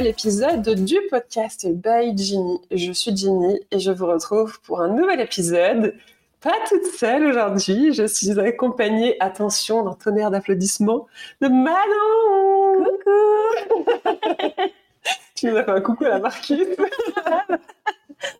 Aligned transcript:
nouvel 0.00 0.12
épisode 0.12 0.66
du 0.86 0.96
podcast 1.10 1.68
by 1.68 2.16
Ginny. 2.16 2.58
Je 2.70 2.90
suis 2.90 3.14
Ginny 3.14 3.60
et 3.70 3.78
je 3.78 3.92
vous 3.92 4.06
retrouve 4.06 4.58
pour 4.62 4.80
un 4.80 4.88
nouvel 4.88 5.20
épisode. 5.20 5.94
Pas 6.40 6.54
toute 6.70 6.86
seule 6.86 7.26
aujourd'hui, 7.26 7.92
je 7.92 8.06
suis 8.06 8.40
accompagnée, 8.40 9.18
attention, 9.20 9.84
d'un 9.84 9.92
tonnerre 9.92 10.30
d'applaudissements, 10.30 11.06
de 11.42 11.48
Manon 11.48 12.86
Coucou 12.86 13.10
Tu 15.34 15.48
nous 15.48 15.56
as 15.58 15.64
fait 15.64 15.70
un 15.70 15.80
coucou 15.82 16.06
à 16.06 16.10
la 16.10 16.18
Marquise 16.20 16.68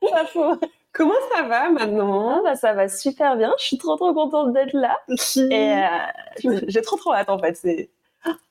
Pas 0.01 0.25
faux. 0.33 0.59
Comment 0.95 1.13
ça 1.35 1.43
va 1.43 1.69
Manon? 1.69 2.37
Ah 2.37 2.41
bah, 2.43 2.55
ça 2.55 2.73
va 2.73 2.89
super 2.89 3.37
bien, 3.37 3.53
je 3.59 3.65
suis 3.65 3.77
trop 3.77 3.97
trop 3.97 4.15
contente 4.15 4.55
d'être 4.55 4.73
là. 4.73 4.99
Et 5.37 5.75
euh, 5.75 6.59
j'ai 6.69 6.81
trop 6.81 6.97
trop 6.97 7.13
hâte 7.13 7.29
en 7.29 7.39
fait. 7.39 7.55
C'est... 7.55 7.91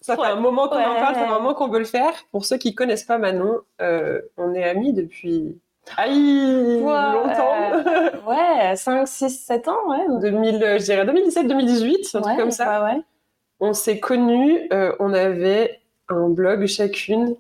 Ça 0.02 0.16
fait 0.16 0.22
Ouais. 0.22 0.28
un 0.28 0.36
moment 0.36 0.68
qu'on 0.68 0.78
en 0.80 0.96
parle, 0.96 1.14
ça 1.16 1.22
fait 1.22 1.28
un 1.28 1.34
moment 1.40 1.54
qu'on 1.54 1.68
veut 1.68 1.80
le 1.80 1.86
faire. 1.86 2.12
Pour 2.32 2.46
ceux 2.46 2.58
qui 2.58 2.74
connaissent 2.74 3.04
pas 3.04 3.18
Manon, 3.18 3.60
euh, 3.82 4.22
on 4.38 4.54
est 4.56 4.64
amis 4.64 4.94
depuis 4.94 5.58
aïe, 5.98 6.82
Ouais, 6.82 7.14
longtemps. 7.14 7.88
euh, 7.88 8.10
ouais, 8.28 8.76
5, 8.76 9.08
6, 9.08 9.30
7 9.46 9.68
ans, 9.68 9.78
ouais. 9.90 10.20
2000, 10.22 10.60
je 10.80 10.84
dirais 10.84 11.06
2017-2018, 11.06 12.18
un 12.18 12.22
truc 12.22 12.38
comme 12.38 12.52
ça. 12.52 12.84
Ouais, 12.84 12.94
ouais. 12.96 13.02
On 13.60 13.74
s'est 13.74 14.00
connus, 14.00 14.68
euh, 14.74 14.94
on 15.00 15.14
avait 15.14 15.80
un 16.08 16.30
blog 16.30 16.66
chacune. 16.66 17.36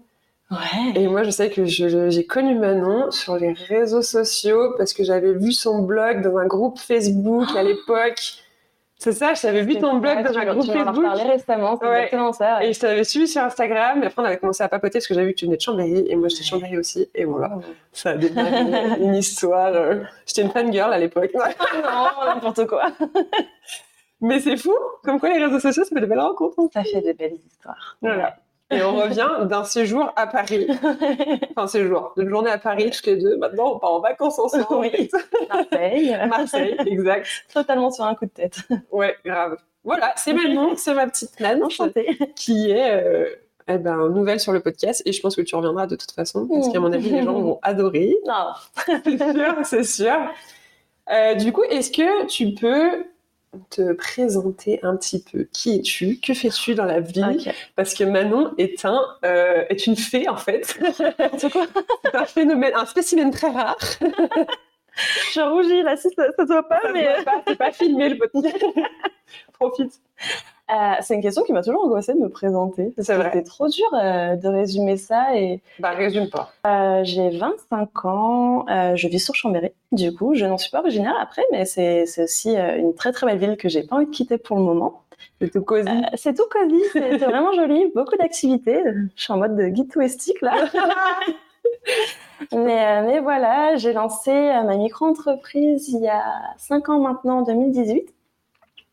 Ouais. 0.51 0.93
Et 0.95 1.07
moi, 1.07 1.21
je 1.23 1.29
sais 1.29 1.49
que 1.51 1.63
j'ai 1.65 2.25
connu 2.25 2.55
Manon 2.55 3.11
sur 3.11 3.37
les 3.37 3.53
réseaux 3.53 4.01
sociaux 4.01 4.73
parce 4.77 4.93
que 4.93 5.03
j'avais 5.03 5.33
vu 5.33 5.51
son 5.53 5.83
blog 5.83 6.21
dans 6.21 6.37
un 6.37 6.47
groupe 6.47 6.79
Facebook 6.79 7.47
à 7.55 7.61
l'époque. 7.63 8.19
C'est 9.01 9.13
ça, 9.13 9.33
je 9.33 9.41
t'avais 9.41 9.61
vu 9.61 9.79
ton 9.79 9.95
blog 9.95 10.23
dans 10.25 10.37
un 10.37 10.45
groupe 10.53 10.65
tu 10.65 10.71
m'en 10.77 10.83
Facebook. 10.83 10.95
reparlé 10.97 11.23
récemment, 11.23 11.77
c'est 11.81 11.87
Ouais. 11.87 11.95
exactement 11.99 12.33
ça. 12.33 12.57
ouais. 12.57 12.69
Et 12.69 12.73
je 12.73 12.79
t'avais 12.81 13.05
suivi 13.05 13.29
sur 13.29 13.41
Instagram, 13.41 14.03
et 14.03 14.07
après 14.07 14.21
on 14.21 14.25
avait 14.25 14.35
commencé 14.37 14.61
à 14.61 14.67
papoter 14.67 14.99
parce 14.99 15.07
que 15.07 15.13
j'avais 15.13 15.27
vu 15.27 15.33
que 15.33 15.39
tu 15.39 15.45
venais 15.45 15.55
de 15.55 15.61
Chambéry, 15.61 16.03
et 16.09 16.15
moi 16.17 16.27
j'étais 16.27 16.41
de 16.41 16.47
Chambéry 16.47 16.77
aussi, 16.77 17.07
et 17.15 17.23
voilà, 17.23 17.49
ça 17.93 18.09
a 18.09 18.15
démarré 18.17 18.99
une 18.99 19.15
histoire. 19.15 19.67
euh, 19.73 20.01
J'étais 20.27 20.41
une 20.41 20.51
fangirl 20.51 20.91
à 20.91 20.97
l'époque. 20.97 21.31
non, 21.33 22.25
n'importe 22.25 22.67
quoi. 22.67 22.87
Mais 24.19 24.41
c'est 24.41 24.57
fou, 24.57 24.73
comme 25.03 25.17
quoi 25.17 25.29
les 25.29 25.45
réseaux 25.45 25.59
sociaux, 25.61 25.85
ça 25.85 25.95
fait 25.95 26.01
de 26.01 26.05
belles 26.05 26.19
rencontres. 26.19 26.57
Ça 26.73 26.83
fait 26.83 26.99
des 26.99 27.13
belles 27.13 27.37
histoires. 27.47 27.95
Voilà. 28.01 28.35
Et 28.71 28.83
on 28.83 28.95
revient 28.97 29.47
d'un 29.47 29.63
séjour 29.63 30.11
à 30.15 30.27
Paris. 30.27 30.67
Enfin, 31.55 31.67
séjour, 31.67 32.13
d'une 32.15 32.29
journée 32.29 32.51
à 32.51 32.59
Paris, 32.59 32.91
toutes 32.91 33.05
les 33.07 33.17
deux. 33.17 33.35
Maintenant, 33.37 33.73
on 33.73 33.79
part 33.79 33.93
en 33.93 33.99
vacances 33.99 34.37
ensemble. 34.37 34.65
Oui. 34.71 35.09
Marseille. 35.49 36.17
Marseille, 36.29 36.77
exact. 36.85 37.27
Totalement 37.53 37.89
sur 37.89 38.05
un 38.05 38.15
coup 38.15 38.25
de 38.25 38.31
tête. 38.31 38.59
Ouais, 38.91 39.15
grave. 39.25 39.57
Voilà, 39.83 40.13
c'est 40.15 40.33
Manon, 40.33 40.75
c'est 40.75 40.93
ma 40.93 41.07
petite 41.07 41.39
Nan 41.39 41.63
Enchantée. 41.63 42.17
qui 42.35 42.69
est 42.69 43.03
euh, 43.03 43.29
eh 43.67 43.77
ben, 43.77 44.09
nouvelle 44.09 44.39
sur 44.39 44.51
le 44.51 44.59
podcast. 44.59 45.01
Et 45.05 45.13
je 45.13 45.21
pense 45.21 45.35
que 45.35 45.41
tu 45.41 45.55
reviendras 45.55 45.87
de 45.87 45.95
toute 45.95 46.11
façon, 46.11 46.47
parce 46.47 46.69
qu'à 46.69 46.79
mon 46.79 46.93
avis, 46.93 47.09
les 47.09 47.23
gens 47.23 47.39
vont 47.39 47.59
adorer. 47.63 48.15
Non. 48.27 48.51
C'est 49.03 49.17
sûr, 49.17 49.55
c'est 49.63 49.83
sûr. 49.83 50.17
Euh, 51.11 51.33
du 51.35 51.51
coup, 51.51 51.63
est-ce 51.63 51.91
que 51.91 52.27
tu 52.27 52.53
peux 52.53 53.05
te 53.69 53.93
présenter 53.93 54.79
un 54.83 54.95
petit 54.95 55.23
peu 55.23 55.47
Qui 55.51 55.77
es-tu 55.77 56.19
Que 56.19 56.33
fais-tu 56.33 56.75
dans 56.75 56.85
la 56.85 56.99
vie. 56.99 57.51
Parce 57.75 57.93
que 57.93 58.03
Manon 58.03 58.53
est 58.57 58.85
un 58.85 59.01
euh, 59.25 59.65
est 59.69 59.87
une 59.87 59.95
fée 59.95 60.27
en 60.29 60.37
fait. 60.37 60.65
C'est 61.37 61.51
quoi 61.51 61.67
C'est 62.03 62.15
un 62.15 62.25
phénomène, 62.25 62.73
un 62.75 62.85
spécimen 62.85 63.31
très 63.31 63.49
rare. 63.49 63.77
Je 65.33 65.39
rougis 65.41 65.81
là, 65.83 65.95
si 65.95 66.09
ça, 66.15 66.25
ça 66.35 66.43
se 66.45 66.51
voit 66.51 66.67
pas, 66.67 66.81
Ça 66.81 66.91
mais. 66.91 67.03
voit 67.03 67.23
pas, 67.23 67.43
c'est 67.47 67.55
pas 67.57 67.71
filmé 67.71 68.09
le 68.09 68.17
podcast. 68.17 68.57
Profite. 69.53 70.01
Euh, 70.71 70.93
c'est 71.01 71.15
une 71.15 71.21
question 71.21 71.43
qui 71.43 71.51
m'a 71.51 71.63
toujours 71.63 71.83
angoissée 71.83 72.13
de 72.13 72.19
me 72.19 72.29
présenter. 72.29 72.93
C'est 72.99 73.15
vrai. 73.15 73.31
C'était 73.33 73.43
trop 73.43 73.67
dur 73.67 73.85
euh, 73.93 74.35
de 74.35 74.47
résumer 74.47 74.97
ça. 74.97 75.35
Et 75.35 75.61
Bah 75.79 75.91
résume 75.91 76.29
pas. 76.29 76.51
euh, 76.67 77.01
j'ai 77.03 77.29
25 77.31 78.05
ans, 78.05 78.65
je 78.95 79.07
vis 79.07 79.19
sur 79.19 79.33
Chambéry. 79.35 79.71
Du 79.91 80.13
coup, 80.13 80.35
je 80.35 80.45
n'en 80.45 80.57
suis 80.57 80.69
pas 80.69 80.79
originaire 80.79 81.15
après, 81.19 81.43
mais 81.51 81.65
c'est 81.65 82.05
aussi 82.21 82.55
une 82.55 82.93
très 82.93 83.11
très 83.11 83.25
belle 83.25 83.39
ville 83.39 83.57
que 83.57 83.67
j'ai 83.69 83.83
pas 83.83 83.95
envie 83.95 84.05
de 84.05 84.11
quitter 84.11 84.37
pour 84.37 84.57
le 84.57 84.63
moment. 84.63 85.01
C'est 85.41 85.51
tout 85.51 85.63
cosy. 85.63 85.89
C'est 86.15 86.33
tout 86.35 86.47
cosy, 86.51 86.81
c'est 86.93 87.17
vraiment 87.17 87.51
joli, 87.53 87.91
beaucoup 87.95 88.15
d'activités. 88.17 88.81
Je 89.15 89.21
suis 89.23 89.33
en 89.33 89.37
mode 89.37 89.55
de 89.55 89.67
guide 89.67 89.91
touristique 89.91 90.41
là. 90.41 90.53
mais, 92.51 93.01
mais 93.03 93.19
voilà, 93.19 93.75
j'ai 93.77 93.93
lancé 93.93 94.31
ma 94.31 94.75
micro-entreprise 94.77 95.89
il 95.89 96.01
y 96.01 96.07
a 96.07 96.23
5 96.57 96.89
ans 96.89 96.99
maintenant, 96.99 97.39
en 97.39 97.41
2018. 97.41 98.13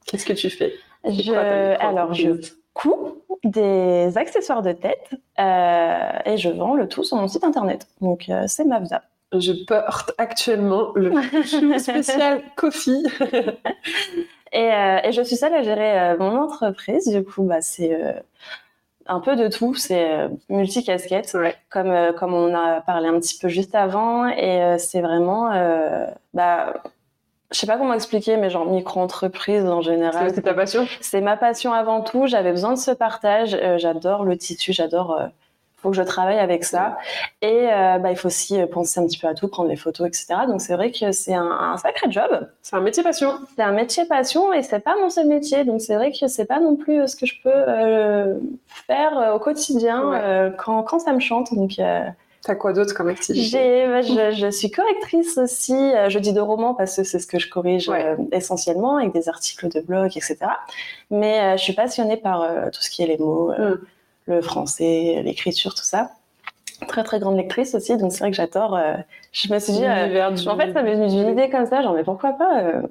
Qu'est-ce 0.07 0.25
que 0.25 0.33
tu 0.33 0.51
fais? 0.51 0.73
Je, 1.07 1.33
alors, 1.81 2.13
je 2.15 2.33
couds 2.75 3.23
des 3.45 4.17
accessoires 4.17 4.63
de 4.63 4.73
tête 4.73 5.11
euh, 5.39 6.11
et 6.25 6.37
je 6.37 6.49
vends 6.49 6.75
le 6.75 6.89
tout 6.89 7.05
sur 7.05 7.17
mon 7.17 7.29
site 7.29 7.45
internet. 7.45 7.87
Donc, 8.01 8.29
euh, 8.29 8.45
c'est 8.47 8.65
Mavda. 8.65 9.03
Je 9.33 9.53
porte 9.67 10.13
actuellement 10.19 10.93
le 10.95 11.13
spécial 11.79 12.43
Coffee. 12.57 13.05
Et, 14.53 14.73
euh, 14.73 14.99
et 15.03 15.13
je 15.13 15.23
suis 15.23 15.37
seule 15.37 15.53
à 15.55 15.63
gérer 15.63 15.99
euh, 16.01 16.17
mon 16.19 16.39
entreprise. 16.41 17.09
Du 17.09 17.23
coup, 17.25 17.43
bah, 17.43 17.61
c'est 17.61 18.23
un 19.07 19.21
peu 19.21 19.35
de 19.37 19.49
tout. 19.49 19.75
C'est 19.75 20.09
euh, 20.13 20.29
multi-casquette, 20.49 21.33
Ouais. 21.35 21.55
comme, 21.69 21.91
euh, 21.91 22.13
comme 22.13 22.33
on 22.33 22.55
a 22.55 22.81
parlé 22.81 23.09
un 23.09 23.19
petit 23.19 23.39
peu 23.39 23.49
juste 23.49 23.75
avant. 23.75 24.27
Et 24.29 24.63
euh, 24.63 24.79
c'est 24.79 25.01
vraiment. 25.01 25.51
Bah, 26.33 26.75
je 27.53 27.59
sais 27.59 27.67
pas 27.67 27.77
comment 27.79 27.95
expliquer, 27.95 28.37
mais 28.37 28.51
genre 28.51 28.67
micro-entreprise 28.67 29.65
en 29.67 29.81
général. 29.81 30.33
C'est 30.35 30.43
ta 30.43 30.55
passion? 30.55 30.87
C'est 31.01 31.21
ma 31.21 31.37
passion 31.37 31.73
avant 31.73 32.01
tout. 32.03 32.27
J'avais 32.27 32.51
besoin 32.51 32.73
de 32.73 32.79
ce 32.79 32.91
partage. 32.91 33.55
Euh, 33.55 33.79
j'adore 33.79 34.25
le 34.25 34.37
tissu. 34.37 34.73
J'adore. 34.73 35.13
euh, 35.21 35.27
faut 35.79 35.91
que 35.91 35.97
je 35.97 36.03
travaille 36.03 36.39
avec 36.39 36.65
ça. 36.65 36.97
Et 37.43 37.69
euh, 37.71 37.99
bah, 37.99 38.11
il 38.11 38.17
faut 38.17 38.29
aussi 38.29 38.59
euh, 38.61 38.67
penser 38.67 38.99
un 38.99 39.07
petit 39.07 39.19
peu 39.19 39.29
à 39.29 39.35
tout, 39.35 39.47
prendre 39.47 39.69
des 39.69 39.77
photos, 39.77 40.07
etc. 40.09 40.47
Donc 40.49 40.61
c'est 40.63 40.75
vrai 40.75 40.91
que 40.91 41.13
c'est 41.13 41.35
un, 41.35 41.45
un 41.51 41.77
sacré 41.77 42.11
job. 42.11 42.49
C'est 42.63 42.75
un 42.77 42.81
métier 42.81 43.03
passion. 43.03 43.35
C'est 43.55 43.63
un 43.63 43.73
métier 43.73 44.07
passion 44.07 44.53
et 44.55 44.63
c'est 44.63 44.81
pas 44.81 44.95
mon 45.01 45.11
seul 45.11 45.27
métier. 45.27 45.65
Donc 45.65 45.83
c'est 45.83 45.95
vrai 45.95 46.13
que 46.19 46.27
c'est 46.29 46.47
pas 46.47 46.61
non 46.61 46.77
plus 46.77 47.07
ce 47.07 47.15
que 47.15 47.27
je 47.27 47.35
peux 47.45 48.41
faire 48.87 49.33
au 49.35 49.39
quotidien 49.39 50.03
Ouais. 50.09 50.53
quand, 50.59 50.83
quand 50.83 50.99
ça 50.99 51.13
me 51.13 51.21
chante. 51.21 51.55
Donc 51.55 51.73
T'as 52.47 52.55
quoi 52.55 52.73
d'autre 52.73 52.95
comme 52.95 53.09
activité? 53.09 53.87
Bah, 53.89 54.03
je, 54.03 54.31
je 54.37 54.51
suis 54.53 54.71
correctrice 54.71 55.37
aussi. 55.37 55.75
Euh, 55.75 56.09
Je 56.09 56.19
dis 56.21 56.33
de 56.33 56.41
romans 56.41 56.75
parce 56.75 56.95
que 56.95 57.03
c'est 57.03 57.19
ce 57.19 57.27
que 57.27 57.41
je 57.41 57.51
corrige 57.51 57.89
Ouais. 57.89 58.05
euh, 58.05 58.17
essentiellement 58.31 58.99
avec 58.99 59.13
des 59.13 59.29
articles 59.29 59.69
de 59.69 59.81
blog, 59.81 60.13
etc. 60.17 60.37
Mais 61.11 61.41
euh, 61.41 61.57
je 61.57 61.63
suis 61.65 61.73
passionnée 61.73 62.17
par 62.17 62.43
euh, 62.43 62.67
tout 62.73 62.81
ce 62.81 62.89
qui 62.89 63.03
est 63.03 63.07
les 63.09 63.19
mots, 63.19 63.51
Mm. 63.59 63.75
le 64.29 64.41
français, 64.43 65.23
l'écriture, 65.25 65.75
tout 65.75 65.83
ça. 65.83 66.11
Très 66.87 67.03
très 67.03 67.19
grande 67.19 67.37
lectrice 67.37 67.75
aussi, 67.75 67.97
donc 67.97 68.13
c'est 68.13 68.21
vrai 68.21 68.31
que 68.31 68.37
j'adore. 68.37 68.79
je 69.33 69.53
me 69.53 69.59
suis 69.59 69.73
dit, 69.73 69.85
en 69.85 70.57
fait, 70.57 70.73
ça 70.73 70.83
m'est 70.83 70.95
venu 70.95 71.09
d'une 71.09 71.31
idée 71.31 71.49
comme 71.51 71.67
ça, 71.67 71.83
genre 71.83 71.95
mais 71.95 72.05
pourquoi 72.05 72.33
pas 72.35 72.83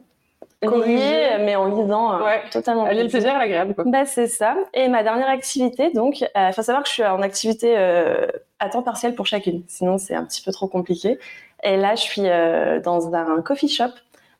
Corriger. 0.66 0.98
lier, 0.98 1.38
mais 1.40 1.56
en 1.56 1.66
lisant 1.66 2.14
euh, 2.20 2.24
Ouais. 2.24 2.42
totalement. 2.52 2.86
Allier 2.86 3.04
le 3.04 3.10
plaisir 3.10 3.36
et 3.36 3.38
l'agréable, 3.40 3.76
quoi. 3.76 3.84
Bah, 3.88 4.06
c'est 4.06 4.28
ça. 4.28 4.56
Et 4.74 4.88
ma 4.88 5.04
dernière 5.04 5.30
activité, 5.30 5.92
donc, 5.92 6.22
il 6.22 6.52
faut 6.54 6.62
savoir 6.62 6.84
que 6.84 6.90
je 6.90 6.94
suis 6.94 7.06
en 7.06 7.22
activité 7.22 7.76
euh, 7.78 8.28
à 8.60 8.70
temps 8.70 8.84
partiel 8.84 9.16
pour 9.16 9.26
chacune. 9.26 9.64
Sinon, 9.68 9.98
c'est 9.98 10.16
un 10.16 10.24
petit 10.26 10.42
peu 10.42 10.52
trop 10.52 10.68
compliqué. 10.68 11.18
Et 11.64 11.78
là, 11.78 11.96
je 11.96 12.02
suis 12.02 12.22
euh, 12.26 12.80
dans 12.80 13.14
un 13.16 13.42
coffee 13.42 13.68
shop 13.70 13.86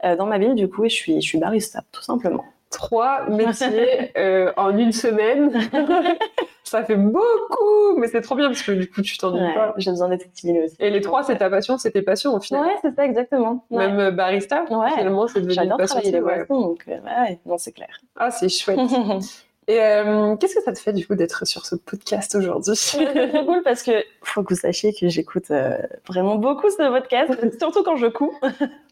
euh, 0.04 0.16
dans 0.16 0.26
ma 0.26 0.38
ville, 0.38 0.56
du 0.56 0.70
coup, 0.70 0.86
et 0.86 0.90
je 0.90 0.96
suis, 0.96 1.22
je 1.22 1.28
suis 1.28 1.38
barista, 1.40 1.82
tout 1.92 2.02
simplement. 2.04 2.46
Trois 2.70 3.28
métiers 3.30 4.12
euh, 4.18 4.52
en 4.58 4.78
une 4.78 4.92
semaine. 4.92 5.52
ça 6.68 6.84
fait 6.84 6.96
beaucoup, 6.98 7.96
mais 7.98 8.08
c'est 8.08 8.22
trop 8.22 8.36
bien 8.36 8.48
parce 8.48 8.64
que 8.64 8.72
du 8.72 8.90
coup, 8.90 9.02
tu 9.02 9.18
t'ennuies 9.18 9.40
Ouais, 9.42 9.54
pas. 9.54 9.74
J'ai 9.78 9.92
besoin 9.92 10.10
d'être 10.10 10.28
stimulée 10.34 10.64
aussi. 10.66 10.76
Et 10.80 10.90
les 10.90 11.00
trois, 11.00 11.24
c'est 11.24 11.38
ta 11.38 11.50
passion, 11.50 11.78
c'est 11.78 11.92
tes 11.92 12.02
passions 12.02 12.34
au 12.36 12.40
final. 12.42 12.64
Ouais, 12.66 12.76
c'est 12.82 12.94
ça, 12.96 13.06
exactement. 13.06 13.64
Ouais. 13.70 13.88
Même 13.88 14.00
euh, 14.00 14.12
barista, 14.12 14.64
Ouais. 14.70 14.90
finalement, 14.98 15.28
c'est 15.28 15.36
devenu 15.42 15.54
une 15.54 15.56
J'adore 15.62 15.78
passion. 15.78 15.96
travailler 16.02 16.12
les 16.12 16.22
boissons, 16.22 16.62
donc, 16.62 16.84
euh, 16.88 16.98
ouais, 17.00 17.40
non, 17.46 17.58
c'est 17.58 17.72
clair. 17.72 17.90
Ah, 18.18 18.32
c'est 18.32 18.50
chouette. 18.50 18.80
Et 19.68 19.82
euh, 19.82 20.36
qu'est-ce 20.36 20.54
que 20.56 20.62
ça 20.62 20.74
te 20.74 20.78
fait 20.80 20.94
du 20.94 21.08
coup 21.08 21.16
d'être 21.16 21.46
sur 21.48 21.66
ce 21.66 21.76
podcast 21.76 22.36
aujourd'hui? 22.36 22.76
C'est 22.76 23.32
cool 23.46 23.64
parce 23.64 23.82
que 23.82 23.92
faut 24.22 24.44
que 24.44 24.54
vous 24.54 24.60
sachiez 24.60 24.94
que 24.94 25.08
j'écoute 25.10 25.50
euh, 25.50 25.76
vraiment 26.08 26.36
beaucoup 26.36 26.70
ce 26.70 26.88
podcast, 26.92 27.34
surtout 27.60 27.82
quand 27.84 27.96
je 27.96 28.06
couds. 28.06 28.38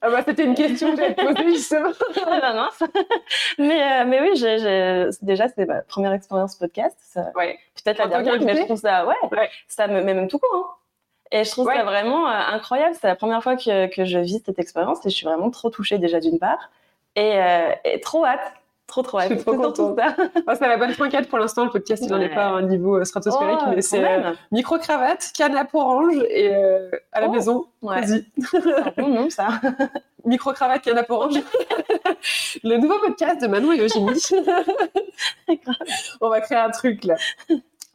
Ah 0.02 0.10
bah 0.10 0.24
c'était 0.26 0.46
une 0.46 0.56
question 0.56 0.92
que 0.92 0.98
j'allais 0.98 1.14
te 1.14 1.22
poser 1.24 1.50
justement. 1.54 1.90
Ah 2.26 2.40
bah 2.42 2.70
mais, 3.60 3.84
euh, 3.84 4.06
mais 4.08 4.22
oui, 4.22 4.32
déjà, 5.22 5.48
c'était 5.48 5.66
ma 5.68 5.82
première 5.84 6.14
expérience 6.14 6.56
podcast. 6.56 6.98
Ça- 7.02 7.32
Ouais. 7.36 7.60
Peut-être 7.84 8.00
la 8.00 8.08
dernière, 8.08 8.42
mais 8.42 8.56
je 8.56 8.64
trouve 8.64 8.80
ça, 8.80 9.06
ouais, 9.06 9.16
Ouais. 9.32 9.50
ça 9.68 9.88
me 9.88 10.02
met 10.02 10.14
même 10.16 10.28
tout 10.28 10.40
court. 10.40 10.56
Hein. 10.56 10.66
Et 11.32 11.44
je 11.44 11.52
trouve 11.52 11.68
Ouais. 11.68 11.76
ça 11.76 11.84
vraiment 11.84 12.28
incroyable. 12.28 12.96
C'est 13.00 13.08
la 13.08 13.16
première 13.16 13.44
fois 13.44 13.56
que, 13.58 13.88
que 13.94 14.06
je 14.06 14.18
vis 14.20 14.42
cette 14.46 14.58
expérience 14.60 15.06
et 15.06 15.10
je 15.10 15.16
suis 15.16 15.26
vraiment 15.26 15.50
trop 15.52 15.70
touchée 15.70 15.98
déjà 16.00 16.20
d'une 16.20 16.40
part. 16.40 16.70
Et, 17.16 17.38
et 17.86 18.00
trop 18.00 18.26
hâte. 18.26 18.54
Trop, 18.94 19.02
trop 19.02 19.18
hâte. 19.22 19.30
Je 19.32 19.36
suis 19.38 19.44
trop 19.44 19.56
contente. 19.58 19.98
ça. 19.98 20.16
Ah, 20.46 20.54
c'est 20.56 20.68
la 20.68 20.78
bonne 20.78 20.92
trinquette 20.94 21.28
pour 21.28 21.40
l'instant, 21.40 21.66
le 21.66 21.72
podcast 21.72 22.04
il 22.06 22.12
n'en 22.12 22.22
est 22.22 22.30
pas 22.30 22.44
à 22.46 22.50
un 22.50 22.62
niveau 22.62 22.98
euh, 22.98 23.04
stratosphérique, 23.06 23.58
Oh, 23.66 23.70
mais 23.76 23.82
c'est 23.82 24.04
euh, 24.06 24.34
micro-cravate, 24.52 25.32
canap 25.36 25.74
orange 25.74 26.14
et 26.30 26.54
euh, 26.54 26.92
à 27.12 27.22
la 27.22 27.28
Oh. 27.28 27.32
maison, 27.32 27.66
Ouais. 27.82 28.02
vas-y. 28.02 28.26
C'est 28.52 28.72
un 28.72 28.94
bon 28.96 29.08
nom, 29.08 29.30
ça. 29.32 29.48
Micro-cravate, 30.26 30.84
canap 30.84 31.10
orange. 31.10 31.38
le 32.64 32.78
nouveau 32.78 33.00
podcast 33.00 33.42
de 33.42 33.48
Manon 33.48 33.72
et 33.72 33.80
Eugénie. 33.80 34.22
On 36.22 36.30
va 36.30 36.42
créer 36.42 36.60
un 36.60 36.70
truc 36.70 37.04
là. 37.06 37.16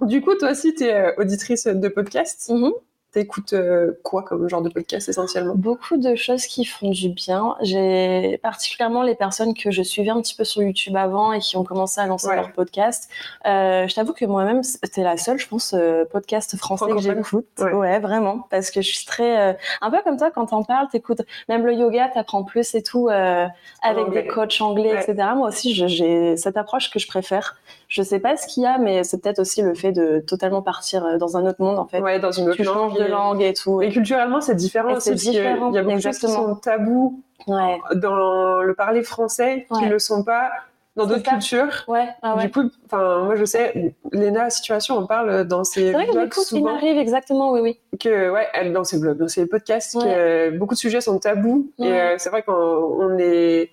Du 0.00 0.20
coup, 0.20 0.34
toi 0.34 0.50
aussi, 0.50 0.74
tu 0.74 0.82
es 0.84 1.14
auditrice 1.16 1.66
de 1.68 1.88
podcast? 1.88 2.50
Mhm. 2.52 2.72
T'écoutes 3.10 3.54
euh, 3.54 3.98
quoi 4.02 4.22
comme 4.22 4.48
genre 4.50 4.60
de 4.60 4.68
podcast 4.68 5.08
essentiellement? 5.08 5.54
Beaucoup 5.56 5.96
de 5.96 6.14
choses 6.14 6.44
qui 6.46 6.66
font 6.66 6.90
du 6.90 7.08
bien. 7.08 7.56
J'ai 7.62 8.38
particulièrement 8.42 9.02
les 9.02 9.14
personnes 9.14 9.54
que 9.54 9.70
je 9.70 9.82
suivais 9.82 10.10
un 10.10 10.20
petit 10.20 10.34
peu 10.34 10.44
sur 10.44 10.62
YouTube 10.62 10.94
avant 10.94 11.32
et 11.32 11.38
qui 11.38 11.56
ont 11.56 11.64
commencé 11.64 12.00
à 12.02 12.06
lancer 12.06 12.28
Ouais. 12.28 12.36
leur 12.36 12.52
podcast. 12.52 13.08
Euh, 13.46 13.88
je 13.88 13.94
t'avoue 13.94 14.12
que 14.12 14.26
moi-même, 14.26 14.62
c'était 14.62 15.02
la 15.02 15.16
seule, 15.16 15.38
je 15.38 15.48
pense, 15.48 15.72
euh, 15.72 16.04
podcast 16.04 16.54
français 16.58 16.84
que 16.90 16.98
j'écoute. 16.98 17.46
Ouais. 17.58 17.72
Ouais. 17.72 17.98
vraiment. 17.98 18.46
Parce 18.50 18.70
que 18.70 18.82
je 18.82 18.90
suis 18.94 19.06
très. 19.06 19.40
euh, 19.40 19.52
un 19.80 19.90
peu 19.90 19.98
comme 20.04 20.18
toi, 20.18 20.30
quand 20.30 20.44
t'en 20.46 20.62
parles, 20.62 20.88
t'écoutes. 20.92 21.22
Même 21.48 21.64
le 21.64 21.72
yoga, 21.72 22.08
t'apprends 22.12 22.44
plus 22.44 22.74
et 22.74 22.82
tout, 22.82 23.08
euh, 23.08 23.46
avec 23.82 24.04
anglais. 24.06 24.22
des 24.22 24.28
coachs 24.28 24.60
anglais, 24.60 24.92
Ouais. 24.92 25.02
etc. 25.02 25.28
Moi 25.34 25.48
aussi, 25.48 25.72
j'ai 25.74 26.36
cette 26.36 26.58
approche 26.58 26.90
que 26.90 26.98
je 26.98 27.08
préfère. 27.08 27.56
Je 27.88 28.02
sais 28.02 28.20
pas 28.20 28.36
ce 28.36 28.46
qu'il 28.46 28.64
y 28.64 28.66
a, 28.66 28.76
mais 28.76 29.02
c'est 29.02 29.22
peut-être 29.22 29.38
aussi 29.38 29.62
le 29.62 29.74
fait 29.74 29.92
de 29.92 30.22
totalement 30.26 30.60
partir 30.60 31.06
euh, 31.06 31.16
dans 31.16 31.38
un 31.38 31.46
autre 31.46 31.62
monde, 31.62 31.78
en 31.78 31.86
fait. 31.86 32.00
Ouais, 32.00 32.20
dans 32.20 32.32
une 32.32 32.50
autre 32.50 32.62
changes 32.62 32.97
de 32.98 33.04
langue 33.04 33.42
et 33.42 33.54
tout. 33.54 33.80
Et 33.82 33.90
culturellement, 33.90 34.40
c'est 34.40 34.54
différent 34.54 34.94
aussi. 34.94 35.10
Il 35.12 35.32
y 35.34 35.38
a 35.46 35.56
beaucoup 35.82 35.96
de 35.96 36.00
choses 36.02 36.18
qui 36.18 36.28
sont 36.28 36.54
tabous 36.56 37.22
Ouais, 37.46 37.78
dans 37.94 38.62
le 38.62 38.74
parler 38.74 39.02
français 39.02 39.66
qui 39.72 39.84
ne 39.84 39.90
le 39.90 39.98
sont 39.98 40.24
pas 40.24 40.50
dans 40.96 41.06
d'autres 41.06 41.22
cultures. 41.22 41.84
ouais, 41.86 42.08
ah 42.22 42.34
ouais. 42.34 42.46
Du 42.46 42.50
coup, 42.50 42.64
enfin, 42.86 43.22
moi 43.22 43.36
je 43.36 43.44
sais, 43.44 43.94
Léna 44.12 44.50
Situation 44.50 44.96
en 44.98 45.06
parle 45.06 45.44
dans 45.44 45.62
ses 45.62 45.86
C'est 45.86 45.92
vrai 45.92 46.06
blogs 46.10 46.32
il 46.36 46.42
souvent 46.42 46.72
m'arrive 46.72 46.98
exactement, 46.98 47.52
oui, 47.52 47.60
oui. 47.60 47.78
que 48.00 48.30
ouais, 48.30 48.48
elle 48.52 48.72
dans 48.72 48.82
ses 48.82 48.98
blogs, 48.98 49.16
dans 49.16 49.28
ses 49.28 49.46
podcasts, 49.46 49.94
Ouais. 49.94 50.02
que 50.02 50.08
euh, 50.08 50.50
beaucoup 50.58 50.74
de 50.74 50.78
sujets 50.80 51.00
sont 51.00 51.16
tabous 51.20 51.70
et 51.78 51.86
euh, 51.92 52.14
c'est 52.18 52.30
vrai 52.30 52.42
qu'on 52.42 52.52
on 52.52 53.16
est 53.18 53.70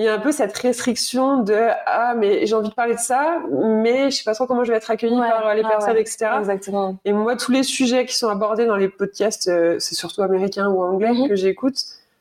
il 0.00 0.04
y 0.04 0.08
a 0.08 0.14
un 0.14 0.18
peu 0.18 0.32
cette 0.32 0.56
restriction 0.56 1.42
de 1.42 1.58
ah 1.84 2.14
mais 2.16 2.46
j'ai 2.46 2.54
envie 2.54 2.70
de 2.70 2.74
parler 2.74 2.94
de 2.94 3.00
ça 3.00 3.36
mais 3.52 4.10
je 4.10 4.16
sais 4.16 4.24
pas 4.24 4.32
trop 4.34 4.46
comment 4.46 4.64
je 4.64 4.70
vais 4.72 4.78
être 4.78 4.90
accueillie 4.90 5.20
Ouais. 5.20 5.28
par 5.28 5.46
euh, 5.46 5.52
les 5.54 5.62
Ah 5.64 5.68
personnes 5.68 5.94
ouais. 5.94 6.00
etc 6.00 6.26
Exactement. 6.38 6.96
et 7.04 7.12
moi 7.12 7.36
tous 7.36 7.52
les 7.52 7.62
sujets 7.62 8.06
qui 8.06 8.16
sont 8.16 8.28
abordés 8.30 8.64
dans 8.64 8.76
les 8.76 8.88
podcasts 8.88 9.48
euh, 9.48 9.76
c'est 9.78 9.94
surtout 9.94 10.22
américains 10.22 10.68
ou 10.68 10.82
anglais 10.82 11.12
Mhm. 11.12 11.28
que 11.28 11.34
j'écoute 11.36 11.76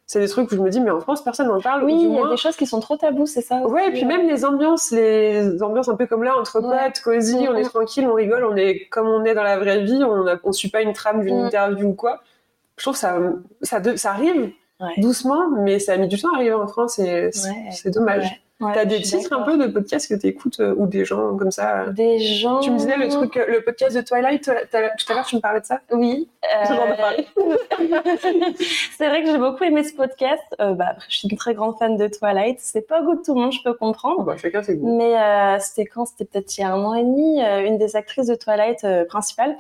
c'est 0.08 0.20
des 0.20 0.28
trucs 0.28 0.52
où 0.52 0.56
je 0.56 0.60
me 0.62 0.70
dis 0.72 0.82
mais 0.82 0.90
en 0.90 1.00
France 1.00 1.24
personne 1.24 1.48
n'en 1.48 1.62
parle 1.62 1.84
ou 1.84 1.86
Oui, 1.86 1.94
il 2.02 2.12
y 2.14 2.20
a 2.20 2.28
des 2.28 2.36
choses 2.38 2.58
qui 2.58 2.66
sont 2.66 2.80
trop 2.80 2.98
tabous, 2.98 3.28
c'est 3.28 3.42
ça. 3.42 3.58
Ouais, 3.68 3.90
et 3.90 3.92
puis 3.92 4.06
même 4.06 4.28
les 4.28 4.44
ambiances, 4.44 4.90
les 4.90 5.62
ambiances 5.62 5.88
un 5.88 5.96
peu 5.96 6.08
comme 6.08 6.24
là, 6.24 6.36
entre 6.36 6.62
potes, 6.62 7.00
cosy, 7.04 7.36
on 7.48 7.54
est 7.56 7.62
Mhm. 7.62 7.70
tranquille, 7.70 8.08
on 8.10 8.16
rigole, 8.16 8.44
on 8.44 8.56
est 8.56 8.88
comme 8.90 9.08
on 9.08 9.24
est 9.24 9.36
dans 9.36 9.44
la 9.44 9.60
vraie 9.60 9.84
vie, 9.84 10.04
on 10.04 10.26
a, 10.26 10.38
on 10.44 10.52
suit 10.52 10.70
pas 10.72 10.82
une 10.82 10.94
trame 10.94 11.22
d'une 11.22 11.38
Mhm. 11.42 11.46
interview 11.46 11.90
ou 11.90 11.94
quoi. 11.94 12.22
Je 12.78 12.84
trouve 12.86 12.96
que 12.96 13.00
ça, 13.00 13.20
ça, 13.62 13.80
de- 13.80 13.98
ça 13.98 14.10
arrive 14.10 14.52
Ouais. 14.80 14.94
doucement, 14.98 15.50
mais 15.64 15.78
ça 15.80 15.94
a 15.94 15.98
mis 15.98 16.08
du 16.08 16.18
temps 16.22 16.32
à 16.34 16.38
arriver 16.38 16.54
en 16.54 16.68
France 16.68 17.00
et 17.00 17.30
c'est 17.32 17.90
dommage. 17.92 18.42
T'as 18.62 18.84
des 18.84 19.02
titres 19.02 19.32
un 19.32 19.44
peu 19.44 19.58
de 19.58 19.68
podcasts 19.68 20.10
que 20.10 20.16
t'écoutes 20.20 20.60
euh, 20.60 20.76
ou 20.78 20.86
des 20.86 21.06
gens 21.06 21.38
comme 21.38 21.50
ça? 21.50 21.84
Euh, 21.84 21.92
Des 21.94 22.20
gens. 22.20 22.60
Tu 22.60 22.72
me 22.72 22.78
disais 22.78 22.98
le 22.98 23.08
truc, 23.08 23.38
euh, 23.38 23.46
le 23.48 23.62
podcast 23.62 23.96
de 23.96 24.02
Twilight, 24.02 24.44
tout 24.44 24.52
à 24.52 24.82
l'heure, 24.82 24.92
tout 24.98 25.10
à 25.10 25.16
l'heure, 25.16 25.26
tu 25.26 25.38
me 25.38 25.40
parlais 25.42 25.62
de 25.62 25.66
ça? 25.66 25.80
Oui. 25.94 26.28
Euh, 26.44 27.24
c'est 28.98 29.08
vrai 29.08 29.24
que 29.24 29.32
j'ai 29.32 29.38
beaucoup 29.38 29.64
aimé 29.64 29.84
ce 29.86 29.94
podcast. 29.94 30.44
Euh, 30.60 30.74
bah, 30.74 30.96
je 31.08 31.18
suis 31.20 31.28
une 31.30 31.38
très 31.38 31.54
grande 31.54 31.78
fan 31.78 31.96
de 31.96 32.08
Twilight. 32.10 32.58
C'est 32.60 32.82
pas 32.86 33.02
au 33.02 33.06
goût 33.06 33.16
de 33.16 33.22
tout 33.22 33.34
le 33.34 33.40
monde, 33.42 33.54
je 33.54 33.64
peux 33.64 33.74
comprendre. 33.74 34.24
Bah, 34.24 34.36
chacun 34.36 34.62
ses 34.62 34.76
goûts. 34.76 34.98
Mais 34.98 35.18
euh, 35.18 35.58
c'était 35.60 35.86
quand? 35.86 36.06
C'était 36.06 36.26
peut-être 36.26 36.58
il 36.58 36.62
y 36.62 36.64
a 36.66 36.74
un 36.74 36.84
an 36.84 36.96
et 36.96 37.04
demi. 37.04 37.42
euh, 37.42 37.66
une 37.66 37.78
des 37.78 37.96
actrices 37.96 38.28
de 38.28 38.36
Twilight 38.36 38.84
euh, 38.84 39.06
principale 39.06 39.56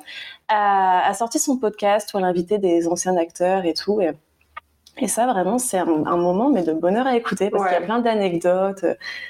a, 0.49 1.07
a 1.07 1.13
sorti 1.13 1.39
son 1.39 1.57
podcast 1.57 2.13
où 2.13 2.17
elle 2.17 2.25
invitait 2.25 2.57
des 2.59 2.87
anciens 2.89 3.15
acteurs 3.15 3.63
et 3.65 3.73
tout. 3.73 4.01
Et, 4.01 4.11
et 5.01 5.07
ça, 5.07 5.25
vraiment, 5.27 5.57
c'est 5.57 5.77
un, 5.77 5.87
un 6.05 6.17
moment 6.17 6.49
mais 6.49 6.63
de 6.63 6.73
bonheur 6.73 7.07
à 7.07 7.15
écouter 7.15 7.49
parce 7.49 7.63
Ouais. 7.63 7.69
qu'il 7.69 7.79
y 7.79 7.83
a 7.83 7.85
plein 7.85 7.99
d'anecdotes. 7.99 8.85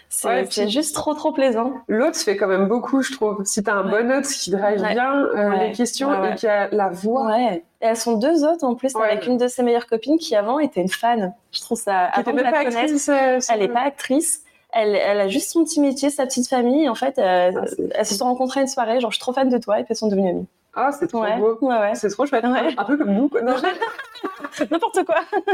C'est 0.09 0.27
Ouais, 0.27 0.47
c'est 0.49 0.69
juste 0.69 0.95
trop, 0.95 1.13
trop 1.13 1.31
plaisant. 1.31 1.73
L'autre 1.87 2.17
fait 2.17 2.35
quand 2.37 2.47
même 2.47 2.67
beaucoup, 2.67 3.01
je 3.01 3.13
trouve. 3.13 3.43
Si 3.45 3.63
t'as 3.63 3.73
un 3.73 3.91
Ouais. 3.91 4.03
bon 4.03 4.11
hôte 4.11 4.25
qui 4.27 4.51
drive 4.51 4.81
bien 4.81 5.13
euh, 5.35 5.55
les 5.57 5.71
questions 5.71 6.11
et 6.25 6.35
qui 6.35 6.47
a 6.47 6.69
la 6.71 6.89
voix 6.89 7.27
Ouais. 7.27 7.63
Et 7.81 7.85
elles 7.85 7.95
sont 7.97 8.17
deux 8.17 8.43
autres 8.45 8.65
en 8.65 8.75
plus 8.75 8.93
avec 8.95 9.25
une 9.27 9.37
de 9.37 9.47
ses 9.47 9.63
meilleures 9.63 9.87
copines 9.87 10.17
qui 10.17 10.35
avant 10.35 10.59
était 10.59 10.81
une 10.81 10.89
fan. 10.89 11.33
Je 11.51 11.61
trouve 11.61 11.79
ça. 11.79 12.09
qui 12.13 12.19
était 12.21 12.33
même 12.33 12.43
pas 12.51 12.63
connaître, 12.65 12.77
actrice. 12.77 13.09
euh, 13.09 13.39
Elle 13.49 13.59
n'est 13.59 13.67
pas 13.69 13.81
actrice. 13.81 14.41
Elle, 14.71 14.95
elle 14.95 15.19
a 15.19 15.27
juste 15.27 15.51
son 15.51 15.63
petit 15.63 15.79
métier, 15.79 16.09
sa 16.09 16.25
petite 16.25 16.47
famille. 16.47 16.87
En 16.89 16.95
fait, 16.95 17.17
euh, 17.17 17.51
Ah, 17.55 17.61
elles 17.95 18.05
se 18.05 18.13
sont 18.15 18.25
rencontrées 18.25 18.59
à 18.59 18.63
une 18.63 18.67
soirée. 18.69 18.99
Genre, 18.99 19.09
je 19.11 19.15
suis 19.15 19.21
trop 19.21 19.33
fan 19.33 19.49
de 19.49 19.57
toi. 19.57 19.79
Et 19.79 19.83
puis 19.83 19.91
elles 19.91 19.95
sont 19.97 20.07
devenues 20.09 20.29
amies. 20.29 20.47
Ah, 20.81 20.91
c'est 20.93 21.07
trop 21.07 21.23
Ouais, 21.23 21.37
beau. 21.37 21.57
ouais, 21.61 21.79
ouais. 21.79 21.95
C'est 21.95 22.09
trop 22.09 22.25
chouette. 22.25 22.45
Un 22.45 22.83
peu 22.85 22.97
comme 22.97 23.13
nous. 23.13 23.29
N'importe 24.71 25.03
quoi. 25.05 25.23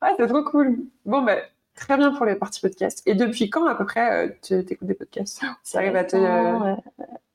ah, 0.00 0.12
c'est 0.16 0.26
trop 0.28 0.42
cool. 0.44 0.78
Bon, 1.04 1.22
ben, 1.22 1.40
très 1.74 1.96
bien 1.96 2.12
pour 2.12 2.24
les 2.26 2.36
parties 2.36 2.60
podcast. 2.60 3.02
Et 3.06 3.14
depuis 3.14 3.50
quand, 3.50 3.66
à 3.66 3.74
peu 3.74 3.84
près, 3.84 4.26
euh, 4.26 4.30
tu 4.42 4.54
écoutes 4.54 4.86
des 4.86 4.94
podcasts? 4.94 5.42
Ça 5.62 5.78
arrive 5.78 5.96
à 5.96 6.04
te. 6.04 6.16
Euh, 6.16 6.74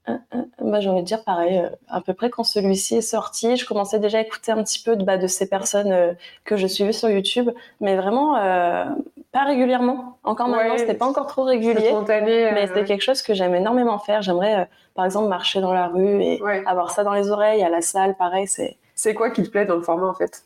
euh, 0.09 0.17
bah, 0.61 0.79
j'ai 0.79 0.89
envie 0.89 1.01
de 1.01 1.05
dire 1.05 1.23
pareil, 1.23 1.59
euh, 1.59 1.69
à 1.87 2.01
peu 2.01 2.13
près 2.13 2.29
quand 2.29 2.43
celui-ci 2.43 2.95
est 2.97 3.01
sorti, 3.01 3.55
je 3.55 3.65
commençais 3.65 3.99
déjà 3.99 4.17
à 4.17 4.21
écouter 4.21 4.51
un 4.51 4.63
petit 4.63 4.81
peu 4.81 4.95
de, 4.95 5.03
bah, 5.03 5.17
de 5.17 5.27
ces 5.27 5.47
personnes 5.47 5.91
euh, 5.91 6.13
que 6.43 6.55
je 6.57 6.65
suivais 6.67 6.91
sur 6.91 7.09
YouTube, 7.09 7.49
mais 7.81 7.95
vraiment 7.95 8.37
euh, 8.37 8.85
pas 9.31 9.43
régulièrement. 9.43 10.17
Encore 10.23 10.47
maintenant, 10.47 10.73
Ouais, 10.73 10.79
c'était 10.79 10.95
pas 10.95 11.05
encore 11.07 11.27
trop 11.27 11.43
régulier, 11.43 11.87
spontané. 11.89 12.47
euh, 12.47 12.51
mais 12.53 12.67
c'était 12.67 12.83
quelque 12.85 13.03
chose 13.03 13.21
que 13.21 13.33
j'aime 13.33 13.53
énormément 13.55 13.99
faire. 13.99 14.21
J'aimerais, 14.21 14.61
euh, 14.61 14.65
par 14.95 15.05
exemple, 15.05 15.29
marcher 15.29 15.61
dans 15.61 15.73
la 15.73 15.87
rue 15.87 16.21
et 16.23 16.41
Ouais. 16.41 16.63
avoir 16.65 16.91
ça 16.91 17.03
dans 17.03 17.13
les 17.13 17.29
oreilles, 17.29 17.63
à 17.63 17.69
la 17.69 17.81
salle, 17.81 18.15
pareil, 18.15 18.47
c'est 18.47 18.77
C'est 18.95 19.13
quoi 19.13 19.29
qui 19.29 19.43
te 19.43 19.49
plaît 19.49 19.65
dans 19.65 19.75
le 19.75 19.81
format, 19.83 20.07
en 20.07 20.13
fait? 20.15 20.43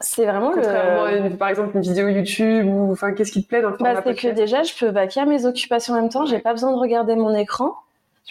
C'est 0.00 0.26
vraiment 0.26 0.50
Contrairement 0.52 1.04
à, 1.04 1.12
le. 1.12 1.18
une- 1.26 1.36
par 1.38 1.48
exemple, 1.48 1.74
une 1.76 1.82
vidéo 1.82 2.08
YouTube 2.08 2.66
ou. 2.66 2.92
Enfin, 2.92 3.12
qu'est-ce 3.12 3.32
qui 3.32 3.42
te 3.42 3.48
plaît 3.48 3.62
dans 3.62 3.70
le 3.70 3.76
format 3.76 3.94
Bah, 3.94 4.02
c'est 4.04 4.14
que 4.14 4.28
déjà, 4.28 4.62
je 4.62 4.74
peux 4.78 4.88
vaquer 4.88 5.20
à 5.20 5.24
mes 5.24 5.46
occupations 5.46 5.94
en 5.94 6.00
même 6.00 6.10
temps, 6.10 6.26
j'ai 6.26 6.40
pas 6.40 6.52
besoin 6.52 6.72
de 6.72 6.76
regarder 6.78 7.14
mon 7.16 7.34
écran. 7.34 7.74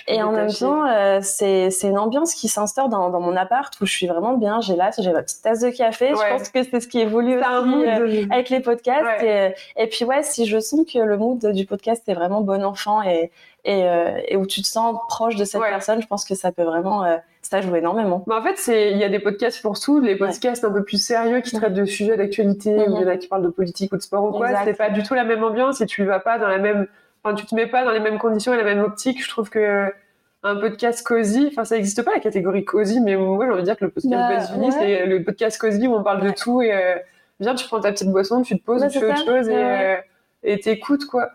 Et 0.07 0.21
en 0.23 0.31
même 0.31 0.51
temps, 0.51 0.85
euh, 0.87 1.19
c'est 1.21 1.69
une 1.83 1.99
ambiance 1.99 2.33
qui 2.33 2.47
s'instaure 2.47 2.89
dans, 2.89 3.09
dans 3.09 3.19
mon 3.19 3.35
appart 3.35 3.73
où 3.79 3.85
je 3.85 3.91
suis 3.91 4.07
vraiment 4.07 4.33
bien. 4.33 4.59
J'ai 4.59 4.75
là, 4.75 4.89
j'ai 4.97 5.11
ma 5.13 5.21
petite 5.21 5.41
tasse 5.43 5.59
de 5.61 5.69
café. 5.69 6.13
Ouais. 6.13 6.19
Je 6.19 6.29
pense 6.37 6.49
que 6.49 6.63
c'est 6.63 6.79
ce 6.79 6.87
qui 6.87 6.99
évolue 6.99 7.37
aussi 7.39 7.65
mood. 7.65 7.85
euh, 7.85 8.25
avec 8.31 8.49
les 8.49 8.59
podcasts. 8.59 9.21
Ouais. 9.21 9.53
Et, 9.77 9.83
et 9.83 9.87
puis 9.87 10.03
ouais, 10.05 10.23
si 10.23 10.45
je 10.45 10.59
sens 10.59 10.81
que 10.91 10.99
le 10.99 11.17
mood 11.17 11.45
du 11.53 11.65
podcast 11.65 12.03
est 12.07 12.13
vraiment 12.15 12.41
bon 12.41 12.63
enfant 12.63 13.01
et, 13.03 13.31
et, 13.65 13.83
euh, 13.85 14.17
et 14.27 14.35
où 14.35 14.45
tu 14.47 14.61
te 14.61 14.67
sens 14.67 14.95
proche 15.09 15.35
de 15.35 15.45
cette 15.45 15.61
Ouais. 15.61 15.69
personne, 15.69 16.01
je 16.01 16.07
pense 16.07 16.25
que 16.25 16.35
ça 16.35 16.51
peut 16.51 16.63
vraiment, 16.63 17.05
euh, 17.05 17.17
ça 17.43 17.61
joue 17.61 17.75
énormément. 17.75 18.25
En 18.29 18.41
fait, 18.41 18.89
il 18.91 18.97
y 18.97 19.03
a 19.03 19.09
des 19.09 19.19
podcasts 19.19 19.61
pour 19.61 19.79
tout, 19.79 20.01
les 20.01 20.15
podcasts 20.15 20.65
un 20.65 20.71
peu 20.71 20.83
plus 20.83 21.01
sérieux 21.01 21.41
qui 21.41 21.55
traitent 21.55 21.73
de 21.73 21.85
sujets 21.85 22.17
d'actualité, 22.17 22.75
ou 22.75 22.95
il 22.95 23.01
y 23.01 23.05
en 23.05 23.07
a 23.07 23.15
qui 23.17 23.27
parlent 23.27 23.43
de 23.43 23.49
politique 23.49 23.93
ou 23.93 23.97
de 23.97 24.01
sport 24.01 24.23
ou 24.25 24.31
quoi. 24.31 24.49
C'est 24.65 24.73
pas 24.73 24.89
du 24.89 25.03
tout 25.03 25.13
la 25.13 25.23
même 25.23 25.43
ambiance 25.43 25.79
et 25.81 25.85
tu 25.85 26.03
vas 26.03 26.19
pas 26.19 26.39
dans 26.39 26.47
la 26.47 26.57
même, 26.57 26.87
enfin, 27.23 27.35
tu 27.35 27.45
te 27.45 27.55
mets 27.55 27.67
pas 27.67 27.83
dans 27.85 27.91
les 27.91 27.99
mêmes 27.99 28.17
conditions 28.19 28.53
et 28.53 28.57
la 28.57 28.63
même 28.63 28.81
optique. 28.81 29.23
Je 29.23 29.29
trouve 29.29 29.49
que 29.49 29.91
un 30.45 30.55
podcast 30.57 31.05
cosy, 31.05 31.47
enfin, 31.51 31.63
ça 31.63 31.75
n'existe 31.75 32.03
pas 32.03 32.11
la 32.13 32.19
catégorie 32.19 32.65
cosy, 32.65 32.99
mais 32.99 33.15
moi 33.15 33.45
j'ai 33.45 33.51
envie 33.51 33.61
de 33.61 33.65
dire 33.65 33.77
que 33.77 33.85
le 33.85 33.91
podcast 33.91 34.51
Bah, 34.53 34.57
ouais. 34.65 34.71
c'est 34.71 35.05
le 35.05 35.23
podcast 35.23 35.57
cosy 35.59 35.87
où 35.87 35.93
on 35.95 36.03
parle 36.03 36.21
de 36.21 36.31
tout 36.31 36.61
et 36.61 36.73
euh, 36.73 36.95
viens, 37.39 37.55
tu 37.55 37.65
prends 37.65 37.79
ta 37.79 37.91
petite 37.93 38.09
boisson, 38.09 38.41
tu 38.41 38.59
te 38.59 38.63
poses, 38.63 38.81
Ouais, 38.81 38.89
tu 38.89 38.99
fais 38.99 39.05
autre 39.11 39.25
chose 39.25 39.47
et 39.47 39.55
euh, 39.55 39.95
et 40.43 40.59
t'écoutes 40.59 41.05
quoi. 41.05 41.29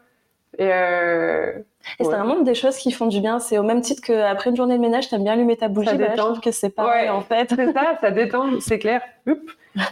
Et 0.59 0.71
euh, 0.73 1.52
Et 1.99 2.04
c'est 2.04 2.11
vraiment 2.11 2.40
des 2.40 2.54
choses 2.54 2.76
qui 2.76 2.90
font 2.92 3.07
du 3.07 3.21
bien. 3.21 3.38
C'est 3.38 3.57
au 3.59 3.62
même 3.62 3.80
titre 3.80 4.02
qu'après 4.04 4.50
une 4.50 4.57
journée 4.57 4.76
de 4.76 4.80
ménage, 4.83 5.09
t'aimes 5.09 5.23
bien 5.25 5.33
allumer 5.35 5.57
ta 5.57 5.68
bougie. 5.68 5.88
Ça 5.88 5.95
Bah, 5.95 6.09
détend. 6.09 6.35
que 6.40 6.50
c'est 6.50 6.68
pareil 6.71 7.04
Ouais. 7.04 7.09
en 7.11 7.21
fait. 7.23 7.49
C'est 7.54 7.73
ça, 7.73 7.97
ça 8.00 8.11
détend, 8.11 8.61
c'est 8.61 8.78
clair. 8.78 9.00
Oups. 9.26 9.40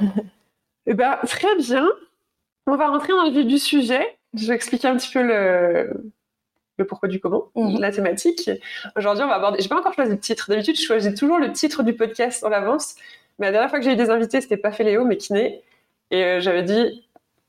Eh 0.86 0.94
ben, 0.94 1.16
très 1.26 1.54
bien. 1.56 1.86
On 2.66 2.76
va 2.76 2.88
rentrer 2.88 3.12
dans 3.12 3.24
le 3.24 3.30
vif 3.30 3.46
du 3.46 3.58
sujet. 3.58 4.15
Je 4.37 4.47
vais 4.47 4.55
expliquer 4.55 4.88
un 4.88 4.97
petit 4.97 5.11
peu 5.12 5.23
le, 5.23 5.90
le 6.78 6.87
pourquoi 6.87 7.09
du 7.09 7.21
comment, 7.21 7.49
Mhm. 7.55 7.81
la 7.81 7.90
thématique. 7.93 8.50
Aujourd'hui, 8.97 9.25
on 9.25 9.28
va 9.28 9.35
aborder. 9.37 9.61
J'ai 9.62 9.69
pas 9.69 9.78
encore 9.78 9.95
choisi 9.95 10.11
le 10.12 10.19
titre. 10.19 10.47
D'habitude, 10.50 10.76
je 10.76 10.83
choisis 10.85 11.14
toujours 11.14 11.38
le 11.38 11.52
titre 11.52 11.83
du 11.83 11.95
podcast 11.95 12.45
en 12.45 12.52
avance. 12.52 12.97
Mais 13.38 13.47
la 13.47 13.52
dernière 13.52 13.71
fois 13.71 13.78
que 13.78 13.85
j'ai 13.85 13.93
eu 13.93 13.97
des 13.97 14.11
invités, 14.11 14.40
c'était 14.40 14.57
pas 14.57 14.73
Féléo, 14.73 15.05
mais 15.05 15.16
Kiné. 15.16 15.62
Et 16.11 16.23
euh, 16.25 16.40
j'avais 16.40 16.62
dit. 16.62 17.05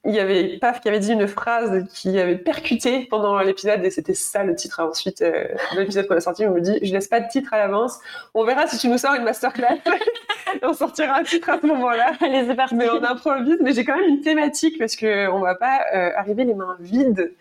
Il 0.07 0.15
y 0.15 0.19
avait 0.19 0.57
Paf 0.57 0.79
qui 0.79 0.87
avait 0.87 0.99
dit 0.99 1.11
une 1.11 1.27
phrase 1.27 1.85
qui 1.93 2.17
avait 2.17 2.37
percuté 2.37 3.07
pendant 3.09 3.37
l'épisode 3.39 3.83
et 3.83 3.91
c'était 3.91 4.13
ça 4.13 4.45
le 4.45 4.55
titre. 4.55 4.79
Ensuite, 4.81 5.21
euh, 5.21 5.43
de 5.73 5.79
l'épisode 5.79 6.07
qu'on 6.07 6.15
a 6.15 6.21
sorti, 6.21 6.45
on 6.45 6.53
me 6.53 6.61
dit 6.61 6.79
Je 6.81 6.93
laisse 6.93 7.09
pas 7.09 7.19
de 7.19 7.27
titre 7.27 7.53
à 7.53 7.57
l'avance. 7.57 7.99
On 8.33 8.45
verra 8.45 8.67
si 8.67 8.77
tu 8.77 8.87
nous 8.87 8.97
sors 8.97 9.15
une 9.15 9.25
masterclass. 9.25 9.79
on 10.63 10.73
sortira 10.73 11.19
un 11.19 11.23
titre 11.23 11.49
à 11.49 11.59
ce 11.61 11.67
moment-là. 11.67 12.13
Allez, 12.21 12.45
c'est 12.47 12.55
parti. 12.55 12.75
Mais 12.75 12.89
on 12.89 13.03
improvise, 13.03 13.57
mais 13.59 13.73
j'ai 13.73 13.83
quand 13.83 13.97
même 13.97 14.07
une 14.07 14.21
thématique 14.21 14.79
parce 14.79 14.95
que 14.95 15.29
on 15.29 15.41
va 15.41 15.55
pas 15.55 15.81
euh, 15.93 16.11
arriver 16.15 16.45
les 16.45 16.53
mains 16.53 16.77
vides. 16.79 17.33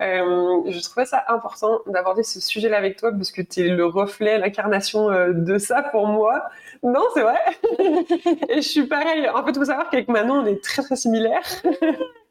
Euh, 0.00 0.70
je 0.70 0.80
trouvais 0.80 1.04
ça 1.04 1.22
important 1.28 1.80
d'aborder 1.86 2.22
ce 2.22 2.40
sujet-là 2.40 2.78
avec 2.78 2.96
toi 2.96 3.12
parce 3.12 3.30
que 3.30 3.42
tu 3.42 3.60
es 3.60 3.68
le 3.68 3.84
reflet, 3.84 4.38
l'incarnation 4.38 5.10
euh, 5.10 5.32
de 5.32 5.58
ça 5.58 5.82
pour 5.82 6.06
moi. 6.06 6.44
Non, 6.82 7.04
c'est 7.14 7.22
vrai. 7.22 7.38
Et 8.48 8.56
je 8.56 8.68
suis 8.68 8.86
pareil. 8.86 9.28
En 9.28 9.44
fait, 9.44 9.50
il 9.50 9.58
faut 9.58 9.64
savoir 9.64 9.90
qu'avec 9.90 10.08
Manon, 10.08 10.40
on 10.40 10.46
est 10.46 10.62
très 10.62 10.82
très 10.82 10.96
similaires. 10.96 11.42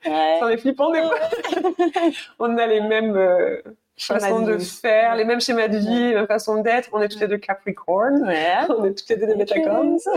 Ouais. 0.06 0.38
Ça 0.40 0.52
est 0.52 0.58
flippant 0.58 0.92
des 0.92 1.02
fois. 1.02 1.20
on 2.40 2.58
a 2.58 2.66
les 2.66 2.82
mêmes 2.82 3.16
euh, 3.16 3.62
façons 3.98 4.42
de 4.42 4.58
faire, 4.58 5.16
les 5.16 5.26
mêmes 5.26 5.42
schémas 5.42 5.68
de 5.68 5.78
vie, 5.78 6.10
les 6.10 6.16
mêmes 6.16 6.28
façons 6.28 6.62
d'être. 6.62 6.90
On 6.94 7.02
est 7.02 7.08
toutes 7.08 7.22
les 7.22 7.28
deux 7.28 7.38
Capricorn. 7.38 8.24
Ouais. 8.26 8.54
On 8.70 8.84
est 8.86 8.98
toutes 8.98 9.10
les 9.10 9.18
deux 9.18 9.28
des 9.28 9.36
Métacorns. 9.36 10.00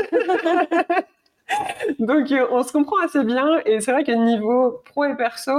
Donc 1.98 2.32
euh, 2.32 2.46
on 2.50 2.62
se 2.62 2.72
comprend 2.72 2.96
assez 3.04 3.22
bien 3.22 3.60
et 3.66 3.80
c'est 3.80 3.92
vrai 3.92 4.04
que 4.04 4.12
niveau 4.12 4.80
pro 4.86 5.04
et 5.04 5.14
perso, 5.14 5.52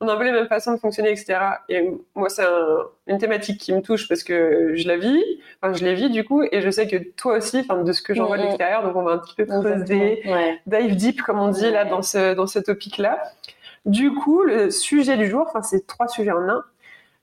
on 0.00 0.08
a 0.08 0.12
un 0.12 0.16
peu 0.16 0.24
les 0.24 0.32
mêmes 0.32 0.46
façons 0.48 0.72
de 0.72 0.78
fonctionner, 0.78 1.10
etc. 1.10 1.38
Et 1.70 1.90
moi, 2.14 2.28
c'est 2.28 2.44
une 3.06 3.18
thématique 3.18 3.58
qui 3.58 3.72
me 3.72 3.80
touche 3.80 4.08
parce 4.08 4.22
que 4.22 4.72
je 4.74 4.86
la 4.88 4.96
vis, 4.98 5.22
enfin, 5.62 5.72
je 5.72 5.84
l'ai 5.84 5.94
vis 5.94 6.10
du 6.10 6.22
coup, 6.24 6.42
et 6.42 6.60
je 6.60 6.68
sais 6.70 6.86
que 6.86 6.96
toi 6.96 7.38
aussi, 7.38 7.60
enfin, 7.60 7.82
de 7.82 7.92
ce 7.92 8.02
que 8.02 8.12
j'en 8.14 8.26
vois 8.26 8.36
de 8.36 8.42
l'extérieur, 8.42 8.82
donc 8.82 8.94
on 8.94 9.02
va 9.02 9.12
un 9.12 9.18
petit 9.18 9.34
peu 9.34 9.46
creuser, 9.46 10.22
Ouais. 10.26 10.60
dive 10.66 10.96
deep, 10.96 11.22
comme 11.22 11.38
on 11.40 11.48
dit 11.48 11.70
là, 11.70 11.84
dans 11.86 12.02
ce, 12.02 12.34
dans 12.34 12.46
ce 12.46 12.58
topic-là. 12.58 13.22
Du 13.86 14.12
coup, 14.12 14.42
le 14.42 14.70
sujet 14.70 15.16
du 15.16 15.28
jour, 15.28 15.46
enfin, 15.48 15.62
c'est 15.62 15.86
trois 15.86 16.08
sujets 16.08 16.32
en 16.32 16.46
un. 16.48 16.64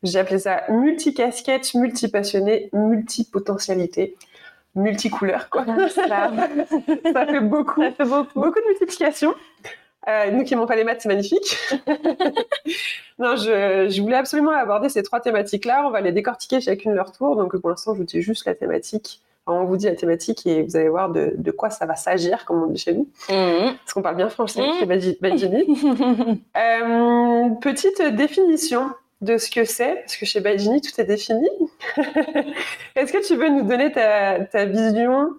J'ai 0.02 0.20
appelé 0.20 0.40
ça 0.40 0.64
multicasquette, 0.70 1.74
multipassionné, 1.76 2.70
multipotentialité, 2.74 4.16
multicouleur, 4.76 5.50
quoi. 5.50 5.66
Ça, 5.90 6.32
ça 7.14 7.26
fait 7.28 7.40
beaucoup 7.42 7.82
ça 7.84 7.92
fait 7.92 8.04
beaucoup. 8.06 8.40
beaucoup 8.42 8.60
de 8.60 8.68
multiplication. 8.70 9.36
Euh, 10.10 10.32
nous 10.32 10.44
qui 10.44 10.54
n'aimons 10.54 10.66
pas 10.66 10.76
les 10.76 10.84
maths, 10.84 11.02
c'est 11.02 11.08
magnifique. 11.10 11.58
non, 13.20 13.36
je, 13.38 13.88
je 13.90 14.02
voulais 14.02 14.18
absolument 14.18 14.52
aborder 14.52 14.90
ces 14.90 15.04
trois 15.04 15.20
thématiques-là. 15.20 15.84
On 15.88 15.92
va 15.92 16.02
les 16.02 16.12
décortiquer 16.12 16.60
chacune 16.62 16.94
leur 16.94 17.12
tour. 17.12 17.36
Donc 17.36 17.56
pour 17.58 17.70
l'instant, 17.70 17.94
je 17.94 18.00
vous 18.00 18.04
dis 18.06 18.22
juste 18.22 18.46
la 18.46 18.56
thématique. 18.56 19.22
Enfin, 19.46 19.60
on 19.60 19.66
vous 19.66 19.76
dit 19.78 19.86
la 19.88 19.96
thématique 19.96 20.46
et 20.48 20.62
vous 20.64 20.76
allez 20.78 20.88
voir 20.90 21.10
de, 21.10 21.34
de 21.38 21.52
quoi 21.52 21.70
ça 21.70 21.86
va 21.86 21.96
s'agir, 21.96 22.46
comme 22.46 22.64
on 22.64 22.68
dit 22.68 22.80
chez 22.82 22.94
nous. 22.94 23.08
Mhm. 23.30 23.76
Parce 23.78 23.94
qu'on 23.94 24.02
parle 24.02 24.16
bien 24.16 24.30
français 24.30 24.62
Mhm. 24.62 24.74
chez 24.80 24.86
Badji- 24.86 25.18
Badjini. 25.22 25.66
Euh, 26.58 27.50
petite 27.62 28.02
définition 28.16 28.90
de 29.22 29.38
ce 29.38 29.50
que 29.50 29.64
c'est, 29.66 29.96
parce 29.96 30.18
que 30.18 30.26
chez 30.26 30.40
Badjini, 30.42 30.82
tout 30.82 31.00
est 31.00 31.04
défini. 31.06 31.48
Est-ce 32.96 33.12
que 33.14 33.26
tu 33.26 33.36
veux 33.36 33.50
nous 33.50 33.64
donner 33.64 33.92
ta, 33.92 34.40
ta 34.46 34.66
vision 34.66 35.30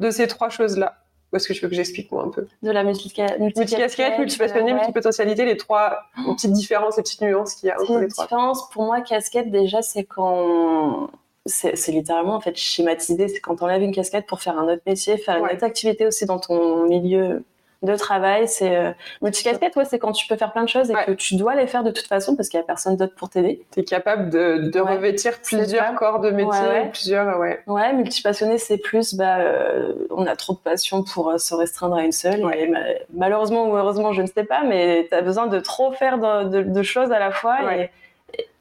de 0.00 0.10
ces 0.10 0.26
trois 0.26 0.48
choses-là? 0.48 0.96
Ou 1.32 1.36
est-ce 1.36 1.48
que 1.48 1.52
tu 1.54 1.60
veux 1.62 1.68
que 1.68 1.74
j'explique 1.74 2.12
moi 2.12 2.24
un 2.24 2.28
peu? 2.28 2.46
De 2.62 2.70
la 2.70 2.84
multica- 2.84 3.38
Multicasquette, 3.38 4.18
multipassionné, 4.18 4.72
ouais. 4.72 4.78
multipotentialité, 4.78 5.44
les 5.46 5.56
trois 5.56 6.00
les 6.26 6.34
petites 6.34 6.52
différences, 6.52 6.96
les 6.98 7.02
petites 7.02 7.22
nuances 7.22 7.54
qu'il 7.54 7.68
y 7.68 7.72
a 7.72 7.80
entre 7.80 7.98
les 7.98 8.08
trois. 8.08 8.24
différence 8.24 8.68
pour 8.70 8.84
moi, 8.84 9.00
casquette 9.00 9.50
déjà, 9.50 9.80
c'est 9.82 10.04
quand 10.04 11.08
c'est 11.46 11.74
littéralement 11.88 12.34
en 12.36 12.40
fait 12.40 12.56
schématisé, 12.56 13.26
c'est 13.28 13.40
quand 13.40 13.62
on 13.62 13.64
enlève 13.64 13.82
une 13.82 13.92
casquette 13.94 14.26
pour 14.26 14.40
faire 14.40 14.58
un 14.58 14.68
autre 14.72 14.82
métier, 14.86 15.16
faire 15.16 15.38
une 15.38 15.46
autre 15.46 15.64
activité 15.64 16.06
aussi 16.06 16.24
dans 16.26 16.38
ton 16.38 16.86
milieu 16.86 17.42
de 17.82 17.94
travail. 17.96 18.48
C'est 18.48 18.76
euh, 18.76 18.92
multicasquette, 19.22 19.74
ouais, 19.76 19.84
c'est 19.84 19.98
quand 19.98 20.12
tu 20.12 20.26
peux 20.26 20.36
faire 20.36 20.52
plein 20.52 20.62
de 20.64 20.68
choses 20.68 20.90
et 20.90 20.94
Ouais. 20.94 21.04
que 21.04 21.12
tu 21.12 21.36
dois 21.36 21.54
les 21.54 21.66
faire 21.66 21.82
de 21.84 21.90
toute 21.90 22.06
façon 22.06 22.36
parce 22.36 22.48
qu'il 22.48 22.58
y 22.58 22.62
a 22.62 22.66
personne 22.66 22.96
d'autre 22.96 23.14
pour 23.14 23.28
t'aider. 23.28 23.62
Tu 23.72 23.80
es 23.80 23.84
capable 23.84 24.30
de, 24.30 24.70
de 24.70 24.80
Ouais. 24.80 24.94
revêtir 24.94 25.40
plusieurs 25.42 25.94
corps 25.94 26.20
de 26.20 26.30
métier, 26.30 26.46
Ouais, 26.50 26.68
ouais. 26.82 26.88
plusieurs, 26.92 27.38
ouais. 27.38 27.60
Ouais, 27.66 27.92
multipassionné, 27.92 28.58
c'est 28.58 28.78
plus, 28.78 29.14
bah, 29.14 29.38
euh, 29.40 29.92
on 30.10 30.26
a 30.26 30.36
trop 30.36 30.52
de 30.54 30.58
passion 30.58 31.02
pour 31.02 31.30
euh, 31.30 31.38
se 31.38 31.54
restreindre 31.54 31.96
à 31.96 32.02
une 32.02 32.12
seule. 32.12 32.40
Et 32.56 32.70
malheureusement 33.12 33.66
ou 33.68 33.76
heureusement, 33.76 34.12
je 34.12 34.22
ne 34.22 34.26
sais 34.26 34.44
pas, 34.44 34.62
mais 34.64 35.06
tu 35.10 35.14
as 35.16 35.22
besoin 35.22 35.46
de 35.46 35.58
trop 35.60 35.92
faire 35.92 36.18
de, 36.18 36.48
de- 36.48 36.62
de 36.70 36.82
choses 36.82 37.10
à 37.12 37.18
la 37.18 37.30
fois. 37.30 37.58
Et, 37.76 37.90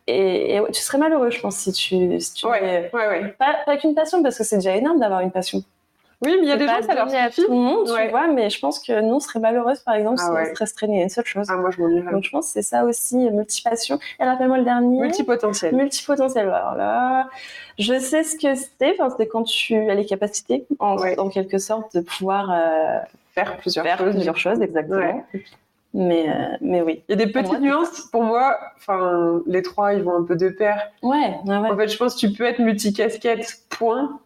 et- 0.07 0.55
et 0.55 0.59
ouais, 0.59 0.71
tu 0.71 0.81
serais 0.81 0.97
malheureux, 0.97 1.29
je 1.29 1.39
pense, 1.39 1.55
si 1.57 1.71
tu, 1.71 2.19
si 2.19 2.33
tu 2.33 2.45
Ouais, 2.47 2.89
ouais, 2.93 3.07
ouais. 3.07 3.35
Pas, 3.37 3.55
pas 3.65 3.77
qu'une 3.77 3.93
passion, 3.95 4.21
parce 4.23 4.37
que 4.37 4.43
c'est 4.43 4.57
déjà 4.57 4.75
énorme 4.75 4.99
d'avoir 4.99 5.21
une 5.21 5.31
passion. 5.31 5.63
Oui, 6.21 6.35
mais 6.39 6.43
il 6.45 6.49
y 6.49 6.51
a 6.51 6.57
des 6.57 6.67
gens, 6.67 6.81
ça 6.83 6.93
leur 6.93 7.09
suffit. 7.09 7.41
tout 7.45 7.51
le 7.51 7.57
monde, 7.57 7.89
Ouais. 7.89 8.05
tu 8.05 8.11
vois, 8.11 8.27
mais 8.27 8.49
je 8.49 8.59
pense 8.59 8.79
que 8.79 9.01
nous, 9.01 9.15
on 9.15 9.19
serait 9.19 9.39
malheureuses, 9.39 9.79
par 9.79 9.95
exemple, 9.95 10.17
Ah 10.21 10.25
si 10.25 10.31
ouais. 10.31 10.49
on 10.51 10.55
se 10.55 10.59
restreignait 10.59 10.99
à 10.99 11.03
une 11.03 11.09
seule 11.09 11.25
chose. 11.25 11.47
Ah, 11.49 11.55
moi, 11.57 11.71
je 11.71 11.81
m'ennuierais. 11.81 12.11
Donc, 12.11 12.23
je 12.23 12.29
pense 12.29 12.47
que 12.47 12.53
c'est 12.53 12.61
ça 12.61 12.85
aussi, 12.85 13.17
multipassion. 13.17 13.97
Et 14.19 14.23
rappelle-moi 14.23 14.59
le 14.59 14.63
dernier. 14.63 14.99
Multipotentiel. 14.99 15.75
Multipotentiel. 15.75 16.47
Alors 16.49 16.75
là, 16.75 17.27
je 17.79 17.97
sais 17.99 18.23
ce 18.23 18.35
que 18.35 18.53
c'est. 18.55 18.95
Enfin, 18.99 19.13
c'est 19.17 19.27
quand 19.27 19.43
tu 19.43 19.75
as 19.89 19.95
les 19.95 20.05
capacités, 20.05 20.65
en, 20.79 20.95
Ouais. 20.97 21.17
en 21.19 21.29
quelque 21.29 21.57
sorte, 21.57 21.95
de 21.95 22.01
pouvoir 22.01 22.51
euh, 22.51 22.99
Faire 23.33 23.57
plusieurs 23.57 23.85
faire 23.85 23.97
choses. 23.97 24.13
plusieurs 24.13 24.37
choses, 24.37 24.61
exactement. 24.61 25.23
Mais, 25.93 26.29
euh, 26.29 26.55
mais 26.61 26.81
oui. 26.81 27.03
Il 27.09 27.19
y 27.19 27.21
a 27.21 27.25
des 27.25 27.31
Pour 27.31 27.41
petites 27.41 27.59
moi, 27.59 27.67
nuances. 27.67 28.01
Pour 28.11 28.23
moi, 28.23 28.57
enfin, 28.77 29.41
les 29.45 29.61
trois, 29.61 29.93
ils 29.93 30.03
vont 30.03 30.15
un 30.15 30.23
peu 30.23 30.35
de 30.37 30.47
pair. 30.49 30.79
Ouais, 31.01 31.17
ouais, 31.45 31.57
ouais. 31.57 31.69
En 31.69 31.75
fait, 31.75 31.87
je 31.89 31.97
pense 31.97 32.13
que 32.15 32.19
tu 32.19 32.31
peux 32.31 32.45
être 32.45 32.59
multicasquette, 32.59 33.57
point. 33.69 34.19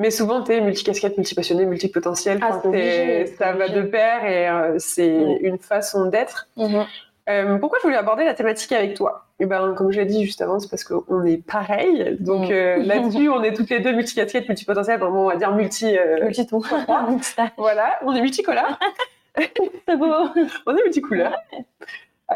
Mais 0.00 0.10
souvent, 0.10 0.42
tu 0.42 0.52
es 0.52 0.60
multicasquette, 0.60 1.16
multipassionné, 1.18 1.64
multipotentiel. 1.66 2.38
Ah, 2.42 2.56
Enfin, 2.56 2.68
obligé, 2.68 3.26
ça 3.38 3.52
va 3.52 3.68
de 3.68 3.82
pair 3.82 4.24
et 4.24 4.48
euh, 4.48 4.74
c'est 4.78 5.38
une 5.42 5.58
façon 5.58 6.06
d'être. 6.06 6.48
Mhm. 6.56 6.84
Euh, 7.28 7.58
pourquoi 7.58 7.78
je 7.80 7.86
voulais 7.86 7.98
aborder 7.98 8.24
la 8.24 8.34
thématique 8.34 8.72
avec 8.72 8.94
toi? 8.94 9.26
Eh 9.38 9.46
ben, 9.46 9.74
comme 9.76 9.92
je 9.92 10.00
l'ai 10.00 10.06
dit 10.06 10.24
juste 10.24 10.40
avant, 10.40 10.58
c'est 10.58 10.68
parce 10.70 10.82
qu'on 10.84 11.24
est 11.24 11.36
pareil. 11.46 12.16
Donc 12.18 12.48
Mm. 12.48 12.52
euh, 12.52 12.76
là-dessus, 12.84 13.28
on 13.28 13.42
est 13.44 13.52
toutes 13.52 13.70
les 13.70 13.78
deux 13.80 13.92
multicasquettes, 13.92 14.48
multipotentielles. 14.48 14.98
Vraiment, 14.98 15.26
on 15.26 15.28
va 15.28 15.36
dire 15.36 15.52
multi. 15.54 15.96
euh, 15.96 16.24
Multi-tout. 16.24 16.64
voilà, 17.58 17.98
on 18.02 18.14
est 18.14 18.22
multicolores. 18.22 18.78
c'est 19.38 19.96
beau. 19.96 20.06
on 20.66 20.76
est 20.76 20.82
multicouleurs. 20.82 21.36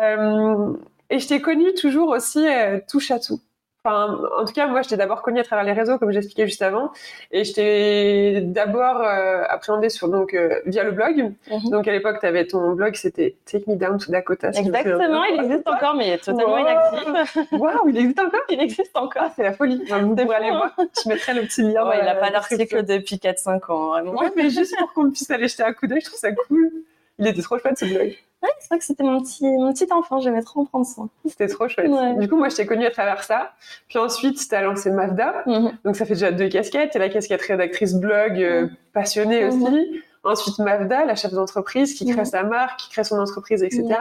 Euh, 0.00 0.72
et 1.10 1.18
je 1.18 1.28
t'ai 1.28 1.40
connue 1.40 1.72
toujours 1.74 2.10
aussi 2.10 2.46
euh, 2.46 2.78
touche 2.88 3.10
à 3.10 3.18
tout. 3.18 3.40
Enfin, 3.86 4.18
en 4.38 4.46
tout 4.46 4.54
cas, 4.54 4.66
moi, 4.66 4.80
je 4.80 4.88
t'ai 4.88 4.96
d'abord 4.96 5.20
connue 5.20 5.40
à 5.40 5.44
travers 5.44 5.62
les 5.64 5.72
réseaux, 5.72 5.98
comme 5.98 6.10
j'expliquais 6.10 6.46
juste 6.46 6.62
avant, 6.62 6.90
et 7.30 7.44
je 7.44 7.52
t'ai 7.52 8.40
d'abord 8.40 9.02
euh, 9.02 9.42
appréhendée 9.46 9.90
sur 9.90 10.08
donc 10.08 10.32
euh, 10.32 10.60
via 10.64 10.84
le 10.84 10.92
blog. 10.92 11.34
Mhm. 11.50 11.70
Donc 11.70 11.86
à 11.86 11.92
l'époque, 11.92 12.16
tu 12.18 12.24
avais 12.26 12.46
ton 12.46 12.72
blog, 12.72 12.94
c'était 12.94 13.36
Take 13.44 13.64
Me 13.66 13.76
Down 13.76 13.98
to 13.98 14.10
Dakota. 14.10 14.54
si 14.54 14.60
Exactement, 14.60 15.24
il 15.24 15.38
existe 15.44 15.68
encore, 15.68 15.94
mais 15.96 16.08
il 16.08 16.12
est 16.14 16.24
totalement 16.24 16.54
Wow. 16.54 16.60
inactif. 16.60 17.38
Waouh, 17.52 17.88
il 17.90 17.98
existe 17.98 18.20
encore? 18.20 18.40
Il 18.48 18.60
existe 18.60 18.96
encore. 18.96 19.22
Ah, 19.26 19.32
c'est 19.36 19.42
la 19.42 19.52
folie. 19.52 19.82
Enfin, 19.84 20.00
vous 20.00 20.14
aller 20.18 20.48
hein. 20.48 20.56
voir. 20.56 20.76
Je 21.02 21.08
mettrai 21.08 21.34
le 21.34 21.42
petit 21.42 21.60
lien. 21.60 21.84
Dans 21.84 21.92
il 21.92 22.04
n'a 22.04 22.14
pas 22.14 22.30
d'article 22.30 22.86
depuis 22.86 23.16
4-5 23.16 23.70
ans, 23.70 23.88
vraiment. 23.90 24.14
Ouais, 24.14 24.30
mais 24.34 24.48
juste 24.48 24.78
pour 24.78 24.94
qu'on 24.94 25.10
puisse 25.10 25.30
aller 25.30 25.46
jeter 25.48 25.62
un 25.62 25.74
coup 25.74 25.86
d'œil, 25.86 26.00
je 26.00 26.06
trouve 26.06 26.18
ça 26.18 26.32
cool. 26.32 26.70
Il 27.18 27.26
était 27.26 27.42
trop 27.42 27.58
chouette 27.58 27.78
ce 27.78 27.84
blog. 27.84 28.16
C'est 28.60 28.68
vrai 28.68 28.78
que 28.78 28.84
c'était 28.84 29.02
mon 29.04 29.20
petit, 29.20 29.44
mon 29.44 29.72
petit 29.72 29.86
enfant, 29.92 30.20
j'aimais 30.20 30.42
trop 30.42 30.60
en 30.60 30.64
prendre 30.64 30.86
soin. 30.86 31.08
C'était 31.26 31.46
trop 31.48 31.68
chouette. 31.68 31.88
Ouais. 31.88 32.14
Du 32.16 32.28
coup, 32.28 32.36
moi, 32.36 32.48
je 32.48 32.56
t'ai 32.56 32.66
connue 32.66 32.86
à 32.86 32.90
travers 32.90 33.22
ça. 33.24 33.52
Puis 33.88 33.98
ensuite, 33.98 34.38
tu 34.48 34.54
as 34.54 34.62
lancé 34.62 34.90
Mafda. 34.90 35.44
Donc, 35.84 35.96
ça 35.96 36.04
fait 36.04 36.14
déjà 36.14 36.32
deux 36.32 36.48
casquettes. 36.48 36.90
Tu 36.92 36.98
la 36.98 37.08
casquette 37.08 37.42
rédactrice 37.42 37.94
blog, 37.94 38.40
euh, 38.42 38.68
passionnée 38.92 39.44
Mhm. 39.44 39.62
aussi. 39.62 40.02
Ensuite, 40.26 40.58
Mafda, 40.58 41.04
la 41.04 41.16
chef 41.16 41.32
d'entreprise 41.34 41.92
qui 41.92 42.06
crée 42.06 42.16
Mhm. 42.20 42.24
sa 42.24 42.42
marque, 42.44 42.80
qui 42.80 42.90
crée 42.90 43.04
son 43.04 43.18
entreprise, 43.20 43.62
etc. 43.62 43.82
Mhm. 43.82 43.92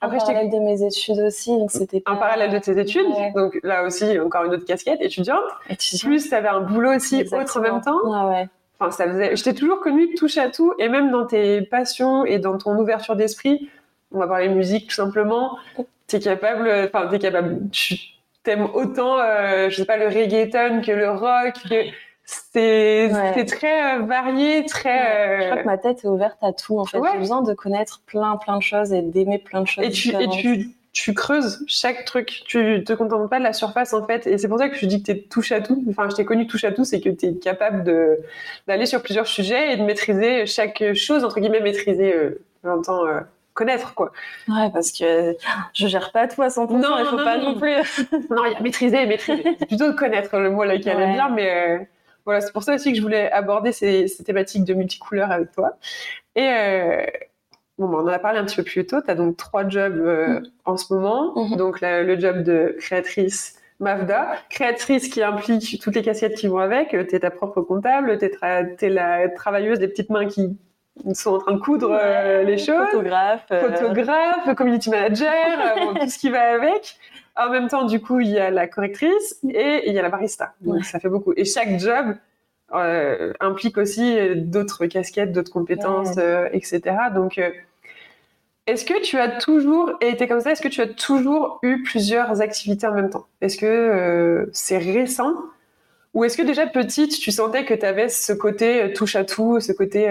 Après, 0.00 0.16
en 0.16 0.20
parallèle 0.20 0.50
de 0.50 0.58
mes 0.58 0.82
études 0.82 1.18
aussi, 1.20 1.50
donc 1.50 1.70
c'était 1.70 2.02
en 2.06 2.14
pas- 2.14 2.20
parallèle 2.20 2.50
de 2.50 2.58
tes 2.58 2.78
études. 2.80 3.06
Ouais. 3.08 3.32
Donc 3.36 3.58
là 3.62 3.82
aussi, 3.84 4.18
encore 4.18 4.44
une 4.44 4.54
autre 4.54 4.64
casquette, 4.64 5.00
étudiante. 5.02 5.42
Étudiante. 5.68 6.02
Plus, 6.10 6.28
tu 6.30 6.34
avais 6.34 6.48
un 6.48 6.60
boulot 6.60 6.94
aussi 6.94 7.16
autre 7.20 7.34
en 7.34 7.40
Exactement. 7.42 7.74
même 7.74 7.82
temps. 7.82 8.00
Ouais, 8.30 8.30
ouais. 8.40 8.48
Enfin, 8.78 8.90
ça 8.90 9.06
faisait... 9.06 9.36
Je 9.36 9.42
t'ai 9.44 9.54
toujours 9.54 9.80
connue 9.80 10.14
touche 10.14 10.36
à 10.38 10.50
tout, 10.50 10.72
et 10.78 10.88
même 10.90 11.10
dans 11.10 11.26
tes 11.26 11.62
passions 11.62 12.24
et 12.26 12.38
dans 12.38 12.56
ton 12.58 12.76
ouverture 12.78 13.16
d'esprit, 13.16 13.70
on 14.12 14.18
va 14.18 14.26
parler 14.26 14.48
musique 14.48 14.88
tout 14.88 14.94
simplement, 14.94 15.58
t'es 16.06 16.20
capable, 16.20 16.70
enfin, 16.92 17.06
t'es 17.08 17.18
capable, 17.18 17.68
tu 17.70 17.96
t'aimes 18.42 18.68
autant, 18.74 19.18
euh, 19.18 19.68
je 19.68 19.76
sais 19.76 19.84
pas, 19.84 19.96
le 19.96 20.06
reggaeton 20.06 20.80
que 20.80 20.92
le 20.92 21.10
rock, 21.10 21.54
que 21.68 21.84
c'est 22.24 23.10
Ouais. 23.12 23.44
très 23.44 23.96
euh, 23.98 24.02
varié, 24.02 24.64
très... 24.66 25.40
Je 25.40 25.44
crois 25.46 25.58
euh, 25.58 25.62
que 25.62 25.66
ma 25.66 25.78
tête 25.78 26.04
est 26.04 26.08
ouverte 26.08 26.38
à 26.42 26.52
tout, 26.52 26.78
en 26.78 26.84
fait. 26.84 26.98
Ouais. 26.98 27.10
J'ai 27.12 27.18
besoin 27.18 27.42
de 27.42 27.54
connaître 27.54 28.02
plein, 28.06 28.36
plein 28.36 28.56
de 28.56 28.62
choses 28.62 28.92
et 28.92 29.02
d'aimer 29.02 29.38
plein 29.38 29.60
de 29.62 29.66
choses. 29.66 29.84
Et 29.84 29.90
tu, 29.90 30.10
et 30.10 30.28
tu, 30.28 30.70
tu 30.92 31.12
creuses 31.12 31.64
chaque 31.66 32.04
truc, 32.04 32.42
tu 32.46 32.82
te 32.84 32.92
contentes 32.92 33.28
pas 33.28 33.38
de 33.38 33.44
la 33.44 33.52
surface 33.52 33.92
en 33.92 34.06
fait, 34.06 34.26
et 34.26 34.38
c'est 34.38 34.48
pour 34.48 34.58
ça 34.58 34.68
que 34.68 34.76
je 34.76 34.86
dis 34.86 35.02
que 35.02 35.12
tu 35.12 35.22
touche 35.28 35.52
à 35.52 35.60
tout. 35.60 35.84
Enfin, 35.90 36.08
je 36.08 36.14
t'ai 36.16 36.24
connu 36.24 36.46
touche 36.46 36.64
à 36.64 36.72
tout, 36.72 36.84
c'est 36.84 37.00
que 37.00 37.10
tu 37.10 37.26
es 37.26 37.34
capable 37.34 37.84
d'aller 38.66 38.86
sur 38.86 39.02
plusieurs 39.02 39.26
sujets 39.26 39.72
et 39.72 39.76
de 39.76 39.82
maîtriser 39.82 40.46
chaque 40.46 40.82
chose 40.94 41.24
entre 41.24 41.38
guillemets 41.40 41.60
maîtriser. 41.60 42.14
J'entends 42.64 43.02
connaître 43.56 43.94
quoi. 43.94 44.12
Ouais, 44.48 44.70
parce 44.72 44.92
que 44.92 45.34
je 45.74 45.86
gère 45.88 46.12
pas 46.12 46.28
tout 46.28 46.42
à 46.42 46.48
100%, 46.48 46.78
Non, 46.78 46.98
il 47.00 47.04
faut 47.06 47.16
non, 47.16 47.24
pas 47.24 47.38
non. 47.38 47.52
non 47.54 47.58
plus. 47.58 47.74
Non, 48.30 48.44
il 48.46 48.52
y 48.52 48.54
a 48.54 48.60
maîtriser 48.60 49.02
et 49.02 49.06
maîtriser. 49.06 49.42
C'est 49.58 49.66
plutôt 49.66 49.92
connaître 49.94 50.38
le 50.38 50.50
mot 50.50 50.62
là 50.62 50.78
qui 50.78 50.88
allait 50.88 51.06
Ouais. 51.06 51.12
bien, 51.14 51.28
mais 51.30 51.50
euh, 51.50 51.84
voilà, 52.24 52.40
c'est 52.40 52.52
pour 52.52 52.62
ça 52.62 52.74
aussi 52.74 52.90
que 52.92 52.96
je 52.98 53.02
voulais 53.02 53.30
aborder 53.32 53.72
ces, 53.72 54.06
ces 54.08 54.22
thématiques 54.24 54.64
de 54.64 54.74
multicouleurs 54.74 55.30
avec 55.32 55.50
toi. 55.52 55.76
Et 56.34 56.48
euh, 56.48 57.02
bon, 57.78 57.88
bah, 57.88 57.98
on 58.00 58.04
en 58.04 58.08
a 58.08 58.18
parlé 58.18 58.38
un 58.38 58.44
petit 58.44 58.56
peu 58.56 58.64
plus 58.64 58.86
tôt. 58.86 59.00
Tu 59.00 59.10
as 59.10 59.14
donc 59.14 59.36
trois 59.36 59.68
jobs 59.68 59.96
euh, 59.98 60.40
en 60.64 60.76
ce 60.76 60.92
moment. 60.92 61.32
Mhm. 61.36 61.56
Donc 61.56 61.80
la- 61.80 62.02
le 62.02 62.18
job 62.18 62.42
de 62.42 62.76
créatrice. 62.78 63.56
Mafda, 63.78 64.36
créatrice 64.48 65.08
qui 65.10 65.22
implique 65.22 65.78
toutes 65.82 65.94
les 65.96 66.00
casquettes 66.02 66.34
qui 66.34 66.48
vont 66.48 66.56
avec. 66.60 66.88
Tu 66.92 67.14
es 67.14 67.20
ta 67.20 67.30
propre 67.30 67.60
comptable, 67.60 68.16
tu 68.18 68.24
es, 68.24 68.88
la 68.88 69.28
travailleuse 69.28 69.78
des 69.78 69.86
petites 69.88 70.08
mains 70.08 70.24
qui 70.26 70.56
sont 71.14 71.34
en 71.34 71.38
train 71.38 71.52
de 71.52 71.58
coudre 71.60 71.90
euh, 71.92 72.42
les 72.42 72.58
choses 72.58 72.86
Photographe. 72.90 73.44
euh, 73.52 73.60
photographe, 73.70 74.54
community 74.56 74.90
manager, 74.90 75.30
euh, 75.32 75.80
bon, 75.92 75.94
tout 76.00 76.08
ce 76.08 76.18
qui 76.18 76.30
va 76.30 76.54
avec. 76.54 76.96
En 77.36 77.50
même 77.50 77.68
temps, 77.68 77.84
du 77.84 78.00
coup, 78.00 78.20
il 78.20 78.28
y 78.30 78.38
a 78.38 78.50
la 78.50 78.66
correctrice 78.66 79.38
et 79.48 79.88
il 79.88 79.94
y 79.94 79.98
a 79.98 80.02
la 80.02 80.08
barista. 80.08 80.54
Donc, 80.62 80.76
Ouais. 80.76 80.82
ça 80.82 80.98
fait 80.98 81.08
beaucoup. 81.10 81.32
Et 81.36 81.44
chaque 81.44 81.78
job 81.78 82.16
euh, 82.74 83.32
implique 83.40 83.76
aussi 83.78 84.16
d'autres 84.36 84.86
casquettes, 84.86 85.32
d'autres 85.32 85.52
compétences, 85.52 86.16
Ouais. 86.16 86.22
euh, 86.22 86.48
etc. 86.52 86.80
Donc, 87.14 87.38
euh, 87.38 87.50
est-ce 88.66 88.84
que 88.84 89.00
tu 89.02 89.18
as 89.18 89.28
toujours 89.28 89.92
été 90.00 90.26
comme 90.26 90.40
ça 90.40 90.50
Est-ce 90.52 90.62
que 90.62 90.68
tu 90.68 90.80
as 90.80 90.88
toujours 90.88 91.60
eu 91.62 91.82
plusieurs 91.84 92.40
activités 92.40 92.86
en 92.86 92.92
même 92.94 93.10
temps? 93.10 93.26
Est-ce 93.40 93.58
que 93.58 94.48
c'est 94.52 94.78
récent? 94.78 95.34
Ou 96.14 96.24
est-ce 96.24 96.36
que 96.38 96.42
déjà 96.42 96.66
petite, 96.66 97.18
tu 97.18 97.30
sentais 97.30 97.64
que 97.66 97.74
tu 97.74 97.84
avais 97.86 98.08
ce 98.08 98.32
côté 98.32 98.92
touche 98.94 99.14
à 99.14 99.24
tout, 99.24 99.60
ce 99.60 99.72
côté... 99.72 100.08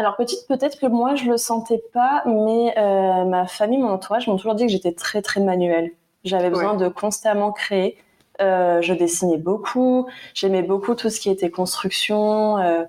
Alors 0.00 0.16
petite, 0.16 0.48
peut-être 0.48 0.80
que 0.80 0.86
moi 0.86 1.14
je 1.14 1.26
le 1.26 1.36
sentais 1.36 1.82
pas, 1.92 2.22
mais 2.24 2.72
euh, 2.78 3.26
ma 3.26 3.46
famille, 3.46 3.76
mon 3.76 3.90
entourage 3.90 4.28
m'ont 4.28 4.38
toujours 4.38 4.54
dit 4.54 4.64
que 4.64 4.72
j'étais 4.72 4.92
très 4.92 5.20
très 5.20 5.42
manuelle. 5.42 5.90
J'avais 6.24 6.48
besoin 6.48 6.72
de 6.74 6.88
constamment 6.88 7.52
créer. 7.52 7.98
Euh, 8.40 8.80
je 8.80 8.94
dessinais 8.94 9.36
beaucoup, 9.36 10.06
j'aimais 10.32 10.62
beaucoup 10.62 10.94
tout 10.94 11.10
ce 11.10 11.20
qui 11.20 11.28
était 11.28 11.50
construction, 11.50 12.56
euh, 12.56 12.84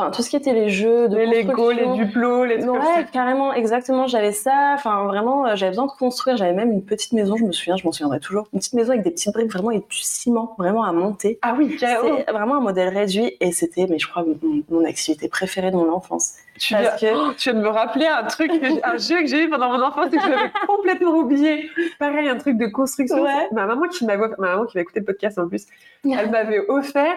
enfin 0.00 0.10
tout 0.10 0.22
ce 0.22 0.30
qui 0.30 0.36
était 0.36 0.52
les 0.52 0.70
jeux 0.70 1.08
de 1.08 1.16
les 1.16 1.42
Lego, 1.42 1.70
les 1.70 1.86
Duplo, 1.86 2.44
les 2.44 2.58
trucs 2.58 2.72
ouais, 2.72 3.06
carrément, 3.12 3.52
exactement. 3.52 4.06
J'avais 4.06 4.32
ça. 4.32 4.72
Enfin 4.74 5.04
vraiment, 5.04 5.46
euh, 5.46 5.56
j'avais 5.56 5.70
besoin 5.70 5.86
de 5.86 5.92
construire. 5.92 6.36
J'avais 6.36 6.52
même 6.52 6.72
une 6.72 6.84
petite 6.84 7.12
maison. 7.12 7.36
Je 7.36 7.44
me 7.44 7.52
souviens, 7.52 7.76
je 7.76 7.84
m'en 7.84 7.92
souviendrai 7.92 8.20
toujours. 8.20 8.48
Une 8.52 8.58
petite 8.58 8.74
maison 8.74 8.92
avec 8.92 9.02
des 9.02 9.10
petites 9.10 9.32
briques 9.32 9.52
vraiment 9.52 9.70
et 9.70 9.78
du 9.78 9.84
ciment 9.90 10.54
vraiment 10.58 10.84
à 10.84 10.92
monter. 10.92 11.38
Ah 11.42 11.54
oui. 11.56 11.76
C'est 11.78 12.30
vraiment 12.30 12.56
un 12.56 12.60
modèle 12.60 12.88
réduit 12.88 13.36
et 13.40 13.52
c'était, 13.52 13.86
mais 13.88 13.98
je 13.98 14.08
crois, 14.08 14.24
mon, 14.70 14.84
activité 14.84 15.28
préférée 15.28 15.70
de 15.70 15.76
mon 15.76 15.92
enfance. 15.92 16.34
Tu, 16.58 16.74
viens, 16.74 16.90
que... 16.90 17.14
oh, 17.14 17.32
tu 17.36 17.50
viens 17.50 17.60
de 17.60 17.64
me 17.64 17.68
rappeler 17.68 18.06
un 18.06 18.24
truc, 18.24 18.50
un 18.82 18.96
jeu 18.96 19.20
que 19.20 19.26
j'ai 19.26 19.44
eu 19.44 19.50
pendant 19.50 19.70
mon 19.70 19.82
enfance 19.82 20.06
et 20.06 20.16
que 20.16 20.22
j'avais 20.22 20.50
complètement 20.66 21.12
oublié. 21.12 21.70
Pareil, 21.98 22.28
un 22.28 22.38
truc 22.38 22.56
de 22.56 22.66
construction. 22.66 23.22
Ouais. 23.22 23.48
Ma 23.52 23.66
maman 23.66 23.86
qui 23.88 24.04
m'a, 24.04 24.16
ma 24.16 24.28
maman 24.38 24.64
qui 24.66 24.76
va 24.76 24.80
écouter 24.80 25.00
le 25.00 25.06
podcast 25.06 25.38
en 25.38 25.48
plus, 25.48 25.66
elle 26.04 26.30
m'avait 26.30 26.60
offert 26.68 27.16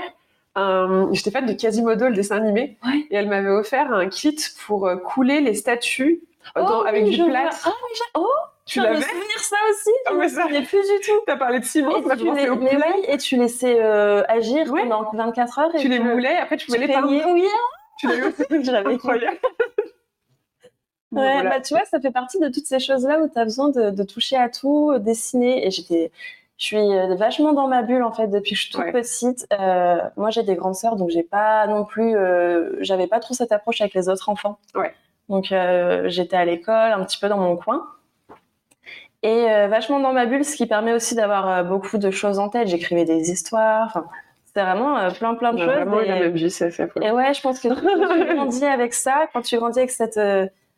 J'étais 0.56 1.32
fan 1.32 1.46
de 1.46 1.54
Quasimodo, 1.54 2.08
le 2.08 2.14
dessin 2.14 2.38
animé, 2.38 2.78
ouais. 2.86 3.08
et 3.10 3.16
elle 3.16 3.28
m'avait 3.28 3.50
offert 3.50 3.92
un 3.92 4.08
kit 4.08 4.38
pour 4.66 4.88
euh, 4.88 4.98
couler 4.98 5.42
les 5.42 5.56
statues 5.56 6.22
oh, 6.56 6.60
dans, 6.60 6.82
avec 6.84 7.06
oui, 7.06 7.12
du 7.12 7.18
je 7.18 7.24
plâtre. 7.24 7.68
Oh, 7.68 7.72
mais 7.82 8.22
oh, 8.22 8.28
tu 8.66 8.80
l'avais 8.80 8.94
l'avais 8.94 9.06
souvenir 9.06 9.40
ça 9.40 9.56
aussi. 9.72 9.90
Ah, 10.06 10.14
mais 10.14 10.30
ça, 10.30 10.48
je 10.48 10.66
plus 10.66 10.82
du 10.82 11.06
tout. 11.06 11.20
T'as 11.26 11.38
parlé 11.38 11.60
de 11.60 11.66
ciment, 11.66 12.02
tu, 12.02 12.36
les, 12.36 12.50
au 12.50 12.56
oui, 12.56 12.70
et 13.08 13.18
tu 13.18 13.36
laissais 13.36 13.78
euh, 13.80 14.24
agir 14.28 14.72
ouais. 14.72 14.88
pendant 14.88 15.10
24 15.12 15.60
heures. 15.60 15.76
Et 15.76 15.80
tu 15.80 15.88
les 15.88 16.00
moulais, 16.00 16.38
après 16.38 16.58
tu 16.58 16.68
pouvais 16.68 16.80
les 16.80 16.88
peindre. 16.88 17.10
Oui, 17.10 17.44
tu 17.98 18.08
les 18.08 18.16
eu, 18.58 18.64
j'avais 18.64 18.94
incroyable. 18.94 19.38
Bon, 21.12 21.22
ouais, 21.22 21.34
voilà. 21.34 21.50
bah, 21.52 21.62
tu 21.62 21.76
vois, 21.76 21.86
ça 21.86 22.00
fait 22.00 22.10
partie 22.10 22.40
de 22.40 22.48
toutes 22.48 22.66
ces 22.66 22.80
choses-là 22.80 23.20
où 23.20 23.30
tu 23.30 23.38
as 23.38 23.44
besoin 23.44 23.70
de, 23.70 23.92
de, 23.92 24.04
toucher 24.04 24.36
à 24.36 24.50
tout, 24.50 24.90
euh, 24.92 24.98
dessiner. 24.98 25.68
Et 25.68 25.70
j'étais, 25.70 26.12
je 26.58 26.66
suis 26.66 26.78
euh, 26.78 27.16
vachement 27.16 27.54
dans 27.54 27.68
ma 27.68 27.82
bulle 27.82 28.04
en 28.04 28.12
fait 28.12 28.28
depuis 28.28 28.52
que 28.52 28.58
je 28.58 28.62
suis 28.64 28.72
toute 28.72 28.84
ouais. 28.84 28.92
petite. 28.92 29.48
Euh, 29.52 29.98
moi, 30.18 30.30
j'ai 30.30 30.44
des 30.44 30.56
grandes 30.56 30.76
sœurs, 30.76 30.96
donc 30.96 31.10
j'ai 31.10 31.24
pas 31.24 31.68
non 31.68 31.84
plus, 31.84 32.16
euh, 32.16 32.78
j'avais 32.82 33.08
pas 33.08 33.20
trop 33.20 33.34
cette 33.34 33.52
approche 33.52 33.82
avec 33.82 33.94
les 33.94 34.08
autres 34.08 34.30
enfants. 34.30 34.60
Ouais. 34.76 34.94
Donc 35.30 35.52
euh, 35.52 36.04
j'étais 36.10 36.36
à 36.36 36.46
l'école, 36.46 36.92
un 36.92 37.04
petit 37.04 37.18
peu 37.20 37.28
dans 37.28 37.38
mon 37.38 37.56
coin. 37.58 37.86
Et 39.26 39.46
vachement 39.70 40.02
dans 40.02 40.12
ma 40.12 40.26
bulle, 40.26 40.44
ce 40.44 40.58
qui 40.58 40.66
permet 40.66 40.92
aussi 40.92 41.16
d'avoir 41.16 41.64
beaucoup 41.64 41.98
de 41.98 42.12
choses 42.12 42.40
en 42.40 42.50
tête. 42.50 42.68
J'écrivais 42.68 43.06
des 43.06 43.32
histoires. 43.32 44.04
C'était 44.46 44.64
vraiment 44.64 45.10
plein 45.14 45.36
plein 45.36 45.54
de 45.54 45.60
non, 45.60 45.66
choses. 45.66 45.76
Vraiment, 45.76 46.02
et, 46.02 46.06
il 46.08 46.12
a 46.12 46.20
même 46.20 46.36
Et 46.36 47.12
ouais, 47.12 47.34
je 47.34 47.42
pense 47.42 47.62
que 47.62 47.70
quand 47.70 48.28
tu 48.28 48.36
grandis 48.36 48.66
avec 48.66 48.94
ça, 48.94 49.28
quand 49.32 49.42
tu 49.42 49.56
grandis 49.56 49.80
avec 49.80 49.92
cette 49.92 50.20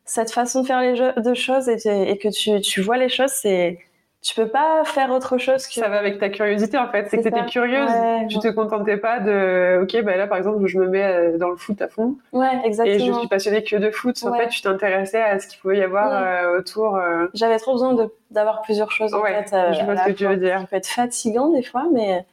cette 0.06 0.32
façon 0.32 0.62
de 0.62 0.68
faire 0.68 0.82
les 0.82 0.96
jeux, 0.96 1.12
de 1.18 1.34
choses 1.34 1.68
et, 1.68 2.12
et 2.12 2.20
que 2.20 2.28
tu, 2.30 2.62
tu 2.62 2.82
vois 2.82 2.98
les 2.98 3.10
choses, 3.10 3.32
c'est 3.32 3.80
tu 4.28 4.34
peux 4.34 4.48
pas 4.48 4.84
faire 4.86 5.12
autre 5.12 5.38
chose 5.38 5.68
que 5.68 5.74
ça 5.76 5.88
va 5.88 6.00
avec 6.00 6.18
ta 6.18 6.30
curiosité 6.30 6.80
en 6.80 6.90
fait. 6.90 7.06
C'est 7.12 7.18
que 7.18 7.22
t'étais 7.24 7.46
curieuse. 7.46 7.88
Ouais, 7.92 8.26
tu 8.28 8.38
ouais. 8.38 8.42
te 8.42 8.48
contentais 8.56 8.98
pas 8.98 9.20
de 9.20 9.82
ok 9.84 10.02
bah 10.04 10.18
là 10.18 10.26
par 10.26 10.40
exemple 10.40 10.66
je 10.66 10.80
me 10.80 10.88
mets 10.88 11.04
euh, 11.04 11.38
dans 11.38 11.50
le 11.50 11.58
foot 11.58 11.80
à 11.80 11.88
fond. 11.88 12.16
Ouais 12.34 12.50
exactement 12.64 12.96
et 12.96 13.00
je 13.00 13.14
suis 13.20 13.28
passionnée 13.28 13.64
que 13.64 13.76
de 13.76 13.92
foot. 13.92 14.18
En 14.24 14.32
Ouais. 14.32 14.40
fait 14.40 14.48
tu 14.50 14.62
t'intéressais 14.64 15.22
à 15.22 15.38
ce 15.38 15.46
qu'il 15.48 15.60
pouvait 15.60 15.78
y 15.78 15.84
avoir 15.84 16.10
euh, 16.12 16.58
autour 16.58 16.96
euh, 16.96 17.28
j'avais 17.36 17.60
trop 17.60 17.74
besoin 17.74 17.96
d'avoir 18.32 18.64
plusieurs 18.64 18.92
choses 18.92 19.14
en 19.14 19.22
Ouais, 19.22 19.44
fait 19.44 19.56
euh, 19.56 19.74
je 19.74 19.86
vois 19.86 19.96
ce 19.96 20.06
que 20.08 20.12
tu 20.14 20.26
veux 20.26 20.38
dire. 20.38 20.60
ça 20.62 20.66
peut 20.66 20.76
être 20.78 20.88
fatigant 20.88 21.50
des 21.50 21.62
fois 21.62 21.84
mais 21.94 22.26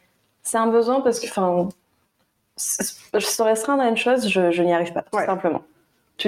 c'est 0.43 0.57
un 0.57 0.69
besoin 0.69 1.03
parce 1.03 1.21
que 1.21 1.27
enfin 1.27 1.69
se 2.57 3.43
restreindre 3.43 3.83
à 3.83 3.89
une 3.89 3.99
chose 3.99 4.27
je, 4.29 4.51
je 4.51 4.63
n'y 4.63 4.73
arrive 4.73 4.95
pas 4.95 5.03
tout 5.03 5.19
simplement 5.27 5.61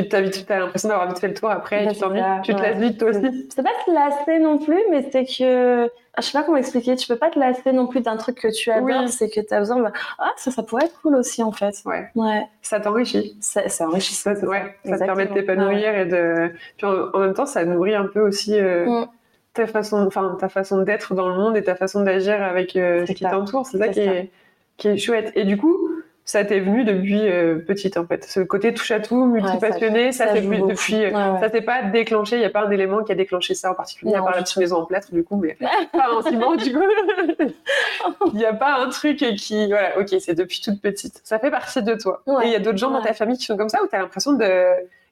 tu 0.03 0.09
t'as 0.09 0.21
vite 0.21 0.45
t'as 0.47 0.59
l'impression 0.59 0.89
d'avoir 0.89 1.09
vite 1.09 1.19
fait 1.19 1.29
le 1.29 1.35
tour 1.35 1.51
après 1.51 1.85
Bah, 1.87 1.93
tu 1.93 2.01
t'ennuies 2.01 2.21
ça, 2.21 2.41
tu 2.43 2.55
te 2.55 2.61
lasses 2.63 2.77
vite 2.79 2.99
toi 2.99 3.09
aussi. 3.11 3.47
C'est 3.55 3.63
pas 3.63 3.71
te 3.87 3.91
lasser 3.91 4.39
non 4.41 4.59
plus 4.59 4.81
mais 4.91 5.09
c'est 5.11 5.25
que 5.25 5.87
ah, 6.17 6.21
je 6.21 6.23
sais 6.27 6.39
pas 6.39 6.45
comment 6.45 6.57
expliquer 6.59 6.97
tu 6.97 7.07
peux 7.09 7.17
pas 7.17 7.31
te 7.31 7.39
lasser 7.39 7.73
non 7.73 7.87
plus 7.87 8.01
d'un 8.01 8.17
truc 8.17 8.41
que 8.41 8.49
tu 8.53 8.71
adores 8.71 8.85
Oui. 9.03 9.09
c'est 9.09 9.29
que 9.31 9.41
tu 9.41 9.53
as 9.55 9.59
besoin 9.61 9.81
de... 9.83 9.89
ah 10.19 10.31
ça 10.37 10.51
ça 10.51 10.63
pourrait 10.63 10.87
être 10.87 11.01
cool 11.03 11.15
aussi 11.17 11.43
en 11.43 11.53
fait. 11.53 11.75
Ouais. 11.85 12.09
Ouais. 12.15 12.47
Ça 12.63 12.81
t'enrichit. 12.81 13.37
Enrichissant 13.81 14.35
ça, 14.35 14.47
ouais, 14.47 14.75
ça 14.85 14.99
te 14.99 15.05
permet 15.05 15.27
de 15.27 15.35
t'épanouir 15.35 15.95
et 15.99 16.07
de 16.07 16.51
puis 16.77 16.87
en, 16.87 17.11
en 17.15 17.19
même 17.21 17.35
temps 17.35 17.47
ça 17.47 17.65
nourrit 17.65 17.95
un 17.95 18.07
peu 18.07 18.21
aussi 18.21 18.59
euh, 18.59 18.87
Mm. 18.87 19.07
ta 19.55 19.67
façon 19.67 20.05
enfin 20.07 20.37
ta 20.41 20.49
façon 20.49 20.83
d'être 20.83 21.15
dans 21.15 21.29
le 21.29 21.35
monde 21.37 21.57
et 21.57 21.63
ta 21.63 21.75
façon 21.77 22.03
d'agir 22.03 22.43
avec 22.43 22.75
euh, 22.77 23.07
ce 23.07 23.13
qui 23.13 23.23
ça. 23.25 23.31
t'entoure. 23.31 23.65
C'est 23.67 23.79
ça, 23.79 23.85
C'est 23.87 23.93
qui, 23.93 24.05
ça. 24.05 24.13
Est, 24.15 24.31
qui 24.77 24.89
est 24.89 24.97
chouette. 24.99 25.33
Et 25.37 25.45
du 25.45 25.57
coup 25.57 25.79
ça 26.27 26.43
t'est 26.45 26.61
venu 26.61 26.85
depuis 26.85 27.21
euh, 27.29 27.57
petite 27.57 27.99
en 27.99 28.07
fait 28.07 28.25
ce 28.25 28.41
côté 28.41 28.73
touche 28.73 28.91
à 28.93 29.01
tout 29.01 29.27
multipassionné 29.27 30.11
ça, 30.13 30.29
ça 30.29 30.35
venu 30.41 30.57
beaucoup. 30.59 30.71
depuis 30.71 30.95
euh, 31.05 31.11
Ouais, 31.11 31.15
ouais. 31.33 31.41
ça 31.41 31.51
s'est 31.51 31.61
pas 31.61 31.83
déclenché 31.83 32.37
il 32.37 32.43
y 32.43 32.47
a 32.47 32.51
pas 32.51 32.65
un 32.65 32.71
élément 32.71 33.03
qui 33.05 33.13
a 33.13 33.15
déclenché 33.15 33.55
ça 33.55 33.71
en 33.71 33.75
particulier 33.75 34.15
à 34.15 34.19
Non, 34.19 34.25
part 34.25 34.35
la 34.37 34.43
petite 34.43 34.57
maison 34.57 34.77
en 34.79 34.87
plâtre 34.87 35.13
du 35.13 35.23
coup 35.23 35.37
mais 35.37 35.57
pas 35.93 36.11
en 36.15 36.23
ciment 36.23 36.57
du 36.57 36.73
coup 36.73 36.83
il 38.33 38.39
n'y 38.39 38.45
a 38.47 38.55
pas 38.55 38.77
un 38.81 38.89
truc 38.89 39.19
qui 39.19 39.69
voilà 39.69 39.99
ok 39.99 40.15
c'est 40.21 40.35
depuis 40.35 40.61
toute 40.61 40.81
petite 40.81 41.21
ça 41.25 41.39
fait 41.39 41.51
partie 41.51 41.83
de 41.83 41.95
toi 41.95 42.23
Ouais. 42.27 42.45
et 42.45 42.49
il 42.49 42.53
y 42.53 42.57
a 42.57 42.59
d'autres 42.61 42.79
gens 42.79 42.91
dans 42.91 43.01
Ouais. 43.01 43.09
ta 43.09 43.13
famille 43.13 43.37
qui 43.37 43.45
sont 43.45 43.57
comme 43.57 43.69
ça 43.69 43.83
ou 43.83 43.87
tu 43.87 43.95
as 43.95 43.99
l'impression 43.99 44.33
de 44.33 44.45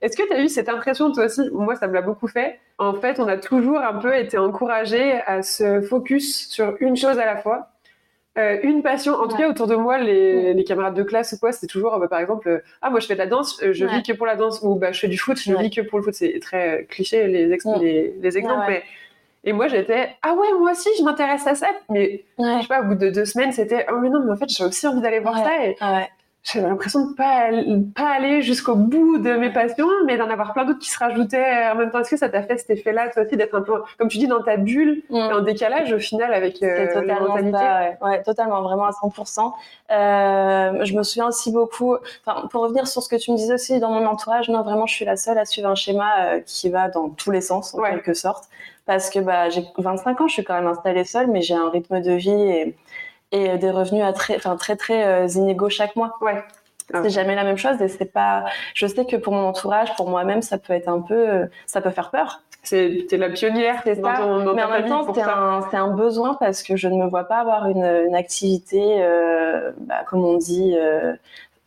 est-ce 0.01 0.17
que 0.17 0.27
tu 0.27 0.33
as 0.33 0.41
eu 0.41 0.49
cette 0.49 0.69
impression 0.69 1.13
toi 1.13 1.27
aussi? 1.27 1.43
Moi 1.53 1.77
ça 1.77 1.87
me 1.89 1.95
l'a 1.95 2.03
beaucoup 2.03 2.27
fait 2.29 2.59
en 2.79 2.95
fait 2.95 3.21
on 3.21 3.29
a 3.29 3.37
toujours 3.37 3.79
un 3.81 3.95
peu 3.95 4.17
été 4.17 4.39
encouragé 4.39 5.21
à 5.27 5.43
se 5.43 5.81
focus 5.83 6.49
sur 6.49 6.75
une 6.81 6.97
chose 6.97 7.19
à 7.19 7.27
la 7.27 7.37
fois 7.37 7.69
euh, 8.39 8.59
une 8.63 8.83
passion, 8.83 9.13
en 9.15 9.27
tout 9.29 9.35
Ouais. 9.37 9.43
cas 9.43 9.49
autour 9.51 9.67
de 9.67 9.75
moi, 9.75 9.99
les, 9.99 10.55
les 10.55 10.65
camarades 10.65 10.95
de 10.95 11.03
classe 11.03 11.33
ou 11.33 11.39
quoi, 11.39 11.53
c'était 11.53 11.67
toujours, 11.67 11.95
euh, 11.95 11.99
bah, 11.99 12.09
par 12.09 12.21
exemple, 12.21 12.49
euh, 12.49 12.59
ah 12.81 12.89
moi 12.91 12.99
je 13.01 13.07
fais 13.07 13.15
de 13.15 13.19
la 13.19 13.27
danse, 13.27 13.61
je 13.63 13.85
Ouais. 13.85 13.97
vis 13.97 14.03
que 14.03 14.13
pour 14.13 14.27
la 14.27 14.37
danse, 14.37 14.61
ou 14.63 14.75
bah 14.77 14.93
je 14.93 15.01
fais 15.01 15.09
du 15.09 15.19
foot, 15.19 15.39
je 15.39 15.55
vis 15.55 15.71
que 15.71 15.83
pour 15.83 15.99
le 15.99 16.05
foot. 16.05 16.15
C'est 16.15 16.39
très 16.41 16.87
cliché 16.89 17.27
les, 17.29 17.53
ex- 17.53 17.67
les, 17.81 18.15
les 18.21 18.39
exemples, 18.39 18.65
mais 18.69 18.83
et 19.45 19.53
moi 19.53 19.67
j'étais, 19.69 20.09
ah 20.23 20.35
ouais 20.35 20.49
moi 20.59 20.71
aussi 20.71 20.89
je 20.99 21.03
m'intéresse 21.03 21.47
à 21.47 21.55
ça, 21.55 21.67
mais 21.91 22.25
je 22.39 22.63
sais 22.63 22.69
pas, 22.69 22.81
au 22.81 22.85
bout 22.85 22.95
de 22.95 23.11
deux 23.11 23.25
semaines 23.25 23.53
c'était, 23.53 23.85
oh 23.93 23.97
mais 24.01 24.09
non 24.09 24.21
mais 24.25 24.33
en 24.33 24.37
fait 24.37 24.49
j'ai 24.49 24.65
aussi 24.65 24.87
envie 24.87 25.01
d'aller 25.01 25.19
voir 25.19 25.37
ça 25.39 25.67
et. 25.67 25.77
J'avais 26.45 26.67
l'impression 26.69 27.07
de 27.07 27.15
pas 27.15 27.51
pas 27.95 28.11
aller 28.11 28.43
jusqu'au 28.43 28.75
bout 28.75 29.19
de 29.19 29.35
mes 29.35 29.51
passions, 29.53 29.87
mais 30.07 30.17
d'en 30.17 30.29
avoir 30.29 30.53
plein 30.55 30.65
d'autres 30.65 30.81
qui 30.81 30.91
se 30.91 30.99
rajoutaient 30.99 31.69
en 31.73 31.77
même 31.77 31.91
temps. 31.91 32.01
Est-ce 32.01 32.11
que 32.11 32.17
ça 32.17 32.29
t'a 32.29 32.43
fait 32.43 32.59
cet 32.59 32.71
effet-là 32.71 33.11
toi 33.11 33.23
aussi 33.23 33.37
d'être 33.37 33.55
un 33.55 33.63
peu, 33.63 33.75
comme 33.99 34.09
tu 34.09 34.19
dis, 34.19 34.27
dans 34.27 34.43
ta 34.43 34.57
bulle, 34.57 35.03
Mm. 35.09 35.17
et 35.17 35.33
en 35.35 35.41
décalage 35.41 35.93
au 35.93 35.99
final 35.99 36.35
avec 36.35 36.63
euh, 36.63 37.01
mentalités 37.21 37.57
ça, 37.59 37.81
ouais. 37.83 37.99
Ouais, 38.03 38.23
totalement, 38.23 38.61
vraiment 38.63 38.85
à 38.87 38.91
100%. 38.91 39.53
Euh, 39.91 40.85
je 40.85 40.95
me 40.97 41.03
souviens 41.03 41.29
aussi 41.29 41.53
beaucoup, 41.53 41.97
enfin, 42.27 42.47
pour 42.49 42.63
revenir 42.63 42.87
sur 42.89 43.03
ce 43.03 43.09
que 43.09 43.17
tu 43.17 43.31
me 43.31 43.37
disais 43.37 43.55
aussi 43.55 43.79
dans 43.79 43.91
mon 43.91 44.05
entourage, 44.07 44.49
non, 44.49 44.63
vraiment, 44.63 44.87
je 44.87 44.95
suis 44.95 45.05
la 45.05 45.17
seule 45.17 45.39
à 45.39 45.45
suivre 45.45 45.69
un 45.69 45.75
schéma 45.77 46.11
euh, 46.25 46.41
qui 46.45 46.69
va 46.71 46.89
dans 46.89 47.09
tous 47.11 47.31
les 47.31 47.41
sens, 47.41 47.75
en 47.75 47.79
Ouais. 47.79 47.91
quelque 47.91 48.15
sorte. 48.15 48.45
Parce 48.85 49.11
que 49.11 49.21
bah, 49.21 49.49
j'ai 49.49 49.65
25 49.79 50.21
ans, 50.21 50.27
je 50.29 50.33
suis 50.33 50.45
quand 50.45 50.55
même 50.55 50.67
installée 50.67 51.05
seule, 51.05 51.29
mais 51.29 51.41
j'ai 51.43 51.55
un 51.55 51.71
rythme 51.71 52.01
de 52.01 52.13
vie 52.13 52.31
et, 52.33 52.75
et 53.33 53.59
des 53.59 53.71
revenus 53.71 54.05
à 54.05 54.13
très, 54.13 54.37
enfin, 54.37 54.57
très, 54.57 54.77
très 54.77 55.05
euh, 55.05 55.27
inégaux 55.27 55.71
chaque 55.71 55.97
mois. 55.97 56.17
Ouais. 56.21 56.43
Ah. 56.93 57.01
C'est 57.03 57.11
jamais 57.11 57.35
la 57.35 57.45
même 57.45 57.57
chose 57.57 57.81
et 57.81 57.89
c'est 57.89 58.13
pas. 58.13 58.45
Je 58.75 58.87
sais 58.87 59.07
que 59.07 59.17
pour 59.17 59.33
mon 59.33 59.47
entourage, 59.47 59.95
pour 59.97 60.11
moi-même, 60.11 60.43
ça 60.43 60.59
peut 60.59 60.73
être 60.75 60.89
un 60.89 61.01
peu, 61.01 61.29
euh, 61.29 61.47
ça 61.67 61.81
peut 61.81 61.91
faire 61.91 62.11
peur. 62.11 62.43
C'est 62.65 63.07
t'es 63.09 63.17
la 63.17 63.31
pionnière 63.31 63.81
C'est 63.83 63.97
ça. 63.97 64.15
ton, 64.19 64.45
dans 64.45 64.55
Mais 64.55 64.63
en 64.63 64.71
même 64.71 64.89
temps, 64.89 65.13
c'est 65.13 65.21
un, 65.23 65.67
c'est 65.71 65.77
un 65.77 65.89
besoin 65.89 66.35
parce 66.35 66.63
que 66.63 66.77
je 66.77 66.89
ne 66.89 66.97
me 66.97 67.09
vois 67.09 67.25
pas 67.25 67.39
avoir 67.39 67.69
une, 67.69 67.85
une 67.85 68.15
activité, 68.15 68.81
euh, 68.99 69.73
bah, 69.79 70.05
comme 70.07 70.25
on 70.25 70.37
dit, 70.37 70.75
euh, 70.77 71.15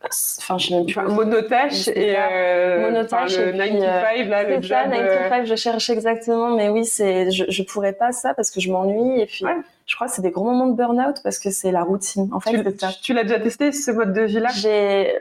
enfin, 0.02 0.58
je 0.58 0.68
sais 0.68 0.74
même 0.74 0.86
plus. 0.86 0.98
Enfin, 0.98 1.08
monotâche 1.08 1.88
et 1.88 2.14
euh, 2.16 2.80
Monotâche 2.90 3.32
enfin, 3.34 3.42
le 3.42 3.48
et 3.48 3.58
9 3.58 3.68
puis, 3.68 3.78
to 3.78 3.84
euh, 3.84 4.02
5 4.02 4.28
là 4.28 4.42
le 4.44 4.62
C'est 4.62 4.68
ça, 4.68 4.82
job 4.84 4.92
9 4.92 5.00
euh, 5.00 5.22
to 5.24 5.28
5, 5.28 5.46
je 5.46 5.54
cherche 5.56 5.90
exactement, 5.90 6.50
mais 6.56 6.68
oui, 6.68 6.84
c'est, 6.84 7.30
je, 7.30 7.44
je 7.48 7.62
pourrais 7.62 7.92
pas 7.92 8.12
ça 8.12 8.32
parce 8.34 8.50
que 8.50 8.60
je 8.60 8.70
m'ennuie 8.70 9.20
et 9.20 9.26
puis 9.26 9.44
Ouais. 9.44 9.56
Je 9.86 9.94
crois 9.94 10.08
que 10.08 10.12
c'est 10.14 10.22
des 10.22 10.30
gros 10.32 10.44
moments 10.44 10.66
de 10.66 10.74
burn-out 10.76 11.20
parce 11.22 11.38
que 11.38 11.50
c'est 11.50 11.70
la 11.70 11.82
routine. 11.84 12.28
En 12.32 12.40
fait, 12.40 12.50
tu, 12.62 12.76
tu- 12.76 13.00
tu 13.02 13.12
l'as 13.14 13.22
déjà 13.22 13.38
testé 13.40 13.70
ce 13.72 13.90
mode 13.92 14.12
de 14.12 14.22
vie 14.22 14.40
là 14.40 14.48
J'ai, 14.52 15.14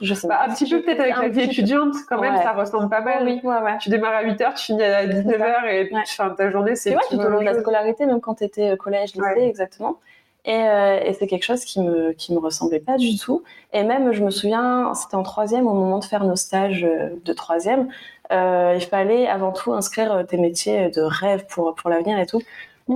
je 0.00 0.14
sais 0.14 0.28
bah, 0.28 0.38
pas. 0.44 0.50
un 0.50 0.54
petit 0.54 0.68
peu 0.68 0.80
peut-être 0.82 1.00
avec 1.00 1.16
la 1.16 1.28
vie 1.28 1.40
étudiante 1.42 1.94
quand 2.08 2.20
même 2.20 2.34
Ouais. 2.36 2.42
ça 2.42 2.52
ressemble 2.52 2.88
pas 2.88 3.00
mal 3.00 3.24
Oui, 3.24 3.40
ouais, 3.42 3.56
ouais. 3.62 3.78
tu 3.80 3.90
démarres 3.90 4.14
à 4.14 4.22
8h 4.24 4.54
tu 4.54 4.64
finis 4.66 4.82
à 4.82 5.06
19h 5.06 5.64
et 5.66 5.92
Ouais. 5.92 6.02
enfin, 6.02 6.30
ta 6.30 6.50
journée 6.50 6.76
c'est 6.76 6.90
Tu 7.10 7.16
tout 7.16 7.22
au 7.22 7.28
long 7.28 7.40
de 7.40 7.44
la 7.44 7.58
scolarité, 7.60 8.06
même 8.06 8.20
quand 8.20 8.36
tu 8.36 8.44
étais 8.44 8.76
collège, 8.76 9.14
lycée, 9.14 9.42
exactement. 9.42 9.96
Et, 10.44 10.54
euh, 10.56 10.98
et 11.04 11.12
c'est 11.12 11.28
quelque 11.28 11.44
chose 11.44 11.64
qui 11.64 11.80
me, 11.80 12.12
qui 12.12 12.34
me 12.34 12.38
ressemblait 12.40 12.80
pas 12.80 12.96
du 12.96 13.16
tout. 13.16 13.44
Et 13.72 13.84
même, 13.84 14.10
je 14.12 14.24
me 14.24 14.30
souviens, 14.30 14.92
c'était 14.94 15.14
en 15.14 15.22
troisième, 15.22 15.68
au 15.68 15.72
moment 15.74 15.98
de 16.00 16.04
faire 16.04 16.24
nos 16.24 16.34
stages 16.34 16.82
euh, 16.84 17.10
de 17.24 17.32
troisième, 17.32 17.88
euh, 18.32 18.72
il 18.74 18.80
fallait 18.84 19.28
avant 19.28 19.52
tout 19.52 19.72
inscrire 19.72 20.12
euh, 20.12 20.22
tes 20.24 20.38
métiers 20.38 20.90
de 20.90 21.00
rêve 21.00 21.46
pour, 21.48 21.76
pour 21.76 21.90
l'avenir 21.90 22.18
et 22.18 22.26
tout. 22.26 22.40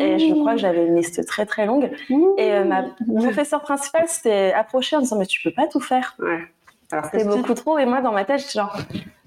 Et 0.00 0.18
je 0.18 0.34
crois 0.34 0.52
que 0.52 0.58
j'avais 0.60 0.86
une 0.86 0.96
liste 0.96 1.24
très 1.26 1.46
très 1.46 1.66
longue. 1.66 1.90
Et 2.38 2.52
euh, 2.52 2.64
ma 2.64 2.84
professeure 3.20 3.62
principale 3.62 4.08
s'était 4.08 4.52
approchée 4.52 4.96
en 4.96 5.00
disant 5.00 5.16
Mais 5.18 5.26
tu 5.26 5.40
peux 5.42 5.54
pas 5.54 5.66
tout 5.66 5.80
faire. 5.80 6.14
ouais 6.18 6.40
C'est 7.12 7.26
beaucoup 7.26 7.54
trop. 7.54 7.78
Et 7.78 7.86
moi, 7.86 8.00
dans 8.00 8.12
ma 8.12 8.24
tête, 8.24 8.40
j'étais 8.40 8.58
genre 8.58 8.76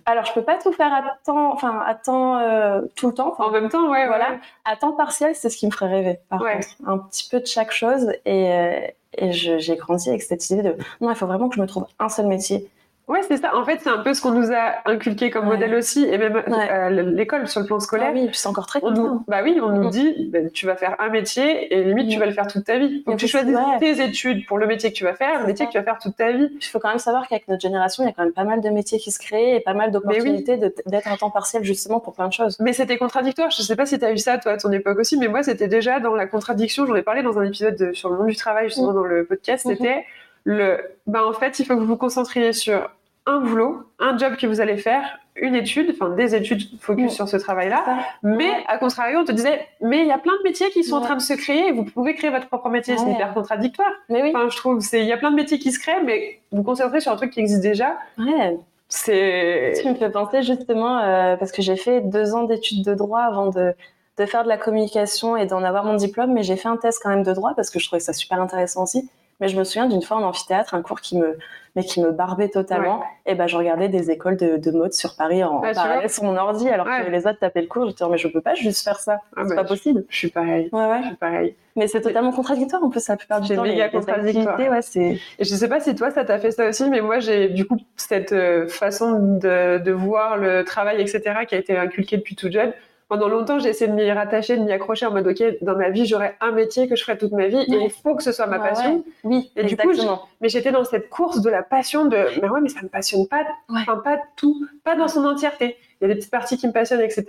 Alors, 0.05 0.25
je 0.25 0.33
peux 0.33 0.41
pas 0.43 0.57
tout 0.57 0.71
faire 0.71 0.93
à 0.93 1.03
temps, 1.25 1.51
enfin, 1.53 1.81
à 1.85 1.93
temps 1.95 2.37
euh, 2.39 2.81
tout 2.95 3.07
le 3.07 3.13
temps. 3.13 3.35
En 3.39 3.51
même 3.51 3.69
temps 3.69 3.89
ouais 3.89 4.07
voilà. 4.07 4.31
ouais. 4.31 4.39
À 4.65 4.75
temps 4.75 4.91
partiel, 4.93 5.35
c'est 5.35 5.49
ce 5.49 5.57
qui 5.57 5.65
me 5.65 5.71
ferait 5.71 5.89
rêver, 5.89 6.19
par 6.29 6.41
Ouais. 6.41 6.53
contre. 6.55 6.67
Un 6.87 6.97
petit 6.97 7.27
peu 7.29 7.39
de 7.39 7.45
chaque 7.45 7.71
chose. 7.71 8.11
Et, 8.25 8.51
euh, 8.51 8.79
et 9.17 9.31
j'ai 9.31 9.75
grandi 9.75 10.09
avec 10.09 10.21
cette 10.21 10.49
idée 10.49 10.61
de 10.61 10.75
non, 11.01 11.09
il 11.09 11.15
faut 11.15 11.25
vraiment 11.27 11.49
que 11.49 11.55
je 11.55 11.61
me 11.61 11.67
trouve 11.67 11.85
un 11.99 12.09
seul 12.09 12.27
métier 12.27 12.69
Ouais, 13.09 13.21
c'est 13.27 13.37
ça. 13.37 13.55
En 13.55 13.65
fait, 13.65 13.79
c'est 13.81 13.89
un 13.89 13.97
peu 13.97 14.13
ce 14.13 14.21
qu'on 14.21 14.33
nous 14.33 14.51
a 14.51 14.75
inculqué 14.85 15.31
comme 15.31 15.45
modèle 15.45 15.73
aussi, 15.73 16.05
et 16.05 16.19
même 16.19 16.43
à 16.47 16.91
l'école 16.91 17.47
sur 17.47 17.59
le 17.59 17.65
plan 17.65 17.79
scolaire. 17.79 18.09
Ah 18.11 18.13
oui, 18.13 18.27
puis 18.27 18.37
c'est 18.37 18.47
encore 18.47 18.67
très 18.67 18.79
on 18.83 18.91
nous, 18.91 19.23
Bah 19.27 19.41
oui, 19.43 19.59
on 19.59 19.69
nous 19.69 19.87
mm. 19.87 19.89
dit, 19.89 20.29
bah, 20.31 20.39
tu 20.53 20.67
vas 20.67 20.75
faire 20.75 20.95
un 20.99 21.09
métier 21.09 21.73
et 21.73 21.83
limite 21.83 22.09
tu 22.09 22.17
mm. 22.17 22.19
vas 22.19 22.25
le 22.27 22.33
faire 22.33 22.45
toute 22.45 22.65
ta 22.65 22.77
vie. 22.77 23.03
Donc 23.07 23.17
tu 23.17 23.27
choisis 23.27 23.57
tes 23.79 24.03
études 24.03 24.45
pour 24.45 24.59
le 24.59 24.67
métier 24.67 24.91
que 24.91 24.95
tu 24.95 25.05
vas 25.05 25.15
faire, 25.15 25.41
le 25.41 25.47
métier 25.47 25.65
que 25.65 25.71
tu 25.71 25.79
vas 25.79 25.83
faire 25.83 25.97
toute 25.97 26.15
ta 26.17 26.31
vie. 26.31 26.49
Il 26.61 26.65
faut 26.65 26.77
quand 26.77 26.89
même 26.89 26.99
savoir 26.99 27.27
qu'avec 27.27 27.47
notre 27.47 27.61
génération, 27.61 28.03
il 28.03 28.07
y 28.07 28.09
a 28.11 28.13
quand 28.13 28.23
même 28.23 28.31
pas 28.31 28.43
mal 28.43 28.61
de 28.61 28.69
métiers 28.69 28.99
qui 28.99 29.09
se 29.09 29.17
créent 29.17 29.55
et 29.55 29.59
pas 29.59 29.73
mal 29.73 29.89
d'opportunités 29.89 30.57
d'être 30.57 31.11
en 31.11 31.17
temps 31.17 31.31
partiel 31.31 31.63
justement 31.63 31.99
pour 31.99 32.13
plein 32.13 32.27
de 32.27 32.33
choses. 32.33 32.57
Mais 32.59 32.73
c'était 32.73 32.99
contradictoire. 32.99 33.49
Je 33.49 33.63
sais 33.63 33.75
pas 33.75 33.87
si 33.87 33.97
tu 33.97 34.05
as 34.05 34.11
vu 34.11 34.19
ça 34.19 34.37
toi 34.37 34.51
à 34.51 34.57
ton 34.57 34.71
époque 34.71 34.99
aussi, 34.99 35.17
mais 35.17 35.29
moi 35.29 35.41
c'était 35.41 35.67
déjà 35.67 35.99
dans 35.99 36.13
la 36.13 36.27
contradiction. 36.27 36.85
J'en 36.85 36.95
ai 36.95 37.01
parlé 37.01 37.23
dans 37.23 37.39
un 37.39 37.43
épisode 37.43 37.91
sur 37.93 38.09
le 38.09 38.17
monde 38.17 38.27
du 38.27 38.35
travail 38.35 38.67
justement 38.67 38.91
mm. 38.91 38.95
dans 38.95 39.03
le 39.03 39.25
podcast. 39.25 39.65
Mm-hmm. 39.65 39.77
C'était 39.77 40.05
le, 40.43 40.77
bah 41.07 41.25
en 41.25 41.33
fait, 41.33 41.59
il 41.59 41.65
faut 41.65 41.75
que 41.75 41.79
vous 41.79 41.85
vous 41.85 41.97
concentriez 41.97 42.53
sur 42.53 42.89
un 43.29 43.39
boulot, 43.41 43.83
un 43.99 44.17
job 44.17 44.35
que 44.37 44.47
vous 44.47 44.59
allez 44.59 44.77
faire, 44.77 45.19
une 45.35 45.55
étude, 45.55 45.91
enfin 45.91 46.09
des 46.09 46.35
études 46.35 46.63
focus 46.79 47.13
sur 47.13 47.29
ce 47.29 47.37
travail-là. 47.37 47.83
Mais 48.23 48.51
à 48.67 48.77
contrario, 48.77 49.19
on 49.19 49.25
te 49.25 49.31
disait, 49.31 49.67
mais 49.81 49.99
il 49.99 50.07
y 50.07 50.11
a 50.11 50.17
plein 50.17 50.33
de 50.37 50.43
métiers 50.43 50.69
qui 50.71 50.83
sont 50.83 50.95
en 50.95 51.01
train 51.01 51.15
de 51.15 51.21
se 51.21 51.33
créer 51.33 51.67
et 51.67 51.71
vous 51.71 51.83
pouvez 51.83 52.15
créer 52.15 52.31
votre 52.31 52.47
propre 52.47 52.69
métier. 52.69 52.97
C'est 52.97 53.11
hyper 53.11 53.33
contradictoire. 53.33 53.91
Mais 54.09 54.23
oui. 54.23 54.31
Enfin, 54.35 54.49
je 54.49 54.57
trouve, 54.57 54.83
il 54.93 55.05
y 55.05 55.13
a 55.13 55.17
plein 55.17 55.31
de 55.31 55.35
métiers 55.35 55.59
qui 55.59 55.71
se 55.71 55.79
créent, 55.79 56.03
mais 56.03 56.39
vous 56.51 56.63
concentrez 56.63 56.99
sur 57.01 57.11
un 57.11 57.15
truc 57.15 57.31
qui 57.31 57.39
existe 57.39 57.61
déjà. 57.61 57.97
Ouais. 58.17 58.57
C'est. 58.87 59.73
Tu 59.79 59.87
me 59.87 59.93
fais 59.93 60.09
penser 60.09 60.41
justement 60.41 60.97
euh, 60.97 61.35
parce 61.37 61.51
que 61.51 61.61
j'ai 61.61 61.75
fait 61.75 62.01
deux 62.01 62.33
ans 62.33 62.43
d'études 62.43 62.83
de 62.83 62.95
droit 62.95 63.21
avant 63.21 63.51
de 63.51 63.75
de 64.17 64.25
faire 64.25 64.43
de 64.43 64.49
la 64.49 64.57
communication 64.57 65.37
et 65.37 65.45
d'en 65.45 65.63
avoir 65.63 65.85
mon 65.85 65.93
diplôme, 65.93 66.33
mais 66.33 66.43
j'ai 66.43 66.57
fait 66.57 66.67
un 66.67 66.75
test 66.75 66.99
quand 67.01 67.09
même 67.09 67.23
de 67.23 67.31
droit 67.31 67.53
parce 67.55 67.69
que 67.69 67.79
je 67.79 67.87
trouvais 67.87 68.01
ça 68.01 68.11
super 68.11 68.41
intéressant 68.41 68.83
aussi. 68.83 69.09
Mais 69.39 69.47
je 69.47 69.57
me 69.57 69.63
souviens 69.63 69.87
d'une 69.87 70.01
fois 70.01 70.17
en 70.17 70.23
amphithéâtre, 70.23 70.73
un 70.73 70.81
cours 70.81 70.99
qui 70.99 71.17
me, 71.17 71.37
mais 71.75 71.83
qui 71.83 72.01
me 72.01 72.11
barbait 72.11 72.49
totalement. 72.49 73.03
Et 73.25 73.35
ben, 73.35 73.47
je 73.47 73.55
regardais 73.55 73.87
des 73.87 74.11
écoles 74.11 74.37
de, 74.37 74.57
de 74.57 74.71
mode 74.71 74.93
sur 74.93 75.15
Paris 75.15 75.43
en 75.43 75.61
parallèle 75.61 76.09
sur 76.09 76.23
mon 76.23 76.35
ordi, 76.35 76.69
alors 76.69 76.85
que 76.85 77.09
les 77.09 77.25
autres 77.25 77.39
tapaient 77.39 77.61
le 77.61 77.67
cours. 77.67 77.87
J'étais, 77.87 78.05
mais 78.09 78.17
je 78.17 78.27
peux 78.27 78.41
pas 78.41 78.55
juste 78.55 78.83
faire 78.83 78.99
ça. 78.99 79.19
Ah 79.35 79.43
c'est 79.43 79.55
bah, 79.55 79.63
pas 79.63 79.67
possible. 79.67 80.03
Je, 80.09 80.17
suis 80.17 80.29
pareil. 80.29 80.69
Ouais, 80.73 80.87
ouais. 80.87 81.01
Je 81.01 81.07
suis 81.07 81.15
pareil. 81.15 81.55
Mais 81.75 81.87
c'est 81.87 82.01
totalement 82.01 82.33
contradictoire 82.33 82.83
en 82.83 82.89
plus 82.89 83.07
la 83.07 83.15
plupart 83.15 83.39
du 83.39 83.55
temps. 83.55 83.63
C'est 83.63 83.69
méga 83.69 83.89
contradictoire. 83.89 84.59
Ouais, 84.59 84.81
c'est. 84.81 85.19
Et 85.39 85.43
je 85.43 85.55
sais 85.55 85.69
pas 85.69 85.79
si 85.79 85.95
toi 85.95 86.11
ça 86.11 86.25
t'a 86.25 86.37
fait 86.37 86.51
ça 86.51 86.67
aussi, 86.67 86.89
mais 86.89 86.99
moi 86.99 87.19
j'ai 87.19 87.47
du 87.47 87.65
coup 87.65 87.77
cette 87.95 88.33
euh, 88.33 88.67
façon 88.67 89.37
de, 89.37 89.77
de 89.77 89.91
voir 89.91 90.37
le 90.37 90.65
travail, 90.65 90.99
etc., 90.99 91.21
qui 91.47 91.55
a 91.55 91.57
été 91.57 91.77
inculquée 91.77 92.17
depuis 92.17 92.35
tout 92.35 92.51
jeune 92.51 92.73
pendant 93.09 93.27
longtemps, 93.27 93.57
j'ai 93.57 93.69
essayé 93.69 93.89
de 93.89 93.95
m'y 93.95 94.09
rattacher, 94.11 94.55
de 94.55 94.61
m'y 94.61 94.71
accrocher 94.71 95.07
en 95.07 95.11
mode, 95.11 95.27
OK, 95.27 95.43
dans 95.61 95.75
ma 95.75 95.89
vie, 95.89 96.05
j'aurai 96.05 96.35
un 96.41 96.51
métier 96.51 96.87
que 96.87 96.95
je 96.95 97.03
ferai 97.03 97.17
toute 97.17 97.31
ma 97.31 97.47
vie 97.47 97.57
et 97.57 97.83
il 97.83 97.89
faut 97.89 98.15
que 98.15 98.21
ce 98.21 98.31
soit 98.31 98.45
ma 98.45 98.59
passion. 98.59 99.03
Oui, 99.23 99.51
et 99.55 99.61
exactement. 99.61 99.93
du 99.93 99.99
coup, 99.99 100.27
mais 100.41 100.49
j'étais 100.49 100.71
dans 100.71 100.83
cette 100.83 101.09
course 101.09 101.41
de 101.41 101.49
la 101.49 101.63
passion 101.63 102.05
de, 102.05 102.17
mais 102.39 102.47
ouais, 102.47 102.61
mais 102.61 102.69
ça 102.69 102.81
me 102.83 102.87
passionne 102.87 103.27
pas, 103.27 103.43
enfin, 103.67 103.97
pas 103.97 104.19
tout, 104.35 104.63
pas 104.83 104.95
dans 104.95 105.07
son 105.07 105.25
entièreté. 105.25 105.75
Il 105.99 106.07
y 106.07 106.11
a 106.11 106.13
des 106.13 106.19
petites 106.19 106.31
parties 106.31 106.57
qui 106.57 106.67
me 106.67 106.71
passionnent, 106.71 107.01
etc. 107.01 107.25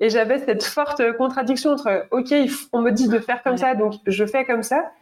Et 0.00 0.10
j'avais 0.10 0.38
cette 0.38 0.62
forte 0.62 1.00
contradiction 1.16 1.70
entre, 1.70 2.06
OK, 2.10 2.34
on 2.72 2.82
me 2.82 2.90
dit 2.90 3.08
de 3.08 3.18
faire 3.18 3.42
comme 3.42 3.56
ça, 3.56 3.74
donc 3.74 3.94
je 4.06 4.26
fais 4.26 4.44
comme 4.44 4.62
ça. 4.62 4.92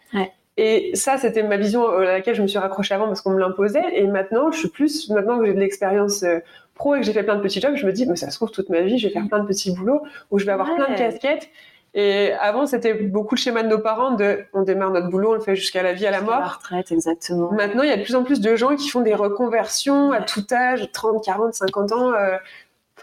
Et 0.56 0.94
ça, 0.94 1.18
c'était 1.18 1.42
ma 1.42 1.56
vision 1.56 1.88
à 1.88 2.04
laquelle 2.04 2.36
je 2.36 2.42
me 2.42 2.46
suis 2.46 2.58
raccrochée 2.58 2.94
avant 2.94 3.08
parce 3.08 3.20
qu'on 3.20 3.32
me 3.32 3.40
l'imposait. 3.40 3.82
Et 3.94 4.06
maintenant, 4.06 4.52
je 4.52 4.58
suis 4.58 4.68
plus, 4.68 5.10
maintenant 5.10 5.40
que 5.40 5.46
j'ai 5.46 5.54
de 5.54 5.58
l'expérience 5.58 6.22
euh, 6.22 6.38
pro 6.74 6.94
et 6.94 7.00
que 7.00 7.06
j'ai 7.06 7.12
fait 7.12 7.22
plein 7.22 7.36
de 7.36 7.42
petits 7.42 7.60
jobs, 7.60 7.76
je 7.76 7.86
me 7.86 7.92
dis, 7.92 8.06
mais 8.06 8.16
ça 8.16 8.30
se 8.30 8.36
trouve 8.36 8.50
toute 8.50 8.68
ma 8.68 8.80
vie, 8.80 8.98
je 8.98 9.08
vais 9.08 9.12
faire 9.12 9.26
plein 9.28 9.40
de 9.40 9.46
petits 9.46 9.72
boulots 9.72 10.02
où 10.30 10.38
je 10.38 10.44
vais 10.44 10.52
avoir 10.52 10.74
plein 10.74 10.90
de 10.90 10.96
casquettes. 10.96 11.48
Et 11.96 12.32
avant, 12.40 12.66
c'était 12.66 12.92
beaucoup 12.92 13.36
le 13.36 13.40
schéma 13.40 13.62
de 13.62 13.68
nos 13.68 13.78
parents 13.78 14.10
de 14.10 14.40
on 14.52 14.62
démarre 14.62 14.90
notre 14.90 15.08
boulot, 15.08 15.30
on 15.30 15.34
le 15.34 15.40
fait 15.40 15.54
jusqu'à 15.54 15.84
la 15.84 15.92
vie, 15.92 16.06
à 16.06 16.10
la 16.10 16.22
mort. 16.22 16.40
la 16.40 16.48
retraite, 16.48 16.90
exactement. 16.90 17.52
Maintenant, 17.52 17.84
il 17.84 17.88
y 17.88 17.92
a 17.92 17.96
de 17.96 18.02
plus 18.02 18.16
en 18.16 18.24
plus 18.24 18.40
de 18.40 18.56
gens 18.56 18.74
qui 18.74 18.88
font 18.88 19.00
des 19.00 19.14
reconversions 19.14 20.10
à 20.10 20.20
tout 20.20 20.44
âge, 20.50 20.90
30, 20.92 21.24
40, 21.24 21.54
50 21.54 21.92
ans. 21.92 22.12
Euh, 22.12 22.36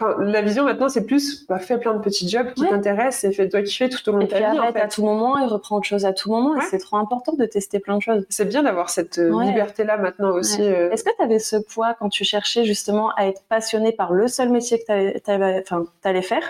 Enfin, 0.02 0.22
la 0.22 0.42
vision 0.42 0.64
maintenant, 0.64 0.88
c'est 0.88 1.04
plus 1.04 1.46
bah, 1.46 1.58
fais 1.58 1.78
plein 1.78 1.94
de 1.94 2.00
petits 2.00 2.28
jobs 2.28 2.52
qui 2.54 2.66
t'intéressent 2.66 3.24
et 3.24 3.32
fais-toi 3.32 3.62
kiffer 3.62 3.88
tout 3.88 4.08
au 4.08 4.12
long 4.12 4.20
de 4.20 4.26
ta 4.26 4.38
vie. 4.38 4.58
Arrête 4.58 4.76
à 4.76 4.88
tout 4.88 5.04
moment 5.04 5.38
et 5.38 5.46
reprends 5.46 5.76
autre 5.76 5.86
chose 5.86 6.04
à 6.04 6.12
tout 6.12 6.30
moment. 6.30 6.56
Et 6.56 6.64
c'est 6.70 6.78
trop 6.78 6.96
important 6.96 7.32
de 7.32 7.44
tester 7.44 7.78
plein 7.78 7.96
de 7.96 8.02
choses. 8.02 8.26
C'est 8.28 8.48
bien 8.48 8.62
d'avoir 8.62 8.90
cette 8.90 9.18
euh, 9.18 9.42
liberté-là 9.42 9.96
maintenant 9.96 10.30
aussi. 10.32 10.62
Euh. 10.62 10.90
Est-ce 10.90 11.04
que 11.04 11.10
tu 11.16 11.22
avais 11.22 11.38
ce 11.38 11.56
poids 11.56 11.94
quand 11.98 12.08
tu 12.08 12.24
cherchais 12.24 12.64
justement 12.64 13.10
à 13.16 13.26
être 13.26 13.42
passionné 13.48 13.92
par 13.92 14.12
le 14.12 14.28
seul 14.28 14.48
métier 14.48 14.78
que 14.78 15.18
tu 15.18 16.08
allais 16.08 16.22
faire? 16.22 16.42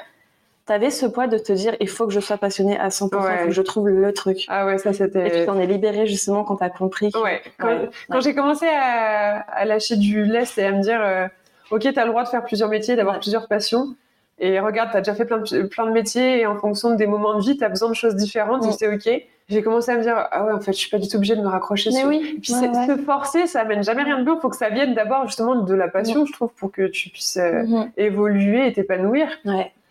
Tu 0.67 0.73
avais 0.73 0.91
ce 0.91 1.07
poids 1.07 1.27
de 1.27 1.39
te 1.39 1.53
dire 1.53 1.75
il 1.81 1.89
faut 1.89 2.07
que 2.07 2.13
je 2.13 2.21
sois 2.21 2.39
passionné 2.39 2.79
à 2.79 2.89
100%, 2.89 3.09
il 3.11 3.39
faut 3.39 3.47
que 3.47 3.51
je 3.51 3.63
trouve 3.63 3.89
le 3.89 4.13
truc. 4.13 4.45
Ah 4.49 4.65
ouais, 4.65 4.79
ça 4.79 4.93
c'était. 4.93 5.27
Et 5.27 5.41
tu 5.41 5.47
t'en 5.47 5.59
es 5.59 5.67
libéré 5.67 6.07
justement 6.07 6.45
quand 6.45 6.57
tu 6.57 6.65
as 6.65 6.71
compris. 6.71 7.11
Ouais, 7.21 7.43
quand, 7.59 8.21
j'ai 8.21 8.35
commencé 8.35 8.67
à, 8.69 9.65
lâcher 9.65 9.97
du 9.97 10.25
lest 10.25 10.59
et 10.59 10.65
à 10.65 10.73
me 10.73 10.81
dire. 10.81 11.01
Euh, 11.03 11.27
ok, 11.73 11.81
tu 11.81 11.99
as 11.99 12.05
le 12.05 12.11
droit 12.11 12.23
de 12.23 12.29
faire 12.29 12.45
plusieurs 12.45 12.69
métiers, 12.69 12.95
d'avoir 12.95 13.19
plusieurs 13.19 13.49
passions. 13.49 13.97
Et 14.39 14.59
regarde, 14.61 14.91
tu 14.91 14.97
as 14.97 15.01
déjà 15.01 15.15
fait 15.15 15.25
plein 15.25 15.39
de, 15.39 15.63
plein 15.63 15.87
de 15.87 15.93
métiers 15.93 16.41
et 16.41 16.47
en 16.47 16.57
fonction 16.57 16.95
des 16.95 17.07
moments 17.07 17.39
de 17.39 17.43
vie, 17.43 17.57
tu 17.57 17.65
as 17.65 17.69
besoin 17.69 17.91
de 17.91 17.95
choses 17.95 18.17
différentes 18.17 18.67
et 18.67 18.73
c'est 18.73 18.93
ok. 18.93 19.23
J'ai 19.49 19.63
commencé 19.63 19.91
à 19.91 19.97
me 19.97 20.03
dire, 20.03 20.15
ah 20.17 20.45
ouais, 20.45 20.53
en 20.53 20.61
fait, 20.61 20.73
je 20.73 20.79
suis 20.79 20.91
pas 20.91 20.99
du 20.99 21.09
tout 21.09 21.17
obligée 21.17 21.37
de 21.37 21.43
me 21.43 21.49
raccrocher 21.49 21.91
Mais 21.91 22.01
sur. 22.01 22.09
Oui. 22.09 22.35
Et 22.37 22.41
puis, 22.41 22.53
se 22.53 23.03
forcer, 23.05 23.47
ça 23.47 23.61
amène 23.61 23.83
jamais 23.85 24.03
rien 24.03 24.19
de 24.19 24.25
bon. 24.25 24.37
Il 24.37 24.41
faut 24.41 24.49
que 24.49 24.57
ça 24.57 24.71
vienne 24.71 24.95
d'abord, 24.95 25.27
justement, 25.27 25.57
de 25.57 25.75
la 25.75 25.89
passion, 25.89 26.25
je 26.25 26.33
trouve, 26.33 26.53
pour 26.55 26.73
que 26.73 26.87
tu 26.87 27.11
puisses 27.11 27.37
euh, 27.37 27.63
mm-hmm. 27.63 27.91
évoluer 27.99 28.67
et 28.67 28.73
t'épanouir. 28.73 29.29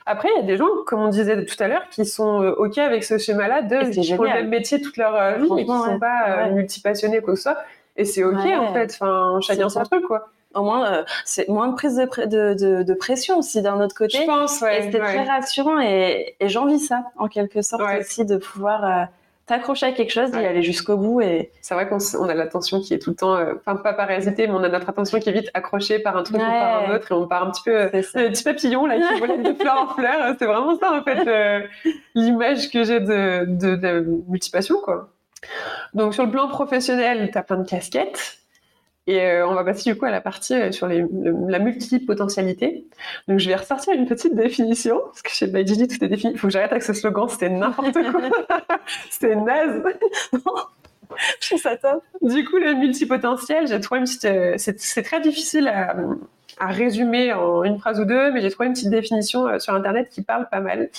Après, 0.06 0.30
il 0.36 0.42
y 0.42 0.44
a 0.44 0.46
des 0.46 0.58
gens, 0.58 0.68
comme 0.88 1.02
on 1.02 1.10
disait 1.10 1.46
tout 1.46 1.64
à 1.64 1.68
l'heure, 1.68 1.88
qui 1.90 2.06
sont 2.06 2.42
euh, 2.42 2.52
OK 2.54 2.78
avec 2.80 3.04
ce 3.04 3.18
schéma-là 3.18 3.62
de 3.62 3.92
qui 3.92 4.16
font 4.16 4.24
le 4.24 4.30
même 4.30 4.50
métier 4.50 4.82
toute 4.82 4.98
leur 4.98 5.16
euh, 5.16 5.38
vie 5.38 5.50
et 5.60 5.66
qui 5.66 5.72
ne 5.72 5.78
sont 5.78 6.00
pas 6.00 6.50
multipassionnés, 6.50 7.22
quoi 7.22 7.34
que 7.34 7.38
ce 7.38 7.44
soit. 7.44 7.58
Et 7.96 8.06
c'est 8.06 8.24
OK, 8.24 8.36
en 8.36 8.74
fait. 8.74 8.98
Enfin, 9.00 9.40
chacun 9.42 9.70
son 9.70 9.84
truc, 9.84 10.04
quoi 10.06 10.30
au 10.54 10.64
moins 10.64 10.86
euh, 10.86 11.04
c'est 11.26 11.48
moins 11.50 11.68
de 11.68 11.76
prise 11.76 11.96
de, 11.96 12.54
de, 12.54 12.84
de, 12.84 12.94
pression 12.94 13.40
aussi 13.40 13.62
d'un 13.62 13.80
autre 13.82 13.96
côté. 13.96 14.20
Je 14.20 14.26
pense, 14.26 14.62
ouais. 14.62 14.80
Et 14.80 14.84
c'était 14.84 15.00
très 15.00 15.24
rassurant 15.24 15.80
et, 15.80 16.36
et 16.40 16.50
j'envie 16.50 16.80
ça 16.80 17.06
en 17.18 17.28
quelque 17.28 17.62
sorte 17.62 17.84
aussi 18.00 18.26
de 18.26 18.38
pouvoir 18.38 18.84
euh, 18.84 19.04
t'accrocher 19.46 19.88
à 19.88 19.92
quelque 19.92 20.12
chose, 20.12 20.32
d'y 20.32 20.38
aller 20.38 20.62
jusqu'au 20.62 20.98
bout 20.98 21.22
et. 21.22 21.52
C'est 21.62 21.74
vrai 21.74 21.88
qu'on 21.88 21.98
on 22.20 22.30
a 22.30 22.34
l'attention 22.34 22.82
qui 22.82 22.94
est 22.94 23.00
tout 23.00 23.12
le 23.12 23.16
temps, 23.16 23.36
euh, 23.36 23.54
enfin 23.60 23.76
pas 23.76 23.94
parasité, 23.94 24.48
mais 24.48 24.54
on 24.54 24.64
a 24.64 24.70
notre 24.70 24.90
attention 24.90 25.20
qui 25.20 25.30
est 25.30 25.34
vite 25.34 25.50
accrochée 25.54 26.00
par 26.00 26.18
un 26.18 26.24
truc 26.24 26.38
ou 26.38 26.40
par 26.40 26.90
un 26.90 26.96
autre 26.96 27.12
et 27.12 27.16
on 27.16 27.28
part 27.28 27.44
un 27.44 27.52
petit 27.52 27.64
peu 27.64 27.84
le 27.84 28.30
petit 28.30 28.44
papillon 28.44 28.86
là 28.86 28.98
qui 28.98 29.20
vole 29.20 29.44
de 29.44 29.54
fleur 29.54 29.82
en 29.82 29.88
fleur. 29.96 30.36
C'est 30.38 30.46
vraiment 30.46 30.78
ça 30.78 30.92
en 30.92 31.04
fait 31.04 31.70
l'image 32.16 32.70
que 32.70 32.84
j'ai 32.84 33.00
de, 33.00 33.46
de, 33.46 33.76
de 33.76 34.06
multipassion 34.28 34.78
quoi. 34.82 35.10
Donc 35.94 36.14
sur 36.14 36.26
le 36.26 36.32
plan 36.32 36.48
professionnel, 36.48 37.30
tu 37.32 37.38
as 37.38 37.44
plein 37.44 37.58
de 37.58 37.68
casquettes. 37.68 38.41
Et 39.08 39.20
euh, 39.20 39.48
on 39.48 39.56
va 39.56 39.64
passer 39.64 39.92
du 39.92 39.98
coup 39.98 40.06
à 40.06 40.12
la 40.12 40.22
partie 40.22 40.54
euh, 40.54 40.72
sur 40.72 40.88
les, 40.88 41.04
la 41.48 41.60
multipotentialité. 41.60 42.86
Donc 43.28 43.40
je 43.40 43.50
vais 43.50 43.56
ressortir 43.56 43.94
une 43.94 44.06
petite 44.06 44.36
définition, 44.36 45.00
parce 45.06 45.24
que 45.24 45.32
chez 45.32 45.48
Baijini 45.48 45.88
tout 45.88 46.04
est 46.04 46.08
défini. 46.08 46.34
Il 46.34 46.40
faut 46.40 46.48
que 46.48 46.54
j'arrête 46.54 46.72
avec 46.72 46.84
ce 46.84 46.94
slogan, 46.94 47.28
c'était 47.28 47.50
n'importe 47.50 47.94
quoi. 47.94 48.22
c'était 49.10 49.36
naze. 49.36 49.82
je 51.42 51.48
trouve 51.48 51.62
ça 51.62 51.78
top. 51.78 52.04
Du 52.22 52.46
coup, 52.46 52.58
le 52.58 52.76
multipotentiel, 52.76 53.68
j'ai 53.68 53.80
trouvé 53.80 54.02
une 54.02 54.06
petite... 54.06 54.26
Euh, 54.26 54.54
c'est 54.58 55.04
très 55.04 55.20
difficile 55.20 55.68
à, 55.68 55.96
à, 56.60 56.68
résumer 56.68 57.34
en 57.34 57.64
une 57.64 57.80
phrase 57.80 58.00
ou 58.00 58.06
deux, 58.06 58.32
mais 58.32 58.42
j'ai 58.42 58.52
trouvé 58.52 58.68
une 58.68 58.74
petite 58.74 58.92
définition 58.92 59.60
sur 59.60 59.74
Internet 59.74 60.10
qui 60.10 60.22
parle 60.22 60.48
pas 60.48 60.60
mal. 60.60 60.90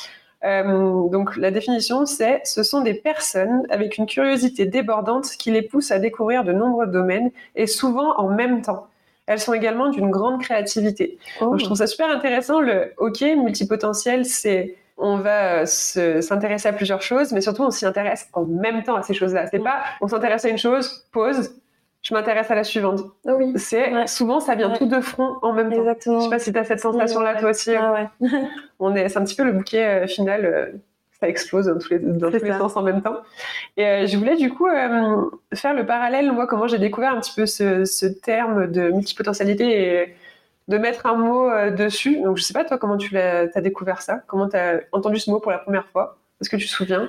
Euh, 0.44 1.08
donc 1.08 1.36
la 1.36 1.50
définition, 1.50 2.04
c'est 2.06 2.40
ce 2.44 2.62
sont 2.62 2.80
des 2.80 2.94
personnes 2.94 3.66
avec 3.70 3.96
une 3.98 4.06
curiosité 4.06 4.66
débordante 4.66 5.30
qui 5.38 5.50
les 5.50 5.62
pousse 5.62 5.90
à 5.90 5.98
découvrir 5.98 6.44
de 6.44 6.52
nombreux 6.52 6.86
domaines 6.86 7.30
et 7.54 7.66
souvent 7.66 8.16
en 8.18 8.28
même 8.28 8.62
temps. 8.62 8.88
Elles 9.26 9.38
sont 9.38 9.54
également 9.54 9.88
d'une 9.88 10.10
grande 10.10 10.42
créativité. 10.42 11.18
Oh. 11.40 11.56
je 11.56 11.64
trouve 11.64 11.76
ça 11.76 11.86
super 11.86 12.10
intéressant. 12.10 12.60
Le 12.60 12.92
OK 12.98 13.20
multipotentiel, 13.20 14.24
c'est 14.24 14.76
on 14.98 15.16
va 15.16 15.62
euh, 15.62 16.20
s'intéresser 16.20 16.68
à 16.68 16.72
plusieurs 16.72 17.02
choses, 17.02 17.32
mais 17.32 17.40
surtout 17.40 17.62
on 17.62 17.70
s'y 17.70 17.86
intéresse 17.86 18.28
en 18.32 18.44
même 18.44 18.82
temps 18.82 18.96
à 18.96 19.02
ces 19.02 19.14
choses-là. 19.14 19.46
C'est 19.46 19.60
pas 19.60 19.82
on 20.00 20.08
s'intéresse 20.08 20.44
à 20.44 20.48
une 20.48 20.58
chose, 20.58 21.06
pause, 21.12 21.54
je 22.02 22.14
m'intéresse 22.14 22.50
à 22.50 22.56
la 22.56 22.64
suivante. 22.64 23.00
Ah 23.26 23.34
oui. 23.34 23.52
C'est 23.56 24.06
souvent 24.08 24.40
ça 24.40 24.56
vient 24.56 24.70
tout 24.70 24.86
de 24.86 25.00
front 25.00 25.36
en 25.42 25.52
même 25.52 25.70
temps. 25.70 25.80
Exactement. 25.80 26.18
Je 26.18 26.24
sais 26.24 26.30
pas 26.30 26.38
si 26.40 26.52
tu 26.52 26.58
as 26.58 26.64
cette 26.64 26.80
sensation 26.80 27.20
là 27.20 27.36
toi 27.36 27.50
aussi. 27.50 27.74
Ah 27.74 28.10
on 28.80 28.94
est 28.94 29.08
c'est 29.08 29.18
un 29.18 29.24
petit 29.24 29.36
peu 29.36 29.44
le 29.44 29.52
bouquet 29.52 29.84
euh, 29.84 30.06
final 30.08 30.44
euh, 30.44 30.66
ça 31.20 31.28
explose 31.28 31.66
dans 31.66 31.78
tous 31.78 31.90
les, 31.90 32.00
dans 32.00 32.32
tous 32.32 32.44
les 32.44 32.52
sens 32.52 32.76
en 32.76 32.82
même 32.82 33.02
temps. 33.02 33.18
Et 33.76 33.86
euh, 33.86 34.06
je 34.08 34.16
voulais 34.16 34.34
du 34.34 34.52
coup 34.52 34.66
faire 35.54 35.74
le 35.74 35.86
parallèle 35.86 36.32
moi 36.32 36.48
comment 36.48 36.66
j'ai 36.66 36.78
découvert 36.78 37.14
un 37.14 37.20
petit 37.20 37.34
peu 37.36 37.46
ce, 37.46 37.84
ce, 37.84 38.06
terme 38.06 38.66
de 38.66 38.90
multipotentialité 38.90 40.02
et 40.02 40.16
de 40.66 40.78
mettre 40.78 41.06
un 41.06 41.14
mot 41.14 41.48
dessus. 41.70 42.20
Donc 42.20 42.36
je 42.36 42.42
sais 42.42 42.54
pas 42.54 42.64
toi 42.64 42.78
comment 42.78 42.96
tu 42.96 43.14
l'as 43.14 43.46
as 43.54 43.60
découvert 43.60 44.02
ça, 44.02 44.22
comment 44.26 44.48
tu 44.48 44.56
as 44.56 44.80
entendu 44.90 45.20
ce 45.20 45.30
mot 45.30 45.38
pour 45.38 45.52
la 45.52 45.58
première 45.58 45.86
fois? 45.86 46.18
Est-ce 46.40 46.50
que 46.50 46.56
tu 46.56 46.66
te 46.66 46.72
souviens? 46.72 47.08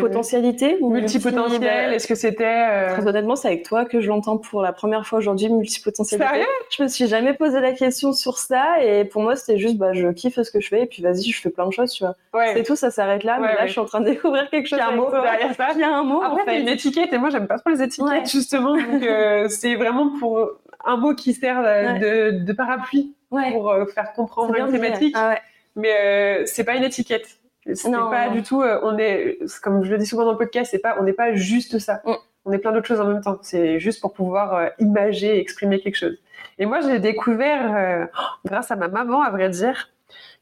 Potentialité 0.00 0.78
ou 0.80 0.90
multipotentiel 0.90 1.92
Est-ce 1.92 2.06
que 2.06 2.14
c'était 2.14 2.44
euh, 2.44 2.92
Très 2.92 3.06
honnêtement, 3.06 3.36
c'est 3.36 3.48
avec 3.48 3.64
toi 3.64 3.84
que 3.84 4.00
je 4.00 4.08
l'entends 4.08 4.36
pour 4.36 4.62
la 4.62 4.72
première 4.72 5.06
fois 5.06 5.18
aujourd'hui, 5.18 5.48
multipotentialité. 5.48 6.26
Sérieux? 6.26 6.46
Je 6.76 6.82
me 6.82 6.88
suis 6.88 7.06
jamais 7.06 7.34
posé 7.34 7.60
la 7.60 7.72
question 7.72 8.12
sur 8.12 8.38
ça 8.38 8.82
et 8.82 9.04
pour 9.04 9.22
moi 9.22 9.36
c'était 9.36 9.58
juste 9.58 9.76
bah 9.76 9.92
je 9.92 10.08
kiffe 10.08 10.40
ce 10.40 10.50
que 10.50 10.60
je 10.60 10.68
fais 10.68 10.82
et 10.82 10.86
puis 10.86 11.02
vas-y 11.02 11.30
je 11.30 11.40
fais 11.40 11.50
plein 11.50 11.66
de 11.66 11.72
choses 11.72 11.92
tu 11.92 12.04
vois. 12.04 12.16
C'est 12.54 12.62
tout, 12.62 12.76
ça 12.76 12.90
s'arrête 12.90 13.24
là. 13.24 13.38
mais 13.40 13.54
là 13.54 13.66
je 13.66 13.72
suis 13.72 13.80
en 13.80 13.84
train 13.84 14.00
de 14.00 14.06
découvrir 14.06 14.48
quelque 14.50 14.66
chose. 14.66 14.78
Il 14.78 14.82
y 14.82 14.84
a 14.84 14.88
un 14.88 14.96
mot 14.96 15.10
derrière 15.10 15.54
ça. 15.54 15.68
Il 15.74 15.80
y 15.80 15.84
a 15.84 15.94
un 15.94 16.04
mot. 16.04 16.22
Après 16.22 16.42
en 16.42 16.44
fait. 16.44 16.60
une 16.60 16.68
étiquette 16.68 17.12
et 17.12 17.18
moi 17.18 17.30
j'aime 17.30 17.46
pas 17.46 17.58
trop 17.58 17.70
les 17.70 17.82
étiquettes 17.82 18.30
justement 18.30 18.76
donc 18.76 19.02
euh, 19.02 19.46
c'est 19.48 19.76
vraiment 19.76 20.18
pour 20.18 20.50
un 20.84 20.96
mot 20.96 21.14
qui 21.14 21.32
sert 21.34 21.62
de, 21.62 22.44
de 22.44 22.52
parapluie 22.52 23.14
pour 23.30 23.74
faire 23.94 24.12
comprendre 24.12 24.54
une 24.56 24.70
thématique. 24.70 25.14
Ah 25.16 25.36
mais 25.76 26.44
c'est 26.46 26.64
pas 26.64 26.74
une 26.74 26.82
étiquette. 26.82 27.39
C'est 27.72 27.90
pas 27.90 28.28
du 28.30 28.42
tout. 28.42 28.62
on 28.62 28.96
est, 28.98 29.38
comme 29.62 29.84
je 29.84 29.90
le 29.90 29.98
dis 29.98 30.06
souvent 30.06 30.24
dans 30.24 30.32
le 30.32 30.38
podcast, 30.38 30.70
c'est 30.70 30.78
pas, 30.78 30.96
on 30.98 31.04
n'est 31.04 31.12
pas 31.12 31.34
juste 31.34 31.78
ça. 31.78 32.00
Mm. 32.04 32.12
On 32.46 32.52
est 32.52 32.58
plein 32.58 32.72
d'autres 32.72 32.86
choses 32.86 33.00
en 33.00 33.06
même 33.06 33.20
temps. 33.20 33.38
C'est 33.42 33.78
juste 33.78 34.00
pour 34.00 34.14
pouvoir 34.14 34.70
imager, 34.78 35.38
exprimer 35.38 35.80
quelque 35.80 35.96
chose. 35.96 36.16
Et 36.58 36.64
moi, 36.64 36.80
j'ai 36.80 36.98
découvert, 36.98 38.08
grâce 38.46 38.70
à 38.70 38.76
ma 38.76 38.88
maman, 38.88 39.20
à 39.20 39.30
vrai 39.30 39.50
dire, 39.50 39.90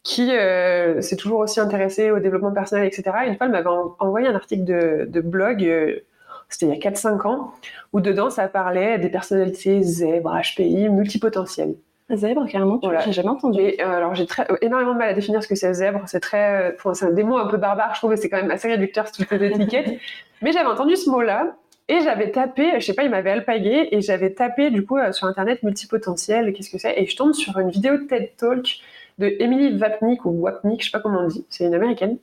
qui 0.03 0.35
euh, 0.35 1.01
s'est 1.01 1.17
toujours 1.17 1.41
aussi 1.41 1.61
intéressée 1.61 2.11
au 2.11 2.19
développement 2.19 2.53
personnel, 2.53 2.87
etc. 2.87 3.03
Une 3.27 3.37
fois, 3.37 3.47
elle 3.47 3.53
m'avait 3.53 3.69
envoyé 3.99 4.29
un 4.29 4.35
article 4.35 4.65
de, 4.65 5.21
blog, 5.21 5.63
euh, 5.65 6.01
c'était 6.49 6.67
il 6.67 6.75
y 6.75 6.87
a 6.87 6.91
4-5 6.91 7.27
ans, 7.27 7.53
où 7.93 8.01
dedans, 8.01 8.31
ça 8.31 8.49
parlait 8.49 8.99
des 8.99 9.11
personnalités 9.11 9.83
zèbres, 9.83 10.35
HPI, 10.35 10.89
multipotentielles. 10.89 11.75
Zèbre, 12.15 12.47
carrément, 12.49 12.79
voilà. 12.83 13.01
j'ai 13.01 13.13
jamais 13.13 13.29
entendu. 13.29 13.61
Et, 13.61 13.83
euh, 13.83 13.97
alors, 13.97 14.15
j'ai 14.15 14.27
très, 14.27 14.47
énormément 14.63 14.95
de 14.95 14.99
mal 14.99 15.11
à 15.11 15.13
définir 15.13 15.43
ce 15.43 15.49
que 15.49 15.55
c'est 15.55 15.73
zèbre. 15.75 16.03
C'est 16.07 16.21
très, 16.21 16.75
c'est 16.95 17.05
un 17.05 17.11
des 17.11 17.23
mots 17.23 17.37
un 17.37 17.47
peu 17.49 17.59
barbare, 17.59 17.95
je 17.95 18.01
trouve, 18.01 18.17
c'est 18.17 18.31
quand 18.31 18.39
même 18.39 18.51
assez 18.51 18.69
réducteur, 18.69 19.11
toutes 19.13 19.31
les 19.31 19.47
étiquettes. 19.49 19.99
Mais 20.43 20.53
j'avais 20.53 20.69
entendu 20.69 20.97
ce 20.97 21.11
mot-là, 21.11 21.57
et 21.89 22.01
j'avais 22.01 22.31
tapé, 22.31 22.81
je 22.81 22.85
sais 22.87 22.95
pas, 22.95 23.03
il 23.03 23.11
m'avait 23.11 23.31
alpagué, 23.31 23.89
et 23.93 24.01
j'avais 24.01 24.31
tapé, 24.31 24.71
du 24.71 24.87
coup, 24.87 24.97
sur 25.13 25.27
Internet, 25.27 25.63
multipotentiel, 25.63 26.53
qu'est-ce 26.53 26.71
que 26.71 26.79
c'est 26.79 26.99
Et 26.99 27.07
je 27.07 27.17
tombe 27.17 27.33
sur 27.33 27.59
une 27.59 27.71
vidéo 27.71 27.99
de 27.99 28.05
TED 28.05 28.31
Talk 28.37 28.81
de 29.19 29.37
Emily 29.41 29.79
Wapnick 29.79 30.25
ou 30.25 30.31
Wapnick, 30.31 30.81
je 30.81 30.87
sais 30.87 30.93
pas 30.93 31.01
comment 31.01 31.21
on 31.21 31.27
dit, 31.27 31.45
c'est 31.51 31.65
une 31.65 31.75
américaine. 31.75 32.19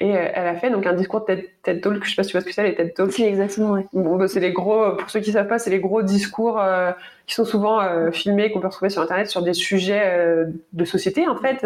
Et 0.00 0.16
euh, 0.16 0.28
elle 0.34 0.48
a 0.48 0.56
fait 0.56 0.70
donc 0.70 0.86
un 0.86 0.92
discours 0.92 1.24
TED, 1.24 1.48
TED 1.62 1.80
Talk, 1.80 2.02
je 2.02 2.10
sais 2.10 2.16
pas 2.16 2.24
si 2.24 2.30
tu 2.30 2.32
vois 2.32 2.40
ce 2.40 2.46
que 2.46 2.52
c'est 2.52 2.64
les 2.64 2.74
TED 2.74 2.94
Talks. 2.94 3.12
C'est 3.12 3.28
exactement. 3.28 3.80
Bon, 3.92 4.16
bah, 4.16 4.26
c'est 4.26 4.40
les 4.40 4.52
gros, 4.52 4.96
pour 4.96 5.08
ceux 5.08 5.20
qui 5.20 5.30
savent 5.30 5.46
pas, 5.46 5.60
c'est 5.60 5.70
les 5.70 5.78
gros 5.78 6.02
discours 6.02 6.60
euh, 6.60 6.90
qui 7.26 7.34
sont 7.34 7.44
souvent 7.44 7.80
euh, 7.80 8.10
filmés, 8.10 8.50
qu'on 8.50 8.60
peut 8.60 8.66
retrouver 8.66 8.90
sur 8.90 9.02
Internet 9.02 9.28
sur 9.28 9.42
des 9.42 9.54
sujets 9.54 10.46
de 10.72 10.84
société. 10.84 11.28
En 11.28 11.36
fait, 11.36 11.64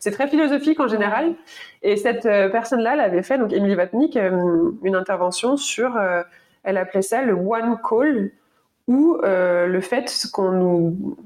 c'est 0.00 0.10
très 0.10 0.26
philosophique 0.26 0.80
en 0.80 0.88
général. 0.88 1.34
Et 1.82 1.96
cette 1.96 2.24
personne-là, 2.24 2.94
elle 2.94 3.00
avait 3.00 3.22
fait, 3.22 3.38
donc 3.38 3.52
Emily 3.52 3.76
Wapnick, 3.76 4.16
une 4.16 4.96
intervention 4.96 5.56
sur, 5.56 5.96
elle 6.64 6.76
appelait 6.76 7.02
ça 7.02 7.22
le 7.22 7.34
one 7.34 7.78
call, 7.88 8.32
ou 8.88 9.18
le 9.22 9.80
fait 9.80 10.26
qu'on 10.32 10.50
nous 10.50 11.16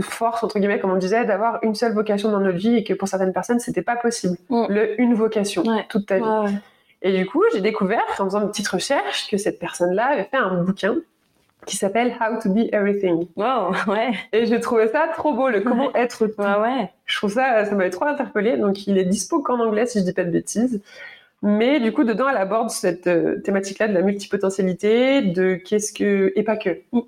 force 0.00 0.44
entre 0.44 0.58
guillemets 0.58 0.78
comme 0.78 0.92
on 0.92 0.96
disait 0.96 1.24
d'avoir 1.24 1.58
une 1.62 1.74
seule 1.74 1.94
vocation 1.94 2.30
dans 2.30 2.40
notre 2.40 2.58
vie 2.58 2.76
et 2.76 2.84
que 2.84 2.92
pour 2.92 3.08
certaines 3.08 3.32
personnes 3.32 3.58
c'était 3.58 3.82
pas 3.82 3.96
possible 3.96 4.36
mm. 4.50 4.66
le 4.68 5.00
une 5.00 5.14
vocation 5.14 5.64
toute 5.88 6.06
ta 6.06 6.18
vie 6.18 6.54
et 7.02 7.16
du 7.16 7.26
coup 7.26 7.42
j'ai 7.52 7.60
découvert 7.60 8.02
en 8.18 8.24
faisant 8.26 8.42
une 8.42 8.48
petite 8.48 8.68
recherche 8.68 9.30
que 9.30 9.36
cette 9.38 9.58
personne 9.58 9.94
là 9.94 10.08
avait 10.12 10.24
fait 10.24 10.36
un 10.36 10.62
bouquin 10.62 10.96
qui 11.66 11.76
s'appelle 11.76 12.16
How 12.20 12.40
to 12.40 12.50
Be 12.50 12.72
Everything. 12.72 13.26
Wow, 13.36 13.74
ouais. 13.92 14.12
Et 14.32 14.46
j'ai 14.46 14.60
trouvé 14.60 14.88
ça 14.88 15.08
trop 15.14 15.34
beau, 15.34 15.48
le 15.48 15.60
comment 15.60 15.94
être 15.94 16.26
tout. 16.26 16.40
ouais. 16.40 16.90
Je 17.04 17.16
trouve 17.16 17.32
ça, 17.32 17.64
ça 17.64 17.74
m'avait 17.74 17.90
trop 17.90 18.06
interpellée. 18.06 18.56
Donc 18.56 18.86
il 18.86 18.98
est 18.98 19.04
dispo 19.04 19.40
qu'en 19.42 19.60
anglais 19.60 19.86
si 19.86 20.00
je 20.00 20.04
dis 20.04 20.12
pas 20.12 20.24
de 20.24 20.30
bêtises. 20.30 20.80
Mais 21.42 21.78
du 21.78 21.92
coup, 21.92 22.02
dedans, 22.02 22.28
elle 22.28 22.36
aborde 22.36 22.70
cette 22.70 23.06
euh, 23.06 23.40
thématique-là 23.42 23.86
de 23.86 23.94
la 23.94 24.02
multipotentialité, 24.02 25.22
de 25.22 25.54
qu'est-ce 25.54 25.92
que 25.92 26.32
et 26.34 26.42
pas 26.42 26.56
que. 26.56 26.80
Mm. 26.92 27.00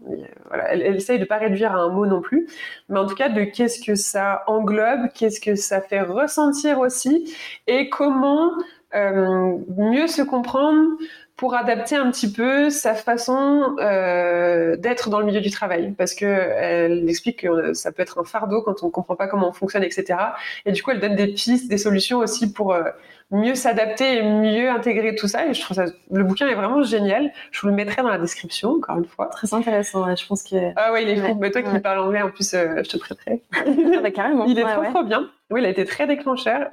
Voilà, 0.49 0.73
elle, 0.73 0.83
elle, 0.83 0.97
essaye 0.97 1.19
de 1.19 1.25
pas 1.25 1.39
réduire 1.39 1.73
à 1.73 1.79
un 1.79 1.89
mot 1.89 2.07
non 2.07 2.21
plus, 2.21 2.47
mais 2.89 3.01
en 3.01 3.07
tout 3.07 3.17
cas 3.17 3.29
de 3.29 3.43
qu'est-ce 3.43 3.81
que 3.85 3.97
ça 3.97 4.45
englobe, 4.47 5.09
qu'est-ce 5.15 5.41
que 5.41 5.57
ça 5.57 5.81
fait 5.81 6.03
ressentir 6.03 6.79
aussi, 6.79 7.35
et 7.67 7.89
comment 7.89 8.53
euh, 8.95 9.57
mieux 9.77 10.09
se 10.09 10.21
comprendre 10.21 10.97
pour 11.41 11.55
adapter 11.55 11.97
un 11.97 12.11
petit 12.11 12.31
peu 12.31 12.69
sa 12.69 12.95
façon 12.95 13.75
euh, 13.81 14.77
d'être 14.77 15.09
dans 15.09 15.21
le 15.21 15.25
milieu 15.25 15.41
du 15.41 15.51
travail, 15.51 15.95
parce 15.97 16.15
que 16.15 16.27
elle 16.27 17.09
explique 17.09 17.41
que 17.41 17.73
ça 17.73 17.93
peut 17.93 18.03
être 18.03 18.21
un 18.21 18.25
fardeau 18.25 18.61
quand 18.61 18.83
on 18.83 18.89
ne 18.89 18.91
comprend 18.91 19.17
pas 19.17 19.27
comment 19.27 19.49
on 19.49 19.53
fonctionne, 19.53 19.83
etc. 19.83 20.19
Et 20.67 20.73
du 20.73 20.83
coup, 20.83 20.91
elle 20.91 21.01
donne 21.01 21.17
des 21.17 21.29
pistes, 21.29 21.71
des 21.71 21.79
solutions 21.79 22.19
aussi 22.19 22.53
pour 22.53 22.75
euh, 22.75 22.83
mieux 23.31 23.55
s'adapter 23.55 24.19
et 24.19 24.23
mieux 24.23 24.69
intégrer 24.69 25.15
tout 25.15 25.29
ça. 25.29 25.47
Et 25.47 25.55
je 25.55 25.63
trouve 25.63 25.79
ça, 25.79 25.87
le 26.11 26.25
bouquin 26.25 26.47
est 26.47 26.55
vraiment 26.55 26.83
génial. 26.83 27.33
Je 27.53 27.63
vous 27.63 27.69
le 27.69 27.75
mettrai 27.75 28.03
dans 28.03 28.11
la 28.11 28.19
description, 28.19 28.73
encore 28.73 28.99
une 28.99 29.07
fois. 29.07 29.29
Très 29.29 29.55
intéressant, 29.55 30.15
je 30.15 30.27
pense 30.27 30.43
que. 30.43 30.57
Ah 30.77 30.93
ouais, 30.93 31.05
il 31.05 31.09
est 31.09 31.17
fou. 31.17 31.39
Mais 31.41 31.51
toi 31.51 31.63
qui 31.63 31.79
parles 31.79 32.01
anglais, 32.01 32.21
en 32.21 32.29
plus, 32.29 32.53
euh, 32.53 32.83
je 32.85 32.91
te 32.91 32.99
prêterai. 32.99 33.41
Ah 33.57 34.01
bah, 34.03 34.11
carrément. 34.11 34.45
il 34.45 34.59
est 34.59 34.63
trop, 34.63 34.85
trop 34.85 35.05
bien. 35.05 35.31
Oui, 35.49 35.63
il 35.63 35.65
a 35.65 35.71
été 35.71 35.87
très 35.87 36.07
déclencheur. 36.07 36.69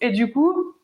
et 0.00 0.10
du 0.10 0.30
coup, 0.30 0.76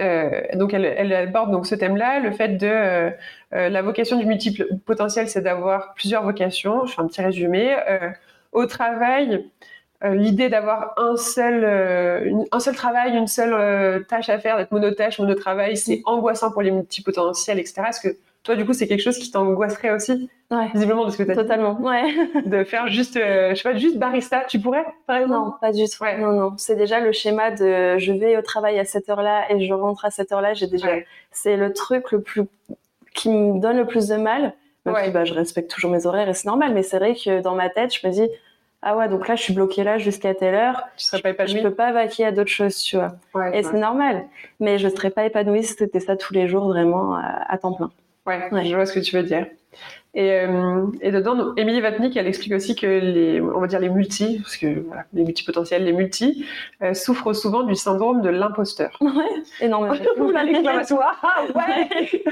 euh, 0.00 0.40
donc 0.54 0.72
elle, 0.72 1.12
aborde 1.12 1.50
donc 1.50 1.66
ce 1.66 1.74
thème-là, 1.74 2.20
le 2.20 2.32
fait 2.32 2.56
de 2.56 2.66
euh, 2.66 3.10
euh, 3.54 3.68
la 3.68 3.82
vocation 3.82 4.16
du 4.16 4.24
multiple 4.24 4.66
potentiel, 4.86 5.28
c'est 5.28 5.42
d'avoir 5.42 5.94
plusieurs 5.94 6.22
vocations. 6.22 6.86
Je 6.86 6.94
fais 6.94 7.02
un 7.02 7.06
petit 7.06 7.22
résumé. 7.22 7.76
au 8.52 8.66
travail, 8.66 9.44
l'idée 10.04 10.48
d'avoir 10.48 10.94
un 10.98 11.16
seul 11.16 11.64
un 12.50 12.60
seul 12.60 12.74
travail, 12.74 13.16
une 13.16 13.26
seule 13.26 14.04
tâche 14.06 14.28
à 14.28 14.38
faire, 14.38 14.56
d'être 14.56 14.72
monotâche, 14.72 15.18
monotravail, 15.18 15.76
c'est 15.76 16.02
angoissant 16.04 16.50
pour 16.50 16.62
les 16.62 16.70
multipotentiels, 16.70 17.58
etc. 17.58 17.82
Est-ce 17.88 18.00
que 18.00 18.16
toi, 18.42 18.56
du 18.56 18.66
coup, 18.66 18.72
c'est 18.72 18.88
quelque 18.88 19.02
chose 19.02 19.18
qui 19.18 19.30
t'angoisserait 19.30 19.90
aussi, 19.90 20.28
ouais. 20.50 20.68
visiblement, 20.74 21.04
de 21.04 21.10
ce 21.10 21.16
que 21.16 21.22
tu 21.22 21.30
as 21.30 21.36
Totalement, 21.36 21.80
ouais. 21.80 22.12
de 22.44 22.64
faire 22.64 22.88
juste, 22.88 23.16
euh, 23.16 23.50
je 23.50 23.54
sais 23.54 23.62
pas, 23.62 23.76
juste 23.76 23.98
barista, 23.98 24.44
tu 24.48 24.58
pourrais, 24.58 24.84
par 25.06 25.16
exemple? 25.18 25.34
Non, 25.34 25.54
pas 25.60 25.70
du 25.70 25.84
tout. 25.84 26.02
Ouais. 26.02 26.18
Non, 26.18 26.32
non. 26.32 26.54
C'est 26.56 26.74
déjà 26.74 26.98
le 26.98 27.12
schéma 27.12 27.52
de 27.52 27.98
je 27.98 28.12
vais 28.12 28.36
au 28.36 28.42
travail 28.42 28.80
à 28.80 28.84
cette 28.84 29.08
heure-là 29.08 29.44
et 29.52 29.64
je 29.64 29.72
rentre 29.72 30.04
à 30.04 30.10
cette 30.10 30.32
heure-là. 30.32 30.54
J'ai 30.54 30.66
déjà, 30.66 30.88
c'est 31.30 31.56
le 31.56 31.72
truc 31.72 32.10
le 32.10 32.20
plus 32.20 32.42
qui 33.14 33.28
me 33.28 33.60
donne 33.60 33.76
le 33.76 33.86
plus 33.86 34.08
de 34.08 34.16
mal. 34.16 34.54
Même 34.84 35.12
bah, 35.12 35.24
je 35.24 35.34
respecte 35.34 35.70
toujours 35.70 35.92
mes 35.92 36.06
horaires 36.06 36.28
et 36.28 36.34
c'est 36.34 36.48
normal, 36.48 36.74
mais 36.74 36.82
c'est 36.82 36.98
vrai 36.98 37.14
que 37.14 37.40
dans 37.40 37.54
ma 37.54 37.68
tête, 37.68 37.94
je 37.94 38.04
me 38.04 38.12
dis, 38.12 38.28
ah 38.82 38.96
ouais, 38.96 39.08
donc 39.08 39.28
là, 39.28 39.36
je 39.36 39.42
suis 39.42 39.54
bloquée 39.54 39.84
là 39.84 39.98
jusqu'à 39.98 40.34
telle 40.34 40.56
heure. 40.56 40.82
Tu 40.96 41.04
serais 41.04 41.22
pas 41.22 41.30
épanouie. 41.30 41.58
Je 41.58 41.62
peux 41.62 41.72
pas 41.72 41.92
vaquer 41.92 42.24
à 42.24 42.32
d'autres 42.32 42.50
choses, 42.50 42.78
tu 42.78 42.96
vois. 42.96 43.12
Ouais, 43.32 43.56
et 43.56 43.62
c'est 43.62 43.78
normal. 43.78 44.24
Mais 44.58 44.78
je 44.78 44.88
serais 44.88 45.10
pas 45.10 45.24
épanouie 45.24 45.62
si 45.62 45.74
c'était 45.74 46.00
ça 46.00 46.16
tous 46.16 46.34
les 46.34 46.48
jours, 46.48 46.66
vraiment, 46.66 47.14
à 47.14 47.56
temps 47.58 47.74
plein. 47.74 47.92
Ouais, 48.26 48.48
je 48.64 48.74
vois 48.74 48.86
ce 48.86 48.92
que 48.92 49.00
tu 49.00 49.16
veux 49.16 49.22
dire. 49.22 49.46
Et, 50.14 50.30
euh, 50.30 50.86
et 51.00 51.10
dedans, 51.10 51.54
Émilie 51.56 51.80
Vatnik, 51.80 52.14
elle 52.16 52.26
explique 52.26 52.52
aussi 52.52 52.74
que 52.74 52.86
les, 52.86 53.40
on 53.40 53.60
va 53.60 53.66
dire 53.66 53.80
les 53.80 53.88
multis, 53.88 54.40
parce 54.42 54.58
que 54.58 54.80
voilà, 54.80 55.06
les 55.14 55.24
multipotentiels, 55.24 55.84
les 55.84 55.92
multis, 55.92 56.44
euh, 56.82 56.92
souffrent 56.92 57.32
souvent 57.32 57.62
du 57.62 57.74
syndrome 57.74 58.20
de 58.20 58.28
l'imposteur. 58.28 58.98
Ouais, 59.00 59.42
énormément. 59.60 59.94
Oula, 60.18 60.44
l'exclamation, 60.44 60.98
ah 61.00 61.44
ouais 61.54 62.22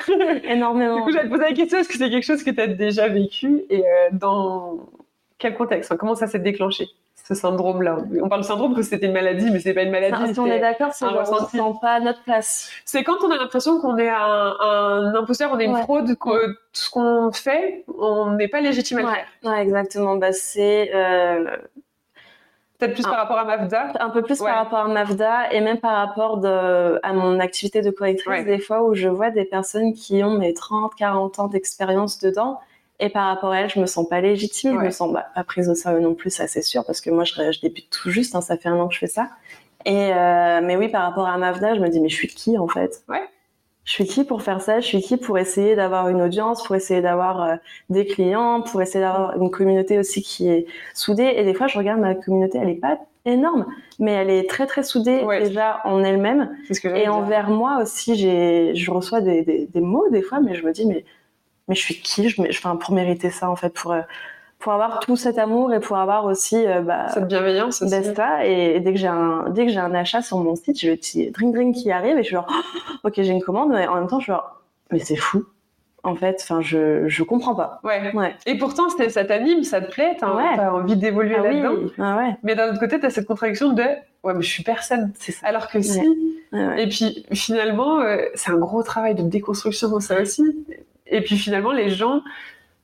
Énormément. 0.45 0.97
Du 0.97 1.03
coup, 1.03 1.13
j'allais 1.13 1.29
te 1.29 1.33
poser 1.33 1.49
la 1.49 1.53
question, 1.55 1.79
est-ce 1.79 1.89
que 1.89 1.97
c'est 1.97 2.11
quelque 2.11 2.25
chose 2.25 2.43
que 2.43 2.51
tu 2.51 2.61
as 2.61 2.67
déjà 2.67 3.09
vécu 3.09 3.63
et 3.71 3.83
euh, 3.83 4.09
dans 4.13 4.91
quel 5.39 5.55
contexte 5.55 5.97
Comment 5.97 6.15
ça 6.15 6.27
s'est 6.27 6.39
déclenché? 6.39 6.87
Ce 7.31 7.37
syndrome-là. 7.37 7.99
On 8.23 8.29
parle 8.29 8.41
de 8.41 8.47
syndrome 8.47 8.75
que 8.75 8.83
c'était 8.83 9.07
une 9.07 9.13
maladie, 9.13 9.51
mais 9.53 9.61
c'est 9.61 9.73
pas 9.73 9.83
une 9.83 9.93
maladie. 9.93 10.35
Si 10.35 10.41
on 10.41 10.47
est 10.47 10.59
d'accord, 10.59 10.93
c'est 10.93 11.07
sent 11.07 11.59
pas 11.81 11.93
à 11.95 12.01
notre 12.01 12.23
place. 12.25 12.71
C'est 12.85 13.05
quand 13.05 13.23
on 13.23 13.31
a 13.31 13.37
l'impression 13.37 13.81
qu'on 13.81 13.97
est 13.99 14.09
un, 14.09 14.55
un, 14.61 15.15
imposteur, 15.15 15.51
on 15.53 15.59
est 15.61 15.67
une 15.67 15.77
fraude, 15.77 16.17
que 16.19 16.47
tout 16.49 16.57
ce 16.73 16.91
qu'on 16.91 17.31
fait, 17.33 17.85
on 17.99 18.33
n'est 18.33 18.49
pas 18.49 18.61
légitime 18.61 18.99
à 18.99 19.03
le 19.03 19.09
faire. 19.09 19.27
Ouais, 19.45 19.63
exactement. 19.63 20.17
Bah, 20.17 20.33
c'est 20.33 20.91
euh... 20.93 21.57
Peut-être 22.79 22.95
plus 22.95 23.03
par 23.03 23.17
rapport 23.17 23.39
à 23.39 23.45
Mafda 23.45 23.93
Un 24.01 24.09
peu 24.09 24.23
plus 24.23 24.39
par 24.39 24.57
rapport 24.57 24.79
à 24.79 24.89
Mafda 24.89 25.53
et 25.53 25.61
même 25.61 25.79
par 25.79 25.97
rapport 25.97 26.39
de, 26.39 26.99
à 27.03 27.13
mon 27.13 27.39
activité 27.39 27.83
de 27.83 27.91
correctrice, 27.91 28.45
des 28.45 28.59
fois 28.59 28.83
où 28.83 28.95
je 28.95 29.09
vois 29.09 29.31
des 29.31 29.45
personnes 29.45 29.93
qui 29.93 30.25
ont 30.25 30.37
mes 30.37 30.55
30, 30.55 30.95
40 30.97 31.39
ans 31.39 31.47
d'expérience 31.47 32.19
dedans 32.19 32.59
et 33.01 33.09
par 33.09 33.27
rapport 33.27 33.51
à 33.51 33.61
elle, 33.61 33.71
je 33.71 33.81
me 33.81 33.87
sens 33.87 34.09
pas 34.09 34.21
légitime, 34.21 34.79
je 34.79 34.85
me 34.85 34.91
sens 34.91 35.13
bah, 35.13 35.27
pas 35.35 35.45
prise 35.45 35.69
au 35.69 35.75
sérieux 35.75 36.01
non 36.01 36.15
plus, 36.15 36.31
ça 36.31 36.47
c'est 36.47 36.63
sûr, 36.63 36.85
parce 36.85 37.01
que 37.01 37.11
moi 37.11 37.25
je, 37.25 37.35
je 37.35 37.61
débute 37.61 37.91
tout 37.91 38.11
juste, 38.11 38.35
hein, 38.35 38.41
ça 38.41 38.57
fait 38.57 38.69
un 38.69 38.79
an 38.79 38.89
que 38.89 38.95
je 38.95 39.01
fais 39.01 39.07
ça. 39.07 39.29
Et 39.87 40.13
euh, 40.13 40.61
mais 40.63 40.77
oui, 40.77 40.89
par 40.89 41.03
rapport 41.03 41.27
à 41.27 41.39
Mavda, 41.39 41.75
je 41.75 41.81
me 41.81 41.89
dis 41.89 42.01
mais 42.01 42.09
je 42.09 42.17
suis 42.17 42.29
qui 42.29 42.59
en 42.59 42.69
fait? 42.69 43.03
Ouais. 43.09 43.23
Je 43.85 43.93
suis 43.93 44.07
qui 44.07 44.25
pour 44.25 44.43
faire 44.43 44.61
ça? 44.61 44.81
Je 44.81 44.87
suis 44.87 45.01
qui 45.01 45.17
pour 45.17 45.39
essayer 45.39 45.75
d'avoir 45.75 46.09
une 46.09 46.21
audience, 46.21 46.63
pour 46.63 46.77
essayer 46.77 47.01
d'avoir 47.01 47.43
euh, 47.43 47.57
des 47.89 48.07
clients, 48.07 48.61
pour 48.61 48.81
essayer 48.83 49.01
d'avoir 49.01 49.41
une 49.41 49.51
communauté 49.51 49.99
aussi 49.99 50.23
qui 50.23 50.49
est 50.49 50.67
soudée? 50.95 51.33
Et 51.37 51.45
des 51.45 51.55
fois, 51.55 51.67
je 51.67 51.79
regarde 51.79 51.99
ma 51.99 52.15
communauté, 52.15 52.59
elle 52.63 52.69
est 52.69 52.75
pas 52.75 52.99
énorme, 53.25 53.67
mais 53.99 54.13
elle 54.13 54.31
est 54.31 54.49
très 54.49 54.67
très 54.67 54.83
soudée 54.83 55.25
déjà 55.41 55.81
en 55.85 56.05
elle-même. 56.05 56.57
et 56.85 57.09
envers 57.09 57.51
moi 57.51 57.81
aussi, 57.83 58.15
j'ai, 58.17 58.75
je 58.75 58.91
reçois 58.91 59.21
des, 59.21 59.43
des, 59.43 59.67
des 59.67 59.81
mots 59.81 60.09
des 60.11 60.23
fois, 60.23 60.41
mais 60.41 60.55
je 60.55 60.65
me 60.65 60.73
dis 60.73 60.87
mais 60.87 61.05
mais 61.71 61.77
je 61.77 61.81
suis 61.83 62.01
qui? 62.01 62.29
Je, 62.29 62.43
enfin, 62.51 62.75
pour 62.75 62.93
mériter 62.93 63.31
ça 63.31 63.49
en 63.49 63.55
fait 63.55 63.71
pour 63.71 63.93
euh, 63.93 64.03
pour 64.59 64.73
avoir 64.73 64.99
tout 64.99 65.17
cet 65.17 65.39
amour 65.39 65.73
et 65.73 65.79
pour 65.79 65.97
avoir 65.97 66.25
aussi 66.25 66.67
euh, 66.67 66.83
bah, 66.83 67.07
cette 67.15 67.29
bienveillance 67.29 67.81
aussi. 67.81 68.15
ça 68.15 68.45
et, 68.45 68.81
dès 68.81 68.93
que 68.93 68.99
j'ai 68.99 69.07
un 69.07 69.49
dès 69.51 69.67
que 69.67 69.73
j'ai 69.73 69.79
un 69.79 69.95
achat 69.95 70.21
sur 70.21 70.39
mon 70.39 70.57
site 70.57 70.79
j'ai 70.81 70.91
le 70.91 70.97
petit 70.97 71.31
drink 71.31 71.55
drink 71.55 71.77
qui 71.77 71.93
arrive 71.93 72.19
et 72.19 72.23
je 72.23 72.27
suis 72.27 72.35
genre 72.35 72.49
ok 73.05 73.15
j'ai 73.17 73.31
une 73.31 73.41
commande 73.41 73.71
mais 73.71 73.87
en 73.87 73.95
même 73.95 74.09
temps 74.09 74.19
je 74.19 74.25
suis 74.25 74.33
genre 74.33 74.61
mais 74.91 74.99
c'est 74.99 75.17
fou. 75.17 75.45
En 76.03 76.17
fait 76.17 76.41
enfin 76.43 76.61
je 76.61 77.07
je 77.07 77.23
comprends 77.23 77.55
pas. 77.55 77.81
Ouais, 77.85 78.11
ouais. 78.15 78.35
et 78.47 78.59
pourtant 78.59 78.89
ça 78.89 79.25
t'anime 79.25 79.63
ça 79.63 79.81
te 79.81 79.93
plaît 79.93 80.17
t'as 80.19 80.35
ouais. 80.35 80.59
envie 80.67 80.97
d'évoluer 80.97 81.37
ah 81.39 81.45
là-dedans. 81.45 81.91
Ah 81.99 82.17
ouais. 82.17 82.37
mais 82.43 82.57
d'un 82.57 82.71
autre 82.71 82.81
côté 82.81 82.99
t'as 82.99 83.11
cette 83.11 83.27
contradiction 83.27 83.73
de 83.73 83.85
ouais 84.25 84.35
mais 84.35 84.43
je 84.43 84.51
suis 84.51 84.65
personne. 84.65 85.13
C'est 85.21 85.33
ça. 85.33 85.47
Alors 85.47 85.69
que 85.69 85.81
si. 85.81 86.01
Et 86.53 86.89
puis 86.89 87.25
finalement 87.33 88.01
euh, 88.01 88.25
c'est 88.35 88.51
un 88.51 88.59
gros 88.59 88.83
travail 88.83 89.15
de 89.15 89.23
déconstruction 89.23 89.89
dans 89.89 90.01
ça 90.01 90.21
aussi 90.21 90.43
et 91.11 91.21
puis 91.23 91.37
finalement, 91.37 91.73
les 91.73 91.91
gens, 91.91 92.23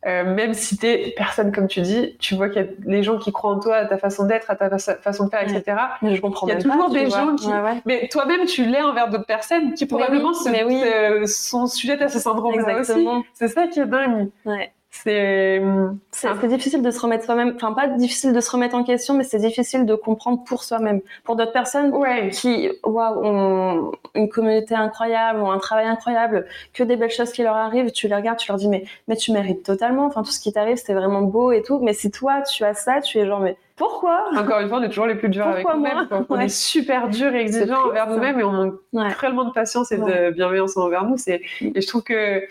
Euh, 0.06 0.22
même 0.22 0.54
si 0.54 0.76
t'es 0.76 1.14
personne 1.16 1.50
comme 1.50 1.66
tu 1.66 1.80
dis, 1.80 2.14
tu 2.20 2.36
vois 2.36 2.48
qu'il 2.48 2.62
y 2.62 2.64
a 2.64 2.68
les 2.84 3.02
gens 3.02 3.18
qui 3.18 3.32
croient 3.32 3.54
en 3.54 3.58
toi, 3.58 3.74
à 3.76 3.86
ta 3.86 3.98
façon 3.98 4.24
d'être, 4.24 4.48
à 4.50 4.54
ta 4.54 4.78
façon 4.78 5.24
de 5.24 5.30
faire, 5.30 5.42
etc. 5.42 5.64
Mais 6.00 6.14
je 6.14 6.20
comprends 6.20 6.46
Il 6.46 6.50
y 6.50 6.52
a 6.56 6.62
toujours 6.62 6.86
pas, 6.86 6.92
des 6.92 7.06
vois. 7.06 7.18
gens 7.18 7.34
qui. 7.34 7.48
Ouais, 7.48 7.58
ouais. 7.60 7.82
Mais 7.86 8.06
toi-même, 8.06 8.44
tu 8.44 8.66
l'es 8.66 8.82
envers 8.82 9.08
d'autres 9.08 9.26
personnes 9.26 9.72
qui 9.74 9.84
probablement 9.86 10.28
oui, 10.28 10.34
se- 10.36 10.48
mais 10.50 10.62
oui. 10.62 10.80
se- 11.26 11.48
sont 11.48 11.66
sujettes 11.66 12.02
à 12.02 12.08
ce 12.08 12.20
syndrome-là 12.20 12.78
aussi. 12.82 13.08
C'est 13.34 13.48
ça 13.48 13.66
qui 13.66 13.80
est 13.80 13.86
dingue. 13.86 14.28
Ouais. 14.44 14.70
C'est. 15.02 15.62
C'est 16.10 16.28
c'est 16.40 16.48
difficile 16.48 16.82
de 16.82 16.90
se 16.90 17.00
remettre 17.00 17.24
soi-même, 17.24 17.52
enfin 17.56 17.72
pas 17.72 17.86
difficile 17.88 18.32
de 18.32 18.40
se 18.40 18.50
remettre 18.50 18.74
en 18.74 18.82
question, 18.84 19.14
mais 19.14 19.24
c'est 19.24 19.38
difficile 19.38 19.84
de 19.86 19.94
comprendre 19.94 20.42
pour 20.44 20.64
soi-même. 20.64 21.00
Pour 21.24 21.36
d'autres 21.36 21.52
personnes 21.52 21.92
Ouais. 21.94 22.30
qui 22.30 22.70
waouh, 22.84 23.24
ont 23.24 23.92
une 24.14 24.28
communauté 24.28 24.74
incroyable, 24.74 25.40
ont 25.40 25.50
un 25.50 25.58
travail 25.58 25.86
incroyable, 25.86 26.46
que 26.72 26.82
des 26.82 26.96
belles 26.96 27.10
choses 27.10 27.32
qui 27.32 27.42
leur 27.42 27.56
arrivent, 27.56 27.92
tu 27.92 28.08
les 28.08 28.14
regardes, 28.14 28.38
tu 28.38 28.48
leur 28.48 28.56
dis 28.58 28.68
mais, 28.68 28.84
mais 29.08 29.16
tu 29.16 29.32
mérites 29.32 29.62
totalement, 29.64 30.06
enfin 30.06 30.22
tout 30.22 30.30
ce 30.30 30.40
qui 30.40 30.52
t'arrive 30.52 30.76
c'est 30.76 30.94
vraiment 30.94 31.22
beau 31.22 31.52
et 31.52 31.62
tout, 31.62 31.78
mais 31.80 31.92
si 31.92 32.10
toi 32.10 32.42
tu 32.42 32.64
as 32.64 32.74
ça, 32.74 33.00
tu 33.00 33.18
es 33.18 33.26
genre 33.26 33.40
mais 33.40 33.56
pourquoi? 33.76 34.24
Encore 34.34 34.60
une 34.60 34.68
fois, 34.70 34.78
on 34.78 34.82
est 34.82 34.88
toujours 34.88 35.04
les 35.06 35.16
plus 35.16 35.28
durs 35.28 35.46
avec 35.46 35.62
Pourquoi 35.62 35.76
nous-mêmes. 35.78 35.94
moi? 35.96 36.06
quoi. 36.06 36.24
On 36.30 36.38
Ouais. 36.38 36.46
est 36.46 36.48
super 36.48 37.08
durs 37.08 37.34
et 37.34 37.40
exigeants 37.40 37.88
envers 37.88 38.08
nous-mêmes 38.08 38.40
et 38.40 38.44
on 38.44 38.50
manque 38.52 38.74
Ouais. 38.94 39.10
cruellement 39.10 39.44
de 39.44 39.50
patience 39.52 39.92
et 39.92 39.98
de 39.98 40.30
bienveillance 40.30 40.78
envers 40.78 41.04
nous. 41.04 41.18
C'est... 41.18 41.42
Et 41.60 41.82
je 41.82 41.86
trouve 41.86 42.02
que 42.02 42.42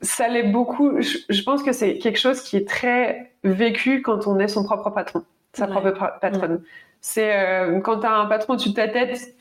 ça 0.00 0.28
l'est 0.28 0.44
beaucoup. 0.44 1.00
Je, 1.00 1.18
je 1.28 1.42
pense 1.42 1.62
que 1.62 1.72
c'est 1.72 1.98
quelque 1.98 2.18
chose 2.18 2.40
qui 2.42 2.56
est 2.56 2.68
très 2.68 3.32
vécu 3.44 4.02
quand 4.02 4.26
on 4.26 4.38
est 4.38 4.48
son 4.48 4.64
propre 4.64 4.90
patron, 4.90 5.22
sa 5.52 5.66
Ouais. 5.66 5.70
propre 5.72 6.18
patronne. 6.20 6.62
C'est 7.00 7.36
euh, 7.36 7.80
quand 7.80 8.00
tu 8.00 8.06
as 8.06 8.12
un 8.14 8.26
patron 8.26 8.54
au-dessus 8.54 8.70
de 8.70 8.74
ta 8.74 8.88
tête, 8.88 9.34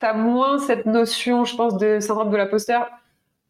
tu 0.00 0.06
as 0.06 0.14
moins 0.14 0.58
cette 0.58 0.86
notion, 0.86 1.44
je 1.44 1.54
pense, 1.56 1.76
de 1.78 2.00
syndrome 2.00 2.30
de 2.30 2.36
l'imposteur. 2.36 2.88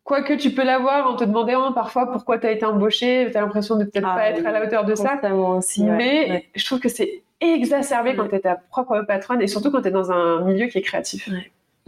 Quoique 0.05 0.35
tu 0.35 0.51
peux 0.51 0.65
l'avoir 0.65 1.07
en 1.07 1.17
te 1.17 1.25
demandant 1.25 1.73
parfois 1.73 2.13
pourquoi 2.13 2.39
tu 2.39 2.47
as 2.47 2.51
été 2.51 2.67
embauché, 2.67 3.29
tu 3.33 3.37
as 3.39 3.41
l'impression 3.41 3.77
de 3.77 3.85
peut-être 3.85 4.07
Ah 4.07 4.15
pas 4.17 4.29
être 4.29 4.45
à 4.45 4.53
la 4.53 4.63
hauteur 4.65 4.85
de 4.85 4.95
ça. 4.95 5.19
Aussi. 5.33 5.83
ouais. 5.83 5.91
Mais 5.97 6.47
je 6.55 6.65
trouve 6.67 6.79
que 6.81 6.91
c'est 6.91 7.23
exacerbé 7.41 8.15
quand 8.15 8.29
tu 8.29 8.35
es 8.35 8.41
ta 8.41 8.57
propre 8.57 9.01
patronne 9.09 9.41
et 9.41 9.47
surtout 9.47 9.71
quand 9.71 9.81
tu 9.81 9.89
es 9.89 9.91
dans 9.91 10.13
un 10.13 10.43
milieu 10.45 10.67
qui 10.67 10.77
est 10.79 10.83
créatif. 10.83 11.29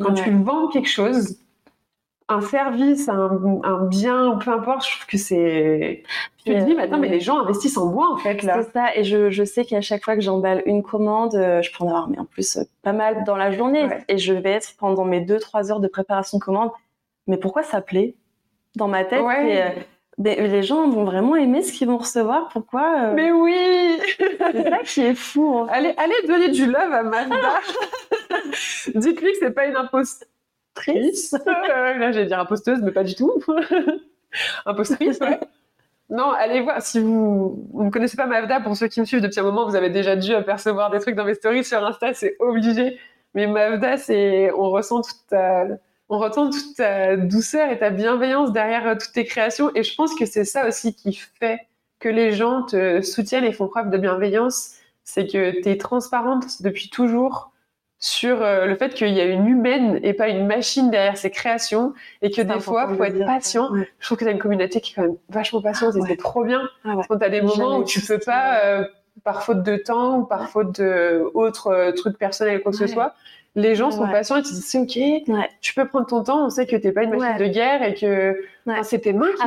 Quand 0.01 0.15
tu 0.15 0.31
vends 0.31 0.69
quelque 0.69 0.89
chose, 0.89 1.37
un 2.29 2.41
service, 2.41 3.09
un, 3.09 3.61
un 3.63 3.85
bien, 3.87 4.37
peu 4.45 4.51
importe, 4.51 4.85
je 4.85 4.91
trouve 4.97 5.07
que 5.07 5.17
c'est. 5.19 6.03
Tu 6.45 6.53
te 6.53 6.59
dis, 6.65 6.75
mais 6.75 6.83
attends, 6.83 6.97
euh, 6.97 7.01
mais 7.01 7.09
les 7.09 7.21
gens 7.21 7.39
investissent 7.39 7.77
en 7.77 7.87
moi 7.87 8.09
en 8.13 8.17
fait 8.17 8.43
là. 8.43 8.63
C'est 8.63 8.73
ça, 8.73 8.97
et 8.97 9.05
je, 9.05 9.31
je 9.31 9.45
sais 9.45 9.65
qu'à 9.65 9.81
chaque 9.81 10.05
fois 10.05 10.15
que 10.17 10.21
j'emballe 10.21 10.63
une 10.67 10.83
commande, 10.83 11.35
euh, 11.37 11.63
je 11.63 11.71
peux 11.71 11.85
en 11.85 11.89
avoir, 11.89 12.09
mais 12.09 12.19
en 12.19 12.25
plus, 12.25 12.57
euh, 12.57 12.63
pas 12.83 12.93
mal 12.93 13.23
dans 13.25 13.37
la 13.37 13.53
journée, 13.53 13.85
Ouais. 13.85 14.05
et 14.09 14.19
je 14.19 14.33
vais 14.33 14.51
être 14.53 14.75
pendant 14.79 15.05
mes 15.05 15.21
2-3 15.21 15.71
heures 15.71 15.81
de 15.81 15.89
préparation 15.89 16.39
de 16.39 16.43
commande. 16.43 16.71
Mais 17.29 17.37
pourquoi 17.37 17.63
ça 17.63 17.81
plaît 17.81 18.15
Dans 18.75 18.89
ma 18.89 19.05
tête, 19.05 19.23
Ouais. 19.23 19.63
euh, 19.77 19.81
mais 20.19 20.49
les 20.49 20.63
gens 20.63 20.89
vont 20.89 21.05
vraiment 21.05 21.37
aimer 21.37 21.63
ce 21.63 21.73
qu'ils 21.73 21.87
vont 21.89 21.99
recevoir, 21.99 22.49
pourquoi 22.49 23.09
euh, 23.09 23.13
Mais 23.15 23.31
oui 23.33 23.99
C'est 24.19 24.69
ça 24.71 24.79
qui 24.85 25.01
est 25.03 25.15
fou. 25.15 25.67
allez, 25.71 25.95
allez 25.97 26.27
donner 26.27 26.49
du 26.49 26.67
love 26.67 26.93
à 26.93 27.03
Magda 27.03 27.37
Dites-lui 28.95 29.33
que 29.33 29.39
c'est 29.41 29.51
pas 29.51 29.67
une 29.67 29.77
impostrice. 29.77 30.27
Euh, 31.35 31.95
là, 31.99 32.13
j'allais 32.13 32.27
dire 32.27 32.39
imposteuse, 32.39 32.81
mais 32.83 32.93
pas 32.93 33.05
du 33.05 33.15
tout. 33.15 33.33
Impostrice, 34.67 35.19
ouais. 35.21 35.41
Non, 36.09 36.31
allez 36.31 36.61
voir. 36.61 36.83
Si 36.83 37.01
vous, 37.01 37.69
ne 37.75 37.91
connaissez 37.91 38.17
pas 38.17 38.27
Mavda, 38.27 38.61
pour 38.61 38.77
ceux 38.77 38.89
qui 38.89 39.01
me 39.01 39.05
suivent 39.05 39.21
depuis 39.21 39.41
un 39.41 39.45
moment, 39.45 39.69
vous 39.69 39.75
avez 39.77 39.91
déjà 39.91 40.17
dû 40.17 40.35
apercevoir 40.35 40.91
des 40.91 41.01
trucs 41.01 41.17
dans 41.17 41.25
mes 41.25 41.35
stories 41.35 41.65
sur 41.65 41.85
Insta, 41.85 42.15
c'est 42.15 42.37
obligé. 42.39 42.99
Mais 43.35 43.47
Mavda, 43.47 43.97
c'est, 43.97 44.53
on 44.53 44.71
ressent 44.71 45.03
toute 45.03 45.27
ta, 45.29 45.67
on 46.09 46.19
ressent 46.19 46.51
toute 46.51 46.77
ta 46.77 47.17
douceur 47.17 47.71
et 47.71 47.79
ta 47.79 47.91
bienveillance 47.91 48.53
derrière 48.53 48.87
euh, 48.87 48.95
toutes 48.95 49.13
tes 49.13 49.25
créations. 49.25 49.71
Et 49.75 49.83
je 49.83 49.95
pense 49.95 50.15
que 50.15 50.27
c'est 50.27 50.45
ça 50.45 50.69
aussi 50.69 50.95
qui 50.95 51.13
fait 51.15 51.61
que 51.99 52.09
les 52.09 52.33
gens 52.33 52.63
te 52.63 53.01
soutiennent 53.01 53.45
et 53.45 53.53
font 53.53 53.69
preuve 53.69 53.91
de 53.91 53.99
bienveillance. 53.99 54.75
C'est 55.03 55.27
que 55.27 55.61
tu 55.63 55.69
es 55.69 55.77
transparente 55.77 56.63
depuis 56.63 56.89
toujours 56.89 57.53
sur 57.99 58.43
euh, 58.43 58.67
le 58.67 58.75
fait 58.77 58.93
qu'il 58.95 59.09
y 59.09 59.21
a 59.21 59.25
une 59.25 59.47
humaine 59.47 60.01
et 60.03 60.13
pas 60.13 60.29
une 60.29 60.47
machine 60.47 60.91
derrière 60.91 61.17
ses 61.17 61.31
créations 61.31 61.95
et 62.23 62.31
que 62.31 62.43
des 62.43 62.61
fois, 62.61 62.89
faut 62.95 63.05
être 63.05 63.25
patient. 63.25 63.71
Ouais. 63.73 63.89
Je 63.99 64.07
trouve 64.07 64.19
que 64.19 64.25
tu 64.25 64.29
as 64.29 64.33
une 64.33 64.39
communauté 64.39 64.81
qui 64.81 64.93
est 64.93 64.95
quand 64.97 65.03
même 65.03 65.17
vachement 65.31 65.63
patiente 65.63 65.97
et 65.97 66.01
Ouais. 66.01 66.09
c'est 66.11 66.17
trop 66.17 66.45
bien. 66.45 66.63
Ah 66.85 66.95
ouais. 66.97 67.05
Quand 67.09 67.19
tu 67.19 67.25
as 67.25 67.31
des 67.31 67.41
moments 67.41 67.79
où 67.79 67.85
tu 67.85 68.01
peux 68.01 68.19
pas, 68.19 68.61
euh, 68.65 68.85
par 69.25 69.43
faute 69.45 69.63
de 69.63 69.77
temps 69.77 70.19
ou 70.19 70.25
par 70.25 70.51
faute 70.51 70.79
de 70.79 71.25
autres 71.33 71.69
euh, 71.69 71.93
trucs 71.93 72.19
personnels, 72.19 72.63
quoi 72.63 72.71
que 72.73 72.79
ce 72.79 72.87
soit, 72.87 73.15
les 73.57 73.75
gens 73.75 73.91
sont 73.91 74.03
Ouais. 74.05 74.13
patients 74.13 74.37
et 74.37 74.43
te 74.43 74.49
disent 74.49 74.65
c'est 74.65 74.79
ok, 74.79 74.97
Ouais. 75.29 75.49
tu 75.61 75.75
peux 75.75 75.87
prendre 75.89 76.07
ton 76.07 76.23
temps, 76.23 76.47
on 76.47 76.51
sait 76.51 76.67
que 76.67 76.77
t'es 76.77 76.93
pas 76.93 77.03
une 77.03 77.11
machine 77.11 77.37
Ouais. 77.41 77.49
de 77.49 77.53
guerre 77.53 77.83
et 77.83 77.95
que 77.95 78.37
enfin, 78.67 78.83
c'est 78.85 79.01
tes 79.01 79.13
mains 79.13 79.27
qui 79.37 79.43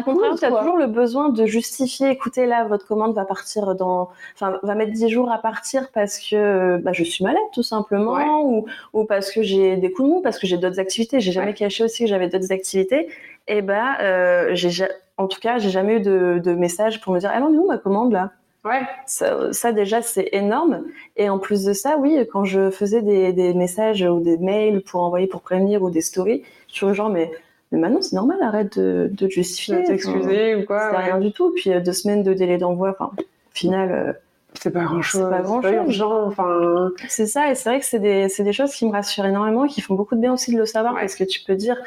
quoi. 0.50 0.60
toujours 0.60 0.78
le 0.78 0.88
besoin 0.88 1.30
de 1.30 1.46
justifier. 1.46 2.10
Écoutez, 2.10 2.46
là, 2.46 2.64
votre 2.66 2.86
commande 2.88 3.14
va 3.16 3.24
partir 3.24 3.76
dans, 3.76 4.10
enfin, 4.36 4.60
va 4.64 4.76
mettre 4.76 4.92
10 4.92 5.08
jours 5.10 5.32
à 5.32 5.38
partir 5.38 5.90
parce 5.94 6.20
que 6.20 6.78
bah, 6.78 6.92
je 6.92 7.04
suis 7.04 7.24
malade, 7.24 7.40
tout 7.54 7.64
simplement, 7.64 8.44
ou, 8.44 8.66
ou 8.94 9.06
parce 9.06 9.32
que 9.32 9.42
j'ai 9.44 9.78
des 9.78 9.92
coups 9.92 10.10
de 10.10 10.14
mou, 10.16 10.22
parce 10.22 10.40
que 10.40 10.48
j'ai 10.48 10.58
d'autres 10.58 10.80
activités. 10.80 11.20
J'ai 11.20 11.32
jamais 11.32 11.54
caché 11.54 11.84
aussi 11.84 12.04
que 12.04 12.10
j'avais 12.10 12.28
d'autres 12.30 12.52
activités. 12.52 13.08
Et 13.48 13.62
ben, 13.62 13.96
euh, 14.02 14.50
j'ai, 14.54 14.70
ja- 14.72 14.90
en 15.18 15.28
tout 15.28 15.40
cas, 15.40 15.58
j'ai 15.60 15.70
jamais 15.70 15.98
eu 15.98 16.00
de, 16.02 16.40
de 16.44 16.54
message 16.54 17.00
pour 17.02 17.14
me 17.14 17.20
dire, 17.20 17.32
elle 17.36 17.44
en 17.44 17.54
est 17.54 17.58
où 17.58 17.68
ma 17.68 17.78
commande 17.78 18.12
là? 18.12 18.32
Ouais, 18.66 18.82
ça, 19.06 19.54
ça, 19.54 19.72
déjà 19.72 20.02
c'est 20.02 20.30
énorme 20.34 20.84
et 21.16 21.30
en 21.30 21.40
plus 21.40 21.64
de 21.64 21.72
ça 21.72 21.96
oui 21.98 22.20
quand 22.32 22.44
je 22.44 22.70
faisais 22.72 23.02
des, 23.02 23.32
des 23.32 23.54
messages 23.54 24.02
ou 24.02 24.20
des 24.20 24.38
mails 24.38 24.82
pour 24.82 25.02
envoyer 25.02 25.28
pour 25.28 25.42
prévenir 25.42 25.82
ou 25.82 25.90
des 25.90 26.02
stories 26.02 26.44
je 26.68 26.74
suis 26.74 26.94
genre 26.94 27.10
mais 27.10 27.32
mais 27.72 27.80
maintenant 27.80 28.02
c'est 28.02 28.18
normal 28.18 28.38
arrête 28.42 28.78
de, 28.78 29.10
de 29.14 29.28
te 29.28 29.32
justifier 29.32 29.82
t'excuser 29.86 30.56
ou 30.56 30.60
c'est 30.60 30.66
quoi. 30.66 30.92
ouais. 30.92 30.98
rien 31.06 31.20
du 31.20 31.32
tout 31.32 31.54
puis 31.56 31.72
euh, 31.72 31.80
deux 31.80 31.94
semaines 31.94 32.22
de 32.22 32.34
délai 32.34 32.58
d'envoi 32.58 32.90
enfin 32.90 33.12
au 33.18 33.22
final 33.54 33.92
euh, 33.94 34.14
C'est 34.56 34.72
pas 34.72 34.84
grand 34.84 35.02
chose. 35.02 35.22
C'est 35.24 35.30
pas 35.30 35.42
grand-chose. 35.42 35.72
urgent, 35.72 36.24
enfin. 36.28 36.92
c'est 37.08 37.28
ça 37.28 37.50
et 37.50 37.56
c'est 37.56 37.70
vrai 37.70 37.80
que 37.80 37.86
c'est 37.86 38.00
des, 38.00 38.28
c'est 38.28 38.44
des 38.44 38.52
choses 38.54 38.74
qui 38.74 38.86
me 38.86 38.92
rassurent 38.92 39.26
énormément 39.26 39.64
et 39.66 39.70
qui 39.70 39.80
font 39.80 39.94
beaucoup 39.96 40.16
de 40.16 40.22
bien 40.22 40.34
aussi 40.34 40.52
de 40.54 40.58
le 40.58 40.66
savoir 40.66 40.96
Ouais. 40.96 41.00
parce 41.02 41.16
que 41.16 41.24
tu 41.24 41.40
peux 41.46 41.56
dire 41.56 41.78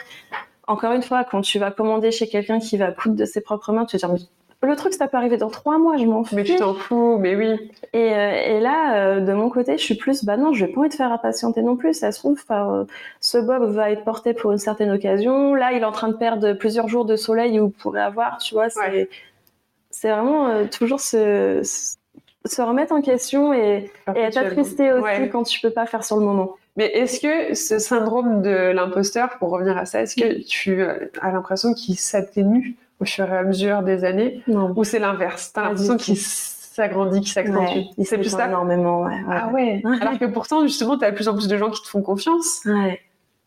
encore 0.68 0.92
une 0.92 1.02
fois 1.02 1.24
quand 1.24 1.42
tu 1.42 1.58
vas 1.58 1.70
commander 1.70 2.10
chez 2.12 2.28
quelqu'un 2.28 2.60
qui 2.60 2.78
va 2.78 2.92
coudre 2.92 3.16
de 3.16 3.26
ses 3.26 3.42
propres 3.42 3.72
mains 3.74 3.84
tu 3.84 3.98
vas 3.98 4.08
dire 4.08 4.16
mais 4.16 4.20
le 4.62 4.76
truc 4.76 4.92
ça 4.94 5.08
peut 5.08 5.16
arriver 5.16 5.36
dans 5.36 5.50
trois 5.50 5.78
mois 5.78 5.96
je 5.96 6.04
m'en 6.04 6.22
Mais 6.32 6.44
fiche 6.44 6.54
tu 6.54 6.60
t'en 6.60 6.74
fous, 6.74 7.18
mais 7.18 7.34
oui. 7.34 7.70
Et, 7.92 8.14
euh, 8.14 8.56
et 8.56 8.60
là, 8.60 8.96
euh, 8.96 9.20
de 9.20 9.32
mon 9.32 9.50
côté, 9.50 9.76
je 9.76 9.82
suis 9.82 9.96
plus, 9.96 10.24
bah 10.24 10.36
non, 10.36 10.52
je 10.52 10.64
vais 10.64 10.72
pas 10.72 10.80
envie 10.80 10.88
de 10.88 10.94
faire 10.94 11.12
impatienter 11.12 11.62
non 11.62 11.76
plus. 11.76 11.94
Ça 11.94 12.12
se 12.12 12.18
trouve, 12.20 12.38
enfin, 12.42 12.72
euh, 12.72 12.84
ce 13.20 13.38
bob 13.38 13.70
va 13.72 13.90
être 13.90 14.04
porté 14.04 14.32
pour 14.34 14.52
une 14.52 14.58
certaine 14.58 14.90
occasion. 14.90 15.54
Là, 15.54 15.72
il 15.72 15.82
est 15.82 15.84
en 15.84 15.92
train 15.92 16.08
de 16.08 16.16
perdre 16.16 16.52
plusieurs 16.54 16.88
jours 16.88 17.04
de 17.04 17.16
soleil 17.16 17.58
où 17.60 17.64
vous 17.64 17.70
pourrez 17.70 18.00
avoir, 18.00 18.38
tu 18.38 18.54
vois. 18.54 18.68
C'est 18.70 18.80
Ouais. 18.80 19.08
vraiment 20.04 20.48
euh, 20.48 20.64
toujours 20.66 21.00
se, 21.00 21.60
remettre 22.58 22.92
en 22.92 23.02
question 23.02 23.52
et, 23.52 23.90
et 24.16 24.20
être 24.20 24.38
attristé 24.38 24.92
aussi 24.92 25.02
Ouais. 25.02 25.28
quand 25.28 25.42
tu 25.42 25.60
peux 25.60 25.70
pas 25.70 25.86
faire 25.86 26.04
sur 26.04 26.16
le 26.16 26.24
moment. 26.24 26.56
Mais 26.76 26.86
est-ce 26.86 27.20
que 27.20 27.54
ce 27.54 27.78
syndrome 27.78 28.40
de 28.40 28.70
l'imposteur, 28.72 29.36
pour 29.38 29.50
revenir 29.50 29.76
à 29.76 29.84
ça, 29.84 30.00
est-ce 30.02 30.16
que 30.16 30.42
tu 30.42 30.82
as 30.82 31.30
l'impression 31.30 31.74
qu'il 31.74 31.98
s'atténue 31.98 32.76
au 33.02 33.04
fur 33.04 33.30
et 33.32 33.36
à 33.36 33.42
mesure 33.42 33.82
des 33.82 34.04
années 34.04 34.42
Non. 34.46 34.72
ou 34.76 34.84
c'est 34.84 34.98
l'inverse 34.98 35.52
T'as 35.52 35.62
l'impression 35.64 35.96
qu'il 35.96 36.16
s'agrandit, 36.16 37.20
qu'il 37.20 37.32
s'accentue 37.32 37.58
Ouais, 37.58 37.86
il 37.98 38.06
C'est 38.06 38.16
plus 38.18 38.30
ça 38.30 38.46
énormément, 38.46 39.02
ouais. 39.02 39.12
ouais. 39.14 39.24
Ah 39.28 39.48
ouais. 39.48 39.82
Alors 40.00 40.18
que 40.18 40.24
pourtant, 40.24 40.62
justement, 40.62 40.96
tu 40.96 41.04
as 41.04 41.10
de 41.10 41.16
plus 41.16 41.28
en 41.28 41.34
plus 41.34 41.48
de 41.48 41.56
gens 41.56 41.70
qui 41.70 41.82
te 41.82 41.88
font 41.88 42.00
confiance. 42.02 42.66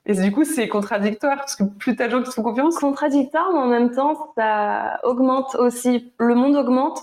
Et 0.08 0.14
du 0.14 0.32
coup, 0.32 0.44
c'est 0.44 0.68
contradictoire 0.68 1.38
parce 1.38 1.56
que 1.56 1.64
plus 1.64 1.96
t'as 1.96 2.06
de 2.06 2.12
gens 2.12 2.22
qui 2.22 2.30
te 2.30 2.36
font 2.36 2.44
confiance, 2.44 2.78
contradictoire, 2.78 3.48
mais 3.54 3.58
en 3.60 3.68
même 3.68 3.92
temps, 3.92 4.32
ça 4.38 5.00
augmente 5.04 5.56
aussi. 5.56 6.12
Le 6.20 6.36
monde 6.36 6.56
augmente, 6.56 7.02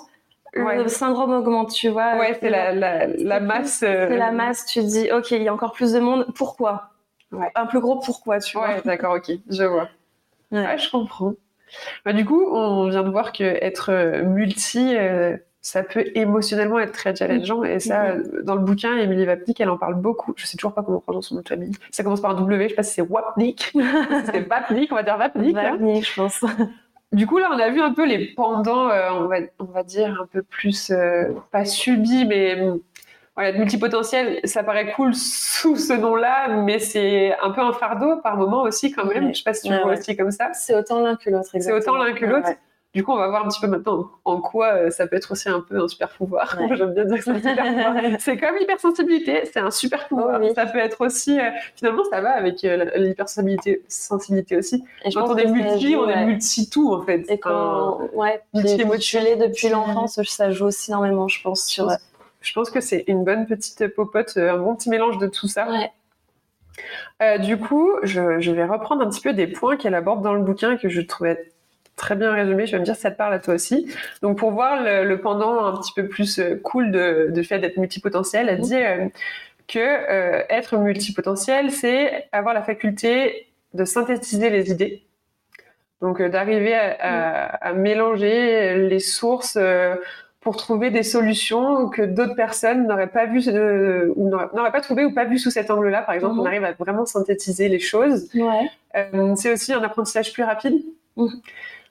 le 0.54 0.86
syndrome 0.86 1.32
augmente, 1.32 1.72
tu 1.72 1.88
vois. 1.88 2.16
ouais, 2.18 2.36
c'est 2.40 2.50
la, 2.50 2.72
la, 2.72 3.06
la 3.08 3.40
masse. 3.40 3.82
euh, 3.82 4.06
C'est 4.08 4.16
la 4.18 4.30
masse, 4.30 4.66
tu 4.66 4.80
te 4.80 4.86
dis, 4.86 5.10
ok, 5.10 5.32
il 5.32 5.42
y 5.42 5.48
a 5.48 5.54
encore 5.54 5.72
plus 5.72 5.92
de 5.92 5.98
monde, 6.00 6.26
pourquoi? 6.36 6.90
Un 7.54 7.66
plus 7.66 7.80
gros 7.80 7.98
pourquoi, 7.98 8.38
tu 8.38 8.56
vois. 8.58 8.68
Ouais, 8.68 8.82
d'accord, 8.84 9.14
ok, 9.16 9.32
je 9.50 9.64
vois. 9.64 9.88
Ouais, 10.52 10.76
je 10.78 10.88
comprends. 10.90 11.32
Bah, 12.04 12.12
du 12.12 12.24
coup, 12.24 12.42
on 12.52 12.88
vient 12.88 13.02
de 13.02 13.10
voir 13.10 13.32
que 13.32 13.44
être 13.44 13.90
euh, 13.90 14.22
multi, 14.24 14.96
euh, 14.96 15.36
ça 15.60 15.82
peut 15.82 16.04
émotionnellement 16.14 16.80
être 16.80 16.92
très 16.92 17.14
challengeant. 17.14 17.62
Et 17.64 17.78
ça, 17.78 18.06
euh, 18.06 18.42
dans 18.42 18.54
le 18.56 18.62
bouquin, 18.62 18.96
Émilie 18.96 19.24
Vapnik, 19.24 19.60
elle 19.60 19.70
en 19.70 19.78
parle 19.78 19.94
beaucoup. 19.94 20.32
Je 20.36 20.44
sais 20.46 20.56
toujours 20.56 20.74
pas 20.74 20.82
comment 20.82 20.98
on 20.98 21.00
prononce 21.00 21.28
son 21.28 21.36
nom 21.36 21.40
de 21.42 21.48
famille. 21.48 21.72
Ça 21.90 22.02
commence 22.02 22.20
par 22.20 22.32
un 22.32 22.34
W, 22.34 22.64
je 22.64 22.68
sais 22.70 22.74
pas 22.74 22.82
si 22.82 22.94
c'est 22.94 23.02
Wapnik. 23.02 23.72
c'est 24.26 24.40
Vapnik, 24.48 24.90
on 24.92 24.96
va 24.96 25.02
dire 25.04 25.16
Vapnik. 25.18 25.56
hein. 25.56 25.72
Vapnik, 25.72 26.06
je 26.06 26.14
pense. 26.14 26.44
Du 27.12 27.26
coup, 27.26 27.36
là, 27.38 27.50
on 27.52 27.58
a 27.58 27.68
vu 27.68 27.80
un 27.80 27.92
peu 27.92 28.06
les 28.06 28.32
pendants, 28.34 28.88
euh, 28.88 29.10
on, 29.12 29.26
va, 29.26 29.36
on 29.58 29.64
va 29.64 29.82
dire, 29.82 30.18
un 30.20 30.26
peu 30.26 30.42
plus, 30.42 30.90
euh, 30.90 31.24
pas 31.50 31.66
subis, 31.66 32.24
mais 32.24 32.56
voilà, 33.34 33.52
multipotentiel. 33.52 34.40
Ça 34.44 34.62
paraît 34.62 34.92
cool 34.92 35.14
sous 35.14 35.76
ce 35.76 35.92
nom-là, 35.94 36.48
mais 36.48 36.78
c'est 36.78 37.34
un 37.42 37.50
peu 37.50 37.60
un 37.60 37.72
fardeau 37.72 38.16
par 38.22 38.36
moment 38.36 38.62
aussi, 38.62 38.92
quand 38.92 39.04
même. 39.06 39.26
Ouais. 39.26 39.32
Je 39.34 39.38
sais 39.38 39.44
pas 39.44 39.54
si 39.54 39.68
tu 39.68 39.74
vois 39.74 39.92
aussi 39.92 40.16
comme 40.16 40.30
ça. 40.30 40.50
C'est 40.54 40.74
autant 40.74 41.00
l'un 41.00 41.16
que 41.16 41.30
l'autre, 41.30 41.48
C'est 41.58 41.72
autant 41.72 41.96
l'un 41.96 42.12
que 42.12 42.24
l'autre. 42.26 42.48
du 42.94 43.02
coup, 43.02 43.12
on 43.12 43.16
va 43.16 43.28
voir 43.28 43.46
un 43.46 43.48
petit 43.48 43.60
peu 43.60 43.68
maintenant 43.68 44.10
en 44.26 44.38
quoi 44.42 44.74
euh, 44.74 44.90
ça 44.90 45.06
peut 45.06 45.16
être 45.16 45.32
aussi 45.32 45.48
un 45.48 45.60
peu 45.60 45.80
un 45.80 45.88
super 45.88 46.10
pouvoir. 46.10 46.58
J'aime 46.76 46.92
bien 46.92 47.06
dire 47.06 47.16
que 47.16 47.24
c'est 47.24 47.30
un 47.30 47.38
super 47.40 47.64
pouvoir. 47.64 47.94
C'est 48.20 48.36
comme 48.36 48.56
l'hypersensibilité, 48.58 49.40
c'est 49.50 49.60
un 49.60 49.70
super 49.70 50.08
pouvoir. 50.08 50.38
Oh 50.42 50.52
Ça 50.54 50.66
peut 50.66 50.78
être 50.78 51.00
aussi, 51.00 51.40
euh, 51.40 51.48
finalement, 51.74 52.04
ça 52.04 52.20
va 52.20 52.32
avec 52.32 52.62
euh, 52.64 52.84
l'hypersensibilité 52.96 53.82
sensibilité 53.88 54.58
aussi. 54.58 54.84
Et 55.06 55.10
Quand 55.12 55.30
on 55.30 55.36
est 55.36 55.46
multi, 55.46 55.92
joue, 55.94 56.00
on 56.02 56.08
est 56.10 56.14
ouais. 56.16 56.24
multi 56.26 56.68
tout 56.68 56.92
en 56.92 57.00
fait. 57.00 57.24
Et 57.30 57.38
quand, 57.38 57.98
ouais, 58.12 58.42
multi- 58.52 58.76
depuis 59.38 59.68
l'enfance, 59.70 60.20
ça 60.24 60.50
joue 60.50 60.66
aussi 60.66 60.90
énormément, 60.90 61.28
je 61.28 61.40
pense, 61.42 61.64
sur. 61.64 61.88
Je 62.42 62.52
pense 62.52 62.70
que 62.70 62.80
c'est 62.80 63.04
une 63.06 63.24
bonne 63.24 63.46
petite 63.46 63.86
popote, 63.94 64.34
euh, 64.36 64.52
un 64.52 64.58
bon 64.58 64.74
petit 64.74 64.90
mélange 64.90 65.18
de 65.18 65.26
tout 65.26 65.48
ça. 65.48 65.68
Ouais. 65.70 65.90
Euh, 67.22 67.38
du 67.38 67.56
coup, 67.58 67.90
je, 68.02 68.40
je 68.40 68.50
vais 68.50 68.64
reprendre 68.64 69.02
un 69.06 69.08
petit 69.10 69.20
peu 69.20 69.32
des 69.32 69.46
points 69.46 69.76
qu'elle 69.76 69.94
aborde 69.94 70.22
dans 70.22 70.34
le 70.34 70.42
bouquin 70.42 70.76
que 70.76 70.88
je 70.88 71.00
trouvais 71.00 71.52
très 71.96 72.16
bien 72.16 72.32
résumé. 72.32 72.66
Je 72.66 72.72
vais 72.72 72.78
me 72.80 72.84
dire 72.84 72.94
si 72.96 73.02
ça 73.02 73.10
te 73.10 73.16
parle 73.16 73.34
à 73.34 73.38
toi 73.38 73.54
aussi. 73.54 73.86
Donc, 74.22 74.38
pour 74.38 74.50
voir 74.50 74.82
le, 74.82 75.04
le 75.04 75.20
pendant 75.20 75.64
un 75.66 75.76
petit 75.76 75.92
peu 75.94 76.08
plus 76.08 76.38
euh, 76.38 76.56
cool 76.62 76.90
de, 76.90 77.28
de 77.30 77.42
fait 77.42 77.58
d'être 77.58 77.76
multipotentiel, 77.76 78.48
elle 78.48 78.58
Mhm. 78.58 78.62
dit 78.64 78.76
euh, 78.76 79.08
que 79.68 79.78
euh, 79.78 80.42
être 80.48 80.76
multipotentiel, 80.78 81.70
c'est 81.70 82.28
avoir 82.32 82.54
la 82.54 82.62
faculté 82.62 83.48
de 83.74 83.84
synthétiser 83.84 84.50
les 84.50 84.70
idées. 84.70 85.02
Donc, 86.00 86.20
d'arriver 86.20 86.74
à, 86.74 86.96
à- 86.98 87.68
à 87.68 87.72
mélanger 87.74 88.74
les 88.88 88.98
sources. 88.98 89.56
Pour 90.42 90.56
trouver 90.56 90.90
des 90.90 91.02
solutions 91.04 91.88
que 91.88 92.02
d'autres 92.02 92.34
personnes 92.34 92.86
n'auraient 92.86 93.06
pas 93.06 93.26
vu 93.26 93.40
euh, 93.48 94.12
ou 94.16 94.28
n'auraient 94.28 94.72
pas 94.72 94.80
trouvé 94.80 95.04
ou 95.04 95.14
pas 95.14 95.24
vu 95.24 95.38
sous 95.38 95.50
cet 95.50 95.70
angle-là. 95.70 96.02
Par 96.02 96.14
exemple, 96.14 96.34
Mhm. 96.34 96.40
on 96.40 96.44
arrive 96.46 96.64
à 96.64 96.72
vraiment 96.72 97.06
synthétiser 97.06 97.68
les 97.68 97.78
choses. 97.78 98.28
Ouais. 98.34 98.68
Euh, 98.96 99.34
c'est 99.36 99.52
aussi 99.52 99.72
un 99.72 99.82
apprentissage 99.82 100.32
plus 100.32 100.42
rapide. 100.42 100.82
Mhm. 101.16 101.28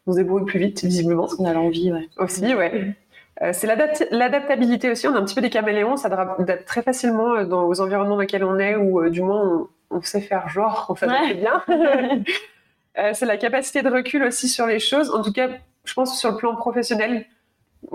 On 0.06 0.12
se 0.12 0.18
débrouille 0.18 0.46
plus 0.46 0.60
vite, 0.60 0.84
visiblement. 0.84 1.28
On 1.40 1.46
a 1.46 1.54
l'envie, 1.54 1.92
ouais. 1.94 2.10
Aussi, 2.18 2.54
ouais. 2.54 2.94
Euh, 3.42 3.52
c'est 3.54 3.68
l'adapt- 3.68 4.06
l'adaptabilité 4.12 4.92
aussi. 4.92 5.08
On 5.08 5.16
est 5.16 5.18
un 5.18 5.24
petit 5.24 5.36
peu 5.36 5.42
des 5.42 5.50
caméléons. 5.50 5.96
Ça 5.96 6.10
s'adapte 6.10 6.66
très 6.66 6.82
facilement 6.82 7.44
dans, 7.46 7.64
aux 7.66 7.80
environnements 7.82 8.16
dans 8.16 8.22
lesquels 8.22 8.44
on 8.44 8.60
est, 8.60 8.76
ou 8.76 9.10
du 9.10 9.22
moins 9.22 9.68
on, 9.92 9.98
on 9.98 10.02
sait 10.02 10.22
faire 10.22 10.50
genre, 10.50 10.88
on 10.90 10.96
s'adapte 10.96 11.22
Ouais. 11.22 11.34
bien. 11.36 11.64
C'est 13.14 13.26
la 13.26 13.38
capacité 13.38 13.82
de 13.82 13.90
recul 13.90 14.24
aussi 14.24 14.48
sur 14.50 14.66
les 14.68 14.80
choses. 14.80 15.10
En 15.16 15.22
tout 15.22 15.32
cas, 15.32 15.48
je 15.86 15.94
pense 15.94 16.20
sur 16.20 16.32
le 16.32 16.38
plan 16.38 16.56
professionnel, 16.56 17.26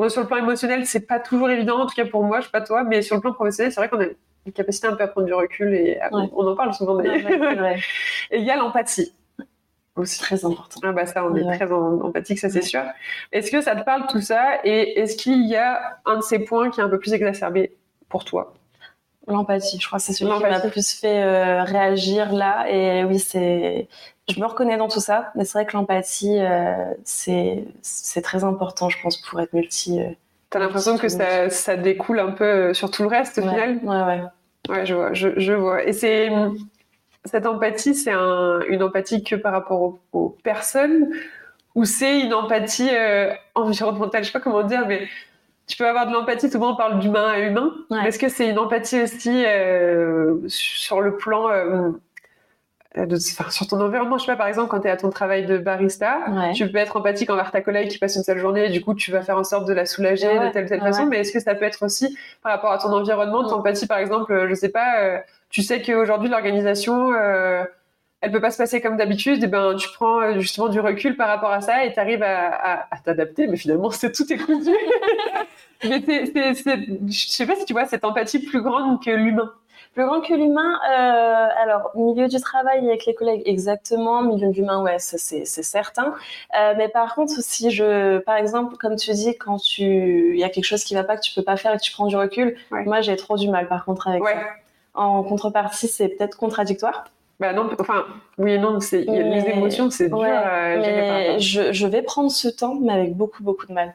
sur 0.09 0.20
le 0.22 0.26
plan 0.26 0.37
émotionnel, 0.39 0.87
c'est 0.87 1.07
pas 1.07 1.18
toujours 1.20 1.51
évident. 1.51 1.80
En 1.80 1.87
tout 1.87 1.95
cas 1.95 2.07
pour 2.07 2.22
moi, 2.24 2.41
je 2.41 2.47
sais 2.47 2.51
pas 2.51 2.61
toi, 2.61 2.84
mais 2.84 3.03
sur 3.03 3.16
le 3.16 3.20
plan 3.22 3.32
professionnel, 3.32 3.72
c'est 3.72 3.80
vrai 3.80 3.89
qu'on 3.89 4.01
a 4.01 4.07
une 4.47 4.53
capacité 4.53 4.87
un 4.87 4.95
peu 4.95 5.03
à 5.05 5.09
prendre 5.09 5.26
du 5.26 5.34
recul 5.34 5.74
et 5.74 5.99
à- 6.01 6.12
Ouais. 6.14 6.28
on 6.34 6.47
en 6.47 6.55
parle 6.57 6.72
souvent. 6.74 6.97
Ouais, 6.97 7.05
d'ailleurs. 7.05 7.41
ouais, 7.41 7.55
vrai. 7.55 7.76
Et 8.30 8.39
il 8.39 8.45
y 8.45 8.51
a 8.51 8.57
l'empathie 8.57 9.12
aussi. 9.97 10.20
Très 10.20 10.45
important. 10.45 10.80
Ah 10.84 10.93
bah 10.93 11.07
ça, 11.07 11.24
on 11.24 11.34
est 11.37 11.43
Ouais. 11.43 11.57
très 11.57 11.72
en- 11.72 12.01
empathique, 12.03 12.39
ça 12.39 12.49
c'est 12.51 12.57
Ouais. 12.61 12.64
sûr. 12.64 12.82
Est-ce 13.32 13.51
que 13.51 13.61
ça 13.61 13.74
te 13.74 13.84
parle 13.84 14.07
tout 14.09 14.20
ça? 14.20 14.61
Et 14.64 15.01
est-ce 15.01 15.16
qu'il 15.16 15.47
y 15.47 15.57
a 15.57 15.99
un 16.05 16.16
de 16.16 16.22
ces 16.22 16.39
points 16.41 16.70
qui 16.70 16.80
est 16.80 16.82
un 16.84 16.89
peu 16.89 16.99
plus 16.99 17.12
exacerbé 17.14 17.72
pour 18.09 18.24
toi? 18.24 18.55
L'empathie, 19.29 19.79
je 19.81 19.87
crois 19.87 19.99
que 19.99 20.05
c'est 20.05 20.12
celui 20.12 20.33
qui 20.37 20.43
m'a 20.43 20.61
plus 20.61 20.93
fait 20.93 21.22
euh, 21.22 21.64
réagir 21.64 22.33
là. 22.33 22.66
Et 22.70 23.05
oui, 23.05 23.18
c'est. 23.18 23.89
Je 24.29 24.41
me 24.41 24.47
reconnais 24.47 24.77
dans 24.77 24.89
tout 24.89 25.01
ça, 25.01 25.31
mais 25.35 25.45
c'est 25.45 25.59
vrai 25.59 25.66
que 25.66 25.77
l'empathie, 25.77 26.39
euh, 26.39 26.74
c'est 27.05 27.64
c'est 27.83 28.22
très 28.22 28.45
important, 28.45 28.89
je 28.89 29.01
pense, 29.03 29.16
pour 29.16 29.41
être 29.41 29.53
multi. 29.53 30.01
euh, 30.01 30.11
T'as 30.51 30.59
l'impression 30.61 30.97
que 30.97 31.09
ça, 31.09 31.51
ça 31.51 31.77
découle 31.77 32.20
un 32.20 32.31
peu 32.31 32.72
sur 32.72 32.91
tout 32.91 33.03
le 33.03 33.09
reste 33.09 33.39
au 33.39 33.43
ouais. 33.43 33.49
final 33.49 33.79
Ouais, 33.83 34.03
ouais. 34.03 34.22
Ouais, 34.68 34.87
je 34.87 34.95
vois, 34.95 35.12
je, 35.12 35.29
je 35.39 35.53
vois. 35.53 35.85
Et 35.85 35.93
c'est 35.93 36.31
cette 37.24 37.47
empathie, 37.47 37.95
c'est 37.95 38.12
un, 38.12 38.61
une 38.68 38.83
empathie 38.83 39.24
que 39.24 39.35
par 39.37 39.53
rapport 39.53 39.81
aux, 39.83 39.99
aux 40.12 40.29
personnes 40.45 41.11
ou 41.74 41.85
c'est 41.85 42.20
une 42.20 42.35
empathie 42.35 42.91
environnementale? 43.55 44.22
Je 44.24 44.29
sais 44.29 44.33
pas 44.33 44.41
comment 44.41 44.62
dire, 44.62 44.87
mais 44.87 45.09
tu 45.67 45.77
peux 45.77 45.87
avoir 45.87 46.07
de 46.07 46.12
l'empathie. 46.12 46.51
Souvent, 46.51 46.73
on 46.73 46.77
parle 46.77 46.99
d'humain 47.01 47.27
à 47.27 47.39
humain. 47.41 47.73
Ouais. 47.91 47.99
Mais 48.03 48.09
Est-ce 48.09 48.19
que 48.19 48.29
c'est 48.29 48.49
une 48.49 48.59
empathie 48.59 49.03
aussi 49.03 49.45
euh, 49.47 50.37
sur 50.47 51.01
le 51.01 51.17
plan 51.17 51.51
euh, 51.51 51.91
de, 52.97 53.17
enfin, 53.17 53.51
sur 53.51 53.67
ton 53.67 53.81
environnement? 53.81 54.17
Je 54.19 54.25
sais 54.25 54.33
pas, 54.33 54.37
par 54.37 54.47
exemple, 54.47 54.69
quand 54.69 54.81
tu 54.81 54.87
es 54.89 54.91
à 54.91 54.97
ton 54.97 55.11
travail 55.11 55.45
de 55.45 55.59
barista, 55.59 56.19
Ouais. 56.31 56.53
tu 56.53 56.71
peux 56.71 56.79
être 56.79 56.97
empathique 56.97 57.31
envers 57.31 57.51
ta 57.51 57.61
collègue 57.61 57.89
qui 57.89 57.99
passe 57.99 58.17
une 58.17 58.23
sale 58.23 58.39
journée 58.39 58.67
et 58.67 58.71
du 58.71 58.81
coup, 58.83 58.95
tu 58.95 59.11
vas 59.11 59.23
faire 59.23 59.37
en 59.39 59.45
sorte 59.45 59.67
de 59.67 59.73
la 59.75 59.87
soulager 59.87 60.29
Ouais, 60.29 60.49
de 60.49 60.53
telle 60.53 60.64
ou 60.64 60.69
telle 60.69 60.81
façon. 60.81 61.07
Mais 61.07 61.19
est-ce 61.21 61.33
que 61.33 61.41
ça 61.41 61.55
peut 61.55 61.64
être 61.64 61.85
aussi 61.85 62.17
par 62.43 62.53
rapport 62.53 62.73
à 62.73 62.79
ton 62.79 62.93
environnement, 62.93 63.43
Mm. 63.43 63.49
ton 63.49 63.55
empathie, 63.57 63.87
par 63.87 63.99
exemple, 63.99 64.33
euh, 64.33 64.49
je 64.49 64.55
sais 64.55 64.71
pas, 64.71 65.01
euh, 65.01 65.19
tu 65.51 65.62
sais 65.62 65.83
qu'aujourd'hui, 65.83 66.29
l'organisation, 66.29 67.12
euh, 67.12 67.62
elle 68.27 68.33
peut 68.33 68.41
pas 68.41 68.51
se 68.51 68.59
passer 68.59 68.81
comme 68.81 68.97
d'habitude, 68.97 69.43
et 69.43 69.47
ben, 69.47 69.74
tu 69.77 69.89
prends 69.95 70.20
euh, 70.20 70.39
justement 70.41 70.68
du 70.68 70.81
recul 70.81 71.16
par 71.16 71.29
rapport 71.29 71.51
à 71.53 71.61
ça 71.61 71.85
et 71.85 71.93
tu 71.93 71.99
arrives 72.01 72.22
à, 72.22 72.49
à- 72.49 72.87
à 72.95 72.99
t'adapter, 73.05 73.47
mais 73.47 73.57
finalement, 73.57 73.91
c'est 73.91 74.12
tout 74.12 74.31
est 74.33 74.37
cousu. 74.37 74.70
mais 75.85 76.24
je 76.27 77.27
sais 77.29 77.47
pas 77.47 77.55
si 77.57 77.64
tu 77.64 77.72
vois 77.72 77.87
cette 77.87 78.05
empathie 78.05 78.39
plus 78.41 78.61
grande 78.62 79.03
que 79.03 79.11
l'humain. 79.11 79.53
Plus 79.95 80.05
grand 80.05 80.20
que 80.20 80.35
l'humain, 80.35 80.79
euh, 80.91 81.49
alors 81.62 81.91
milieu 81.95 82.29
du 82.29 82.39
travail 82.39 82.87
avec 82.87 83.07
les 83.07 83.14
collègues, 83.14 83.43
exactement. 83.47 84.20
Milieu 84.22 84.49
de 84.51 84.53
l'humain, 84.55 84.83
ouais, 84.83 84.99
ça 84.99 85.16
c'est 85.16 85.47
c'est 85.47 85.62
certain. 85.62 86.14
Euh, 86.59 86.74
mais 86.77 86.89
par 86.91 87.14
contre, 87.14 87.33
si 87.41 87.70
je, 87.70 88.18
par 88.18 88.37
exemple, 88.37 88.77
comme 88.77 88.97
tu 88.97 89.11
dis, 89.12 89.37
quand 89.39 89.57
tu, 89.59 90.33
il 90.35 90.39
y 90.39 90.45
a 90.45 90.51
quelque 90.51 90.64
chose 90.66 90.85
qui 90.85 90.95
va 90.95 91.03
pas 91.03 91.16
que 91.16 91.22
tu 91.22 91.33
peux 91.35 91.43
pas 91.43 91.57
faire 91.57 91.72
et 91.72 91.79
que 91.79 91.83
tu 91.83 91.93
prends 91.93 92.07
du 92.07 92.16
recul, 92.16 92.57
Ouais. 92.70 92.85
moi 92.85 93.01
j'ai 93.01 93.16
trop 93.16 93.37
du 93.39 93.49
mal 93.49 93.68
par 93.68 93.85
contre 93.87 94.09
avec 94.09 94.22
Ouais. 94.22 94.35
ça. 94.35 94.41
En 94.93 95.22
contrepartie, 95.22 95.89
c'est 95.89 96.09
peut-être 96.09 96.37
contradictoire. 96.37 97.05
Bah 97.39 97.53
non, 97.53 97.68
enfin, 97.78 98.07
oui 98.39 98.53
et 98.53 98.59
non, 98.59 98.80
c'est, 98.80 99.03
les 99.03 99.49
émotions, 99.51 99.91
c'est 99.91 100.09
dur 100.09 100.18
Ouais, 100.18 100.30
à 100.30 100.80
gérer 100.80 101.01
mais 101.01 101.39
je, 101.39 101.72
je 101.72 101.87
vais 101.87 102.03
prendre 102.03 102.30
ce 102.30 102.49
temps, 102.49 102.76
mais 102.80 102.93
avec 102.93 103.14
beaucoup 103.14 103.43
beaucoup 103.43 103.66
de 103.66 103.72
mal. 103.72 103.95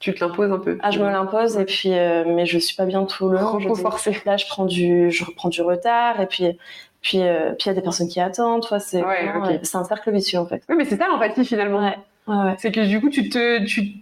Tu 0.00 0.14
te 0.14 0.24
l'imposes 0.24 0.52
un 0.52 0.58
peu. 0.58 0.78
Ah, 0.80 0.92
je 0.92 1.00
me 1.00 1.10
l'impose 1.10 1.56
et 1.56 1.64
puis, 1.64 1.92
euh, 1.92 2.24
mais 2.24 2.46
je 2.46 2.58
suis 2.58 2.76
pas 2.76 2.86
bien 2.86 3.04
tout 3.04 3.28
le 3.28 3.38
long. 3.38 3.58
Je 3.58 3.68
forcé. 3.74 4.16
Là, 4.24 4.36
je 4.36 4.46
prends 4.46 4.64
du, 4.64 5.10
je 5.10 5.24
reprends 5.24 5.48
du 5.48 5.60
retard 5.60 6.20
et 6.20 6.26
puis, 6.26 6.56
puis, 7.00 7.20
euh, 7.20 7.52
puis 7.54 7.64
il 7.64 7.68
y 7.68 7.70
a 7.70 7.74
des 7.74 7.82
personnes 7.82 8.08
qui 8.08 8.20
attendent. 8.20 8.64
Toi, 8.64 8.78
c'est, 8.78 9.04
Ouais, 9.04 9.26
vraiment, 9.26 9.48
euh, 9.48 9.58
c'est 9.62 9.76
un 9.76 9.84
cercle 9.84 10.12
vicieux 10.12 10.38
en 10.38 10.46
fait. 10.46 10.62
Oui, 10.68 10.76
mais 10.76 10.84
c'est 10.84 10.96
ça 10.96 11.08
l'empathie 11.08 11.44
finalement. 11.44 11.80
Ouais, 11.80 11.98
ouais, 12.28 12.36
ouais. 12.44 12.54
C'est 12.58 12.70
que 12.70 12.86
du 12.86 13.00
coup, 13.00 13.10
tu 13.10 13.28
te, 13.28 13.64
tu, 13.64 13.94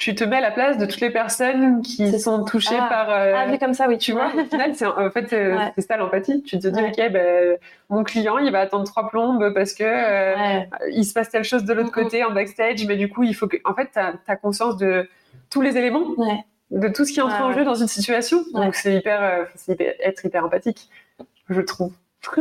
tu 0.00 0.14
te 0.14 0.24
mets 0.24 0.38
à 0.38 0.40
la 0.40 0.50
place 0.50 0.78
de 0.78 0.86
toutes 0.86 1.00
les 1.02 1.10
personnes 1.10 1.82
qui 1.82 2.18
sont 2.18 2.42
touchées 2.44 2.74
Ah. 2.80 2.86
par. 2.88 3.10
euh, 3.10 3.34
Ah, 3.36 3.46
vu 3.46 3.58
comme 3.58 3.74
ça, 3.74 3.86
oui. 3.86 3.98
tu 3.98 4.12
vois, 4.12 4.28
au 4.34 4.44
final, 4.46 4.74
c'est 4.74 4.86
en 4.86 5.10
fait 5.10 5.32
euh, 5.32 5.56
Ouais. 5.56 5.72
c'est 5.76 5.86
ça 5.86 5.96
l'empathie. 5.98 6.42
Tu 6.42 6.58
te 6.58 6.66
dis, 6.68 6.80
Ouais. 6.82 6.88
ok, 6.88 7.12
ben, 7.12 7.58
mon 7.90 8.02
client, 8.02 8.38
il 8.38 8.50
va 8.50 8.60
attendre 8.60 8.84
trois 8.86 9.08
plombes 9.10 9.52
parce 9.54 9.74
que 9.74 9.84
euh, 9.84 10.34
Ouais, 10.36 10.68
il 10.92 11.04
se 11.04 11.12
passe 11.12 11.28
telle 11.28 11.44
chose 11.44 11.64
de 11.64 11.72
l'autre 11.74 11.92
côté 11.92 12.24
en 12.24 12.30
backstage, 12.32 12.86
mais 12.86 12.96
du 12.96 13.08
coup, 13.10 13.22
il 13.24 13.34
faut 13.34 13.46
que, 13.46 13.58
en 13.64 13.74
fait, 13.74 13.90
t'as 13.92 14.14
as 14.26 14.36
conscience 14.36 14.76
de 14.78 15.06
tous 15.50 15.60
les 15.60 15.76
éléments, 15.76 16.06
de 16.70 16.88
tout 16.88 17.04
ce 17.04 17.12
qui 17.12 17.20
entre 17.20 17.40
en 17.42 17.52
jeu 17.52 17.64
dans 17.64 17.74
une 17.74 17.88
situation. 17.88 18.38
Donc 18.54 18.74
c'est 18.74 18.94
hyper, 18.94 19.22
euh, 19.22 19.44
c'est 19.54 19.72
hyper- 19.72 19.94
être 20.02 20.24
hyper 20.24 20.44
empathique, 20.46 20.88
je 21.50 21.60
trouve. 21.60 21.92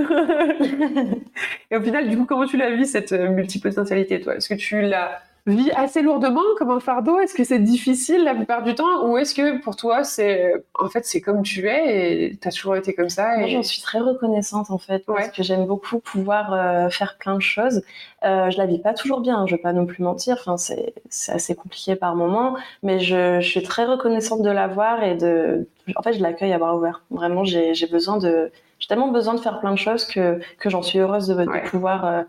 Et 1.72 1.78
au 1.78 1.82
final, 1.82 2.10
du 2.10 2.18
coup, 2.18 2.26
comment 2.26 2.45
tu 2.45 2.57
l'as 2.57 2.70
vu 2.72 2.86
cette 2.86 3.12
euh, 3.12 3.30
multipotentialité, 3.30 4.20
toi? 4.22 4.36
Est-ce 4.36 4.49
que 4.49 4.53
tu 4.55 4.82
la 4.82 5.20
vis 5.50 5.72
assez 5.72 6.02
lourdement 6.02 6.41
comme 6.58 6.72
un 6.72 6.80
fardeau? 6.80 7.20
Est-ce 7.20 7.34
que 7.34 7.43
c'est 7.43 7.60
difficile 7.60 8.24
la 8.24 8.34
plupart 8.36 8.64
du 8.64 8.76
temps? 8.76 9.06
Ou 9.08 9.18
est-ce 9.18 9.34
que 9.36 9.62
pour 9.62 9.76
toi, 9.76 10.04
c'est 10.04 10.54
en 10.80 10.88
fait 10.89 11.06
c'est 11.06 11.22
comme 11.22 11.41
tu 11.43 11.68
es 11.68 12.24
et 12.32 12.36
t'as 12.38 12.52
toujours 12.52 12.76
été 12.76 12.93
comme 12.93 13.10
ça 13.10 13.38
Moi, 13.38 13.47
j'en 13.47 13.64
suis 13.64 13.82
très 13.82 14.00
reconnaissante 14.00 14.72
en 14.72 14.78
fait 14.78 15.06
parce 15.06 15.26
Ouais. 15.26 15.32
que 15.36 15.43
j'aime 15.43 15.66
beaucoup 15.66 16.00
pouvoir 16.00 16.54
euh, 16.54 16.89
faire 16.89 17.18
plein 17.18 17.36
de 17.36 17.41
choses. 17.41 17.82
Euh, 18.24 18.50
je 18.50 18.58
la 18.58 18.66
vis 18.66 18.80
pas 18.80 18.93
toujours 18.93 19.22
bien, 19.22 19.45
je 19.47 19.56
vais 19.56 19.62
pas 19.62 19.74
non 19.74 19.86
plus 19.86 20.04
mentir. 20.04 20.38
Enfin, 20.39 20.58
c'est 20.58 20.93
c'est 21.10 21.32
assez 21.32 21.56
compliqué 21.56 21.95
par 21.95 22.16
moments, 22.16 22.56
mais 22.84 23.00
je, 23.00 23.39
je 23.41 23.47
suis 23.50 23.64
très 23.64 23.86
reconnaissante 23.86 24.41
de 24.41 24.50
l'avoir 24.50 25.04
et 25.04 25.16
de. 25.16 25.68
En 25.95 26.02
fait, 26.04 26.14
je 26.14 26.22
l'accueille 26.22 26.54
à 26.54 26.58
bras 26.60 26.76
ouverts. 26.76 27.02
Vraiment, 27.12 27.43
j'ai 27.43 27.74
j'ai 27.74 27.88
besoin 27.88 28.18
de. 28.18 28.52
J'ai 28.80 28.88
tellement 28.88 29.10
besoin 29.10 29.34
de 29.34 29.39
faire 29.41 29.60
plein 29.60 29.72
de 29.72 29.78
choses 29.78 30.06
que 30.06 30.39
que 30.60 30.70
j'en 30.70 30.82
suis 30.82 31.00
heureuse 31.00 31.28
de, 31.28 31.43
de 31.43 31.50
Ouais. 31.50 31.64
pouvoir 31.64 32.06
euh, 32.06 32.24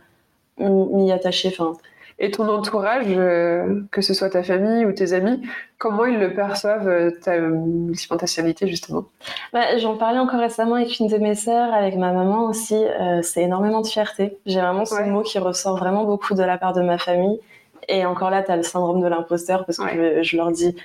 m'y 0.58 1.12
attacher. 1.12 1.48
Enfin, 1.48 1.76
Et 2.22 2.30
ton 2.30 2.46
entourage, 2.48 3.06
euh, 3.08 3.80
que 3.90 4.02
ce 4.02 4.12
soit 4.12 4.28
ta 4.28 4.42
famille 4.42 4.84
ou 4.84 4.92
tes 4.92 5.14
amis, 5.14 5.40
comment 5.78 6.04
ils 6.04 6.18
le 6.18 6.34
perçoivent 6.34 6.86
euh, 6.86 7.10
ta 7.10 7.38
multipotentialité 7.38 8.68
justement? 8.68 9.06
Bah, 9.54 9.78
J'en 9.78 9.96
parlais 9.96 10.18
encore 10.18 10.40
récemment 10.40 10.74
avec 10.74 10.98
une 11.00 11.08
de 11.08 11.16
mes 11.16 11.34
sœurs, 11.34 11.72
avec 11.72 11.96
ma 11.96 12.12
maman 12.12 12.44
aussi. 12.44 12.74
Euh, 12.76 13.22
c'est 13.22 13.42
énormément 13.42 13.80
de 13.80 13.86
fierté. 13.86 14.36
J'ai 14.44 14.60
vraiment 14.60 14.84
ce 14.84 14.94
Ouais. 14.96 15.06
mot 15.06 15.22
qui 15.22 15.38
ressort 15.38 15.78
vraiment 15.78 16.04
beaucoup 16.04 16.34
de 16.34 16.42
la 16.42 16.58
part 16.58 16.74
de 16.74 16.82
ma 16.82 16.98
famille. 16.98 17.40
Et 17.88 18.04
encore 18.04 18.28
là, 18.30 18.42
tu 18.42 18.50
as 18.52 18.56
le 18.56 18.62
syndrome 18.62 19.00
de 19.00 19.06
l'imposteur 19.08 19.64
parce 19.64 19.78
que 19.78 19.88
je, 20.18 20.22
je 20.22 20.36
leur 20.36 20.50
dis 20.52 20.76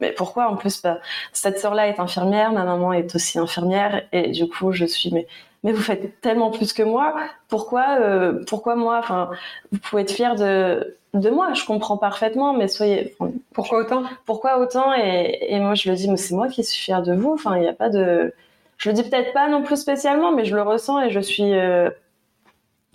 mais 0.00 0.12
pourquoi 0.12 0.48
en 0.50 0.56
plus 0.56 0.82
bah, 0.82 0.98
cette 1.32 1.58
sœur-là 1.58 1.88
est 1.88 1.98
infirmière, 1.98 2.52
ma 2.52 2.64
maman 2.64 2.92
est 2.92 3.14
aussi 3.14 3.38
infirmière 3.38 4.02
et 4.12 4.30
du 4.30 4.46
coup 4.46 4.70
je 4.70 4.84
suis 4.84 5.10
mais 5.10 5.26
mais 5.64 5.72
vous 5.72 5.82
faites 5.82 6.20
tellement 6.20 6.50
plus 6.50 6.72
que 6.72 6.82
moi. 6.82 7.14
Pourquoi 7.48 7.98
euh, 8.00 8.42
pourquoi 8.46 8.76
moi 8.76 8.98
Enfin, 8.98 9.30
vous 9.72 9.78
pouvez 9.78 10.02
être 10.02 10.12
fier 10.12 10.34
de 10.36 10.96
de 11.14 11.30
moi. 11.30 11.54
Je 11.54 11.64
comprends 11.64 11.96
parfaitement, 11.96 12.52
mais 12.52 12.68
soyez 12.68 13.14
enfin, 13.18 13.32
Pourquoi 13.54 13.78
autant? 13.80 14.02
pourquoi 14.26 14.58
autant? 14.58 14.92
Et, 14.94 15.38
et 15.54 15.58
moi 15.60 15.74
je 15.74 15.88
le 15.90 15.96
dis 15.96 16.10
mais 16.10 16.16
c'est 16.18 16.34
moi 16.34 16.48
qui 16.48 16.62
suis 16.64 16.80
fière 16.82 17.02
de 17.02 17.14
vous 17.14 17.32
enfin 17.32 17.56
il 17.56 17.62
n'y 17.62 17.68
a 17.68 17.72
pas 17.72 17.88
de 17.88 18.34
je 18.78 18.90
le 18.90 18.94
dis 18.94 19.02
peut-être 19.02 19.32
pas 19.32 19.48
non 19.48 19.62
plus 19.62 19.76
spécialement 19.76 20.32
mais 20.32 20.44
je 20.44 20.54
le 20.54 20.62
ressens 20.62 21.00
et 21.00 21.10
je 21.10 21.20
suis 21.20 21.54
euh, 21.54 21.88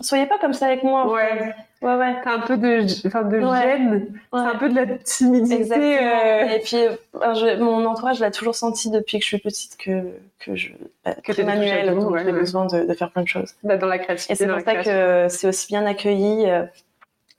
soyez 0.00 0.26
pas 0.26 0.38
comme 0.38 0.52
ça 0.52 0.66
avec 0.66 0.82
moi 0.84 1.10
Ouais. 1.12 1.54
Ouais, 1.82 1.94
ouais. 1.96 2.14
T'as 2.22 2.34
un 2.36 2.40
peu 2.40 2.56
de, 2.56 2.86
enfin, 3.06 3.22
de 3.22 3.38
Ouais. 3.38 3.62
gêne. 3.62 4.06
Ouais. 4.32 4.40
un 4.40 4.54
peu 4.56 4.68
de 4.68 4.74
la 4.74 4.86
timidité. 4.98 5.56
Exactement. 5.56 5.84
euh, 5.86 6.54
Et 6.56 6.60
puis, 6.60 6.76
je- 7.14 7.58
mon 7.60 7.84
entourage 7.86 8.20
l'a 8.20 8.30
toujours 8.30 8.54
senti 8.54 8.90
depuis 8.90 9.18
que 9.18 9.24
je 9.24 9.28
suis 9.28 9.38
petite 9.38 9.76
que, 9.76 10.02
que 10.38 10.54
je. 10.54 10.70
bah, 11.04 11.14
Que 11.24 11.32
t'es 11.32 11.42
tout, 11.44 11.94
donc 12.00 12.10
ouais, 12.12 12.22
j'ai 12.24 12.32
besoin 12.32 12.66
de, 12.66 12.84
de 12.84 12.92
faire 12.94 13.10
plein 13.10 13.22
de 13.22 13.28
choses. 13.28 13.54
bah, 13.64 13.76
dans 13.76 13.86
la 13.88 13.98
créativité. 13.98 14.32
Et 14.32 14.36
c'est 14.36 14.46
pour 14.46 14.56
ça 14.60 14.62
création. 14.74 14.92
que 14.92 15.26
c'est 15.28 15.48
aussi 15.48 15.66
bien 15.68 15.84
accueilli. 15.86 16.48
euh, 16.48 16.62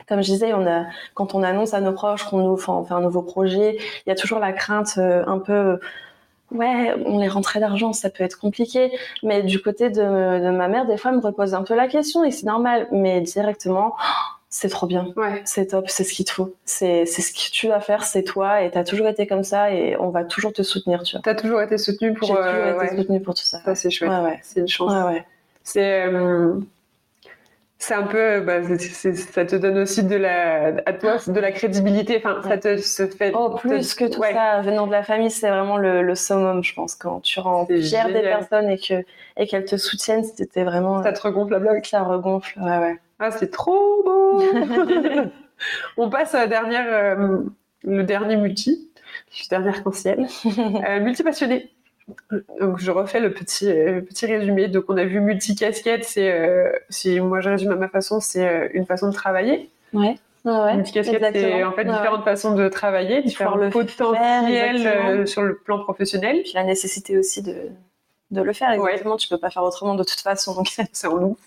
Comme 0.10 0.22
je 0.22 0.32
disais, 0.32 0.54
on 0.54 0.68
a, 0.68 0.84
quand 1.14 1.34
on 1.34 1.44
annonce 1.44 1.74
à 1.74 1.80
nos 1.80 1.94
proches 1.94 2.24
qu'on 2.26 2.40
nous, 2.40 2.58
fait 2.58 2.72
un 2.94 3.00
nouveau 3.02 3.22
projet, 3.22 3.78
il 4.06 4.10
y 4.10 4.12
a 4.12 4.16
toujours 4.16 4.40
la 4.40 4.52
crainte 4.52 4.96
euh, 4.98 5.24
un 5.26 5.40
peu, 5.40 5.80
ouais, 6.54 6.94
on 7.06 7.20
les 7.20 7.28
rentrait 7.28 7.60
d'argent, 7.60 7.94
ça 7.94 8.10
peut 8.10 8.24
être 8.24 8.40
compliqué. 8.40 8.92
Mais 9.24 9.44
du 9.44 9.62
côté 9.62 9.90
de, 9.90 10.02
de 10.02 10.50
ma 10.52 10.68
mère, 10.68 10.86
des 10.86 10.98
fois, 10.98 11.12
elle 11.12 11.18
me 11.18 11.22
repose 11.24 11.54
un 11.54 11.64
peu 11.64 11.76
la 11.76 11.88
question 11.88 12.24
et 12.24 12.32
c'est 12.32 12.46
normal. 12.46 12.88
Mais 12.92 13.22
directement, 13.22 13.96
oh, 13.98 14.02
c'est 14.50 14.70
trop 14.70 14.88
bien. 14.88 15.08
Ouais. 15.16 15.42
C'est 15.46 15.68
top, 15.68 15.90
c'est 15.90 16.04
ce 16.04 16.14
qu'il 16.14 16.26
te 16.26 16.32
faut. 16.32 16.56
C'est 16.66 17.06
ce 17.06 17.32
que 17.34 17.52
tu 17.52 17.68
vas 17.68 17.80
faire, 17.80 18.04
c'est 18.04 18.24
toi 18.24 18.62
et 18.62 18.72
t'as 18.72 18.84
toujours 18.84 19.08
été 19.08 19.28
comme 19.28 19.44
ça 19.44 19.72
et 19.72 19.96
on 20.00 20.10
va 20.10 20.24
toujours 20.24 20.54
te 20.54 20.62
soutenir, 20.64 21.04
tu 21.04 21.16
vois. 21.16 21.22
T'as 21.24 21.36
toujours 21.36 21.62
été 21.62 21.78
soutenue 21.78 22.14
pour. 22.14 22.28
J'ai 22.28 22.36
toujours 22.36 22.46
euh, 22.46 22.76
été 22.84 22.92
ouais. 22.92 22.98
soutenue 22.98 23.22
pour 23.22 23.34
tout 23.36 23.44
ça. 23.44 23.62
Ça, 23.66 23.76
c'est 23.76 23.90
chouette. 23.90 24.10
Ouais, 24.12 24.20
ouais. 24.22 24.40
C'est 24.44 24.60
une 24.62 24.68
chance. 24.68 24.92
Ouais, 24.94 25.02
ouais. 25.04 25.26
C'est. 25.64 26.06
euh, 26.08 26.60
C'est 27.86 27.96
un 27.96 28.04
peu, 28.04 28.40
bah, 28.40 28.64
c'est- 28.64 28.78
c'est- 28.80 29.14
ça 29.14 29.44
te 29.46 29.58
donne 29.58 29.78
aussi 29.80 30.04
de 30.06 30.16
la, 30.16 30.68
à 30.86 30.94
toi, 30.94 31.18
de 31.28 31.40
la 31.42 31.52
crédibilité. 31.52 32.22
Enfin, 32.24 32.42
ça 32.42 32.58
te 32.58 32.78
se 32.78 33.08
fait. 33.08 33.34
Oh, 33.36 33.56
plus 33.56 33.94
que 33.94 34.06
tout 34.06 34.22
ouais. 34.22 34.32
ça, 34.32 34.62
venant 34.62 34.88
de 34.88 34.92
la 34.94 35.04
famille, 35.04 35.30
c'est 35.30 35.50
vraiment 35.50 35.76
le, 35.76 36.02
le 36.02 36.16
summum, 36.16 36.64
je 36.64 36.74
pense. 36.74 36.96
Quand 36.96 37.20
tu 37.20 37.42
rends 37.42 37.66
fière 37.66 38.08
des 38.08 38.22
personnes 38.22 38.70
et 38.70 38.78
que 38.78 39.04
et 39.36 39.48
qu'elles 39.48 39.66
te 39.66 39.76
soutiennent, 39.76 40.24
c'était 40.24 40.64
vraiment 40.64 41.04
Ça 41.04 41.12
te 41.12 41.22
regonfle 41.22 41.52
la 41.52 41.60
bloc. 41.60 41.86
ça 41.86 42.04
regonfle. 42.04 42.58
Ouais, 42.62 42.78
ouais. 42.78 43.00
Ah, 43.20 43.32
c'est 43.32 43.52
trop 43.52 44.02
beau 44.06 44.42
On 45.98 46.10
passe 46.10 46.34
à 46.36 46.40
la 46.40 46.48
dernière, 46.48 46.86
euh, 46.88 47.40
le 47.84 48.04
dernier 48.04 48.38
multi, 48.38 48.90
le 49.44 49.50
dernier 49.50 49.70
arc-en-ciel. 49.70 50.26
Euh, 50.88 51.00
multi-passionné. 51.02 51.73
Donc, 52.60 52.80
je 52.80 52.92
refais 52.92 53.20
le 53.20 53.32
petit, 53.32 53.70
euh, 53.70 54.02
petit 54.02 54.26
résumé. 54.26 54.68
Donc, 54.68 54.86
on 54.90 54.98
a 54.98 55.06
vu 55.06 55.20
multi-casquette, 55.20 56.04
c'est, 56.04 56.32
euh, 56.32 56.72
si 56.90 57.20
moi 57.20 57.40
je 57.40 57.50
résume 57.50 57.72
à 57.72 57.76
ma 57.76 57.88
façon, 57.88 58.20
c'est 58.20 58.48
euh, 58.48 58.68
une 58.74 58.86
façon 58.86 59.08
de 59.08 59.14
travailler. 59.14 59.70
Ouais. 59.94 60.16
Ouais, 60.46 60.76
multi-casquette, 60.76 61.24
c'est 61.32 61.64
en 61.64 61.72
fait 61.72 61.86
Ouais, 61.88 61.94
différentes 61.94 62.26
façons 62.26 62.54
de 62.54 62.68
travailler, 62.68 63.22
différents 63.22 63.70
potentiels 63.70 64.80
faire, 64.80 65.08
euh, 65.08 65.26
sur 65.26 65.42
le 65.42 65.56
plan 65.56 65.80
professionnel. 65.80 66.42
Puis 66.44 66.52
la 66.54 66.66
nécessité 66.66 67.18
aussi 67.18 67.42
de, 67.42 67.56
de 68.34 68.42
le 68.42 68.52
faire, 68.54 68.70
Ouais. 68.70 68.92
exactement. 68.92 69.16
Tu 69.18 69.28
peux 69.30 69.38
pas 69.38 69.50
faire 69.50 69.64
autrement 69.64 69.96
de 69.96 70.04
toute 70.04 70.20
façon. 70.20 70.54
Donc, 70.56 70.68
c'est 70.92 71.08
en 71.08 71.18
nous. 71.18 71.38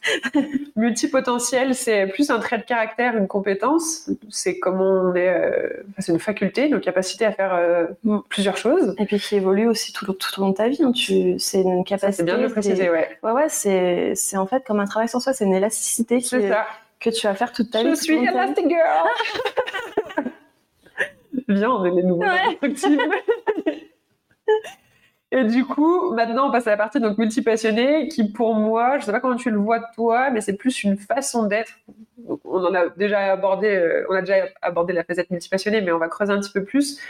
Multipotentiel, 0.77 1.75
c'est 1.75 2.07
plus 2.07 2.31
un 2.31 2.39
trait 2.39 2.59
de 2.59 2.63
caractère, 2.63 3.17
une 3.17 3.29
compétence. 3.29 4.09
C'est 4.31 4.59
comment 4.59 4.85
on 4.85 5.15
est. 5.15 5.29
euh, 5.29 5.69
c'est 5.99 6.13
une 6.13 6.19
faculté, 6.19 6.69
nos 6.69 6.81
capacités 6.81 7.25
à 7.27 7.33
faire 7.33 7.55
euh, 7.55 7.87
Mm. 8.05 8.19
plusieurs 8.29 8.57
choses. 8.57 8.95
Et 8.99 9.05
puis 9.07 9.19
qui 9.19 9.37
évolue 9.37 9.67
aussi 9.69 9.93
tout, 9.93 10.07
tout 10.13 10.39
au 10.39 10.41
long 10.43 10.51
de 10.51 10.55
ta 10.57 10.69
vie. 10.69 10.83
hein. 10.83 10.93
Tu, 10.93 11.39
c'est 11.39 11.61
une 11.63 11.85
capacité. 11.85 12.17
c'est 12.19 12.25
bien 12.25 12.39
de 12.39 12.43
le 12.45 12.49
préciser, 12.51 12.89
ouais. 12.91 13.19
Ouais, 13.23 13.33
ouais, 13.33 13.49
c'est, 13.49 14.13
c'est 14.15 14.37
en 14.37 14.47
fait 14.47 14.65
comme 14.65 14.81
un 14.81 14.87
travail 14.87 15.09
sur 15.09 15.21
soi, 15.21 15.33
c'est 15.33 15.45
une 15.45 15.55
élasticité 15.55 16.19
qui, 16.19 16.29
C'est 16.29 16.49
ça. 16.49 16.67
que 17.01 17.11
tu 17.11 17.27
vas 17.27 17.35
faire 17.35 17.53
toute 17.53 17.71
ta 17.71 17.83
vie. 17.83 17.91
Je 17.91 17.95
suis. 18.03 18.17
Elastic 18.17 18.69
Girl 18.69 19.09
Viens, 21.49 21.71
on 21.71 21.85
est 21.85 21.91
les 21.91 22.03
nouveaux 22.03 22.23
Ouais. 22.23 22.59
Et 25.33 25.45
du 25.45 25.65
coup, 25.65 26.13
maintenant, 26.15 26.49
on 26.49 26.53
passe 26.53 26.67
à 26.69 26.71
la 26.71 26.77
partie 26.77 27.01
donc 27.01 27.19
multipassionné, 27.19 28.09
qui 28.09 28.31
pour 28.31 28.55
moi, 28.55 28.99
je 28.99 29.05
sais 29.05 29.13
pas 29.13 29.21
comment 29.21 29.37
tu 29.37 29.51
le 29.51 29.59
vois 29.59 29.81
toi, 29.95 30.31
mais 30.31 30.41
c'est 30.41 30.57
plus 30.57 30.85
une 30.85 30.97
façon 30.97 31.47
d'être. 31.47 31.73
On 32.45 32.65
en 32.65 32.75
a 32.75 32.89
déjà 32.91 33.33
abordé, 33.33 33.69
euh, 33.69 34.07
on 34.09 34.15
a 34.15 34.21
déjà 34.21 34.47
abordé 34.63 34.93
la 34.93 35.03
facette 35.05 35.31
multipassionné, 35.31 35.81
mais 35.81 35.91
on 35.93 35.99
va 35.99 36.09
creuser 36.09 36.33
un 36.33 36.39
petit 36.39 36.53
peu 36.53 36.63
plus. 36.65 37.01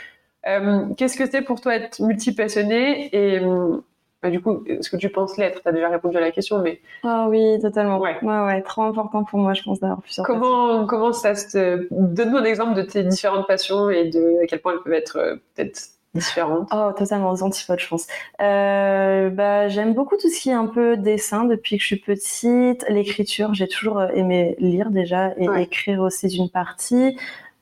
Euh, 0.47 0.85
Qu'est-ce 0.97 1.17
que 1.17 1.29
c'est 1.29 1.41
pour 1.41 1.61
toi 1.61 1.75
être 1.75 1.99
multipassionné 2.01 3.09
et 3.15 3.39
euh, 3.39 3.77
bah, 4.23 4.31
du 4.31 4.41
coup, 4.41 4.63
est-ce 4.65 4.89
que 4.89 4.97
tu 4.97 5.09
penses 5.09 5.37
l'être? 5.37 5.61
Tu 5.61 5.67
as 5.67 5.71
déjà 5.71 5.89
répondu 5.89 6.17
à 6.17 6.21
la 6.21 6.31
question, 6.31 6.59
mais 6.59 6.81
Ah 7.03 7.27
oui, 7.29 7.59
totalement. 7.61 7.99
Ouais. 7.99 8.17
Ouais. 8.23 8.39
ouais, 8.45 8.61
trop 8.63 8.83
important 8.83 9.23
pour 9.23 9.39
moi, 9.39 9.53
je 9.53 9.61
pense, 9.61 9.79
d'avoir 9.79 10.01
plusieurs 10.01 10.25
passions. 10.25 10.39
Comment, 10.41 10.87
comment 10.87 11.13
ça 11.13 11.35
se. 11.35 11.87
Donne-nous 11.91 12.37
un 12.37 12.43
exemple 12.43 12.73
de 12.73 12.81
tes 12.81 13.03
différentes 13.03 13.45
passions 13.45 13.91
et 13.91 14.09
de 14.09 14.43
à 14.43 14.47
quel 14.47 14.59
point 14.59 14.73
elles 14.73 14.81
peuvent 14.83 14.93
être 14.93 15.17
euh, 15.17 15.35
peut-être 15.55 15.79
différentes. 16.13 16.67
Oh, 16.73 16.91
totalement 16.97 17.31
aux 17.31 17.43
antipodes, 17.43 17.79
je 17.79 17.87
pense. 17.87 18.07
Euh, 18.41 19.29
bah, 19.29 19.67
j'aime 19.67 19.93
beaucoup 19.93 20.17
tout 20.17 20.29
ce 20.29 20.39
qui 20.39 20.49
est 20.49 20.53
un 20.53 20.65
peu 20.67 20.97
dessin 20.97 21.43
depuis 21.45 21.77
que 21.77 21.81
je 21.81 21.87
suis 21.87 21.99
petite. 21.99 22.85
L'écriture, 22.89 23.53
j'ai 23.53 23.67
toujours 23.67 23.99
euh, 23.99 24.07
aimé 24.13 24.55
lire 24.59 24.89
déjà 24.89 25.33
et 25.37 25.47
Ouais. 25.47 25.63
écrire 25.63 26.01
aussi 26.01 26.27
d'une 26.27 26.49
partie. 26.49 27.17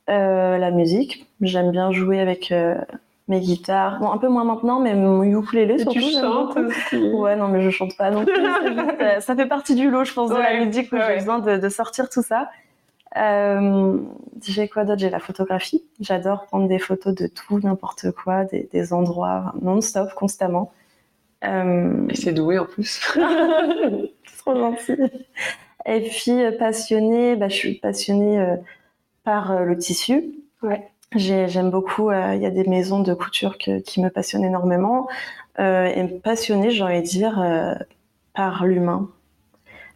Euh, 0.09 0.57
la 0.57 0.71
musique, 0.71 1.27
j'aime 1.41 1.71
bien 1.71 1.91
jouer 1.91 2.19
avec 2.19 2.51
euh, 2.51 2.75
mes 3.27 3.39
guitares. 3.39 3.99
Bon, 3.99 4.11
un 4.11 4.17
peu 4.19 4.27
moins 4.29 4.43
maintenant, 4.43 4.79
mais 4.79 4.93
mon 4.93 5.23
ukulélé 5.23 5.79
surtout. 5.79 5.99
tu 5.99 6.11
chantes 6.11 6.57
aussi. 6.57 6.97
Ouais, 7.11 7.35
non, 7.35 7.47
mais 7.47 7.61
je 7.61 7.71
chante 7.71 7.97
pas 7.97 8.11
non 8.11 8.23
plus. 8.23 8.35
juste, 8.35 9.19
ça 9.21 9.35
fait 9.35 9.47
partie 9.47 9.73
du 9.75 9.89
lot, 9.89 10.03
je 10.05 10.13
pense, 10.13 10.29
de 10.29 10.35
la 10.35 10.63
musique 10.63 10.91
où 10.91 10.95
ouais. 10.95 11.01
j'ai 11.07 11.15
besoin 11.15 11.39
de, 11.39 11.57
de 11.57 11.69
sortir 11.69 12.07
tout 12.09 12.21
ça. 12.21 12.49
Euh, 13.17 13.97
j'ai 14.47 14.67
quoi 14.67 14.85
d'autre? 14.85 14.99
J'ai 14.99 15.09
la 15.09 15.19
photographie. 15.19 15.83
J'adore 15.99 16.45
prendre 16.45 16.67
des 16.67 16.79
photos 16.79 17.13
de 17.15 17.27
tout, 17.27 17.59
n'importe 17.59 18.11
quoi, 18.11 18.45
des, 18.45 18.69
des 18.71 18.93
endroits 18.93 19.53
non-stop, 19.61 20.13
constamment. 20.15 20.71
Euh, 21.43 22.07
Et 22.09 22.15
c'est 22.15 22.33
doué 22.33 22.57
en 22.59 22.65
plus. 22.65 23.01
trop 24.39 24.55
gentil. 24.55 24.95
Et 25.85 26.01
puis 26.09 26.31
euh, 26.43 26.51
passionnée, 26.57 27.35
bah, 27.35 27.49
je 27.49 27.55
suis 27.55 27.75
passionnée 27.75 28.39
euh, 28.39 28.55
par 29.23 29.51
euh, 29.51 29.63
le 29.65 29.77
tissu. 29.77 30.33
Ouais. 30.63 30.89
J'ai- 31.15 31.47
J'aime 31.47 31.69
beaucoup. 31.71 32.11
Il 32.11 32.41
y 32.41 32.45
a 32.45 32.51
des 32.51 32.65
maisons 32.65 33.01
de 33.01 33.13
couture 33.13 33.57
que- 33.57 33.79
qui 33.79 34.01
me 34.01 34.09
passionnent 34.09 34.45
énormément. 34.45 35.07
Et 35.59 36.03
passionnée, 36.23 36.71
j'ai 36.71 36.83
envie 36.83 37.01
de 37.01 37.07
dire, 37.07 37.77
par 38.33 38.65
l'humain, 38.65 39.09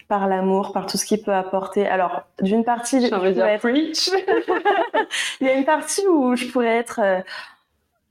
par 0.10 0.28
l'amour, 0.28 0.74
par 0.74 0.88
tout 0.88 0.98
ce 0.98 1.06
qu'il 1.06 1.22
peut 1.22 1.34
apporter. 1.34 1.88
Alors, 1.88 2.24
d'une 2.42 2.66
partie, 2.66 3.00
je 3.06 3.14
pourrais 3.14 3.32
être- 3.38 3.60
preach. 3.60 4.10
il 5.40 5.48
y 5.48 5.50
a 5.50 5.54
une 5.54 5.66
partie 5.66 6.06
où 6.08 6.36
je 6.36 6.48
pourrais 6.48 6.76
être 6.78 7.00
euh, 7.02 7.20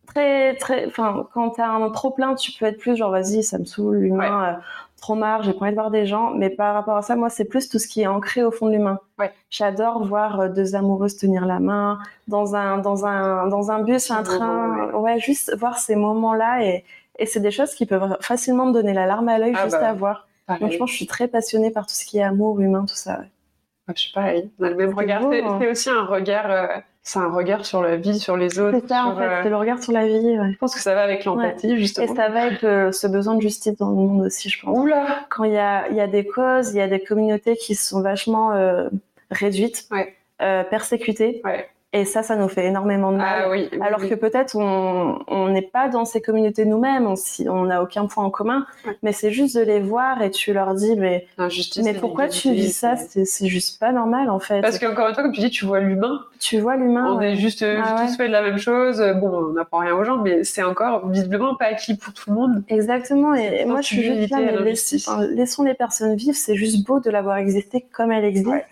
très, 0.06 0.54
très. 0.54 0.86
Enfin, 0.86 1.26
quand 1.34 1.50
t'as 1.50 1.66
un 1.68 1.90
trop 1.90 2.10
plein, 2.12 2.36
tu 2.36 2.52
peux 2.52 2.66
être 2.66 2.78
plus 2.78 2.96
genre, 2.96 3.10
vas-y, 3.10 3.42
ça 3.42 3.58
me 3.58 3.64
saoule, 3.64 3.96
l'humain, 3.96 4.44
euh, 4.44 4.52
trop 5.00 5.16
marre, 5.16 5.42
j'ai 5.42 5.52
pas 5.52 5.62
envie 5.64 5.70
de 5.72 5.74
voir 5.74 5.90
des 5.90 6.06
gens. 6.06 6.30
Mais 6.30 6.50
par 6.50 6.72
rapport 6.72 6.96
à 6.96 7.02
ça, 7.02 7.16
moi, 7.16 7.30
c'est 7.30 7.44
plus 7.46 7.68
tout 7.68 7.80
ce 7.80 7.88
qui 7.88 8.02
est 8.02 8.06
ancré 8.06 8.44
au 8.44 8.52
fond 8.52 8.66
de 8.66 8.72
l'humain. 8.72 9.00
Ouais. 9.18 9.32
J'adore 9.50 10.04
voir 10.04 10.38
euh, 10.38 10.48
deux 10.48 10.76
amoureuses 10.76 11.16
tenir 11.16 11.46
la 11.46 11.58
main 11.58 11.98
dans 12.28 12.54
un, 12.54 12.78
dans 12.78 13.06
un, 13.06 13.48
dans 13.48 13.72
un 13.72 13.80
bus, 13.82 14.12
un 14.12 14.22
train. 14.22 14.92
Ouais, 14.92 15.18
juste 15.18 15.54
voir 15.58 15.78
ces 15.78 15.96
moments-là 15.96 16.62
et. 16.64 16.84
Et 17.20 17.26
c'est 17.26 17.40
des 17.40 17.50
choses 17.50 17.74
qui 17.74 17.84
peuvent 17.84 18.16
facilement 18.20 18.66
me 18.66 18.72
donner 18.72 18.92
la 18.94 19.04
larme 19.04 19.28
à 19.28 19.38
l'œil 19.38 19.52
Ah 19.56 19.64
juste 19.64 19.80
bah, 19.80 19.88
à 19.88 19.92
voir. 19.92 20.27
Donc 20.48 20.58
Pareil. 20.60 20.72
je 20.72 20.78
pense 20.78 20.86
que 20.88 20.92
je 20.92 20.96
suis 20.96 21.06
très 21.06 21.28
passionnée 21.28 21.70
par 21.70 21.86
tout 21.86 21.94
ce 21.94 22.04
qui 22.06 22.18
est 22.18 22.22
amour 22.22 22.60
humain, 22.60 22.84
tout 22.88 22.94
ça. 22.96 23.18
ouais. 23.20 23.94
Je 23.94 24.00
suis 24.00 24.12
pareil. 24.12 24.50
On 24.58 24.64
a 24.64 24.70
le 24.70 24.76
même 24.76 24.92
regard. 24.94 25.22
C'est 25.30 25.42
hein. 25.42 25.58
c'est 25.60 25.70
aussi 25.70 25.88
un 25.90 26.04
regard. 26.04 26.50
euh, 26.50 26.66
c'est 27.02 27.18
un 27.20 27.30
regard 27.30 27.64
sur 27.64 27.80
la 27.80 27.96
vie, 27.96 28.18
sur 28.18 28.36
les 28.36 28.58
autres. 28.58 28.78
C'est 28.82 28.88
ça 28.88 29.06
en 29.06 29.16
fait, 29.16 29.22
euh, 29.24 29.40
c'est 29.42 29.48
le 29.48 29.56
regard 29.56 29.82
sur 29.82 29.92
la 29.92 30.06
vie. 30.06 30.38
ouais. 30.38 30.52
Je 30.52 30.58
pense 30.58 30.74
que 30.74 30.80
ça 30.80 30.94
va 30.94 31.02
avec 31.02 31.24
l'empathie, 31.24 31.72
Et 31.72 31.78
justement. 31.78 32.14
ça 32.14 32.28
va 32.28 32.42
avec 32.42 32.62
euh, 32.64 32.92
ce 32.92 33.06
besoin 33.06 33.34
de 33.34 33.40
justice 33.40 33.76
dans 33.78 33.88
le 33.88 33.94
monde 33.94 34.26
aussi, 34.26 34.50
je 34.50 34.60
pense. 34.60 34.76
Oula 34.78 35.24
Quand 35.30 35.44
il 35.44 35.52
y 35.52 35.58
a, 35.58 35.88
il 35.88 35.96
y 35.96 36.00
a 36.02 36.06
des 36.06 36.26
causes, 36.26 36.72
il 36.74 36.76
y 36.76 36.82
a 36.82 36.88
des 36.88 37.00
communautés 37.00 37.56
qui 37.56 37.74
sont 37.74 38.02
vachement 38.02 38.52
euh, 38.52 38.88
réduites, 39.30 39.86
Ouais. 39.90 40.14
euh, 40.42 40.64
persécutées. 40.64 41.40
Ouais. 41.44 41.66
Et 41.94 42.04
ça, 42.04 42.22
ça 42.22 42.36
nous 42.36 42.48
fait 42.48 42.66
énormément 42.66 43.12
de 43.12 43.16
mal. 43.16 43.44
Ah 43.46 43.50
oui. 43.50 43.66
oui, 43.72 43.78
Alors 43.80 44.00
oui. 44.00 44.10
que 44.10 44.14
peut-être 44.14 44.54
on 44.56 45.48
n'est 45.48 45.62
pas 45.62 45.88
dans 45.88 46.04
ces 46.04 46.20
communautés 46.20 46.66
nous-mêmes, 46.66 47.08
on 47.48 47.62
n'a 47.64 47.82
aucun 47.82 48.04
point 48.06 48.24
en 48.24 48.30
commun, 48.30 48.66
mais 49.02 49.12
c'est 49.12 49.30
juste 49.30 49.56
de 49.56 49.62
les 49.62 49.80
voir 49.80 50.20
et 50.20 50.30
tu 50.30 50.52
leur 50.52 50.74
dis 50.74 50.96
mais, 50.96 51.26
L'injustice, 51.38 51.82
mais 51.82 51.94
pourquoi 51.94 52.28
tu 52.28 52.52
vis 52.52 52.72
ça? 52.74 52.96
c'est- 52.96 53.46
juste 53.46 53.80
pas 53.80 53.92
normal 53.92 54.28
en 54.28 54.38
fait. 54.38 54.60
Parce 54.60 54.78
qu'encore 54.78 55.08
une 55.08 55.14
fois, 55.14 55.22
comme 55.22 55.32
tu 55.32 55.40
dis, 55.40 55.48
tu 55.48 55.64
vois 55.64 55.80
l'humain. 55.80 56.20
tu 56.38 56.60
vois 56.60 56.76
l'humain. 56.76 57.14
on 57.14 57.18
ouais. 57.18 57.32
est 57.32 57.36
juste 57.36 57.62
Ah 57.64 57.96
tous 58.04 58.10
ouais. 58.10 58.16
fait 58.18 58.26
de 58.28 58.32
la 58.32 58.42
même 58.42 58.58
chose. 58.58 59.02
Bon, 59.20 59.30
on 59.48 59.52
n'apprend 59.54 59.78
rien 59.78 59.94
aux 59.94 60.04
gens, 60.04 60.18
mais 60.18 60.44
c'est 60.44 60.62
encore 60.62 61.08
visiblement 61.08 61.54
pas 61.54 61.66
acquis 61.66 61.96
pour 61.96 62.12
tout 62.12 62.28
le 62.28 62.34
monde. 62.36 62.62
Exactement, 62.68 63.34
et, 63.34 63.60
et 63.60 63.64
moi 63.64 63.80
je 63.80 63.86
suis 63.86 64.02
juste 64.02 64.30
là, 64.30 64.40
mais 64.40 64.74
enfin, 64.94 65.26
laissons 65.28 65.62
les 65.64 65.72
personnes 65.74 66.14
vivre, 66.16 66.36
c'est 66.36 66.54
juste 66.54 66.86
beau 66.86 67.00
de 67.00 67.08
l'avoir 67.08 67.38
existé 67.38 67.86
comme 67.92 68.12
elle 68.12 68.26
existe. 68.26 68.46
Ouais. 68.48 68.66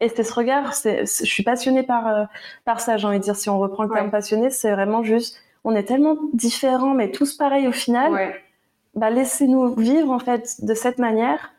Et 0.00 0.08
c'est 0.08 0.22
ce 0.22 0.32
regard, 0.32 0.72
c'est, 0.74 1.00
je 1.00 1.24
suis 1.24 1.42
passionnée 1.42 1.82
par, 1.82 2.06
euh, 2.08 2.24
par 2.64 2.80
ça, 2.80 2.96
j'ai 2.96 3.06
envie 3.06 3.18
de 3.18 3.22
dire, 3.24 3.36
si 3.36 3.50
on 3.50 3.58
reprend 3.58 3.82
le 3.84 3.90
terme 3.90 4.10
passionné, 4.10 4.48
c'est 4.50 4.72
vraiment 4.72 5.02
juste, 5.02 5.36
on 5.64 5.74
est 5.74 5.82
tellement 5.84 6.16
différents, 6.32 6.94
mais 6.94 7.10
tous 7.10 7.34
pareils 7.36 7.68
au 7.68 7.72
final, 7.72 8.10
Ouais. 8.12 8.34
bah 8.94 9.10
laissez-nous 9.10 9.74
vivre 9.74 10.10
en 10.10 10.18
fait 10.18 10.64
de 10.64 10.72
cette 10.74 10.98
manière, 10.98 11.52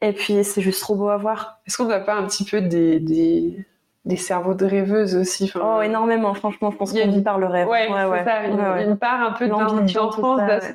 et 0.00 0.12
puis 0.12 0.44
c'est 0.44 0.60
juste 0.62 0.80
trop 0.80 0.94
beau 0.94 1.08
à 1.08 1.16
voir. 1.16 1.58
Est-ce 1.66 1.76
qu'on 1.78 1.86
n'a 1.86 1.98
pas 2.00 2.14
un 2.14 2.24
petit 2.26 2.44
peu 2.44 2.60
des, 2.60 3.00
des, 3.00 3.66
des 4.04 4.16
cerveaux 4.16 4.54
de 4.54 4.64
rêveuses 4.64 5.16
aussi 5.16 5.44
enfin, 5.52 5.78
Oh, 5.78 5.82
énormément, 5.82 6.32
franchement, 6.34 6.70
je 6.70 6.76
pense 6.76 6.92
qu'on 6.92 6.98
une- 6.98 7.10
vit 7.10 7.22
par 7.22 7.38
le 7.40 7.46
rêve. 7.46 7.66
Ouais, 7.68 7.88
ouais, 7.92 8.04
ouais. 8.04 8.24
ça. 8.24 8.44
Une, 8.44 8.54
Ouais, 8.60 8.68
ouais. 8.70 8.84
une 8.84 8.96
part 8.98 9.20
un 9.20 9.32
peu 9.32 9.48
d'enfance, 9.48 9.90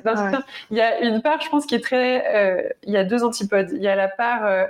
d'instinct. 0.04 0.42
Il 0.70 0.76
y 0.76 0.82
a 0.82 1.00
une 1.00 1.22
part, 1.22 1.40
je 1.40 1.48
pense, 1.48 1.64
qui 1.64 1.74
est 1.74 1.80
très. 1.82 2.24
euh, 2.36 2.68
il 2.84 2.92
y 2.92 2.96
a 2.98 3.04
deux 3.04 3.24
antipodes. 3.24 3.70
Il 3.72 3.82
y 3.82 3.88
a 3.88 3.96
la 3.96 4.08
part 4.08 4.44
euh, 4.44 4.64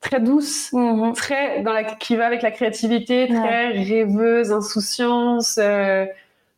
très 0.00 0.20
douce, 0.20 0.72
Mhm. 0.72 1.12
très 1.14 1.62
dans 1.62 1.72
la 1.72 1.84
qui 1.84 2.16
va 2.16 2.26
avec 2.26 2.42
la 2.42 2.50
créativité, 2.50 3.28
très 3.28 3.68
rêveuse, 3.68 4.50
insouciance, 4.52 5.58
euh, 5.62 6.06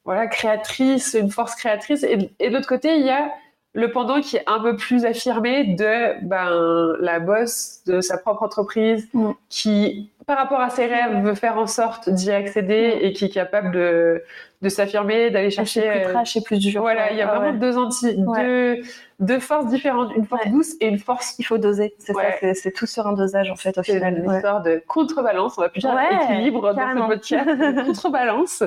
voilà, 0.04 0.26
créatrice, 0.26 1.16
une 1.18 1.30
force 1.30 1.54
créatrice. 1.54 2.02
Et, 2.04 2.30
et 2.40 2.48
de 2.50 2.54
l'autre 2.54 2.68
côté, 2.68 2.96
il 2.96 3.04
y 3.06 3.10
a 3.10 3.30
le 3.74 3.90
pendant 3.90 4.20
qui 4.20 4.36
est 4.36 4.44
un 4.46 4.60
peu 4.60 4.76
plus 4.76 5.04
affirmé 5.06 5.64
de 5.64 6.22
ben 6.26 6.94
la 7.00 7.20
boss 7.20 7.80
de 7.86 8.00
sa 8.02 8.18
propre 8.18 8.42
entreprise, 8.42 9.08
qui 9.48 10.10
par 10.26 10.36
rapport 10.36 10.60
à 10.60 10.68
ses 10.70 10.86
rêves 10.86 11.22
veut 11.24 11.34
faire 11.34 11.56
en 11.58 11.66
sorte 11.66 12.08
d'y 12.10 12.30
accéder 12.30 12.98
et 13.00 13.12
qui 13.12 13.24
est 13.24 13.28
capable 13.30 13.72
de 13.72 14.22
de 14.60 14.68
s'affirmer, 14.68 15.30
d'aller 15.30 15.50
chercher. 15.50 15.88
Euh, 15.88 16.22
plus 16.44 16.58
dur. 16.58 16.82
voilà, 16.82 17.04
ouais. 17.06 17.08
il 17.12 17.16
y 17.18 17.22
a 17.22 17.28
Ah 17.28 17.34
vraiment 17.38 17.52
ouais. 17.52 17.58
deux 17.58 17.76
anti, 17.78 18.14
Ouais. 18.18 18.44
deux, 18.44 18.82
deux 19.22 19.40
forces 19.40 19.66
différentes, 19.66 20.14
une 20.14 20.26
force 20.26 20.44
Ouais. 20.44 20.50
douce 20.50 20.74
et 20.80 20.88
une 20.88 20.98
force 20.98 21.34
Il 21.38 21.44
faut 21.44 21.56
doser, 21.58 21.94
c'est 21.98 22.14
Ouais. 22.14 22.32
ça, 22.32 22.36
c'est- 22.40 22.54
c'est 22.54 22.70
tout 22.72 22.86
sur 22.86 23.06
un 23.06 23.12
dosage 23.14 23.50
en 23.50 23.56
fait 23.56 23.76
au 23.78 23.82
C'est 23.82 23.94
final. 23.94 24.18
une 24.18 24.26
ouais. 24.28 24.34
histoire 24.36 24.62
de 24.62 24.82
contrebalance, 24.86 25.56
on 25.56 25.62
va 25.62 25.68
plus 25.70 25.80
dire 25.80 25.94
Ouais, 25.94 26.24
équilibre 26.24 26.74
carrément. 26.74 27.08
dans 27.08 27.10
ce 27.10 27.14
podcast, 27.14 27.48
contrebalance. 27.86 28.62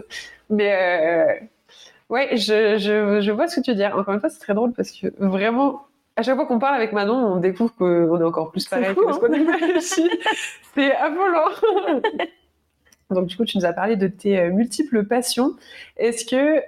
Mais 0.50 0.74
euh, 0.74 1.34
ouais, 2.10 2.36
je, 2.38 2.78
je, 2.78 3.22
je 3.22 3.32
vois 3.32 3.48
ce 3.48 3.58
que 3.58 3.62
tu 3.62 3.72
veux 3.72 3.78
dire. 3.78 3.96
Encore 3.98 4.14
une 4.14 4.20
fois, 4.20 4.30
c'est 4.30 4.40
très 4.40 4.54
drôle 4.54 4.74
parce 4.74 4.92
que 4.92 5.08
vraiment, 5.18 5.84
à 6.16 6.22
chaque 6.24 6.36
fois 6.36 6.46
qu'on 6.46 6.60
parle 6.60 6.76
avec 6.76 6.94
Manon, 6.94 7.16
on 7.16 7.36
découvre 7.38 7.74
qu'on 7.76 8.20
est 8.20 8.24
encore 8.24 8.52
plus 8.52 8.62
C'est 8.62 8.70
pareil 8.70 8.94
fou, 8.96 9.06
que 9.06 9.12
ce 9.12 9.18
hein. 9.18 9.20
qu'on 9.22 9.34
imagine. 9.34 10.10
c'est 10.76 10.96
affolant. 10.96 11.50
Donc 13.12 13.28
du 13.28 13.36
coup, 13.38 13.46
tu 13.46 13.58
nous 13.58 13.66
as 13.66 13.74
parlé 13.74 13.96
de 13.98 14.08
tes 14.08 14.40
euh, 14.40 14.50
multiples 14.52 15.04
passions. 15.06 15.52
Est-ce 15.98 16.26
que 16.26 16.62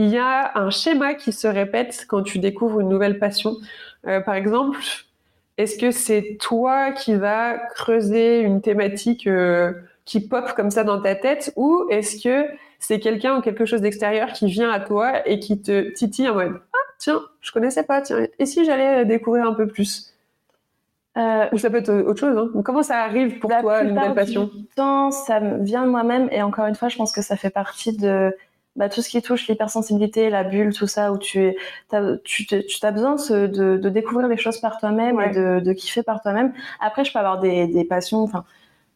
il 0.00 0.08
y 0.08 0.16
a 0.16 0.58
un 0.58 0.70
schéma 0.70 1.12
qui 1.12 1.30
se 1.30 1.46
répète 1.46 2.06
quand 2.08 2.22
tu 2.22 2.38
découvres 2.38 2.80
une 2.80 2.88
nouvelle 2.88 3.18
passion. 3.18 3.56
Euh, 4.06 4.20
Par 4.20 4.34
exemple, 4.34 4.78
est-ce 5.58 5.76
que 5.78 5.90
c'est 5.90 6.38
toi 6.40 6.90
qui 6.92 7.14
vas 7.14 7.58
creuser 7.74 8.40
une 8.40 8.62
thématique 8.62 9.26
euh, 9.26 9.72
qui 10.06 10.26
pop 10.26 10.54
comme 10.56 10.70
ça 10.70 10.84
dans 10.84 11.02
ta 11.02 11.14
tête 11.16 11.52
ou 11.56 11.84
est-ce 11.90 12.22
que 12.22 12.46
c'est 12.78 12.98
quelqu'un 12.98 13.36
ou 13.36 13.40
quelque 13.42 13.66
chose 13.66 13.82
d'extérieur 13.82 14.32
qui 14.32 14.46
vient 14.46 14.70
à 14.70 14.80
toi 14.80 15.28
et 15.28 15.38
qui 15.38 15.60
te 15.60 15.90
titille 15.92 16.30
en 16.30 16.34
mode 16.34 16.60
ah 16.72 16.78
tiens 16.98 17.20
je 17.42 17.52
connaissais 17.52 17.82
pas 17.82 18.00
tiens 18.00 18.26
et 18.38 18.46
si 18.46 18.64
j'allais 18.64 19.04
découvrir 19.04 19.44
un 19.44 19.52
peu 19.52 19.66
plus? 19.66 20.14
Euh, 21.18 21.44
ou 21.52 21.58
ça 21.58 21.68
peut 21.68 21.78
être 21.78 21.92
autre 21.92 22.20
chose 22.20 22.38
hein. 22.38 22.62
comment 22.62 22.82
ça 22.82 23.02
arrive 23.02 23.38
pour 23.38 23.50
La 23.50 23.60
toi 23.60 23.82
une 23.82 23.94
nouvelle 23.94 24.14
passion? 24.14 24.44
du 24.44 24.64
temps, 24.74 25.10
ça 25.10 25.40
me 25.40 25.62
vient 25.62 25.84
de 25.84 25.90
moi-même 25.90 26.28
et 26.32 26.40
encore 26.40 26.64
une 26.66 26.76
fois, 26.76 26.88
je 26.88 26.96
pense 26.96 27.12
que 27.12 27.20
ça 27.20 27.36
fait 27.36 27.50
partie 27.50 27.94
de 27.96 28.34
bah, 28.76 28.88
tout 28.88 29.02
ce 29.02 29.08
qui 29.08 29.20
touche 29.20 29.48
l'hypersensibilité, 29.48 30.30
la 30.30 30.44
bulle, 30.44 30.72
tout 30.72 30.86
ça, 30.86 31.12
où 31.12 31.18
tu 31.18 31.54
as, 31.92 32.02
tu, 32.24 32.46
te- 32.46 32.64
tu 32.66 32.84
as 32.86 32.90
besoin 32.92 33.16
de, 33.16 33.46
de 33.76 33.88
découvrir 33.88 34.28
les 34.28 34.36
choses 34.36 34.58
par 34.58 34.78
toi-même 34.78 35.16
Ouais. 35.16 35.30
et 35.30 35.34
de, 35.34 35.60
de 35.60 35.72
kiffer 35.72 36.02
par 36.02 36.22
toi-même. 36.22 36.52
Après, 36.80 37.04
je 37.04 37.12
peux 37.12 37.18
avoir 37.18 37.40
des, 37.40 37.66
des 37.66 37.84
passions, 37.84 38.22
enfin, 38.22 38.44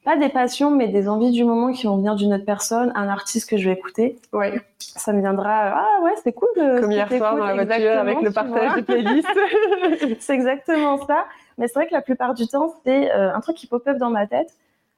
pas 0.04 0.16
des 0.16 0.28
passions, 0.28 0.70
mais 0.70 0.88
des 0.88 1.08
envies 1.08 1.30
du 1.32 1.44
moment 1.44 1.72
qui 1.72 1.86
vont 1.86 1.96
venir 1.96 2.14
d'une 2.14 2.34
autre 2.34 2.44
personne, 2.44 2.92
un 2.94 3.08
artiste 3.08 3.48
que 3.48 3.56
je 3.56 3.68
vais 3.68 3.74
écouter. 3.74 4.18
ouais 4.32 4.60
Ça 4.78 5.12
me 5.12 5.20
viendra, 5.20 5.70
ah 5.76 6.02
ouais, 6.02 6.12
c'est 6.22 6.32
cool 6.32 6.48
de. 6.56 6.80
comme 6.80 6.92
hier 6.92 7.08
soir 7.10 7.36
dans 7.36 7.44
la 7.46 7.54
voiture 7.64 7.98
avec 7.98 8.20
le 8.20 8.30
partage 8.30 8.66
vois. 8.68 8.74
des 8.76 8.82
playlists 8.82 9.28
c'est 10.20 10.34
exactement 10.34 10.98
ça. 11.06 11.24
Mais 11.58 11.68
c'est 11.68 11.74
vrai 11.74 11.86
que 11.88 11.94
la 11.94 12.02
plupart 12.02 12.34
du 12.34 12.46
temps, 12.46 12.74
c'est 12.84 13.10
euh, 13.12 13.34
un 13.34 13.40
truc 13.40 13.56
qui 13.56 13.66
pop-up 13.66 13.96
dans 13.96 14.10
ma 14.10 14.26
tête 14.26 14.48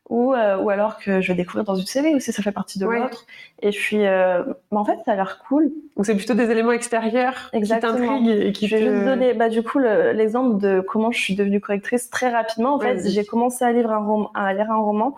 ou, 0.08 0.32
euh, 0.34 0.56
ou 0.58 0.70
alors 0.70 0.98
que 0.98 1.20
je 1.20 1.28
vais 1.28 1.34
découvrir 1.36 1.64
dans 1.64 1.74
une 1.74 1.86
série 1.86 2.14
aussi, 2.14 2.32
ça 2.32 2.42
fait 2.42 2.52
partie 2.52 2.78
de 2.78 2.86
Ouais. 2.86 3.00
l'autre. 3.00 3.26
Et 3.60 3.70
puis, 3.70 4.06
euh, 4.06 4.42
bah, 4.70 4.78
en 4.78 4.84
fait, 4.84 4.98
ça 5.04 5.12
a 5.12 5.16
l'air 5.16 5.38
cool. 5.48 5.72
ou 5.96 6.04
c'est 6.04 6.14
plutôt 6.14 6.34
des 6.34 6.48
éléments 6.50 6.72
extérieurs 6.72 7.50
Exactement. 7.52 7.94
qui 7.94 7.98
t'intriguent 8.06 8.28
et 8.46 8.52
qui 8.52 8.68
Je 8.68 8.76
vais 8.76 8.84
te... 8.84 8.90
juste 8.92 9.04
donner 9.04 9.34
bah, 9.34 9.48
du 9.48 9.62
coup 9.62 9.78
le- 9.78 10.12
l'exemple 10.12 10.58
de 10.60 10.80
comment 10.80 11.10
je 11.10 11.18
suis 11.20 11.34
devenue 11.34 11.60
correctrice 11.60 12.08
très 12.10 12.28
rapidement. 12.30 12.74
En 12.74 12.80
fait, 12.80 13.08
j'ai 13.08 13.24
commencé 13.24 13.64
à 13.64 13.72
lire 13.72 13.90
un, 13.90 13.98
rom- 13.98 14.28
à 14.34 14.52
lire 14.54 14.70
un 14.70 14.76
roman 14.76 15.16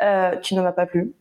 euh, 0.00 0.30
qui 0.36 0.54
ne 0.54 0.62
m'a 0.62 0.72
pas 0.72 0.86
plu. 0.86 1.12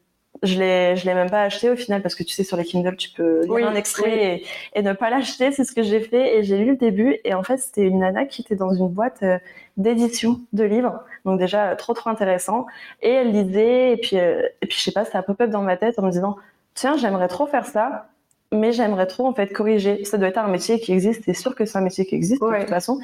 Je 0.42 0.58
l'ai, 0.58 0.96
je 0.96 1.06
l'ai 1.06 1.14
même 1.14 1.30
pas 1.30 1.42
acheté 1.44 1.70
au 1.70 1.76
final 1.76 2.02
parce 2.02 2.16
que 2.16 2.24
tu 2.24 2.34
sais 2.34 2.46
sur 2.46 2.56
les 2.56 2.64
Kindle 2.64 2.96
tu 2.96 3.10
peux 3.10 3.42
lire 3.42 3.52
Oui, 3.52 3.64
un 3.64 3.76
extrait 3.76 4.12
oui. 4.36 4.44
et, 4.74 4.80
et 4.80 4.82
ne 4.82 4.94
pas 4.94 5.10
l'acheter. 5.10 5.52
C'est 5.52 5.66
ce 5.66 5.74
que 5.74 5.84
j'ai 5.84 6.00
fait 6.00 6.38
et 6.38 6.44
j'ai 6.44 6.58
lu 6.58 6.72
le 6.72 6.76
début 6.78 7.18
et 7.26 7.34
en 7.34 7.44
fait 7.44 7.58
c'était 7.58 7.82
une 7.84 8.00
nana 8.00 8.26
qui 8.26 8.42
était 8.42 8.56
dans 8.56 8.74
une 8.74 8.88
boîte 8.88 9.22
euh, 9.24 9.38
d'édition 9.76 10.40
de 10.54 10.64
livres. 10.64 11.04
Donc 11.26 11.40
déjà 11.40 11.72
euh, 11.72 11.76
trop 11.76 11.94
trop 11.94 12.10
intéressant 12.10 12.68
et 13.02 13.10
elle 13.10 13.32
lisait 13.32 13.92
et 13.92 13.98
puis 13.98 14.18
euh, 14.18 14.44
et 14.62 14.68
puis 14.68 14.78
je 14.78 14.84
sais 14.84 14.92
pas 14.94 15.04
ça 15.04 15.20
a 15.20 15.24
pop-up 15.24 15.50
dans 15.50 15.62
ma 15.62 15.76
tête 15.76 16.00
en 16.00 16.04
me 16.04 16.12
disant 16.12 16.38
tiens 16.74 16.96
j'aimerais 16.96 17.28
trop 17.28 17.46
faire 17.46 17.66
ça 17.66 18.08
mais 18.54 18.72
j'aimerais 18.72 19.08
trop 19.08 19.28
en 19.28 19.34
fait 19.34 19.48
corriger. 19.54 20.06
Ça 20.06 20.18
doit 20.18 20.30
être 20.30 20.38
un 20.40 20.48
métier 20.48 20.80
qui 20.80 20.94
existe. 20.94 21.24
C'est 21.26 21.34
sûr 21.34 21.54
que 21.54 21.66
c'est 21.66 21.78
un 21.78 21.82
métier 21.82 22.06
qui 22.06 22.16
existe 22.16 22.42
Ouais. 22.42 22.56
de 22.60 22.62
toute 22.62 22.70
façon. 22.70 23.00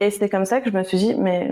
Et 0.00 0.10
c'est 0.10 0.28
comme 0.28 0.44
ça 0.44 0.60
que 0.60 0.70
je 0.70 0.76
me 0.76 0.84
suis 0.84 0.96
dit 0.98 1.14
mais 1.16 1.50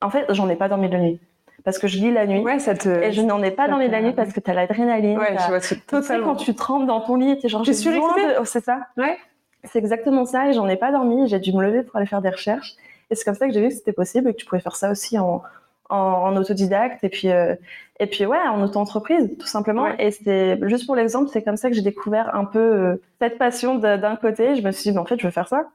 en 0.00 0.08
fait 0.10 0.24
j'en 0.30 0.48
ai 0.48 0.56
pas 0.56 0.68
dormi 0.68 0.88
de 0.88 0.96
nuit 0.96 1.20
parce 1.64 1.78
que 1.78 1.86
je 1.88 1.98
lis 1.98 2.12
la 2.12 2.26
nuit. 2.26 2.40
ouais 2.40 2.58
ça 2.58 2.74
te 2.74 2.88
Et 2.88 3.12
je 3.12 3.22
n'en 3.22 3.42
ai 3.42 3.50
pas 3.50 3.64
ça 3.64 3.68
dormi 3.70 3.84
te- 3.84 3.88
de 3.90 3.92
la 3.96 4.02
nuit 4.02 4.12
parce 4.12 4.32
que 4.32 4.40
t'as 4.40 4.54
l'adrénaline. 4.54 5.18
ouais 5.18 5.36
je 5.38 5.46
vois 5.48 5.60
tu 5.60 5.78
totalement 5.80 6.28
quand 6.28 6.36
tu 6.36 6.54
trembles 6.54 6.86
dans 6.86 7.00
ton 7.00 7.16
lit, 7.16 7.38
t'es 7.38 7.48
genre, 7.48 7.64
j'ai 7.64 7.72
besoin 7.72 7.94
de... 8.16 8.40
Oh, 8.40 8.44
c'est 8.44 8.64
ça. 8.64 8.80
Ouais. 8.96 9.16
C'est 9.64 9.78
exactement 9.78 10.24
ça. 10.24 10.48
Et 10.48 10.52
j'en 10.54 10.68
ai 10.68 10.76
pas 10.76 10.90
dormi. 10.90 11.28
J'ai 11.28 11.38
dû 11.38 11.52
me 11.52 11.62
lever 11.62 11.82
pour 11.82 11.96
aller 11.96 12.06
faire 12.06 12.20
des 12.22 12.30
recherches. 12.30 12.72
Et 13.10 13.14
c'est 13.14 13.24
comme 13.24 13.34
ça 13.34 13.46
que 13.46 13.52
j'ai 13.52 13.60
vu 13.60 13.68
que 13.68 13.74
c'était 13.74 13.92
possible 13.92 14.28
et 14.28 14.32
que 14.32 14.38
tu 14.38 14.46
pouvais 14.46 14.60
faire 14.60 14.74
ça 14.74 14.90
aussi 14.90 15.18
en, 15.18 15.42
en, 15.88 15.96
en 15.96 16.36
autodidacte. 16.36 17.04
Et 17.04 17.08
puis, 17.08 17.30
euh, 17.30 17.54
et 18.00 18.06
puis, 18.06 18.26
ouais, 18.26 18.38
en 18.38 18.60
auto-entreprise, 18.62 19.30
tout 19.38 19.46
simplement. 19.46 19.84
Ouais. 19.84 19.94
Et 20.00 20.10
c'est, 20.10 20.58
juste 20.68 20.86
pour 20.86 20.96
l'exemple, 20.96 21.30
c'est 21.32 21.42
comme 21.42 21.56
ça 21.56 21.68
que 21.68 21.76
j'ai 21.76 21.82
découvert 21.82 22.34
un 22.34 22.44
peu 22.44 22.58
euh, 22.58 23.02
cette 23.20 23.38
passion 23.38 23.76
d'un 23.76 24.16
côté. 24.16 24.56
Je 24.56 24.62
me 24.66 24.72
suis 24.72 24.90
dit, 24.90 24.92
mais 24.92 24.98
en 25.00 25.04
fait, 25.04 25.20
je 25.20 25.24
veux 25.26 25.30
faire 25.32 25.46
ça. 25.46 25.66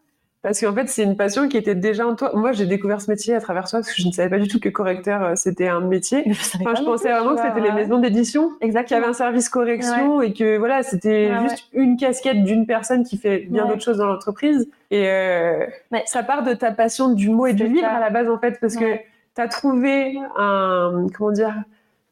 Parce 0.43 0.61
qu'en 0.61 0.73
fait, 0.73 0.87
c'est 0.87 1.03
une 1.03 1.17
passion 1.17 1.49
qui 1.49 1.57
était 1.57 1.75
déjà 1.75 2.07
en 2.07 2.15
toi. 2.15 2.31
Moi, 2.35 2.51
j'ai 2.51 2.67
découvert 2.67 3.01
ce 3.01 3.09
métier 3.09 3.33
à 3.33 3.41
travers 3.41 3.67
toi 3.67 3.79
parce 3.79 3.91
que 3.91 4.01
je 4.01 4.07
ne 4.07 4.11
savais 4.11 4.29
pas 4.29 4.37
du 4.37 4.47
tout 4.47 4.59
que 4.59 4.69
correcteur, 4.69 5.23
euh, 5.23 5.33
c'était 5.35 5.67
un 5.67 5.81
métier. 5.81 6.23
Je 6.27 6.57
Enfin, 6.61 6.75
je 6.75 6.83
pensais 6.83 7.11
vraiment 7.11 7.35
que 7.35 7.41
c'était 7.41 7.59
les 7.59 7.71
maisons 7.71 7.97
d'édition 7.99 8.51
qui 8.59 8.93
avaient 8.93 9.05
un 9.05 9.13
service 9.13 9.49
correction 9.49 10.21
et 10.21 10.33
que 10.33 10.57
voilà, 10.57 10.83
c'était 10.83 11.31
Ouais, 11.31 11.49
juste 11.49 11.65
une 11.73 11.97
casquette 11.97 12.43
d'une 12.43 12.65
personne 12.65 13.03
qui 13.03 13.17
fait 13.17 13.47
bien 13.49 13.65
d'autres 13.65 13.81
choses 13.81 13.97
dans 13.97 14.05
l'entreprise. 14.05 14.69
Et 14.91 15.07
euh, 15.07 15.65
ça 16.05 16.23
part 16.23 16.43
de 16.43 16.53
ta 16.53 16.71
passion 16.71 17.09
du 17.09 17.29
mot 17.29 17.47
et 17.47 17.53
du 17.53 17.67
livre 17.67 17.87
à 17.87 17.99
la 17.99 18.09
base, 18.09 18.29
en 18.29 18.37
fait, 18.37 18.59
parce 18.61 18.75
que 18.75 18.95
tu 19.35 19.41
as 19.41 19.47
trouvé 19.47 20.17
un, 20.37 21.07
comment 21.15 21.31
dire, 21.31 21.55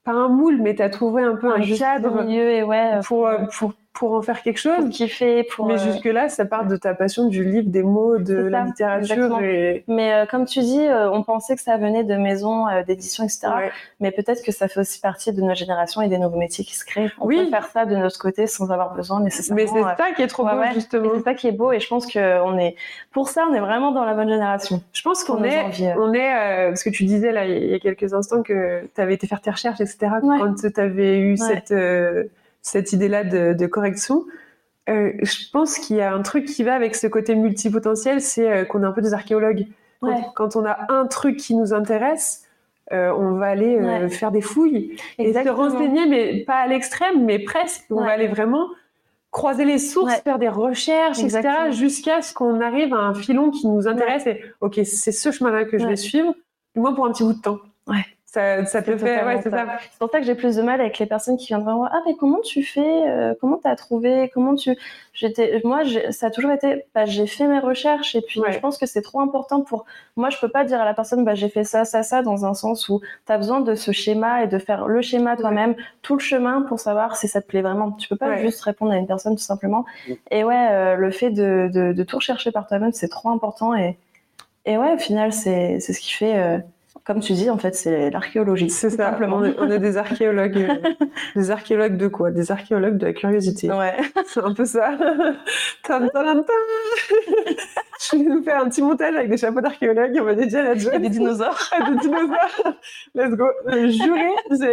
pas 0.03 0.11
un 0.11 0.28
moule, 0.28 0.61
mais 0.61 0.76
tu 0.76 0.82
as 0.82 0.89
trouvé 0.89 1.23
un 1.23 1.36
peu 1.36 1.51
un, 1.51 1.61
Un 1.61 1.76
cadre 1.78 2.23
milieu 2.23 2.49
et 2.49 2.63
ouais. 2.63 2.99
pour, 3.05 3.28
euh, 3.28 3.39
pour, 3.57 3.73
pour 3.95 4.13
en 4.13 4.21
faire 4.21 4.41
quelque 4.43 4.59
chose. 4.59 4.75
pour 4.75 4.89
kiffer, 4.89 5.43
pour. 5.43 5.67
Mais 5.67 5.75
euh, 5.75 5.91
jusque-là, 5.91 6.27
ça 6.27 6.45
part 6.45 6.67
de 6.67 6.75
ta 6.75 6.93
passion 6.93 7.27
du 7.27 7.43
livre, 7.43 7.69
des 7.69 7.81
mots, 7.81 8.17
de 8.17 8.35
la 8.35 8.59
ça, 8.59 8.65
littérature. 8.65 9.41
Et... 9.41 9.83
Mais 9.87 10.13
euh, 10.13 10.25
comme 10.25 10.45
tu 10.45 10.59
dis, 10.59 10.85
euh, 10.85 11.09
on 11.11 11.23
pensait 11.23 11.55
que 11.55 11.61
ça 11.61 11.77
venait 11.77 12.03
de 12.03 12.15
maisons 12.15 12.67
euh, 12.67 12.83
d'édition, 12.83 13.23
etc. 13.23 13.47
Ouais. 13.55 13.71
Mais 14.01 14.11
peut-être 14.11 14.43
que 14.43 14.51
ça 14.51 14.67
fait 14.67 14.81
aussi 14.81 14.99
partie 14.99 15.31
de 15.31 15.41
notre 15.41 15.55
génération 15.55 16.01
et 16.01 16.09
des 16.09 16.17
nouveaux 16.17 16.37
métiers 16.37 16.65
qui 16.65 16.75
se 16.75 16.83
créent. 16.83 17.09
On 17.19 17.25
Oui. 17.25 17.45
peut 17.45 17.49
faire 17.49 17.67
ça 17.67 17.85
de 17.85 17.95
notre 17.95 18.19
côté 18.19 18.47
sans 18.47 18.69
avoir 18.69 18.93
besoin 18.93 19.21
nécessairement. 19.21 19.61
Mais 19.61 19.67
c'est 19.67 20.03
ça 20.03 20.11
qui 20.13 20.21
est 20.21 20.27
trop 20.27 20.45
ouais, 20.45 20.51
beau, 20.51 20.59
ouais. 20.59 20.73
justement. 20.73 21.05
et 21.05 21.17
c'est 21.17 21.23
ça 21.23 21.33
qui 21.33 21.47
est 21.47 21.53
beau 21.53 21.71
et 21.71 21.79
je 21.79 21.87
pense 21.87 22.05
que 22.05 22.41
on 22.41 22.57
est 22.57 22.75
pour 23.11 23.29
ça 23.29 23.45
on 23.49 23.53
est 23.53 23.59
vraiment 23.59 23.91
dans 23.91 24.03
la 24.03 24.13
bonne 24.13 24.29
génération. 24.29 24.81
Je 24.91 25.01
pense 25.01 25.23
qu'on 25.23 25.37
nos 25.37 25.45
est, 25.45 25.95
on 25.97 26.13
est 26.13 26.67
parce 26.67 26.83
que 26.83 26.89
tu 26.89 27.05
disais 27.05 27.31
là 27.31 27.45
il 27.45 27.67
y 27.67 27.73
a 27.73 27.79
quelques 27.79 28.13
instants 28.13 28.43
que 28.43 28.81
tu 28.93 29.01
avais 29.01 29.13
été 29.13 29.25
faire 29.25 29.39
tes 29.41 29.51
recherches, 29.51 29.79
etc. 29.79 30.07
Quand 30.21 30.53
tu 30.55 30.81
avais 30.81 31.19
eu 31.19 31.37
cette, 31.37 31.73
cette 32.66 32.93
idée-là 32.93 33.24
de, 33.24 33.53
de 33.53 33.66
correction, 33.68 34.26
euh, 34.89 35.11
je 35.22 35.49
pense 35.53 35.78
qu'il 35.78 35.97
y 35.97 36.01
a 36.01 36.11
un 36.13 36.22
truc 36.24 36.45
qui 36.45 36.63
va 36.63 36.74
avec 36.74 36.95
ce 36.95 37.05
côté 37.07 37.36
multipotentiel, 37.36 38.22
c'est 38.22 38.51
euh, 38.51 38.66
qu'on 38.66 38.82
est 38.82 38.86
un 38.88 38.91
peu 38.91 39.01
des 39.01 39.13
archéologues. 39.13 39.68
Quand, 40.01 40.07
Ouais. 40.09 40.22
quand 40.36 40.55
on 40.55 40.66
a 40.66 40.91
un 40.91 41.05
truc 41.05 41.38
qui 41.38 41.55
nous 41.55 41.74
intéresse, 41.74 42.43
euh, 42.91 43.11
on 43.18 43.34
va 43.38 43.47
aller 43.47 43.78
Ouais. 43.80 44.09
faire 44.09 44.32
des 44.32 44.41
fouilles 44.41 44.95
et 45.20 45.32
se 45.32 45.49
renseigner, 45.49 46.07
mais 46.07 46.43
pas 46.43 46.55
à 46.57 46.68
l'extrême, 46.68 47.24
mais 47.24 47.39
presque. 47.39 47.86
On 47.91 47.97
Ouais. 47.99 48.05
va 48.05 48.11
aller 48.11 48.28
vraiment 48.28 48.68
croiser 49.32 49.66
les 49.66 49.78
sources, 49.80 50.16
faire 50.22 50.39
des 50.39 50.49
recherches, 50.49 51.20
etc., 51.20 51.41
jusqu'à 51.72 52.22
ce 52.22 52.34
qu'on 52.34 52.61
arrive 52.61 52.93
à 52.93 52.97
un 52.97 53.13
filon 53.13 53.51
qui 53.51 53.68
nous 53.68 53.88
intéresse 53.88 54.26
et 54.28 54.41
ok, 54.61 54.80
c'est 54.86 55.11
ce 55.11 55.32
chemin-là 55.32 55.66
que 55.66 55.78
je 55.78 55.86
vais 55.88 55.95
suivre, 55.97 56.34
du 56.74 56.80
moins 56.82 56.93
pour 56.93 57.05
un 57.05 57.11
petit 57.11 57.24
bout 57.24 57.34
de 57.34 57.41
temps. 57.41 57.59
Ouais. 57.88 58.05
Ça, 58.36 58.65
ça 58.65 58.81
te 58.81 58.91
C'est 58.91 58.97
fait, 58.97 59.25
ouais, 59.25 59.39
c'est 59.41 59.49
ça. 59.49 59.65
C'est 59.91 59.97
pour 59.99 60.09
ça 60.11 60.19
que 60.19 60.25
j'ai 60.25 60.36
plus 60.36 60.57
de 60.57 60.61
mal 60.61 60.81
avec 60.81 60.99
les 60.99 61.05
personnes 61.05 61.38
qui 61.38 61.47
viennent 61.47 61.63
vraiment 61.63 61.86
ah 61.86 62.01
mais 62.05 62.15
comment 62.15 62.41
tu 62.41 62.63
fais 62.63 63.07
euh, 63.09 63.33
comment 63.39 63.57
t'as 63.63 63.75
trouvé 63.77 64.29
comment 64.33 64.55
tu 64.55 64.75
j'étais 65.13 65.61
moi 65.63 65.83
ça 66.09 66.27
a 66.27 66.29
toujours 66.31 66.51
été 66.51 66.83
bah, 66.93 67.05
j'ai 67.05 67.27
fait 67.27 67.47
mes 67.47 67.59
recherches 67.59 68.13
et 68.15 68.21
puis 68.21 68.41
Ouais. 68.41 68.51
je 68.51 68.59
pense 68.59 68.77
que 68.77 68.86
c'est 68.86 69.01
trop 69.01 69.21
important 69.21 69.61
pour 69.61 69.86
moi 70.17 70.29
je 70.29 70.38
peux 70.38 70.49
pas 70.49 70.65
dire 70.65 70.81
à 70.81 70.86
la 70.86 70.93
personne 70.93 71.23
bah 71.23 71.33
j'ai 71.33 71.47
fait 71.49 71.63
ça 71.63 71.86
ça 71.86 72.03
ça 72.03 72.21
dans 72.21 72.45
un 72.45 72.53
sens 72.53 72.89
où 72.89 72.99
t'as 73.25 73.38
besoin 73.38 73.61
de 73.61 73.73
ce 73.73 73.91
schéma 73.93 74.43
et 74.43 74.47
de 74.47 74.57
faire 74.59 74.86
le 74.88 75.01
schéma 75.01 75.38
toi-même 75.38 75.73
tout 76.01 76.15
le 76.15 76.19
chemin 76.21 76.61
pour 76.63 76.79
savoir 76.79 77.15
si 77.15 77.27
ça 77.29 77.41
te 77.41 77.47
plaît 77.47 77.61
vraiment 77.61 77.91
tu 77.93 78.09
peux 78.09 78.17
pas 78.17 78.29
Ouais. 78.29 78.41
juste 78.41 78.59
répondre 78.61 78.91
à 78.91 78.97
une 78.97 79.07
personne 79.07 79.36
tout 79.36 79.43
simplement 79.43 79.86
et 80.29 80.43
ouais 80.43 80.67
euh, 80.71 80.95
le 80.95 81.11
fait 81.11 81.29
de, 81.29 81.69
de, 81.73 81.93
de 81.93 82.03
tout 82.03 82.17
rechercher 82.17 82.51
par 82.51 82.67
toi-même 82.67 82.91
c'est 82.91 83.07
trop 83.07 83.29
important 83.29 83.73
et 83.75 83.97
et 84.65 84.77
ouais 84.77 84.93
au 84.93 84.97
final 84.97 85.31
c'est 85.31 85.79
c'est 85.79 85.93
ce 85.93 86.01
qui 86.01 86.11
fait 86.11 86.36
euh, 86.38 86.57
comme 87.05 87.19
tu 87.19 87.33
dis, 87.33 87.51
en 87.51 87.59
fait, 87.59 87.75
c'est 87.75 88.09
l'archéologie. 88.09 88.71
C'est 88.71 88.89
ça, 88.89 89.11
simplement. 89.11 89.43
On 89.59 89.69
est, 89.69 89.77
des 89.77 89.97
archéologues. 89.97 90.57
Euh, 90.57 91.05
des 91.35 91.51
archéologues 91.51 91.97
de 91.97 92.07
quoi? 92.07 92.31
Des 92.31 92.51
archéologues 92.51 92.97
de 92.97 93.05
la 93.05 93.13
curiosité. 93.13 93.71
Ouais. 93.71 93.95
C'est 94.25 94.39
un 94.39 94.55
peu 94.55 94.65
ça. 94.65 94.97
Je 95.87 95.93
vais 98.17 98.23
nous 98.23 98.41
faire 98.41 98.59
un 98.59 98.69
petit 98.69 98.81
montage 98.81 99.13
avec 99.13 99.29
des 99.29 99.37
chapeaux 99.37 99.61
d'archéologues. 99.61 100.17
On 100.19 100.23
va 100.23 100.33
dédier 100.33 100.57
à 100.57 100.63
la 100.63 100.73
Et 100.73 100.99
des 100.99 101.09
dinosaures. 101.09 101.69
des 101.87 101.95
dinosaures. 101.97 102.73
Let's 103.13 103.35
go. 103.35 103.49
Euh, 103.67 103.87
jurez, 103.87 104.31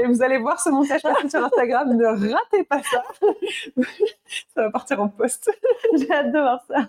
vous 0.09 0.23
allez 0.23 0.39
voir 0.39 0.59
ce 0.59 0.71
montage 0.71 1.03
passer 1.03 1.29
sur 1.29 1.45
Instagram. 1.45 1.95
Ne 1.95 2.07
ratez 2.07 2.65
pas 2.65 2.81
ça. 2.83 3.05
ça 4.55 4.63
va 4.63 4.71
partir 4.71 5.03
en 5.03 5.09
post. 5.09 5.51
J'ai 5.99 6.11
hâte 6.11 6.33
de 6.33 6.39
voir 6.39 6.65
ça. 6.67 6.89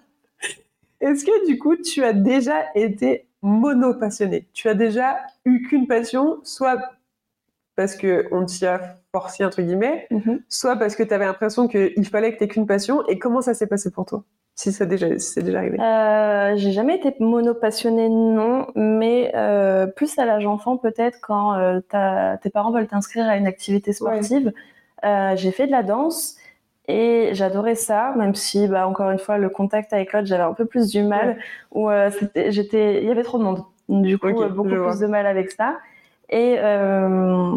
Est-ce 1.01 1.25
que 1.25 1.47
du 1.47 1.59
coup, 1.59 1.75
tu 1.75 2.01
as 2.01 2.13
déjà 2.13 2.63
été 2.75 3.27
mono-passionné 3.43 4.47
Tu 4.53 4.67
as 4.69 4.73
déjà 4.73 5.17
eu 5.45 5.61
qu'une 5.67 5.85
passion, 5.85 6.39
soit 6.43 6.81
parce 7.75 7.95
qu'on 7.95 8.45
t'y 8.45 8.65
a 8.65 8.97
forcé, 9.11 9.43
entre 9.45 9.61
guillemets, 9.61 10.07
mhm. 10.11 10.41
soit 10.47 10.75
parce 10.77 10.95
que 10.95 11.03
tu 11.03 11.13
avais 11.13 11.25
l'impression 11.25 11.67
qu'il 11.67 12.07
fallait 12.07 12.33
que 12.35 12.43
tu 12.43 12.47
qu'une 12.47 12.65
passion. 12.65 13.05
Et 13.07 13.19
comment 13.19 13.41
ça 13.41 13.53
s'est 13.53 13.67
passé 13.67 13.91
pour 13.91 14.05
toi? 14.05 14.23
Si 14.55 14.71
c'est 14.71 14.85
déjà, 14.85 15.07
déjà 15.09 15.57
arrivé 15.57 15.79
euh, 15.79 16.55
J'ai 16.55 16.71
jamais 16.71 16.97
été 16.97 17.15
mono-passionnée, 17.19 18.09
non, 18.09 18.67
mais 18.75 19.31
euh, 19.35 19.87
plus 19.87 20.17
à 20.19 20.25
l'âge 20.25 20.45
enfant, 20.45 20.77
peut-être, 20.77 21.19
quand 21.21 21.55
euh, 21.55 21.79
tes 22.41 22.49
parents 22.51 22.71
veulent 22.71 22.87
t'inscrire 22.87 23.27
à 23.27 23.35
une 23.37 23.47
activité 23.47 23.93
sportive. 23.93 24.53
j'ai 25.03 25.51
fait 25.51 25.65
de 25.65 25.71
la 25.71 25.81
danse 25.81 26.37
et 26.87 27.29
j'adorais 27.31 27.75
ça, 27.75 28.13
même 28.17 28.35
si, 28.35 28.67
bah, 28.67 28.87
encore 28.87 29.09
une 29.09 29.19
fois, 29.19 29.37
le 29.37 29.49
contact 29.49 29.93
avec 29.93 30.11
l'autre, 30.11 30.27
j'avais 30.27 30.43
un 30.43 30.53
peu 30.53 30.65
plus 30.65 30.89
du 30.89 31.01
mal. 31.01 31.37
Ou 31.71 31.89
euh, 31.89 32.09
j'étais, 32.49 33.01
il 33.01 33.07
y 33.07 33.11
avait 33.11 33.23
trop 33.23 33.37
de 33.37 33.43
monde. 33.43 33.63
Du 33.87 34.17
coup, 34.17 34.31
beaucoup 34.49 34.69
plus 34.69 34.99
de 34.99 35.07
mal 35.07 35.25
avec 35.25 35.51
ça. 35.51 35.77
Et, 36.29 36.55
euh, 36.59 37.55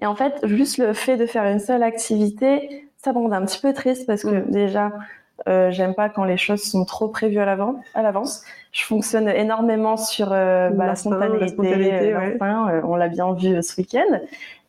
et 0.00 0.06
en 0.06 0.14
fait, 0.14 0.34
juste 0.44 0.78
le 0.78 0.92
fait 0.92 1.16
de 1.16 1.24
faire 1.24 1.44
une 1.44 1.60
seule 1.60 1.82
activité, 1.82 2.88
ça 2.96 3.12
me 3.12 3.18
rendait 3.18 3.36
un 3.36 3.44
petit 3.44 3.60
peu 3.60 3.72
triste 3.72 4.06
parce 4.06 4.22
que 4.22 4.28
mm. 4.28 4.50
déjà, 4.50 4.92
euh, 5.48 5.70
j'aime 5.70 5.94
pas 5.94 6.08
quand 6.08 6.24
les 6.24 6.36
choses 6.36 6.62
sont 6.62 6.84
trop 6.84 7.08
prévues 7.08 7.38
à 7.38 7.46
l'avance. 8.02 8.42
Je 8.72 8.84
fonctionne 8.84 9.28
énormément 9.28 9.96
sur 9.96 10.32
euh, 10.32 10.70
bah, 10.70 10.86
la 10.86 10.94
spontanéité, 10.94 12.10
la 12.10 12.18
ouais. 12.18 12.80
on 12.84 12.96
l'a 12.96 13.08
bien 13.08 13.32
vu 13.32 13.62
ce 13.62 13.80
week-end. 13.80 14.20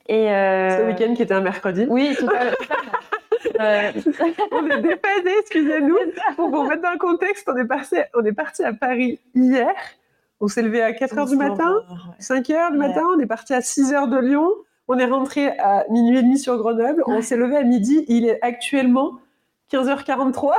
Et 0.07 0.27
ce 0.27 0.88
week-end 0.88 1.15
qui 1.15 1.23
était 1.23 1.33
un 1.33 1.41
mercredi. 1.41 1.88
Oui, 1.89 2.15
tout 2.17 2.27
à, 2.27 2.51
on 4.51 4.69
est 4.69 4.81
déphasé, 4.81 5.31
excusez-nous. 5.41 5.97
Pour 6.35 6.49
vous 6.49 6.63
mettre 6.63 6.81
dans 6.81 6.91
le 6.91 6.97
contexte, 6.97 7.49
on 7.51 7.57
est 7.57 7.65
parti, 7.65 7.95
on 8.13 8.23
est 8.23 8.33
parti 8.33 8.63
à 8.63 8.73
Paris 8.73 9.19
hier. 9.33 9.71
On 10.41 10.47
s'est 10.47 10.61
levé 10.61 10.81
à 10.81 10.93
4 10.93 11.15
h 11.15 11.29
du 11.29 11.37
matin, 11.37 11.73
5 12.19 12.47
h 12.47 12.71
du 12.71 12.77
matin. 12.77 13.03
On 13.15 13.19
est 13.19 13.25
parti 13.25 13.53
à 13.53 13.61
6 13.61 13.93
h 13.93 14.09
de 14.09 14.17
Lyon. 14.17 14.49
On 14.87 14.97
est 14.99 15.05
rentré 15.05 15.57
à 15.57 15.85
minuit 15.89 16.19
et 16.19 16.21
demi 16.21 16.37
sur 16.37 16.57
Grenoble. 16.57 17.03
On 17.07 17.21
s'est 17.21 17.37
levé 17.37 17.57
à 17.57 17.63
midi. 17.63 18.05
Il 18.07 18.25
est 18.25 18.39
actuellement 18.41 19.13
15h43. 19.72 20.53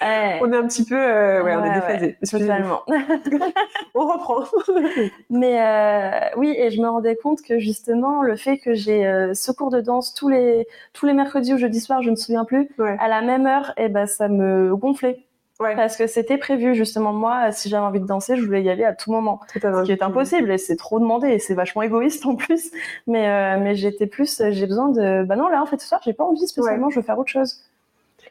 on 0.00 0.52
est 0.52 0.56
un 0.56 0.66
petit 0.66 0.84
peu, 0.84 0.96
euh, 0.96 1.42
ouais, 1.42 1.56
on 1.56 1.64
est 1.64 1.74
déphasé. 1.74 2.16
totalement. 2.30 2.82
on 3.94 4.06
reprend. 4.06 4.44
Mais 5.30 5.60
euh, 5.60 6.28
oui, 6.36 6.54
et 6.56 6.70
je 6.70 6.80
me 6.80 6.88
rendais 6.88 7.16
compte 7.16 7.42
que 7.42 7.58
justement, 7.58 8.22
le 8.22 8.36
fait 8.36 8.58
que 8.58 8.74
j'ai 8.74 9.06
euh, 9.06 9.34
ce 9.34 9.50
cours 9.50 9.70
de 9.70 9.80
danse 9.80 10.14
tous 10.14 10.28
les, 10.28 10.66
tous 10.92 11.06
les 11.06 11.12
mercredis 11.12 11.54
ou 11.54 11.58
jeudi 11.58 11.80
soir, 11.80 12.02
je 12.02 12.06
ne 12.06 12.12
me 12.12 12.16
souviens 12.16 12.44
plus, 12.44 12.68
à 12.78 13.08
la 13.08 13.20
même 13.20 13.46
heure, 13.46 13.72
et 13.76 13.84
eh 13.84 13.88
ben, 13.88 14.06
ça 14.06 14.28
me 14.28 14.74
gonflait. 14.76 15.24
Parce 15.58 15.96
que 15.96 16.08
c'était 16.08 16.38
prévu, 16.38 16.74
justement, 16.74 17.12
moi, 17.12 17.52
si 17.52 17.68
j'avais 17.68 17.86
envie 17.86 18.00
de 18.00 18.06
danser, 18.06 18.36
je 18.36 18.44
voulais 18.44 18.64
y 18.64 18.70
aller 18.70 18.82
à 18.82 18.94
tout 18.94 19.12
moment. 19.12 19.38
Ce 19.54 19.84
qui 19.84 19.92
est 19.92 20.02
impossible, 20.02 20.50
et 20.50 20.58
c'est 20.58 20.74
trop 20.74 20.98
demandé, 20.98 21.28
et 21.28 21.38
c'est 21.38 21.54
vachement 21.54 21.82
égoïste 21.82 22.26
en 22.26 22.34
plus. 22.34 22.72
Mais, 23.06 23.56
mais 23.58 23.76
j'étais 23.76 24.08
plus, 24.08 24.42
j'ai 24.50 24.66
besoin 24.66 24.88
de, 24.88 25.22
bah 25.22 25.36
non, 25.36 25.48
là, 25.48 25.62
en 25.62 25.66
fait, 25.66 25.80
ce 25.80 25.86
soir, 25.86 26.00
j'ai 26.04 26.14
pas 26.14 26.24
envie 26.24 26.48
spécialement, 26.48 26.90
je 26.90 26.96
veux 26.96 27.04
faire 27.04 27.18
autre 27.18 27.30
chose. 27.30 27.62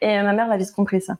Et 0.02 0.20
ma 0.20 0.32
mère 0.32 0.48
l'a 0.48 0.56
vite 0.56 0.72
compris 0.72 1.00
ça. 1.00 1.16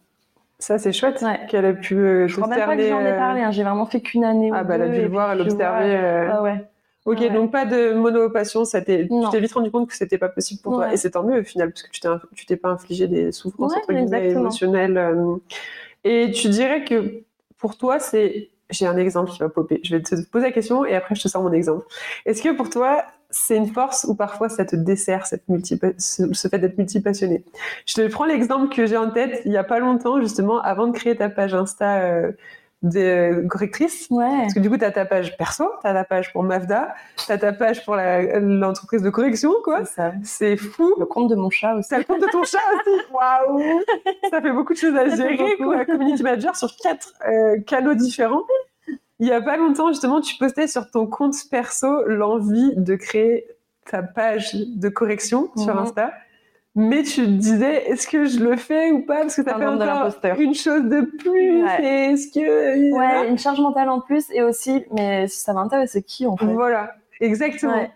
Ça, 0.59 0.79
c'est 0.79 0.93
chouette 0.93 1.25
qu'elle 1.49 1.65
ait 1.65 1.75
pu 1.75 1.97
euh, 1.97 2.29
Je 2.29 2.37
crois 2.37 2.47
même 2.47 2.59
pas 2.59 2.77
que 2.77 2.89
j'en 2.89 3.01
ai 3.01 3.13
euh, 3.13 3.19
parlé. 3.19 3.41
Hein. 3.41 3.51
J'ai 3.51 3.65
vraiment 3.65 3.87
fait 3.87 4.01
qu'une 4.01 4.25
année 4.25 4.51
ah, 4.53 4.63
ou 4.63 4.67
bah, 4.67 4.79
deux. 4.79 4.85
Elle 4.85 4.91
a 4.91 4.95
dû 4.95 5.03
le 5.03 5.09
voir, 5.09 5.33
elle 5.33 5.41
a 5.41 5.43
observé. 5.43 5.97
Euh... 5.97 6.29
Ah 6.31 6.43
ouais. 6.43 6.65
Ok, 7.05 7.19
ouais. 7.19 7.31
donc 7.31 7.51
pas 7.51 7.65
de 7.65 7.95
monopassion, 7.95 8.65
ça 8.65 8.81
tu 8.81 9.09
t'es 9.09 9.41
vite 9.41 9.53
rendu 9.53 9.73
compte 9.73 9.89
que 9.89 9.97
c'était 9.97 10.19
pas 10.19 10.29
possible 10.29 10.61
pour 10.63 10.75
toi. 10.75 10.93
Et 10.93 10.97
c'est 10.97 11.11
tant 11.11 11.25
mieux 11.25 11.41
au 11.41 11.43
final, 11.43 11.73
parce 11.73 11.83
que 11.83 11.89
tu 12.37 12.47
t'es 12.47 12.57
pas 12.57 12.69
infligé 12.69 13.09
des 13.09 13.33
souffrances 13.33 13.77
entre 13.77 13.93
guillemets, 13.93 14.31
émotionnelles. 14.31 14.97
Euh. 14.97 15.37
Et 16.05 16.31
tu 16.31 16.49
dirais 16.49 16.85
que 16.85 17.25
pour 17.59 17.77
toi, 17.77 17.99
c'est. 17.99 18.51
J'ai 18.71 18.87
un 18.87 18.97
exemple 18.97 19.33
qui 19.33 19.41
va 19.41 19.49
popper. 19.49 19.81
Je 19.83 19.97
vais 19.97 20.03
te 20.03 20.15
poser 20.31 20.47
la 20.47 20.53
question 20.53 20.87
et 20.87 20.95
après 20.95 21.15
je 21.15 21.23
te 21.23 21.29
sors 21.29 21.43
mon 21.43 21.53
exemple. 21.53 21.85
Est-ce 22.25 22.41
que 22.41 22.51
pour 22.51 22.71
toi, 22.71 23.05
c'est 23.33 23.57
une 23.57 23.67
force 23.67 24.05
ou 24.09 24.15
parfois 24.15 24.49
ça 24.49 24.65
te 24.65 24.77
dessert 24.77 25.27
cette 25.27 25.49
multi 25.49 25.81
ce, 25.99 26.49
fait 26.49 26.59
d'être 26.59 26.79
multipassionné. 26.79 27.45
Je 27.87 27.95
te 27.95 28.07
prends 28.09 28.25
l'exemple 28.25 28.75
que 28.75 28.87
j'ai 28.87 28.97
en 28.97 29.11
tête 29.11 29.43
il 29.45 29.53
y 29.53 29.57
a 29.57 29.65
pas 29.65 29.81
longtemps 29.81 30.21
justement 30.21 30.61
avant 30.61 30.87
de 30.87 30.93
créer 30.93 31.17
ta 31.17 31.29
page 31.29 31.55
Insta 31.55 32.03
euh, 32.03 32.33
de 32.83 33.47
correctrice. 33.49 34.09
Ouais. 34.11 34.27
Parce 34.41 34.55
que 34.55 34.61
du 34.61 34.69
coup, 34.69 34.77
tu 34.77 34.85
as 34.85 34.91
ta 34.91 35.05
page 35.05 35.37
perso, 35.37 35.71
tu 35.81 35.87
as 35.87 35.95
ta 35.95 36.05
page 36.05 36.33
pour 36.33 36.43
Mafda, 36.43 36.95
tu 37.17 37.31
as 37.31 37.39
ta 37.39 37.53
page 37.53 37.85
pour 37.85 37.97
l'entreprise 37.97 39.03
de 39.03 39.11
correction, 39.11 39.53
quoi. 39.63 39.83
C'est 40.25 40.57
fou. 40.57 40.95
Le 40.99 41.07
compte 41.07 41.31
de 41.31 41.37
mon 41.37 41.51
chat 41.51 41.75
aussi. 41.75 41.95
Le 41.95 42.05
compte 42.05 42.21
de 42.21 42.31
ton 42.31 42.43
chat 42.43 42.59
aussi. 42.75 43.01
Waouh 43.13 43.83
Ça 44.31 44.41
fait 44.41 44.53
beaucoup 44.53 44.73
de 44.73 44.79
choses 44.79 44.97
à 44.97 45.09
gérer, 45.09 45.57
quoi. 45.59 45.85
Community 45.85 46.23
manager 46.23 46.57
sur 46.57 46.75
quatre 46.77 47.13
euh, 47.27 47.61
canaux 47.61 47.95
différents. 47.95 48.43
Il 49.23 49.29
y 49.29 49.33
a 49.33 49.41
pas 49.41 49.57
longtemps, 49.57 49.87
justement, 49.87 50.21
tu 50.21 50.35
postais 50.37 50.67
sur 50.67 50.91
ton 50.91 51.07
compte 51.07 51.37
perso 51.49 52.03
l'envie 52.09 52.75
de 52.77 52.97
créer 52.97 53.47
ta 53.89 54.03
page 54.03 54.53
de 54.53 54.89
correction 54.89 55.49
sur 55.57 55.77
mhm. 55.77 55.83
Insta. 55.83 56.13
Mais 56.75 57.05
tu 57.05 57.23
te 57.23 57.31
disais, 57.31 57.89
est-ce 57.89 58.09
que 58.09 58.25
je 58.25 58.41
le 58.41 58.57
fais 58.57 58.91
ou 58.91 59.07
pas? 59.07 59.21
Parce 59.21 59.37
que 59.37 59.45
ça 59.45 59.55
fait 59.55 59.65
encore 59.65 60.11
une 60.41 60.55
chose 60.55 60.83
de 60.87 61.03
plus. 61.03 61.65
Est-ce 61.69 62.33
que... 62.33 62.93
Ouais, 62.99 63.29
une 63.29 63.39
charge 63.39 63.61
mentale 63.61 63.91
en 63.91 64.01
plus. 64.01 64.29
Et 64.33 64.43
aussi, 64.43 64.85
mais 64.91 65.29
ça 65.29 65.53
m'intéresse, 65.53 65.93
c'est 65.93 66.03
qui 66.03 66.27
en 66.27 66.37
fait? 66.37 66.47
Voilà, 66.47 66.91
exactement. 67.21 67.89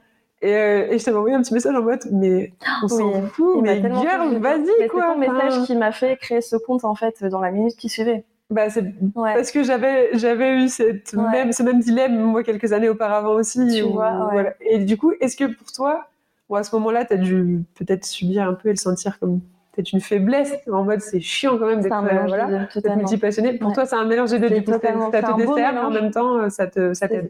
Et, 0.43 0.55
euh, 0.55 0.93
et, 0.93 0.99
je 1.01 1.05
t'avais 1.05 1.17
envoyé 1.17 1.35
un 1.35 1.43
petit 1.43 1.55
message 1.55 1.75
en 1.75 1.83
mode, 1.83 2.05
mais 2.13 2.53
on 2.85 2.87
s'en 2.87 3.23
fout, 3.23 3.63
mais 3.63 3.83
girl, 3.83 4.37
vas-y 4.39 4.87
quoi. 4.87 5.07
C'est 5.09 5.13
ton 5.15 5.19
message 5.19 5.67
qui 5.67 5.75
m'a 5.75 5.91
fait 5.91 6.17
créer 6.19 6.41
ce 6.41 6.55
compte 6.55 6.85
en 6.85 6.95
fait 6.95 7.25
dans 7.25 7.41
la 7.41 7.51
minute 7.51 7.75
qui 7.75 7.89
suivait. 7.89 8.25
Bah, 8.49 8.71
c'est 8.71 8.85
parce 9.15 9.51
que 9.51 9.65
j'avais 9.65 10.17
j'avais 10.17 10.59
eu 10.59 10.69
cette 10.69 11.15
même 11.15 11.53
ce 11.53 11.65
même 11.65 11.81
dilemme 11.81 12.17
moi 12.17 12.45
quelques 12.45 12.73
années 12.73 12.89
auparavant 12.89 13.33
aussi. 13.33 13.67
Tu 13.75 13.83
vois, 13.83 14.29
voilà. 14.31 14.55
Et 14.61 14.79
du 14.79 14.97
coup, 14.97 15.13
est-ce 15.21 15.37
que 15.37 15.45
pour 15.45 15.73
toi, 15.73 16.07
ou 16.49 16.55
à 16.57 16.63
ce 16.63 16.75
moment-là, 16.77 17.05
tu 17.05 17.15
as 17.15 17.17
dû 17.17 17.65
peut-être 17.75 18.05
subir 18.05 18.49
un 18.49 18.55
peu 18.55 18.69
et 18.69 18.73
le 18.73 18.77
sentir 18.77 19.19
comme 19.19 19.41
peut-être 19.73 19.93
une 19.93 20.01
faiblesse 20.01 20.55
en 20.73 20.85
mode 20.85 21.01
c'est 21.01 21.21
chiant 21.21 21.59
quand 21.59 21.67
même 21.67 21.81
d'être 21.81 22.01
voilà, 22.01 22.69
multipassionné. 22.97 23.55
Pour 23.55 23.73
toi, 23.73 23.85
c'est 23.85 23.97
un 23.97 24.05
mélange 24.05 24.31
des 24.31 24.39
deux. 24.39 24.51
Du 24.51 24.65
coup, 24.65 24.73
ça 24.73 24.79
te 24.79 25.37
dessert, 25.37 25.73
mais 25.73 25.81
en 25.81 25.91
même 25.91 26.11
temps, 26.13 26.39
euh, 26.39 26.49
ça 26.49 26.69
te 26.69 26.95
ça 26.95 27.09
t'aide. 27.09 27.29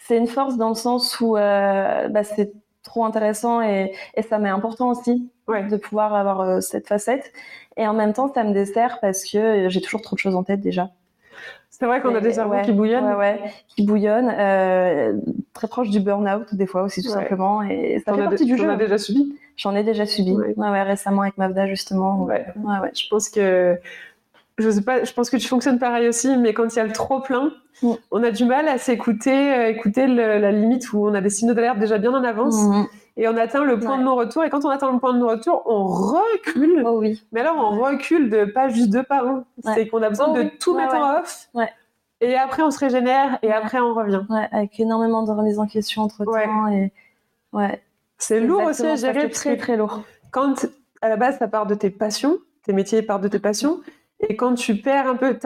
C'est 0.00 0.18
une 0.18 0.26
force 0.26 0.56
dans 0.56 0.70
le 0.70 0.74
sens 0.74 1.20
où 1.20 1.36
euh, 1.36 2.08
bah, 2.08 2.24
c'est 2.24 2.52
trop 2.82 3.04
intéressant 3.04 3.62
et, 3.62 3.92
et 4.14 4.22
ça 4.22 4.38
m'est 4.40 4.48
important 4.48 4.90
aussi 4.90 5.30
de 5.48 5.76
pouvoir 5.76 6.14
avoir 6.14 6.62
cette 6.62 6.86
facette. 6.86 7.32
Et 7.76 7.86
en 7.86 7.94
même 7.94 8.12
temps, 8.12 8.32
ça 8.32 8.44
me 8.44 8.52
dessert 8.52 8.98
parce 9.00 9.24
que 9.24 9.68
j'ai 9.68 9.80
toujours 9.80 10.02
trop 10.02 10.14
de 10.14 10.20
choses 10.20 10.34
en 10.34 10.42
tête 10.42 10.60
déjà. 10.60 10.90
C'est 11.70 11.86
vrai 11.86 12.00
qu'on 12.00 12.14
a 12.14 12.20
des 12.20 12.34
cerveaux 12.34 12.60
qui 12.62 12.72
bouillonnent. 12.72 13.06
Ouais, 13.06 13.16
ouais, 13.16 13.40
qui 13.66 13.84
bouillonnent. 13.84 14.32
Euh, 14.32 15.14
très 15.52 15.66
proche 15.66 15.90
du 15.90 15.98
burn-out, 15.98 16.54
des 16.54 16.66
fois 16.66 16.82
aussi, 16.82 17.02
tout 17.02 17.08
simplement. 17.08 17.62
Et 17.62 18.00
ça 18.04 18.14
fait 18.14 18.22
partie 18.22 18.44
du 18.44 18.56
jeu. 18.56 18.66
J'en 18.66 18.74
ai 18.74 18.76
déjà 18.76 18.98
subi? 18.98 19.36
J'en 19.56 19.74
ai 19.74 19.82
déjà 19.82 20.06
subi. 20.06 20.32
Ouais. 20.32 20.82
récemment 20.82 21.22
avec 21.22 21.38
Mavda, 21.38 21.66
justement. 21.66 22.22
Ouais. 22.22 22.46
Je 22.94 23.08
pense 23.10 23.28
que. 23.28 23.76
Je 24.58 24.70
sais 24.70 24.82
pas, 24.82 25.02
je 25.02 25.12
pense 25.12 25.30
que 25.30 25.38
tu 25.38 25.48
fonctionnes 25.48 25.78
pareil 25.78 26.06
aussi, 26.06 26.36
mais 26.36 26.52
quand 26.52 26.72
il 26.72 26.76
y 26.76 26.78
a 26.78 26.84
le 26.84 26.92
trop 26.92 27.20
plein, 27.20 27.52
mm. 27.82 27.92
on 28.10 28.22
a 28.22 28.30
du 28.30 28.44
mal 28.44 28.68
à 28.68 28.76
s'écouter, 28.76 29.32
euh, 29.32 29.70
écouter 29.70 30.06
la 30.06 30.52
limite 30.52 30.92
où 30.92 31.04
on 31.04 31.14
a 31.14 31.22
des 31.22 31.30
signaux 31.30 31.54
d'alerte 31.54 31.78
déjà 31.78 31.98
bien 31.98 32.12
en 32.12 32.22
avance. 32.22 32.62
Mm 32.62 32.84
et 33.16 33.28
on 33.28 33.36
atteint 33.36 33.64
le 33.64 33.78
point 33.78 33.98
de 33.98 34.04
non-retour. 34.04 34.44
Et 34.44 34.50
quand 34.50 34.64
on 34.64 34.70
atteint 34.70 34.90
le 34.90 34.98
point 34.98 35.12
de 35.12 35.18
non-retour, 35.18 35.62
on 35.66 35.84
recule. 35.84 36.82
Oh 36.86 36.98
oui. 36.98 37.22
Mais 37.32 37.40
alors, 37.40 37.56
on 37.58 37.80
recule 37.80 38.30
de 38.30 38.44
pas 38.46 38.68
juste 38.68 38.90
deux 38.90 39.02
pas. 39.02 39.22
Hein. 39.22 39.44
C'est 39.74 39.88
qu'on 39.88 40.02
a 40.02 40.08
besoin 40.08 40.28
oh 40.30 40.36
de 40.36 40.50
tout 40.58 40.74
mettre 40.74 40.94
en 40.94 41.18
off. 41.18 41.48
Et 42.20 42.36
après, 42.36 42.62
on 42.62 42.70
se 42.70 42.78
régénère 42.78 43.38
et 43.42 43.52
après, 43.52 43.80
on 43.80 43.94
revient. 43.94 44.22
avec 44.52 44.78
énormément 44.80 45.22
de 45.24 45.30
remise 45.30 45.58
en 45.58 45.66
question 45.66 46.02
entre 46.02 46.24
temps. 46.24 46.68
Et... 46.68 46.92
Ouais. 47.52 47.82
C'est 48.16 48.40
lourd 48.40 48.62
aussi 48.62 48.86
à 48.86 48.96
gérer. 48.96 49.28
Très, 49.30 49.56
très 49.56 49.76
lourd. 49.76 50.02
Quand, 50.30 50.66
à 51.02 51.08
la 51.08 51.16
base, 51.16 51.38
ça 51.38 51.48
part 51.48 51.66
de 51.66 51.74
tes 51.74 51.90
passions, 51.90 52.38
tes 52.64 52.72
métiers 52.72 53.02
partent 53.02 53.22
de 53.22 53.28
tes 53.28 53.40
passions. 53.40 53.80
Et 54.20 54.36
quand 54.36 54.54
tu 54.54 54.76
perds 54.76 55.08
un 55.08 55.16
peu, 55.16 55.36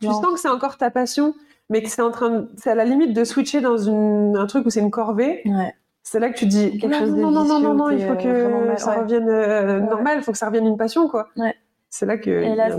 tu 0.00 0.06
sens 0.06 0.26
que 0.32 0.40
c'est 0.40 0.48
encore 0.48 0.78
ta 0.78 0.90
passion, 0.90 1.34
mais 1.68 1.82
que 1.82 1.90
c'est 1.90 2.00
en 2.00 2.10
train, 2.10 2.46
c'est 2.56 2.70
à 2.70 2.74
la 2.74 2.86
limite 2.86 3.12
de 3.12 3.24
switcher 3.24 3.60
dans 3.60 3.76
une... 3.76 4.34
un 4.36 4.46
truc 4.46 4.66
où 4.66 4.70
c'est 4.70 4.80
une 4.80 4.90
corvée. 4.90 5.42
Ouais 5.44 5.74
c'est 6.02 6.18
là 6.18 6.30
que 6.30 6.38
tu 6.38 6.46
dis 6.46 6.78
quelque 6.78 6.98
chose 6.98 7.14
non, 7.14 7.30
non, 7.30 7.44
non, 7.44 7.60
non, 7.60 7.74
non, 7.74 7.90
il 7.90 8.04
faut 8.04 8.16
que 8.16 8.76
ça 8.76 9.00
revienne 9.00 9.28
euh, 9.28 9.80
normal, 9.80 10.18
il 10.18 10.24
faut 10.24 10.32
que 10.32 10.38
ça 10.38 10.46
revienne 10.46 10.66
une 10.66 10.76
passion, 10.76 11.08
quoi. 11.08 11.28
Ouais. 11.36 11.54
C'est 11.90 12.06
là 12.06 12.16
que. 12.16 12.30
Et 12.30 12.54
là, 12.54 12.70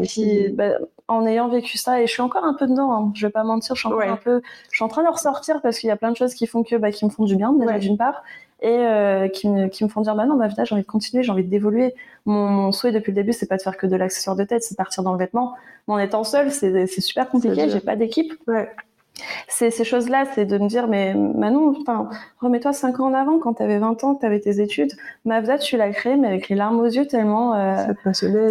bah, 0.54 0.80
en 1.08 1.26
ayant 1.26 1.48
vécu 1.48 1.78
ça, 1.78 2.02
et 2.02 2.08
je 2.08 2.12
suis 2.12 2.22
encore 2.22 2.44
un 2.44 2.54
peu 2.54 2.68
dedans, 2.68 2.92
hein, 2.92 3.12
je 3.16 3.26
vais 3.26 3.32
pas 3.32 3.44
mentir, 3.44 3.76
je 3.76 3.82
suis 3.82 3.88
encore 3.88 4.02
un 4.02 4.18
peu. 4.18 4.42
Je 4.72 4.76
suis 4.76 4.84
en 4.84 4.88
train 4.88 5.04
de 5.04 5.10
ressortir 5.10 5.62
parce 5.62 5.80
qu'il 5.80 5.88
y 5.88 5.92
a 5.92 5.96
plein 5.96 6.12
de 6.12 6.18
choses 6.18 6.34
qui 6.34 6.48
font 6.48 6.64
que, 6.64 6.76
bah, 6.76 6.92
qui 6.92 7.06
me 7.06 7.10
font 7.10 7.24
du 7.24 7.36
bien, 7.36 7.54
d'une 7.54 7.98
part, 7.98 8.24
et 8.62 8.70
euh, 8.70 9.28
qui, 9.30 9.48
me, 9.48 9.68
qui 9.68 9.84
me 9.84 9.90
font 9.90 10.02
dire, 10.02 10.16
bah 10.16 10.26
non, 10.26 10.36
bah, 10.36 10.50
j'ai 10.50 10.74
envie 10.74 10.84
de 10.84 10.88
continuer, 10.88 11.24
j'ai 11.24 11.32
envie 11.32 11.44
d'évoluer. 11.44 11.94
Mon, 12.26 12.72
souhait 12.72 12.92
depuis 12.92 13.12
le 13.12 13.16
début, 13.16 13.34
c'est 13.34 13.48
pas 13.48 13.58
de 13.58 13.62
faire 13.62 13.78
que 13.78 13.88
de 13.88 13.96
l'accessoire 13.96 14.36
de 14.36 14.44
tête, 14.44 14.64
c'est 14.64 14.76
partir 14.76 15.04
dans 15.04 15.14
le 15.14 15.20
vêtement. 15.20 15.54
Mais 15.88 15.94
en 15.94 16.00
étant 16.00 16.24
seule, 16.24 16.52
c'est 16.52 16.88
super 16.88 17.30
compliqué, 17.30 17.70
j'ai 17.70 17.80
pas 17.80 17.96
d'équipe. 17.96 18.34
Ouais 18.48 18.70
c'est 19.48 19.72
ces 19.72 19.84
choses-là, 19.84 20.26
c'est 20.34 20.46
de 20.46 20.58
me 20.58 20.68
dire, 20.68 20.88
mais 20.88 21.14
Manon, 21.14 21.76
enfin, 21.80 22.10
remets-toi 22.40 22.74
5 22.74 23.00
ans 23.00 23.08
en 23.08 23.14
avant, 23.14 23.40
quand 23.40 23.56
tu 23.56 23.64
avais 23.64 23.78
20 23.78 24.04
ans, 24.04 24.16
que 24.16 24.22
tu 24.22 24.26
avais 24.26 24.40
tes 24.40 24.62
études. 24.62 24.94
Mavda, 25.26 25.58
tu 25.58 25.78
l'as 25.78 25.90
créé, 25.90 26.16
mais 26.16 26.28
avec 26.28 26.50
les 26.50 26.56
larmes 26.56 26.80
aux 26.80 26.86
yeux, 26.86 27.06
tellement 27.06 27.56
euh, 27.56 27.86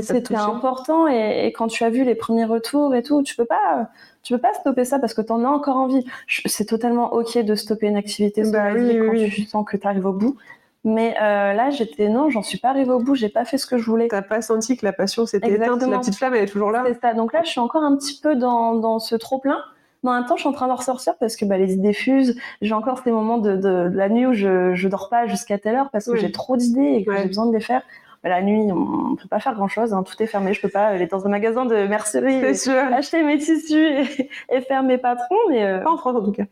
c'était 0.02 0.34
important. 0.34 1.06
Et, 1.08 1.52
quand 1.56 1.68
tu 1.68 1.84
as 1.84 1.90
vu 1.90 2.04
les 2.04 2.14
premiers 2.14 2.44
retours 2.44 2.94
et 2.94 3.02
tout, 3.02 3.22
tu 3.22 3.34
peux 3.36 3.44
pas, 3.44 3.90
tu 4.22 4.32
peux 4.32 4.40
pas 4.40 4.54
stopper 4.54 4.84
ça 4.84 4.98
parce 4.98 5.14
que 5.14 5.22
tu 5.22 5.32
en 5.32 5.44
as 5.44 5.48
encore 5.48 5.76
envie. 5.76 6.04
C'est 6.46 6.66
totalement 6.66 7.12
ok 7.12 7.38
de 7.38 7.54
stopper 7.54 7.86
une 7.86 7.96
activité 7.96 8.42
bah, 8.50 8.72
oui, 8.74 8.98
quand 8.98 9.12
oui, 9.12 9.30
tu 9.30 9.42
sens 9.44 9.64
que 9.66 9.76
tu 9.76 9.86
arrives 9.86 10.06
au 10.06 10.12
bout. 10.12 10.36
Mais 10.84 11.14
euh, 11.22 11.52
là, 11.52 11.70
j'étais 11.70 12.08
non, 12.08 12.28
j'en 12.28 12.42
suis 12.42 12.58
pas 12.58 12.70
arrivée 12.70 12.90
au 12.90 12.98
bout, 12.98 13.14
j'ai 13.14 13.28
pas 13.28 13.44
fait 13.44 13.56
ce 13.56 13.66
que 13.66 13.78
je 13.78 13.84
voulais. 13.84 14.08
T'as 14.08 14.22
pas 14.22 14.42
senti 14.42 14.76
que 14.76 14.84
la 14.84 14.92
passion 14.92 15.26
s'était 15.26 15.52
éteinte, 15.52 15.80
la 15.82 15.98
petite 15.98 16.16
flamme 16.16 16.34
elle 16.34 16.44
est 16.44 16.46
toujours 16.52 16.72
là. 16.72 16.82
C'est 16.86 17.00
ça. 17.00 17.14
Donc 17.14 17.32
là, 17.32 17.42
je 17.44 17.50
suis 17.50 17.60
encore 17.60 17.84
un 17.84 17.96
petit 17.96 18.18
peu 18.20 18.34
dans, 18.34 18.74
dans 18.74 18.98
ce 18.98 19.14
trop 19.14 19.38
plein. 19.38 19.60
Mais 20.02 20.10
en 20.10 20.14
même 20.14 20.26
temps, 20.26 20.36
je 20.36 20.40
suis 20.40 20.48
en 20.48 20.52
train 20.52 20.68
de 20.68 20.72
ressortir 20.72 21.16
parce 21.18 21.36
que 21.36 21.44
bah, 21.44 21.58
les 21.58 21.74
idées 21.74 21.92
fusent. 21.92 22.36
J'ai 22.60 22.74
encore 22.74 23.00
ces 23.04 23.12
moments 23.12 23.38
de, 23.38 23.56
de, 23.56 23.90
la 23.92 24.08
nuit 24.08 24.26
où 24.26 24.32
je, 24.32 24.74
je 24.74 24.88
dors 24.88 25.08
pas 25.08 25.26
jusqu'à 25.26 25.58
telle 25.58 25.76
heure 25.76 25.90
parce 25.90 26.06
que 26.06 26.16
j'ai 26.16 26.32
trop 26.32 26.56
d'idées 26.56 26.96
et 26.98 27.04
que 27.04 27.16
j'ai 27.16 27.26
besoin 27.26 27.46
de 27.46 27.52
les 27.52 27.60
faire. 27.60 27.82
Bah, 28.22 28.28
la 28.28 28.40
nuit, 28.40 28.70
on 28.70 29.16
peut 29.16 29.26
pas 29.28 29.40
faire 29.40 29.54
grand 29.54 29.66
chose, 29.66 29.92
hein. 29.92 30.04
tout 30.04 30.20
est 30.22 30.26
fermé. 30.26 30.54
Je 30.54 30.60
peux 30.60 30.68
pas 30.68 30.86
aller 30.86 31.06
dans 31.08 31.26
un 31.26 31.28
magasin 31.28 31.64
de 31.64 31.88
mercerie, 31.88 32.44
acheter 32.92 33.22
mes 33.24 33.38
tissus 33.38 34.06
et, 34.48 34.60
faire 34.60 34.84
mes 34.84 34.98
patrons. 34.98 35.34
Mais 35.48 35.64
euh, 35.64 35.80
Pas 35.80 35.90
en 35.90 35.96
France 35.96 36.16
en 36.16 36.24
tout 36.24 36.32
cas. 36.32 36.44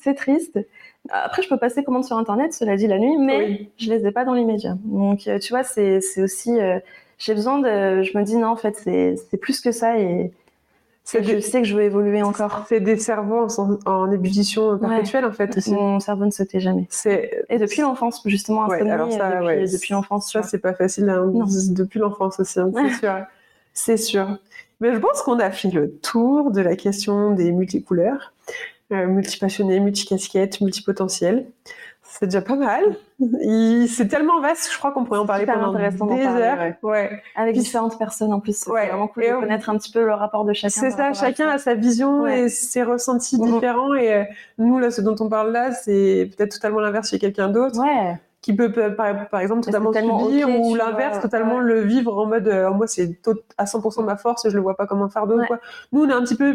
C'est 0.00 0.14
triste. 0.14 0.58
Après, 1.10 1.42
je 1.42 1.48
peux 1.48 1.58
passer 1.58 1.84
commande 1.84 2.04
sur 2.04 2.16
internet, 2.16 2.52
cela 2.52 2.76
dit 2.76 2.86
la 2.88 2.98
nuit, 2.98 3.16
mais 3.18 3.70
je 3.76 3.90
les 3.90 4.06
ai 4.06 4.10
pas 4.10 4.24
dans 4.24 4.34
l'immédiat. 4.34 4.76
Donc, 4.84 5.26
euh, 5.26 5.38
tu 5.38 5.52
vois, 5.52 5.62
c'est 5.62 6.00
aussi. 6.18 6.60
Euh, 6.60 6.80
j'ai 7.18 7.34
besoin 7.34 7.58
de. 7.60 8.02
Je 8.02 8.18
me 8.18 8.24
dis 8.24 8.36
non, 8.36 8.48
en 8.48 8.56
fait, 8.56 8.76
c'est 8.76 9.36
plus 9.40 9.60
que 9.60 9.70
ça 9.70 9.98
et 9.98 10.32
je 11.04 11.40
sais 11.40 11.62
que 11.62 11.68
je 11.68 11.74
veux 11.74 11.82
évoluer 11.82 12.22
encore. 12.22 12.64
C'est 12.68 12.80
des 12.80 12.96
cerveaux 12.96 13.46
en, 13.86 14.10
ébullition 14.10 14.78
perpétuelle 14.78 15.24
en 15.24 15.32
fait 15.32 15.56
aussi. 15.56 15.72
Mon 15.72 16.00
cerveau 16.00 16.24
ne 16.24 16.30
se 16.30 16.42
tait 16.42 16.60
jamais. 16.60 16.88
Et 17.48 17.58
depuis 17.58 17.82
l'enfance 17.82 18.22
justement. 18.24 18.66
Ouais, 18.66 18.88
alors 18.88 19.12
ça, 19.12 19.40
depuis, 19.40 19.72
depuis 19.72 19.92
l'enfance. 19.92 20.32
Ça 20.32 20.42
c'est 20.42 20.58
pas 20.58 20.74
facile. 20.74 21.08
Hein, 21.08 21.30
depuis 21.70 21.98
l'enfance 21.98 22.40
aussi, 22.40 22.60
hein, 22.60 22.70
c'est 22.74 22.98
sûr. 22.98 23.26
C'est 23.74 23.96
sûr. 23.96 24.38
Mais 24.80 24.92
je 24.92 24.98
pense 24.98 25.22
qu'on 25.22 25.38
a 25.38 25.50
fait 25.50 25.70
le 25.70 25.92
tour 25.92 26.50
de 26.50 26.60
la 26.60 26.76
question 26.76 27.30
des 27.30 27.52
multicouleurs, 27.52 28.32
euh, 28.92 29.06
multipassionnés, 29.06 29.78
multicasquettes, 29.80 30.60
multipotentiels 30.60 31.46
c'est 32.12 32.26
déjà 32.26 32.42
pas 32.42 32.56
mal. 32.56 32.96
C'est 33.88 34.08
tellement 34.08 34.40
vaste, 34.40 34.70
je 34.72 34.78
crois 34.78 34.92
qu'on 34.92 35.04
pourrait 35.04 35.20
en 35.20 35.26
parler 35.26 35.46
pendant 35.46 35.72
des 35.72 36.26
heures. 36.26 36.74
Ouais. 36.82 37.22
Avec 37.36 37.56
différentes 37.56 37.98
personnes 37.98 38.32
en 38.32 38.40
plus. 38.40 38.56
C'est 38.56 38.70
vraiment 38.70 39.08
cool 39.08 39.24
de 39.24 39.40
connaître 39.40 39.70
un 39.70 39.76
petit 39.78 39.92
peu 39.92 40.04
le 40.04 40.14
rapport 40.14 40.44
de 40.44 40.52
chacun. 40.52 40.80
C'est 40.80 40.90
ça, 40.90 41.12
chacun 41.12 41.48
a 41.48 41.58
sa 41.58 41.74
vision 41.74 42.26
et 42.26 42.48
ses 42.48 42.82
ressentis 42.82 43.38
mhm. 43.38 43.52
différents. 43.52 43.94
Et 43.94 44.12
euh, 44.12 44.24
nous, 44.58 44.78
là, 44.78 44.90
ce 44.90 45.00
dont 45.00 45.16
on 45.20 45.28
parle 45.28 45.52
là, 45.52 45.72
c'est 45.72 46.30
peut-être 46.36 46.52
totalement 46.52 46.80
l'inverse 46.80 47.10
chez 47.10 47.18
quelqu'un 47.18 47.48
d'autre. 47.48 47.80
Ouais 47.80 48.18
qui 48.42 48.54
peut 48.54 48.72
par, 48.72 49.40
exemple 49.40 49.62
totalement 49.62 49.92
subir 50.24 50.48
ou 50.48 50.74
l'inverse 50.74 51.20
totalement 51.20 51.60
le 51.60 51.82
vivre 51.82 52.18
en 52.18 52.26
mode 52.26 52.48
euh, 52.48 52.70
moi 52.72 52.88
c'est 52.88 53.16
à 53.56 53.66
100% 53.66 54.04
ma 54.04 54.16
force 54.16 54.44
et 54.44 54.50
je 54.50 54.56
le 54.56 54.62
vois 54.62 54.76
pas 54.76 54.86
comme 54.86 55.00
un 55.00 55.08
fardeau 55.08 55.38
quoi. 55.46 55.60
Nous 55.92 56.02
on 56.02 56.08
est 56.08 56.12
un 56.12 56.22
petit 56.22 56.34
peu 56.34 56.52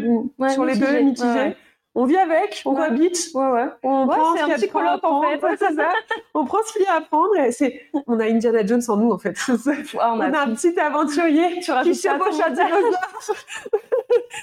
sur 0.50 0.66
les 0.66 0.76
deux 0.76 1.00
mitigés 1.00 1.56
on 1.94 2.04
vit 2.04 2.16
avec, 2.16 2.62
on 2.64 2.74
cohabite. 2.74 3.30
Ouais, 3.34 3.48
ouais. 3.48 3.66
On 3.82 4.06
prend 4.06 4.36
ce 4.36 4.44
qu'il 4.44 4.72
y 4.72 4.76
a 4.76 4.92
à 4.92 4.98
en 5.02 5.22
fait. 5.40 5.56
c'est 5.56 5.74
ça. 5.74 5.92
on 6.34 6.44
prend 6.44 6.58
ce 6.64 6.72
qu'il 6.72 6.82
y 6.82 6.86
a 6.86 6.96
à 6.96 7.46
et 7.46 7.52
c'est, 7.52 7.90
on 8.06 8.20
a 8.20 8.24
Indiana 8.24 8.64
Jones 8.64 8.82
en 8.88 8.96
nous, 8.96 9.10
en 9.10 9.18
fait. 9.18 9.36
on, 9.94 10.20
a, 10.20 10.26
un 10.26 10.54
petit 10.54 10.78
aventurier 10.78 11.58
qui 11.58 11.64
chevauche 11.64 12.40
un 12.40 12.50
dinosaure. 12.50 13.36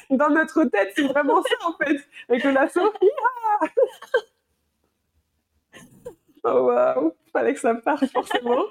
Dans 0.10 0.30
notre 0.30 0.66
tête, 0.66 0.92
c'est 0.96 1.04
vraiment 1.04 1.42
ça, 1.44 1.68
en 1.68 1.74
fait. 1.86 1.98
Avec 2.30 2.44
le 2.44 2.52
lasso. 2.52 2.82
oh, 6.44 6.50
waouh. 6.50 7.14
Fallait 7.32 7.54
que 7.54 7.60
ça 7.60 7.76
parte, 7.76 8.06
forcément. 8.08 8.64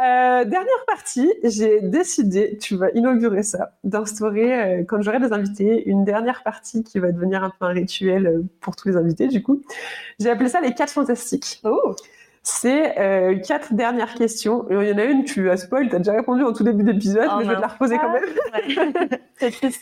Euh, 0.00 0.44
dernière 0.46 0.84
partie, 0.86 1.30
j'ai 1.44 1.80
décidé, 1.82 2.56
tu 2.56 2.76
vas 2.76 2.90
inaugurer 2.94 3.42
ça, 3.42 3.72
d'instaurer, 3.84 4.80
euh, 4.80 4.84
quand 4.84 5.02
j'aurai 5.02 5.20
des 5.20 5.34
invités, 5.34 5.86
une 5.86 6.04
dernière 6.04 6.42
partie 6.42 6.82
qui 6.82 6.98
va 6.98 7.12
devenir 7.12 7.44
un 7.44 7.50
peu 7.50 7.66
un 7.66 7.72
rituel 7.72 8.26
euh, 8.26 8.42
pour 8.60 8.74
tous 8.74 8.88
les 8.88 8.96
invités, 8.96 9.28
du 9.28 9.42
coup. 9.42 9.60
J'ai 10.18 10.30
appelé 10.30 10.48
ça 10.48 10.62
les 10.62 10.72
quatre 10.72 10.92
fantastiques. 10.92 11.60
Oh 11.64 11.94
c'est 12.44 12.96
quatre 13.46 13.72
dernières 13.72 14.14
questions. 14.14 14.66
Il 14.68 14.88
y 14.88 14.92
en 14.92 14.98
a 14.98 15.04
une, 15.04 15.22
tu 15.22 15.48
as 15.48 15.56
spoil, 15.56 15.88
tu 15.88 15.94
as 15.94 15.98
déjà 15.98 16.12
répondu 16.12 16.42
en 16.42 16.52
tout 16.52 16.64
début 16.64 16.82
d'épisode, 16.82 17.28
oh 17.30 17.34
mais 17.38 17.44
je 17.44 17.50
vais 17.50 17.54
te 17.54 17.60
la 17.60 17.68
reposer 17.68 17.98
quand 17.98 18.12
même. 18.12 19.08
c'est 19.38 19.56
plus, 19.60 19.78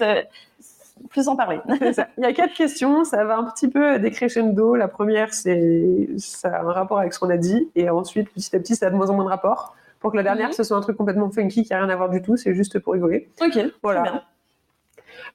plus 1.08 1.28
en 1.28 1.36
parler. 1.36 1.60
Il 1.70 2.22
y 2.22 2.26
a 2.26 2.34
quatre 2.34 2.52
questions, 2.52 3.04
ça 3.04 3.24
va 3.24 3.38
un 3.38 3.44
petit 3.44 3.68
peu 3.68 3.98
décrescendo. 3.98 4.74
La 4.74 4.88
première, 4.88 5.32
c'est 5.32 6.10
ça 6.18 6.54
a 6.54 6.60
un 6.60 6.72
rapport 6.72 6.98
avec 6.98 7.14
ce 7.14 7.18
qu'on 7.18 7.30
a 7.30 7.38
dit, 7.38 7.70
et 7.76 7.88
ensuite, 7.88 8.28
petit 8.28 8.54
à 8.54 8.58
petit, 8.58 8.76
ça 8.76 8.88
a 8.88 8.90
de 8.90 8.96
moins 8.96 9.08
en 9.08 9.14
moins 9.14 9.24
de 9.24 9.30
rapport 9.30 9.74
pour 10.00 10.10
que 10.10 10.16
la 10.16 10.22
dernière, 10.22 10.48
mhm. 10.48 10.54
ce 10.54 10.64
soit 10.64 10.76
un 10.76 10.80
truc 10.80 10.96
complètement 10.96 11.30
funky 11.30 11.62
qui 11.62 11.70
n'a 11.70 11.78
rien 11.78 11.88
à 11.88 11.96
voir 11.96 12.10
du 12.10 12.22
tout, 12.22 12.36
c'est 12.36 12.54
juste 12.54 12.78
pour 12.78 12.94
rigoler. 12.94 13.28
Ok, 13.40 13.58
voilà. 13.82 14.24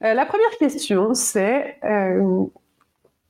Euh, 0.02 0.12
la 0.12 0.26
première 0.26 0.50
question, 0.58 1.14
c'est 1.14 1.76
euh, 1.84 2.44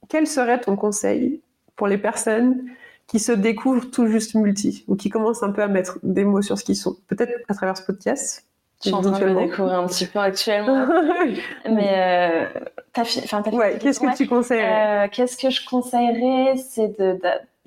quel 0.09 0.27
serait 0.27 0.61
ton 0.61 0.77
conseil 0.77 1.41
pour 1.77 1.87
les 1.87 1.99
personnes 1.99 2.65
qui 3.07 3.21
se 3.21 3.33
découvrent 3.33 3.89
tout 3.91 4.09
juste 4.09 4.35
multi 4.35 4.85
ou 4.89 4.97
qui 4.97 5.11
commencent 5.11 5.43
un 5.43 5.53
peu 5.53 5.63
à 5.63 5.69
mettre 5.69 5.99
des 6.03 6.25
mots 6.25 6.43
sur 6.43 6.59
ce 6.59 6.65
qu'ils 6.65 6.77
sont 6.77 6.97
Peut-être 7.07 7.33
à 7.49 7.55
travers 7.55 7.77
ce 7.77 7.85
podcast 7.85 8.47
je 8.83 8.89
suis 8.91 8.95
en 8.95 9.01
train 9.01 9.19
de 9.19 9.25
le 9.25 9.35
découvrir 9.35 9.79
un 9.79 9.87
petit 9.87 10.07
peu 10.07 10.19
actuellement. 10.19 10.87
Mais 11.65 12.47
euh, 12.55 12.61
qu'est-ce 12.93 14.01
que 14.01 14.17
tu 14.17 14.27
conseillerais? 14.27 15.09
Qu'est-ce 15.11 15.39
que 15.39 15.51
je 15.51 15.65
conseillerais? 15.67 16.57
C'est 16.59 16.99
de, 16.99 17.19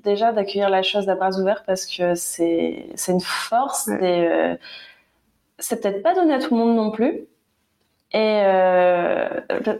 déjà 0.02 0.32
d'accueillir 0.32 0.70
la 0.70 0.82
chose 0.82 1.08
à 1.08 1.14
bras 1.14 1.38
ouverts 1.38 1.62
parce 1.66 1.86
que 1.86 2.14
c'est 2.14 2.86
une 3.08 3.20
force 3.20 3.88
et 3.88 4.28
euh, 4.28 4.54
c'est 5.58 5.80
peut-être 5.80 6.02
pas 6.02 6.14
donné 6.14 6.34
à 6.34 6.38
tout 6.38 6.54
le 6.54 6.60
monde 6.60 6.76
non 6.76 6.90
plus. 6.90 7.26
Et 8.12 8.42
euh... 8.44 9.28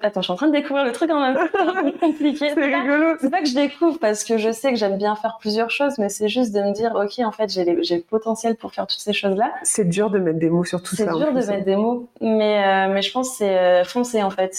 attends, 0.03 0.21
je 0.21 0.27
suis 0.27 0.33
en 0.33 0.37
train 0.37 0.47
de 0.47 0.53
découvrir 0.53 0.85
le 0.85 0.93
truc 0.93 1.11
en 1.11 1.21
même 1.21 1.35
temps. 1.35 1.91
Compliqué. 2.01 2.53
c'est 2.55 2.65
rigolo. 2.65 3.17
C'est 3.21 3.29
pas 3.29 3.41
que 3.41 3.49
je 3.49 3.57
découvre 3.57 3.99
parce 3.99 4.23
que 4.23 4.39
je 4.39 4.53
sais 4.53 4.71
que 4.71 4.77
j'aime 4.77 4.99
bien 4.99 5.17
faire 5.17 5.39
plusieurs 5.41 5.71
choses, 5.71 5.99
mais 5.99 6.09
c'est 6.09 6.29
juste 6.29 6.53
de 6.53 6.61
me 6.61 6.73
dire, 6.73 6.95
ok, 6.95 7.25
en 7.27 7.33
fait, 7.33 7.51
j'ai 7.51 7.65
le 7.65 8.03
potentiel 8.03 8.55
pour 8.55 8.73
faire 8.73 8.87
toutes 8.87 9.01
ces 9.01 9.13
choses-là. 9.13 9.53
C'est 9.65 9.89
dur 9.89 10.11
de 10.11 10.21
mettre 10.21 10.39
des 10.39 10.49
mots 10.49 10.65
sur 10.65 10.81
tout 10.81 10.95
ça. 10.95 11.07
C'est 11.07 11.19
dur 11.19 11.33
de 11.33 11.39
mettre 11.39 11.51
hein. 11.51 11.63
des 11.65 11.75
mots, 11.75 12.09
mais 12.21 12.65
euh, 12.65 12.95
mais 12.95 13.03
je 13.03 13.11
pense 13.11 13.37
c'est 13.37 13.59
euh, 13.59 13.83
foncer 13.83 14.23
en 14.23 14.31
fait. 14.31 14.55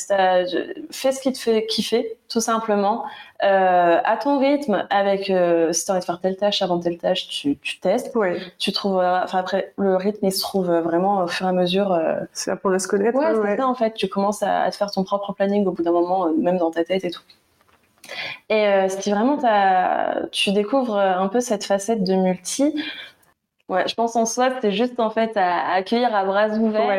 Fais 0.91 1.11
ce 1.13 1.21
qui 1.21 1.31
te 1.31 1.39
fait 1.39 1.65
kiffer, 1.65 2.17
tout 2.27 2.41
simplement. 2.41 3.05
Euh, 3.43 3.99
à 4.03 4.17
ton 4.17 4.37
rythme, 4.37 4.85
avec 4.91 5.31
euh, 5.31 5.73
si 5.73 5.85
tu 5.85 5.91
envie 5.91 5.99
de 5.99 6.05
faire 6.05 6.19
telle 6.19 6.37
tâche 6.37 6.61
avant 6.61 6.79
telle 6.79 6.99
tâche, 6.99 7.27
tu, 7.27 7.57
tu 7.57 7.79
testes. 7.79 8.15
Ouais. 8.15 8.39
Tu 8.59 8.71
trouves, 8.71 8.97
enfin 8.97 9.39
après, 9.39 9.73
le 9.77 9.95
rythme 9.95 10.27
il 10.27 10.31
se 10.31 10.41
trouve 10.41 10.67
vraiment 10.67 11.23
au 11.23 11.27
fur 11.27 11.47
et 11.47 11.49
à 11.49 11.51
mesure. 11.51 11.91
Euh... 11.91 12.19
C'est 12.33 12.51
apprendre 12.51 12.75
à 12.75 12.79
se 12.79 12.87
connaître. 12.87 13.17
Ouais, 13.17 13.33
c'est 13.33 13.57
ça 13.57 13.67
en 13.67 13.73
fait. 13.73 13.95
Tu 13.95 14.07
commences 14.07 14.43
à, 14.43 14.69
te 14.69 14.75
faire 14.75 14.91
ton 14.91 15.03
propre 15.03 15.33
planning 15.33 15.65
au 15.65 15.71
bout 15.71 15.81
d'un 15.81 15.91
moment, 15.91 16.27
euh, 16.27 16.33
même 16.37 16.57
dans 16.57 16.69
ta 16.69 16.83
tête 16.83 17.03
et 17.03 17.09
tout. 17.09 17.23
Et 18.49 18.67
euh, 18.67 18.87
qui 18.87 19.09
vraiment, 19.09 19.37
tu 20.31 20.51
découvres 20.51 20.97
un 20.97 21.27
peu 21.27 21.39
cette 21.39 21.63
facette 21.63 22.03
de 22.03 22.13
multi 22.13 22.75
Ouais, 23.71 23.87
je 23.87 23.95
pense 23.95 24.17
en 24.17 24.25
soi, 24.25 24.49
c'est 24.59 24.73
juste 24.73 24.99
en 24.99 25.09
fait 25.09 25.31
à, 25.37 25.71
accueillir 25.71 26.13
à 26.13 26.25
bras 26.25 26.49
ouverts 26.49 26.91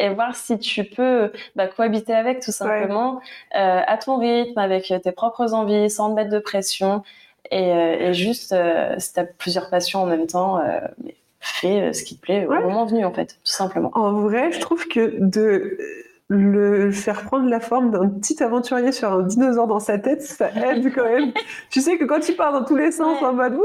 et, 0.00 0.08
voir 0.08 0.34
si 0.34 0.58
tu 0.58 0.82
peux 0.82 1.30
bah, 1.54 1.68
cohabiter 1.68 2.12
avec 2.12 2.40
tout 2.40 2.50
simplement 2.50 3.20
euh, 3.54 3.80
à 3.86 3.96
ton 3.96 4.18
rythme, 4.18 4.58
avec 4.58 4.92
tes 5.04 5.12
propres 5.12 5.54
envies, 5.54 5.88
sans 5.88 6.10
te 6.10 6.16
mettre 6.16 6.30
de 6.30 6.40
pression. 6.40 7.04
Et, 7.52 7.70
euh, 7.70 8.12
juste, 8.12 8.50
euh, 8.50 8.96
si 8.98 9.12
tu 9.12 9.20
as 9.20 9.24
plusieurs 9.24 9.70
passions 9.70 10.02
en 10.02 10.06
même 10.06 10.26
temps, 10.26 10.60
fais 11.38 11.92
ce 11.92 12.02
qui 12.02 12.16
te 12.16 12.22
plaît 12.22 12.44
au 12.44 12.54
moment 12.54 12.86
venu 12.86 13.04
en 13.04 13.12
fait, 13.12 13.38
tout 13.44 13.52
simplement. 13.52 13.92
En 13.94 14.14
vrai, 14.14 14.50
je 14.50 14.58
trouve 14.58 14.88
que 14.88 15.18
de 15.20 15.78
le 16.28 16.90
faire 16.90 17.22
prendre 17.22 17.48
la 17.48 17.60
forme 17.60 17.92
d'un 17.92 18.08
petit 18.08 18.42
aventurier 18.42 18.90
sur 18.90 19.12
un 19.12 19.22
dinosaure 19.22 19.68
dans 19.68 19.78
sa 19.78 19.98
tête, 19.98 20.22
ça 20.22 20.50
aide 20.50 20.92
quand 20.92 21.04
même. 21.04 21.32
tu 21.70 21.80
sais 21.80 21.98
que 21.98 22.04
quand 22.04 22.18
tu 22.18 22.32
pars 22.32 22.52
dans 22.52 22.64
tous 22.64 22.74
les 22.76 22.90
sens 22.90 23.22
en 23.22 23.32
mode 23.32 23.54
Wouh, 23.54 23.62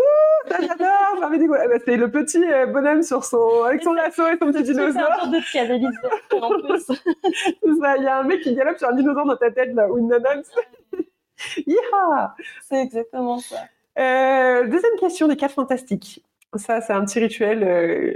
ça 0.48 0.58
j'adore, 0.60 1.18
ça 1.20 1.38
dit 1.38 1.48
quoi 1.48 1.58
C'est 1.86 1.98
le 1.98 2.12
petit 2.12 2.44
euh, 2.44 2.68
bonhomme 2.68 3.02
sur 3.02 3.24
son, 3.24 3.64
avec 3.64 3.82
son 3.82 3.94
lasso 3.94 4.28
et 4.28 4.38
son 4.38 4.52
petit 4.52 4.64
dinosaure. 4.64 5.02
C'est 5.52 5.60
un 5.60 5.80
de 5.80 5.86
en 6.40 6.50
plus. 6.62 6.86
ça, 7.82 7.98
il 7.98 8.04
y 8.04 8.08
a 8.08 8.20
un 8.20 8.24
mec 8.24 8.42
qui 8.42 8.54
galope 8.54 8.78
sur 8.78 8.90
un 8.90 8.94
dinosaure 8.94 9.26
dans 9.26 9.38
ta 9.38 9.50
tête 9.50 9.74
là, 9.74 9.90
ou 9.90 9.98
une 9.98 10.08
nana. 10.08 10.30
C'est 11.38 12.82
exactement 12.82 13.40
ça. 13.40 13.56
Euh, 13.98 14.68
deuxième 14.68 14.96
question 15.00 15.28
des 15.28 15.36
quatre 15.36 15.56
fantastiques. 15.56 16.24
Ça, 16.56 16.82
c'est 16.82 16.94
un 16.94 17.04
petit 17.06 17.20
rituel. 17.20 17.64
Euh, 17.64 18.14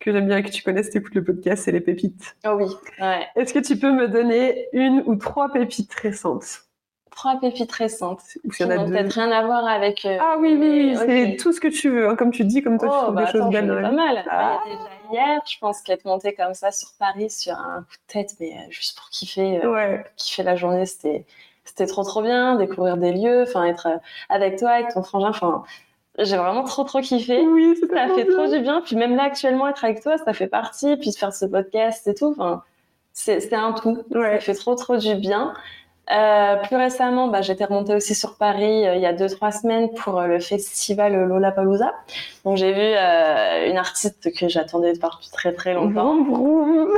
que 0.00 0.12
j'aime 0.12 0.26
bien 0.28 0.42
que 0.42 0.48
tu 0.50 0.62
connaisses, 0.62 0.90
t'écoutes 0.90 1.14
le 1.14 1.24
podcast, 1.24 1.64
c'est 1.64 1.72
les 1.72 1.80
pépites. 1.80 2.36
Oh 2.46 2.50
oui, 2.56 2.66
ouais. 3.00 3.26
Est-ce 3.36 3.52
que 3.54 3.58
tu 3.58 3.78
peux 3.78 3.92
me 3.92 4.08
donner 4.08 4.68
une 4.72 5.02
ou 5.06 5.16
trois 5.16 5.50
pépites 5.52 5.92
récentes? 5.94 6.62
Trois 7.10 7.40
pépites 7.40 7.72
récentes. 7.72 8.20
Ou 8.44 8.50
Qui 8.50 8.64
n'ont 8.64 8.86
peut-être 8.88 9.12
rien 9.12 9.30
à 9.32 9.44
voir 9.44 9.66
avec. 9.66 10.04
euh, 10.04 10.18
Ah 10.20 10.36
oui, 10.38 10.54
oui, 10.58 10.96
c'est 10.96 11.36
tout 11.40 11.52
ce 11.52 11.60
que 11.60 11.66
tu 11.68 11.90
veux. 11.90 12.08
hein. 12.08 12.14
Comme 12.16 12.30
tu 12.30 12.44
dis, 12.44 12.62
comme 12.62 12.78
toi, 12.78 12.88
tu 12.88 12.94
Oh, 12.96 13.02
trouves 13.04 13.14
bah 13.16 13.24
des 13.24 13.32
choses 13.32 13.40
attends, 13.40 13.50
belles 13.50 13.82
pas 13.82 13.90
mal. 13.90 14.24
Ah. 14.30 14.60
Déjà 14.66 14.78
hier, 15.12 15.40
je 15.50 15.58
pense 15.58 15.82
qu'être 15.82 16.04
montée 16.04 16.32
comme 16.34 16.54
ça 16.54 16.70
sur 16.70 16.90
Paris 16.98 17.30
sur 17.30 17.54
un 17.54 17.80
coup 17.80 17.96
de 18.06 18.12
tête, 18.12 18.34
mais 18.38 18.52
euh, 18.52 18.70
juste 18.70 18.96
pour 18.96 19.08
kiffer, 19.08 19.64
euh, 19.64 19.72
Ouais. 19.72 20.04
kiffer 20.16 20.44
la 20.44 20.54
journée, 20.54 20.86
c'était 20.86 21.24
c'était 21.64 21.86
trop 21.86 22.02
trop 22.04 22.22
bien, 22.22 22.56
découvrir 22.56 22.96
des 22.96 23.12
lieux, 23.12 23.42
enfin 23.42 23.64
être 23.64 23.88
avec 24.30 24.56
toi, 24.58 24.70
avec 24.70 24.88
ton 24.88 25.02
frangin, 25.02 25.28
enfin 25.28 25.64
j'ai 26.18 26.36
vraiment 26.36 26.64
trop 26.64 26.84
trop 26.84 27.00
kiffé. 27.00 27.40
Oui, 27.46 27.76
c'est 27.80 27.88
Ça 27.94 28.08
fait 28.14 28.24
bien. 28.24 28.34
trop 28.36 28.46
du 28.46 28.60
bien. 28.60 28.80
Puis 28.84 28.96
même 28.96 29.16
là 29.16 29.24
actuellement 29.24 29.68
être 29.68 29.84
avec 29.84 30.02
toi, 30.02 30.18
ça 30.18 30.32
fait 30.32 30.46
partie. 30.48 30.96
Puis 30.96 31.10
de 31.10 31.16
faire 31.16 31.32
ce 31.32 31.44
podcast 31.46 32.06
et 32.06 32.14
tout, 32.14 32.34
enfin 32.36 32.62
c'est 33.12 33.52
un 33.52 33.72
tout. 33.72 34.04
Ça 34.12 34.38
fait 34.40 34.54
trop 34.54 34.74
trop 34.74 34.96
du 34.96 35.14
bien. 35.16 35.52
Euh, 36.10 36.56
plus 36.62 36.76
récemment, 36.76 37.28
bah, 37.28 37.42
j'étais 37.42 37.66
remontée 37.66 37.94
aussi 37.94 38.14
sur 38.14 38.38
Paris 38.38 38.86
euh, 38.88 38.94
il 38.94 39.02
y 39.02 39.04
a 39.04 39.12
deux 39.12 39.28
trois 39.28 39.52
semaines 39.52 39.90
pour 39.92 40.18
euh, 40.18 40.26
le 40.26 40.40
festival 40.40 41.12
Lollapalooza. 41.26 41.92
Donc 42.46 42.56
j'ai 42.56 42.72
vu 42.72 42.80
une 43.70 43.76
artiste 43.76 44.32
que 44.34 44.48
j'attendais 44.48 44.94
depuis 44.94 45.28
très 45.30 45.52
très 45.52 45.74
longtemps, 45.74 46.24
Vroom. 46.24 46.88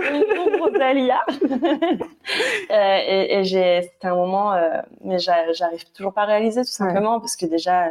Rosalia. 0.63 1.21
Et 2.71 3.41
et 3.41 3.45
c'était 3.83 4.07
un 4.09 4.15
moment, 4.15 4.55
mais 5.03 5.19
j'a- 5.19 5.53
j'arrive 5.53 5.85
toujours 5.93 6.13
pas 6.13 6.23
à 6.23 6.27
réaliser 6.27 6.61
tout 6.63 6.69
simplement 6.71 7.19
parce 7.19 7.35
que 7.37 7.47
déjà, 7.47 7.89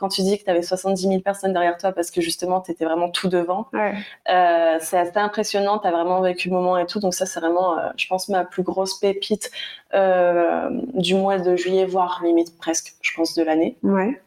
quand 0.00 0.08
tu 0.08 0.22
dis 0.22 0.38
que 0.38 0.44
tu 0.44 0.50
avais 0.50 0.62
70 0.62 1.06
000 1.08 1.20
personnes 1.20 1.52
derrière 1.52 1.76
toi 1.76 1.92
parce 1.92 2.10
que 2.10 2.20
justement 2.22 2.60
tu 2.62 2.72
étais 2.72 2.84
vraiment 2.86 3.10
tout 3.10 3.28
devant, 3.28 3.66
Ouais. 3.74 3.94
euh, 4.30 4.78
c'est 4.80 4.98
assez 4.98 5.18
impressionnant, 5.18 5.78
tu 5.78 5.86
as 5.86 5.90
vraiment 5.92 6.20
vécu 6.22 6.48
le 6.48 6.54
moment 6.54 6.78
et 6.78 6.86
tout. 6.86 6.98
Donc 6.98 7.12
ça, 7.14 7.26
c'est 7.26 7.38
vraiment, 7.38 7.78
euh, 7.78 7.88
je 7.96 8.06
pense, 8.08 8.28
ma 8.30 8.44
plus 8.44 8.62
grosse 8.62 8.98
pépite 8.98 9.50
euh, 9.94 10.70
du 10.94 11.14
mois 11.14 11.38
de 11.38 11.54
juillet, 11.54 11.84
voire 11.84 12.20
limite 12.24 12.56
presque, 12.58 12.94
je 13.02 13.14
pense, 13.14 13.34
de 13.34 13.42
l'année. 13.42 13.76
Ouais. 13.82 14.20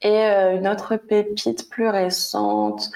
Et 0.00 0.18
une 0.56 0.66
autre 0.66 0.96
pépite 0.96 1.70
plus 1.70 1.88
récente, 1.88 2.90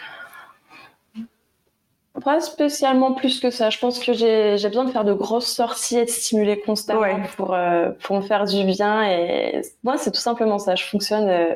pas 2.22 2.40
spécialement 2.40 3.12
plus 3.12 3.40
que 3.40 3.50
ça. 3.50 3.70
Je 3.70 3.78
pense 3.78 3.98
que 3.98 4.12
j'ai 4.12 4.52
besoin 4.68 4.84
de 4.84 4.90
faire 4.90 5.04
de 5.04 5.12
grosses 5.12 5.46
sorties 5.52 5.98
et 5.98 6.04
de 6.04 6.10
stimuler 6.10 6.60
constamment 6.60 7.00
Ouais. 7.00 7.16
pour, 7.36 7.54
euh, 7.54 7.90
pour 8.02 8.16
me 8.16 8.22
faire 8.22 8.44
du 8.44 8.64
bien. 8.64 9.02
Et 9.10 9.62
moi, 9.84 9.96
c'est 9.98 10.10
tout 10.10 10.20
simplement 10.20 10.58
ça. 10.58 10.74
Je 10.74 10.84
fonctionne 10.84 11.28
euh, 11.28 11.54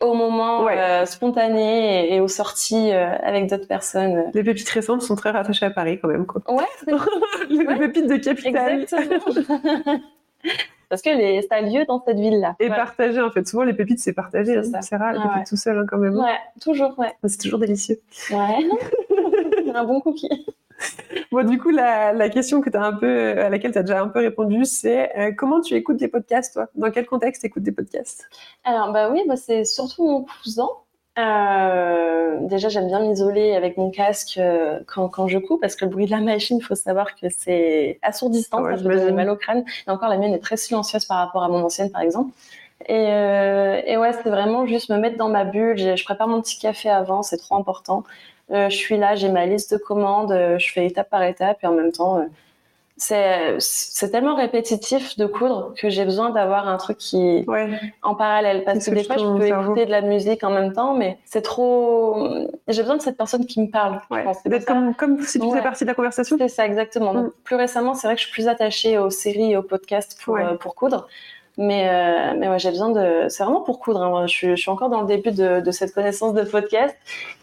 au 0.00 0.14
moment 0.14 0.64
Ouais. 0.64 0.78
euh, 0.78 1.06
spontané 1.06 2.08
et, 2.10 2.14
et 2.16 2.20
aux 2.20 2.28
sorties 2.28 2.90
avec 2.92 3.48
d'autres 3.48 3.66
personnes. 3.68 4.24
Les 4.34 4.42
pépites 4.44 4.68
récentes 4.68 5.02
sont 5.02 5.16
très 5.16 5.30
rattachées 5.30 5.66
à 5.66 5.70
Paris 5.70 5.98
quand 6.00 6.08
même. 6.08 6.26
Quoi. 6.26 6.42
Ouais, 6.48 6.64
Les 7.50 7.66
Ouais. 7.66 7.78
pépites 7.78 8.06
de 8.08 8.16
capitale. 8.16 8.82
exactement. 8.82 9.20
Parce 10.88 11.02
que 11.02 11.10
les, 11.10 11.42
ça 11.42 11.56
a 11.56 11.60
lieu 11.62 11.84
dans 11.88 12.00
cette 12.06 12.16
ville-là. 12.20 12.54
Et 12.60 12.68
Voilà. 12.68 12.84
partagées 12.84 13.20
en 13.20 13.30
fait. 13.32 13.48
Souvent 13.48 13.64
les 13.64 13.72
pépites 13.74 13.98
c'est 13.98 14.12
partagé. 14.12 14.62
C'est 14.62 14.94
hein. 14.94 14.98
rare 14.98 15.12
les 15.14 15.18
Ah 15.18 15.22
pépites 15.22 15.36
ouais. 15.38 15.44
tout 15.48 15.56
seul 15.56 15.78
hein, 15.78 15.84
quand 15.88 15.98
même. 15.98 16.16
Ouais, 16.16 16.36
toujours, 16.60 16.96
ouais. 16.98 17.12
C'est 17.24 17.40
toujours 17.40 17.58
délicieux. 17.58 17.98
Ouais. 18.30 18.68
un 19.76 19.84
bon 19.84 20.00
cookie. 20.00 20.28
Bon, 21.32 21.46
du 21.46 21.58
coup, 21.58 21.70
la, 21.70 22.12
la 22.12 22.28
question 22.28 22.60
que 22.60 22.74
as 22.76 22.82
un 22.82 22.92
peu, 22.92 23.30
à 23.40 23.48
laquelle 23.48 23.72
tu 23.72 23.78
as 23.78 23.82
déjà 23.82 24.00
un 24.00 24.08
peu 24.08 24.20
répondu, 24.20 24.64
c'est 24.64 25.10
euh, 25.18 25.32
comment 25.36 25.60
tu 25.60 25.74
écoutes 25.74 25.96
des 25.96 26.08
podcasts, 26.08 26.52
toi? 26.54 26.68
Dans 26.74 26.90
quel 26.90 27.06
contexte 27.06 27.40
tu 27.40 27.46
écoutes 27.46 27.62
des 27.62 27.72
podcasts? 27.72 28.28
Alors, 28.64 28.92
bah 28.92 29.10
oui, 29.10 29.22
bah, 29.26 29.36
c'est 29.36 29.64
surtout 29.64 30.04
mon 30.04 30.26
cousin. 30.42 30.68
Euh, 31.18 32.36
déjà, 32.42 32.68
j'aime 32.68 32.88
bien 32.88 33.00
m'isoler 33.00 33.54
avec 33.54 33.78
mon 33.78 33.90
casque 33.90 34.36
euh, 34.38 34.80
quand, 34.86 35.08
quand 35.08 35.28
je 35.28 35.38
couds, 35.38 35.58
parce 35.58 35.76
que 35.76 35.86
le 35.86 35.90
bruit 35.90 36.06
de 36.06 36.10
la 36.10 36.20
machine, 36.20 36.58
il 36.58 36.62
faut 36.62 36.74
savoir 36.74 37.14
que 37.14 37.26
c'est 37.30 37.98
assourdissant, 38.02 38.62
ouais, 38.62 38.76
ça 38.76 38.82
peut 38.82 38.96
donner 38.96 39.12
mal 39.12 39.30
au 39.30 39.36
crâne. 39.36 39.64
Et 39.86 39.90
encore, 39.90 40.10
la 40.10 40.18
mienne 40.18 40.34
est 40.34 40.40
très 40.40 40.58
silencieuse 40.58 41.06
par 41.06 41.18
rapport 41.18 41.42
à 41.42 41.48
mon 41.48 41.64
ancienne, 41.64 41.90
par 41.90 42.02
exemple. 42.02 42.32
Et, 42.88 42.92
euh, 42.94 43.80
et 43.86 43.96
ouais, 43.96 44.12
c'est 44.12 44.28
vraiment 44.28 44.66
juste 44.66 44.90
me 44.90 44.98
mettre 44.98 45.16
dans 45.16 45.30
ma 45.30 45.44
bulle. 45.44 45.78
Je 45.78 46.04
prépare 46.04 46.28
mon 46.28 46.42
petit 46.42 46.58
café 46.58 46.90
avant, 46.90 47.22
c'est 47.22 47.38
trop 47.38 47.56
important. 47.56 48.04
Euh, 48.52 48.68
je 48.70 48.76
suis 48.76 48.96
là, 48.96 49.14
j'ai 49.16 49.28
ma 49.28 49.44
liste 49.46 49.72
de 49.72 49.78
commandes, 49.78 50.30
euh, 50.32 50.58
je 50.58 50.70
fais 50.72 50.86
étape 50.86 51.10
par 51.10 51.22
étape, 51.24 51.58
et 51.62 51.66
en 51.66 51.72
même 51.72 51.90
temps, 51.92 52.18
euh, 52.18 52.22
c'est 52.96 53.56
c'est 53.58 54.10
tellement 54.10 54.36
répétitif 54.36 55.18
de 55.18 55.26
coudre 55.26 55.74
que 55.76 55.90
j'ai 55.90 56.04
besoin 56.04 56.30
d'avoir 56.30 56.66
un 56.66 56.78
truc 56.78 56.96
qui, 56.96 57.44
Ouais. 57.46 57.68
en 58.02 58.14
parallèle 58.14 58.64
parce 58.64 58.86
que 58.86 58.90
des 58.94 59.04
fois 59.04 59.16
je 59.18 59.26
peux 59.36 59.46
écouter 59.46 59.84
de 59.84 59.90
la 59.90 60.00
musique 60.00 60.42
en 60.44 60.50
même 60.50 60.72
temps 60.72 60.94
mais 60.94 61.18
c'est 61.26 61.42
trop 61.42 62.26
j'ai 62.68 62.80
besoin 62.80 62.96
de 62.96 63.02
cette 63.02 63.18
personne 63.18 63.44
qui 63.44 63.60
me 63.60 63.70
parle 63.70 64.00
ouais. 64.10 64.24
D'être 64.46 64.64
comme, 64.64 64.94
comme 64.94 65.20
si 65.20 65.38
tu 65.38 65.44
faisais 65.44 65.56
Ouais. 65.58 65.62
partie 65.62 65.84
de 65.84 65.88
la 65.90 65.94
conversation. 65.94 66.36
c'est 66.38 66.48
ça 66.48 66.64
exactement 66.64 67.12
Donc, 67.12 67.26
Mm. 67.26 67.30
plus 67.44 67.56
récemment 67.56 67.92
c'est 67.92 68.06
vrai 68.06 68.14
que 68.14 68.20
je 68.22 68.26
suis 68.28 68.32
plus 68.32 68.48
attachée 68.48 68.96
aux 68.96 69.10
séries 69.10 69.52
et 69.52 69.56
aux 69.58 69.62
podcasts 69.62 70.18
pour, 70.24 70.36
euh, 70.38 70.54
pour 70.56 70.74
coudre 70.74 71.06
mais 71.56 71.88
euh, 71.88 72.34
mais 72.38 72.48
ouais 72.48 72.58
j'ai 72.58 72.70
besoin 72.70 72.90
de 72.90 73.28
c'est 73.28 73.42
vraiment 73.42 73.62
pour 73.62 73.80
coudre 73.80 74.02
hein. 74.02 74.10
Moi, 74.10 74.26
je, 74.26 74.34
suis, 74.34 74.50
je 74.50 74.56
suis 74.56 74.70
encore 74.70 74.90
dans 74.90 75.00
le 75.00 75.06
début 75.06 75.32
de, 75.32 75.60
de 75.60 75.70
cette 75.70 75.94
connaissance 75.94 76.34
de 76.34 76.42
podcast 76.42 76.94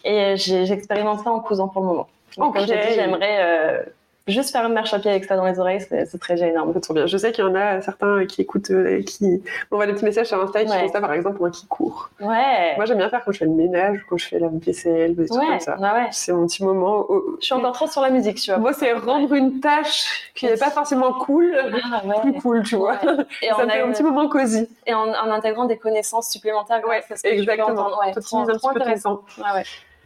et 0.03 0.36
j'expérimente 0.38 1.24
ça 1.24 1.32
en 1.32 1.39
cousant 1.39 1.68
pour 1.68 1.82
le 1.82 1.88
moment 1.88 2.07
Donc, 2.38 2.55
comme 2.55 2.68
j'ai 2.68 2.78
dit 2.78 2.93
j'aimerais 2.93 3.38
euh, 3.39 3.84
juste 4.28 4.51
faire 4.51 4.65
une 4.65 4.74
marche 4.74 4.93
à 4.93 4.99
pied 4.99 5.11
avec 5.11 5.26
ça 5.26 5.36
dans 5.36 5.45
les 5.45 5.59
oreilles 5.59 5.82
c'est 5.82 6.17
très 6.19 6.41
énorme 6.41 6.71
C'est 6.74 6.80
trop 6.80 6.93
bien. 6.93 7.05
Je 7.07 7.17
sais 7.17 7.32
qu'il 7.32 7.43
y 7.43 7.47
en 7.47 7.55
a 7.55 7.82
certains 7.82 8.26
qui 8.26 8.41
écoutent, 8.41 8.71
euh, 8.71 9.01
qui 9.03 9.43
m'envoient 9.69 9.86
des 9.86 9.93
petits 9.93 10.05
messages 10.05 10.28
sur 10.28 10.41
Insta 10.41 10.61
et 10.61 10.65
qui 10.65 10.71
Ouais. 10.71 10.80
font 10.88 10.93
ça, 10.93 11.01
par 11.01 11.11
exemple, 11.13 11.39
moi 11.39 11.49
qui 11.49 11.65
cours. 11.67 12.09
ouais 12.21 12.74
Moi, 12.78 12.86
j'aime 12.86 12.97
bien 12.99 13.09
faire 13.09 13.24
quand 13.26 13.32
je 13.34 13.39
fais 13.39 13.45
le 13.45 13.51
ménage, 13.51 14.05
quand 14.09 14.17
je 14.17 14.28
fais 14.28 14.39
la 14.39 14.47
vaisselle, 14.49 15.15
des 15.15 15.26
trucs 15.28 15.41
ouais, 15.41 15.47
comme 15.47 15.59
ça. 15.59 15.78
ouais, 15.78 15.91
ouais. 15.91 16.07
C'est 16.11 16.32
mon 16.32 16.47
petit 16.47 16.63
moment. 16.63 17.05
où- 17.09 17.38
Je 17.41 17.45
suis 17.45 17.53
encore 17.53 17.74
trop 17.74 17.88
sur 17.88 18.01
la 18.01 18.09
musique, 18.09 18.38
tu 18.39 18.51
vois. 18.51 18.59
Moi, 18.59 18.74
c'est 18.74 18.93
rendre 18.93 19.34
une 19.34 19.59
tâche 19.59 20.32
qui 20.36 20.45
n'est 20.45 20.55
pas 20.57 20.69
forcément 20.71 21.13
cool, 21.13 21.55
Ah, 21.84 22.19
plus 22.21 22.34
cool, 22.41 22.63
tu 22.63 22.76
vois. 22.78 22.95
Et, 23.41 23.49
ça 23.49 23.65
me 23.65 23.69
fait 23.71 23.82
un 23.82 23.91
petit 23.91 24.03
moment 24.03 24.30
cosy. 24.30 24.67
et 24.88 24.93
en, 24.93 25.09
en 25.09 25.32
intégrant 25.32 25.65
des 25.65 25.78
connaissances 25.78 26.30
supplémentaires. 26.30 26.82
Ouais, 26.88 27.03
à 27.09 27.15
ce 27.15 27.24
que 27.24 27.28
tu 27.28 27.34
exactement. 27.34 27.67
entendre. 27.69 27.99
Ouais, 28.05 28.11
trop, 28.21 28.38
un 28.39 28.45
petit 28.45 28.59
peu 28.74 28.80
intéressant. 28.82 29.21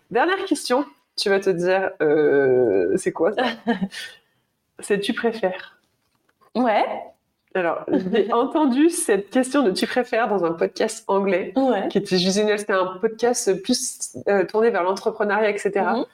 Dernière 0.10 0.44
question, 0.46 0.86
tu 1.18 1.30
vas 1.30 1.40
te 1.40 1.50
dire, 1.50 1.92
euh, 2.02 2.94
c'est 2.96 3.12
quoi 3.12 3.34
ça? 3.34 3.44
C'est 4.80 5.00
tu 5.00 5.14
préfères. 5.14 5.80
Ouais, 6.54 6.86
Alors, 7.56 7.84
j'ai 8.12 8.32
entendu 8.34 8.90
cette 8.92 9.32
question 9.32 9.64
de 9.64 9.72
tu 9.72 9.88
préfères 9.88 10.28
dans 10.28 10.46
un 10.46 10.52
podcast 10.52 11.04
anglais 11.08 11.52
ouais. 11.56 11.88
qui 11.88 11.98
était 11.98 12.20
génial. 12.20 12.60
C'était 12.60 12.74
un 12.74 12.98
podcast 13.02 13.60
plus 13.64 14.16
euh, 14.28 14.46
tourné 14.46 14.70
vers 14.70 14.84
l'entrepreneuriat, 14.84 15.50
etc. 15.50 15.72
Mhm. 15.76 16.06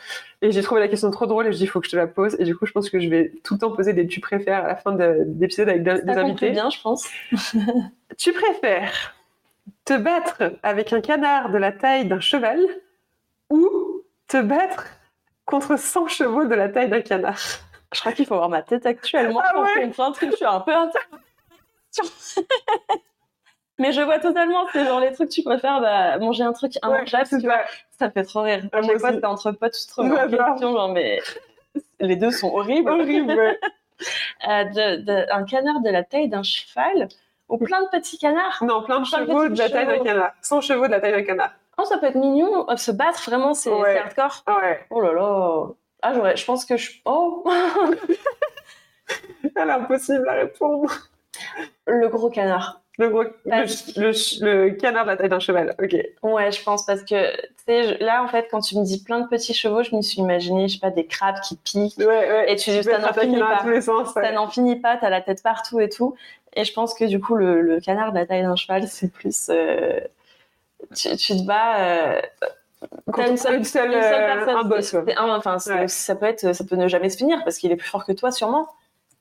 Et 0.41 0.51
j'ai 0.51 0.61
trouvé 0.61 0.79
la 0.79 0.87
question 0.87 1.11
trop 1.11 1.25
drôle 1.25 1.47
et 1.47 1.51
je 1.51 1.57
dis, 1.57 1.63
il 1.63 1.67
faut 1.67 1.81
que 1.81 1.87
je 1.87 1.91
te 1.91 1.97
la 1.97 2.07
pose. 2.07 2.37
Et 2.39 2.45
du 2.45 2.55
coup, 2.55 2.65
je 2.65 2.71
pense 2.71 2.89
que 2.89 3.01
je 3.01 3.09
vais 3.09 3.33
tout 3.43 3.55
le 3.55 3.59
temps 3.59 3.71
poser 3.71 3.91
des 3.91 4.07
tu 4.07 4.21
préfères 4.21 4.63
à 4.63 4.67
la 4.67 4.75
fin 4.77 4.93
de- 4.93 5.23
d'épisode 5.27 5.67
avec 5.67 5.83
des, 5.83 5.91
invités. 5.91 6.51
bien, 6.51 6.69
je 6.69 6.81
pense. 6.81 7.09
Tu 8.17 8.31
préfères 8.31 9.15
te 9.85 9.97
battre 9.97 10.53
avec 10.61 10.93
un 10.93 11.01
canard 11.01 11.51
de 11.51 11.57
la 11.57 11.71
taille 11.73 12.05
d'un 12.07 12.19
cheval 12.21 12.59
ou 13.49 13.69
te 14.27 14.41
battre 14.41 14.87
contre 15.45 15.77
100 15.77 16.07
chevaux 16.07 16.45
de 16.45 16.55
la 16.55 16.69
taille 16.69 16.89
d'un 16.89 17.01
canard 17.01 17.39
Je 17.93 17.99
crois 17.99 18.11
qu'il 18.11 18.25
faut 18.25 18.35
voir 18.35 18.49
ma 18.49 18.61
tête 18.61 18.85
actuellement. 18.85 19.41
Ah 19.43 19.51
pour 19.53 19.63
ouais 19.63 19.81
comprendre 19.83 20.17
que 20.17 20.29
je 20.29 20.35
suis 20.35 20.45
un 20.45 20.59
peu 20.61 20.73
inter- 20.73 20.99
Mais 23.79 23.91
je 23.91 24.01
vois 24.01 24.19
totalement, 24.19 24.65
c'est 24.71 24.85
genre 24.85 24.99
les 24.99 25.11
trucs 25.13 25.29
que 25.29 25.33
tu 25.33 25.41
préfères 25.43 25.81
bah, 25.81 26.17
manger 26.19 26.43
un 26.43 26.53
truc 26.53 26.73
immangeable, 26.83 27.25
c'est 27.25 27.39
tu 27.39 27.45
vois. 27.47 27.61
ça. 27.97 28.09
Fait 28.11 28.23
trop 28.23 28.41
rire. 28.43 28.61
Ah, 28.71 28.81
chaque 28.83 28.99
fois, 28.99 29.11
entre 29.23 29.51
potes, 29.51 29.73
tu 29.73 29.87
te 29.87 29.93
remets 29.99 30.11
Ouais, 30.15 30.39
en 30.39 30.51
question, 30.51 30.73
genre, 30.73 30.89
mais 30.89 31.19
les 31.99 32.15
deux 32.15 32.29
sont 32.31 32.53
horribles. 32.53 32.89
Horrible, 32.91 33.33
ouais. 33.33 33.59
Euh, 34.49 34.63
de, 34.65 34.95
de- 35.03 35.31
un 35.31 35.45
canard 35.45 35.79
de 35.79 35.89
la 35.89 36.03
taille 36.03 36.27
d'un 36.27 36.43
cheval 36.43 37.07
ou 37.47 37.57
plein 37.57 37.81
de 37.83 37.87
petits 37.87 38.17
canards. 38.17 38.61
Non, 38.61 38.83
plein 38.83 38.99
de 38.99 39.07
Plein 39.07 39.21
de 39.21 39.27
chevaux 39.27 39.43
de 39.43 39.49
petits 39.49 39.61
la 39.61 39.69
taille 39.69 39.85
d'un 39.87 40.03
canard. 40.03 40.31
100 40.41 40.61
chevaux 40.61 40.87
de 40.87 40.91
la 40.91 40.99
taille 40.99 41.13
d'un 41.13 41.23
canard. 41.23 41.51
Oh, 41.77 41.85
ça 41.85 41.97
peut 41.97 42.07
être 42.07 42.15
mignon. 42.15 42.69
Euh, 42.69 42.75
Se 42.77 42.91
battre, 42.91 43.21
vraiment, 43.29 43.53
c'est 43.53 43.71
Ouais. 43.71 43.97
hardcore. 43.97 44.43
Ah 44.45 44.59
ouais. 44.61 44.79
Oh 44.89 45.01
là 45.01 45.13
là. 45.13 45.67
Ah, 46.01 46.13
j'aurais, 46.13 46.35
je 46.35 46.45
pense 46.45 46.65
que 46.65 46.77
je. 46.77 46.91
Oh 47.05 47.43
Elle 49.55 49.69
est 49.69 49.71
impossible 49.71 50.27
à 50.27 50.33
répondre. 50.33 50.91
Le 51.85 52.07
gros 52.07 52.29
canard. 52.29 52.81
Le, 52.99 53.09
gros, 53.09 53.23
le, 53.23 53.33
Parce- 53.49 53.95
le, 53.97 54.11
le 54.65 54.69
canard 54.75 55.05
de 55.05 55.09
la 55.09 55.17
taille 55.17 55.29
d'un 55.29 55.39
cheval. 55.39 55.75
Ok. 55.81 55.95
Ouais, 56.21 56.51
je 56.51 56.63
pense 56.63 56.85
parce 56.85 57.01
que, 57.01 57.35
tu 57.35 57.41
sais, 57.67 57.83
je- 57.99 58.03
là, 58.03 58.23
en 58.23 58.27
fait, 58.27 58.47
quand 58.51 58.59
tu 58.61 58.77
me 58.77 58.83
dis 58.83 59.03
plein 59.03 59.19
de 59.21 59.27
petits 59.27 59.53
chevaux, 59.55 59.81
je 59.81 59.95
me 59.95 60.01
suis 60.01 60.19
imaginé, 60.21 60.67
je 60.67 60.75
sais 60.75 60.79
pas, 60.79 60.91
des 60.91 61.07
crabes 61.07 61.39
qui 61.41 61.55
piquent. 61.57 61.97
Ouais, 61.97 62.05
ouais. 62.05 62.51
Et 62.51 62.55
tu, 62.55 62.69
peux 62.71 62.83
ça 62.83 62.99
n'en 62.99 63.11
finit 63.13 63.39
pas. 63.39 63.59
tous 63.63 63.69
les 63.69 63.81
sens. 63.81 64.13
Ça 64.13 64.21
ouais. 64.21 64.31
n'en 64.31 64.47
finit 64.47 64.75
pas, 64.79 64.97
t'as 64.97 65.09
la 65.09 65.21
tête 65.21 65.41
partout 65.41 65.79
et 65.79 65.89
tout. 65.89 66.15
Et 66.55 66.65
je 66.65 66.73
pense 66.73 66.93
que 66.93 67.05
du 67.05 67.19
coup, 67.19 67.35
le, 67.35 67.61
le 67.61 67.79
canard 67.79 68.11
de 68.11 68.19
la 68.19 68.27
taille 68.27 68.43
d'un 68.43 68.55
cheval, 68.55 68.87
c'est 68.87 69.11
plus. 69.11 69.47
euh, 69.49 69.99
tu, 70.95 71.15
tu 71.17 71.33
te 71.37 71.43
bats. 71.45 71.77
euh, 71.79 72.21
Contre 73.05 73.17
t'as 73.25 73.29
une 73.29 73.37
seule, 73.37 73.55
une 73.55 73.63
seule, 73.63 73.91
une 73.93 74.01
seule 74.01 74.13
euh, 74.23 74.35
personne. 74.35 74.55
un 74.57 74.63
boss, 74.63 74.85
c'est- 74.85 74.97
ouais. 74.97 75.03
c'est 75.07 75.15
un- 75.17 75.35
enfin, 75.35 75.57
c'est- 75.59 75.73
Ouais. 75.73 75.87
ça 75.87 76.15
peut 76.15 76.25
être, 76.25 76.53
ça 76.53 76.63
peut 76.65 76.75
ne 76.75 76.87
jamais 76.89 77.09
se 77.09 77.17
finir 77.17 77.39
parce 77.45 77.57
qu'il 77.57 77.71
est 77.71 77.77
plus 77.77 77.87
fort 77.87 78.05
que 78.05 78.11
toi, 78.11 78.31
sûrement. 78.31 78.67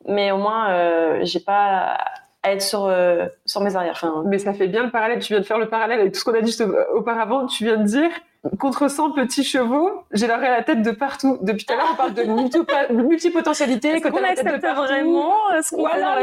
Mais 0.09 0.33
au 0.33 0.37
moins, 0.39 0.71
euh, 0.71 1.21
j'ai 1.23 1.39
pas 1.41 1.97
à 2.43 2.51
être 2.53 2.63
sur, 2.63 2.87
euh, 2.87 3.27
sur 3.47 3.61
mes 3.61 3.77
arrières. 3.77 3.93
Enfin, 3.95 4.25
Mais 4.27 4.39
ça 4.39 4.53
fait 4.53 4.67
bien 4.67 4.83
le 4.83 4.91
parallèle. 4.91 5.21
Tu 5.21 5.33
viens 5.33 5.39
de 5.41 5.47
faire 5.47 5.59
le 5.59 5.69
parallèle 5.69 6.01
avec 6.01 6.13
tout 6.13 6.19
ce 6.19 6.25
qu'on 6.25 6.35
a 6.35 6.41
dit 6.41 6.47
juste 6.51 6.65
auparavant. 6.93 7.47
Tu 7.47 7.63
viens 7.65 7.77
de 7.77 7.85
dire 7.85 8.11
contre 8.59 8.89
100 8.91 9.13
petits 9.13 9.45
chevaux, 9.45 10.03
j'ai 10.11 10.27
leur 10.27 10.41
la 10.41 10.65
tête 10.65 10.83
de 10.83 10.91
partout. 10.91 11.39
Depuis 11.43 11.65
tout 11.65 11.75
à 11.75 11.77
l'heure, 11.77 11.91
on 11.93 11.95
parle 11.95 12.15
de 12.15 12.25
multipotentialité. 12.93 13.91
Est-ce 13.91 14.09
qu'on 14.09 14.25
accepte 14.25 14.61
vraiment? 14.67 15.35
Ce 15.63 15.71
qu'on 15.77 15.83
voilà. 15.83 16.19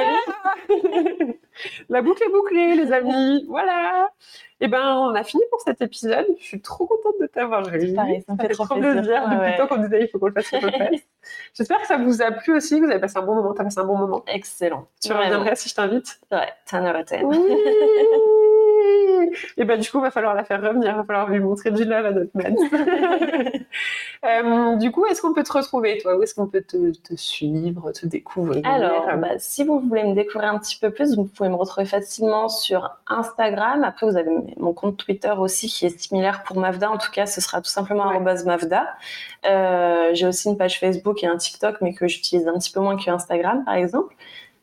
La 1.89 2.01
boucle 2.01 2.24
est 2.24 2.32
bouclée, 2.32 2.76
les 2.76 2.91
amis. 2.93 3.45
Voilà. 3.47 4.10
Et 4.62 4.66
eh 4.66 4.68
ben, 4.68 4.97
on 4.97 5.16
a 5.16 5.24
fini 5.24 5.43
pour 5.49 5.62
cet 5.62 5.82
épisode. 5.82 6.26
Je 6.38 6.43
suis 6.43 6.62
trop 6.62 6.86
contente 6.86 7.16
de 7.22 7.28
t'avoir 7.28 7.66
réuni. 7.66 7.93
Pareil, 7.93 8.22
ça 8.28 8.34
me 8.34 8.38
fait, 8.38 8.49
trop 8.49 8.66
plaisir. 8.66 8.91
plaisir. 8.91 9.24
Depuis 9.24 9.38
ouais. 9.39 9.51
le 9.51 9.57
temps 9.57 9.68
qu'on 9.68 9.82
disait 9.82 10.01
il 10.01 10.07
faut 10.10 10.20
qu'on 10.20 10.28
le 10.28 10.34
fasse, 10.34 10.49
qu'on 10.49 10.66
le 10.66 10.72
fasse. 10.72 11.01
J'espère 11.53 11.80
que 11.80 11.88
ça 11.88 11.97
vous 11.97 12.22
a 12.22 12.32
plu 12.32 12.53
aussi, 12.53 12.78
que 12.80 12.86
vous 12.86 12.91
avez 12.91 12.99
passé 12.99 13.18
un 13.18 13.22
bon 13.22 13.36
moment. 13.36 13.53
T'as 13.53 13.64
passé 13.64 13.80
un 13.80 13.86
bon 13.86 13.97
moment. 13.97 14.24
Excellent. 14.28 14.88
Tu 15.01 15.14
reviendrais 15.14 15.55
si 15.55 15.70
je 15.70 15.76
t'invite 15.76 16.20
Ouais, 16.32 16.49
10 16.70 16.76
out 16.76 16.95
of 16.95 17.05
10. 17.05 17.18
Oui 17.24 17.38
et 19.57 19.65
ben 19.65 19.80
du 19.80 19.89
coup, 19.89 19.99
il 19.99 20.03
va 20.03 20.11
falloir 20.11 20.34
la 20.34 20.43
faire 20.43 20.61
revenir, 20.61 20.91
il 20.91 20.95
va 20.95 21.03
falloir 21.03 21.30
lui 21.30 21.39
montrer 21.39 21.71
du 21.71 21.84
love 21.86 22.05
à 22.05 22.11
notre 22.11 22.32
man. 22.34 22.55
euh, 24.25 24.75
du 24.77 24.91
coup, 24.91 25.05
est-ce 25.05 25.21
qu'on 25.21 25.34
peut 25.34 25.43
te 25.43 25.53
retrouver, 25.53 25.97
toi? 25.97 26.17
Où 26.17 26.23
est-ce 26.23 26.36
qu'on 26.36 26.47
peut 26.47 26.61
te, 26.61 26.91
te, 26.91 27.15
suivre, 27.15 27.91
te 27.91 28.05
découvrir? 28.05 28.65
Alors, 28.65 29.05
bah, 29.17 29.38
si 29.38 29.63
vous 29.63 29.80
voulez 29.80 30.03
me 30.03 30.15
découvrir 30.15 30.51
un 30.51 30.59
petit 30.59 30.77
peu 30.80 30.91
plus, 30.91 31.15
vous 31.15 31.25
pouvez 31.25 31.49
me 31.49 31.55
retrouver 31.55 31.86
facilement 31.86 32.49
sur 32.49 32.89
Instagram. 33.07 33.84
Après, 33.84 34.05
vous 34.07 34.17
avez 34.17 34.32
mon 34.57 34.73
compte 34.73 34.97
Twitter 34.97 35.34
aussi 35.38 35.67
qui 35.67 35.86
est 35.86 35.99
similaire 35.99 36.43
pour 36.43 36.57
Mavda. 36.57 36.89
En 36.89 36.97
tout 36.97 37.11
cas, 37.11 37.25
ce 37.25 37.41
sera 37.41 37.61
tout 37.61 37.69
simplement 37.69 38.07
ouais. 38.09 38.19
Mavda. 38.19 38.88
Euh, 39.45 40.09
J'ai 40.13 40.27
aussi 40.27 40.49
une 40.49 40.57
page 40.57 40.80
Facebook 40.80 41.23
et 41.23 41.27
un 41.27 41.38
TikTok, 41.38 41.77
mais 41.82 41.93
que 41.93 42.07
j'utilise 42.07 42.47
un 42.47 42.57
petit 42.57 42.71
peu 42.71 42.80
moins 42.80 42.97
que 42.97 43.09
Instagram, 43.09 43.63
par 43.65 43.75
exemple. 43.75 44.15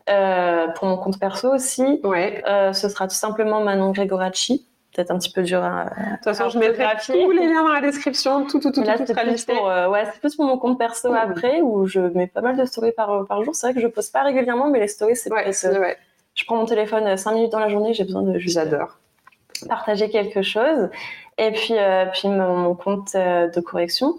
Euh, 0.09 0.69
pour 0.69 0.87
mon 0.87 0.97
compte 0.97 1.19
perso 1.19 1.53
aussi, 1.53 2.01
ouais. 2.05 2.41
euh, 2.47 2.73
ce 2.73 2.89
sera 2.89 3.09
tout 3.09 3.15
simplement 3.17 3.61
Manon 3.61 3.91
Gregoracci. 3.91 4.65
Peut-être 4.95 5.11
un 5.11 5.19
petit 5.19 5.33
peu 5.33 5.43
dur 5.43 5.63
à. 5.63 5.85
De 5.85 6.15
toute 6.15 6.25
façon, 6.25 6.49
je 6.49 6.59
mettrai 6.59 6.85
tous 7.05 7.31
les 7.33 7.47
liens 7.49 7.65
dans 7.65 7.73
la 7.73 7.81
description, 7.81 8.47
tout, 8.47 8.61
tout, 8.61 8.71
tout, 8.71 8.83
là, 8.83 9.05
sera 9.05 9.25
listé. 9.25 9.53
Pour, 9.53 9.69
euh, 9.69 9.89
ouais, 9.89 10.05
c'est 10.11 10.21
plus 10.21 10.37
pour 10.37 10.47
mon 10.47 10.59
compte 10.59 10.79
perso 10.79 11.13
après, 11.13 11.61
où 11.61 11.87
je 11.87 12.01
mets 12.01 12.29
pas 12.29 12.41
mal 12.41 12.57
de 12.57 12.65
stories 12.65 12.93
par, 12.93 13.27
par 13.27 13.43
jour. 13.43 13.55
C'est 13.55 13.67
vrai 13.67 13.75
que 13.75 13.81
je 13.81 13.89
poste 13.89 14.13
pas 14.13 14.23
régulièrement, 14.23 14.71
mais 14.71 14.81
les 14.81 14.89
stories, 14.89 15.17
c'est 15.17 15.31
ouais. 15.33 15.53
Je 16.35 16.45
prends 16.45 16.57
mon 16.57 16.67
téléphone 16.67 17.17
5 17.17 17.33
minutes 17.33 17.53
dans 17.53 17.61
la 17.61 17.69
journée, 17.69 17.93
j'ai 17.93 18.05
besoin 18.05 18.23
de. 18.23 18.39
J'adore. 18.39 18.99
Partager 19.69 20.09
quelque 20.09 20.43
chose. 20.43 20.89
Et 21.37 21.51
puis, 21.51 21.75
euh, 21.77 22.07
puis 22.13 22.29
mon 22.29 22.75
compte 22.75 23.15
de 23.15 23.61
correction. 23.61 24.15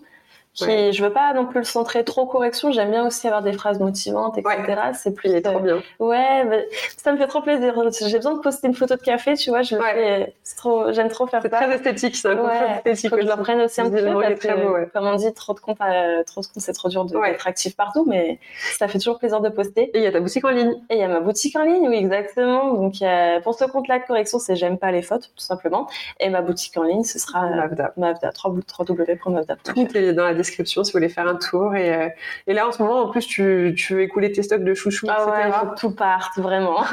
Qui, 0.57 0.65
ouais. 0.65 0.91
je 0.91 1.03
veux 1.03 1.13
pas 1.13 1.35
non 1.35 1.45
plus 1.45 1.59
le 1.59 1.65
centrer 1.65 2.03
trop 2.03 2.25
correction. 2.25 2.71
J'aime 2.71 2.89
bien 2.89 3.05
aussi 3.05 3.27
avoir 3.27 3.43
des 3.43 3.53
phrases 3.53 3.79
motivantes, 3.79 4.39
etc. 4.39 4.55
Ouais. 4.57 4.93
C'est 4.95 5.13
plus. 5.13 5.29
Il 5.29 5.35
est 5.35 5.43
trop 5.43 5.59
bien. 5.59 5.83
Ouais, 5.99 6.45
bah, 6.45 6.55
ça 6.97 7.11
me 7.11 7.17
fait 7.19 7.27
trop 7.27 7.41
plaisir. 7.41 7.75
J'ai 8.07 8.17
besoin 8.17 8.33
de 8.33 8.39
poster 8.39 8.67
une 8.67 8.73
photo 8.73 8.95
de 8.95 9.01
café, 9.01 9.35
tu 9.35 9.51
vois. 9.51 9.61
Je 9.61 9.75
le 9.75 9.81
fais. 9.83 10.33
C'est 10.41 10.55
trop. 10.55 10.91
J'aime 10.91 11.09
trop 11.09 11.27
faire 11.27 11.43
ça. 11.43 11.49
C'est 11.51 11.55
très 11.55 11.75
esthétique, 11.75 12.15
c'est 12.15 12.29
un 12.29 12.43
ouais. 12.43 12.77
esthétique. 12.77 13.11
Faut 13.11 13.17
que 13.17 13.21
je 13.21 13.27
leur 13.27 13.37
prenne 13.37 13.61
aussi 13.61 13.81
un 13.81 13.91
petit 13.91 14.01
peu 14.01 14.19
parce 14.19 14.39
très 14.39 14.55
que, 14.55 14.65
beau, 14.65 14.73
ouais. 14.73 14.89
comme 14.91 15.05
on 15.05 15.15
dit, 15.15 15.31
trop 15.31 15.53
de 15.53 15.59
comptes, 15.59 15.77
euh, 15.79 16.23
trop 16.23 16.41
de 16.41 16.47
comptes, 16.47 16.63
c'est 16.63 16.73
trop 16.73 16.89
dur 16.89 17.05
d'être 17.05 17.19
ouais. 17.19 17.37
actif 17.45 17.75
partout, 17.75 18.05
mais 18.07 18.39
ça 18.79 18.87
fait 18.87 18.97
toujours 18.97 19.19
plaisir 19.19 19.41
de 19.41 19.49
poster. 19.49 19.95
Et 19.95 19.99
il 19.99 20.03
y 20.03 20.07
a 20.07 20.11
ta 20.11 20.19
boutique 20.19 20.43
en 20.43 20.49
ligne. 20.49 20.73
Et 20.89 20.95
il 20.95 20.99
y 20.99 21.03
a 21.03 21.07
ma 21.07 21.19
boutique 21.19 21.55
en 21.55 21.61
ligne, 21.61 21.87
oui, 21.87 21.97
exactement. 21.97 22.73
Donc 22.73 22.95
euh, 23.03 23.39
pour 23.41 23.53
ce 23.53 23.65
compte-là 23.65 23.99
de 23.99 24.05
correction, 24.05 24.39
c'est 24.39 24.55
j'aime 24.55 24.79
pas 24.79 24.91
les 24.91 25.03
fautes, 25.03 25.29
tout 25.35 25.43
simplement. 25.43 25.87
Et 26.19 26.29
ma 26.29 26.41
boutique 26.41 26.75
en 26.77 26.83
ligne, 26.83 27.03
ce 27.03 27.19
sera 27.19 27.47
Mavda. 27.47 27.93
Mavda. 27.95 28.31
3w.mavda. 28.31 29.55
Tout 29.63 29.95
est 29.95 30.13
dans 30.13 30.23
la 30.23 30.33
description 30.33 30.46
si 30.55 30.73
vous 30.73 30.83
voulez 30.93 31.09
faire 31.09 31.27
un 31.27 31.35
tour. 31.35 31.75
Et, 31.75 31.93
euh, 31.93 32.09
et 32.47 32.53
là, 32.53 32.67
en 32.67 32.71
ce 32.71 32.81
moment, 32.81 33.01
en 33.01 33.09
plus, 33.09 33.25
tu, 33.25 33.73
tu 33.77 33.95
veux 33.95 34.01
écouler 34.01 34.31
tes 34.31 34.43
stocks 34.43 34.63
de 34.63 34.73
chouchous, 34.73 35.07
ah 35.09 35.25
etc. 35.27 35.57
Ouais, 35.63 35.67
tout 35.77 35.91
parte, 35.91 36.37
vraiment. 36.37 36.83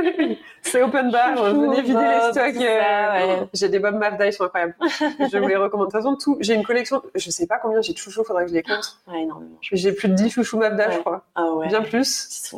c'est 0.62 0.82
open 0.82 1.10
bar, 1.10 1.36
Chouchou, 1.36 1.60
venez 1.60 1.82
vider 1.82 1.94
Bob, 1.94 2.04
les 2.04 2.32
stocks. 2.32 2.62
euh, 2.62 3.26
ouais. 3.40 3.48
J'ai 3.52 3.68
des 3.68 3.78
Bob 3.78 3.94
Mavda, 3.96 4.26
ils 4.26 4.32
sont 4.32 4.44
incroyables. 4.44 4.74
je 4.80 5.38
vous 5.38 5.48
les 5.48 5.56
recommande. 5.56 5.88
De 5.88 5.92
toute 5.92 6.02
façon, 6.02 6.16
tout, 6.16 6.36
j'ai 6.40 6.54
une 6.54 6.64
collection, 6.64 7.02
je 7.14 7.30
sais 7.30 7.46
pas 7.46 7.58
combien 7.58 7.80
j'ai 7.80 7.92
de 7.92 7.98
chouchous, 7.98 8.24
faudrait 8.24 8.44
que 8.44 8.50
je 8.50 8.54
les 8.54 8.62
compte. 8.62 8.98
Ouais, 9.08 9.22
énormément. 9.22 9.56
J'ai 9.60 9.92
plus 9.92 10.08
de 10.08 10.14
10 10.14 10.30
chouchous 10.30 10.58
Mavda, 10.58 10.90
je 10.90 10.98
crois. 10.98 11.24
Ah 11.34 11.52
ouais. 11.52 11.68
Bien 11.68 11.82
plus. 11.82 12.52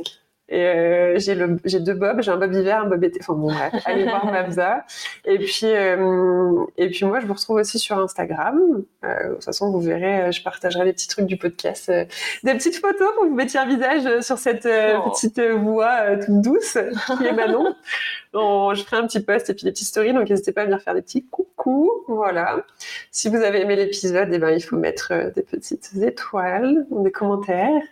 Et 0.49 0.65
euh, 0.65 1.19
j'ai 1.19 1.35
le, 1.35 1.59
j'ai 1.65 1.81
deux 1.81 1.95
bobs, 1.95 2.21
j'ai 2.23 2.31
un 2.31 2.37
bob 2.37 2.53
hiver, 2.55 2.83
un 2.83 2.87
bob 2.87 3.03
été. 3.03 3.19
Enfin 3.21 3.33
bon, 3.35 3.53
bref, 3.53 3.73
allez 3.85 4.05
voir 4.05 4.27
Mavza. 4.31 4.85
Et 5.25 5.39
puis, 5.39 5.65
euh, 5.65 6.65
et 6.77 6.89
puis 6.89 7.05
moi, 7.05 7.19
je 7.19 7.27
vous 7.27 7.35
retrouve 7.35 7.57
aussi 7.57 7.81
sur 7.81 7.99
Instagram. 7.99 8.61
Euh, 9.05 9.29
de 9.31 9.35
toute 9.35 9.45
façon, 9.45 9.71
vous 9.73 9.81
verrez, 9.81 10.21
euh, 10.23 10.31
je 10.31 10.43
partagerai 10.45 10.85
les 10.85 10.93
petits 10.93 11.09
trucs 11.09 11.27
du 11.27 11.37
podcast, 11.37 11.89
euh, 11.89 12.05
des 12.45 12.55
petites 12.55 12.77
photos 12.77 13.09
pour 13.15 13.25
que 13.25 13.29
vous 13.29 13.35
mettiez 13.35 13.59
un 13.59 13.67
visage 13.67 14.07
euh, 14.07 14.21
sur 14.21 14.39
cette 14.39 14.69
Oh. 14.69 15.11
petite 15.11 15.41
voix 15.41 16.17
toute 16.17 16.41
douce 16.43 16.79
qui 17.19 17.27
est 17.27 17.33
Manon. 17.33 17.75
On- 18.35 18.75
je 18.75 18.85
ferai 18.85 18.99
un 18.99 19.07
petit 19.07 19.21
post 19.21 19.49
et 19.51 19.55
puis 19.55 19.65
des 19.65 19.73
petites 19.73 19.89
stories, 19.89 20.13
donc 20.13 20.29
n'hésitez 20.29 20.53
pas 20.53 20.61
à 20.63 20.65
venir 20.67 20.81
faire 20.81 20.95
des 20.95 21.03
petits 21.03 21.25
coucou. 21.27 21.91
Voilà. 22.07 22.65
Si 23.11 23.29
vous 23.29 23.37
avez 23.37 23.63
aimé 23.63 23.75
l'épisode, 23.77 24.29
eh 24.33 24.39
ben, 24.39 24.51
il 24.51 24.61
faut 24.61 24.77
mettre 24.77 25.33
des 25.35 25.43
petites 25.43 25.91
étoiles, 25.97 26.87
des 26.91 27.11
commentaires. 27.11 27.83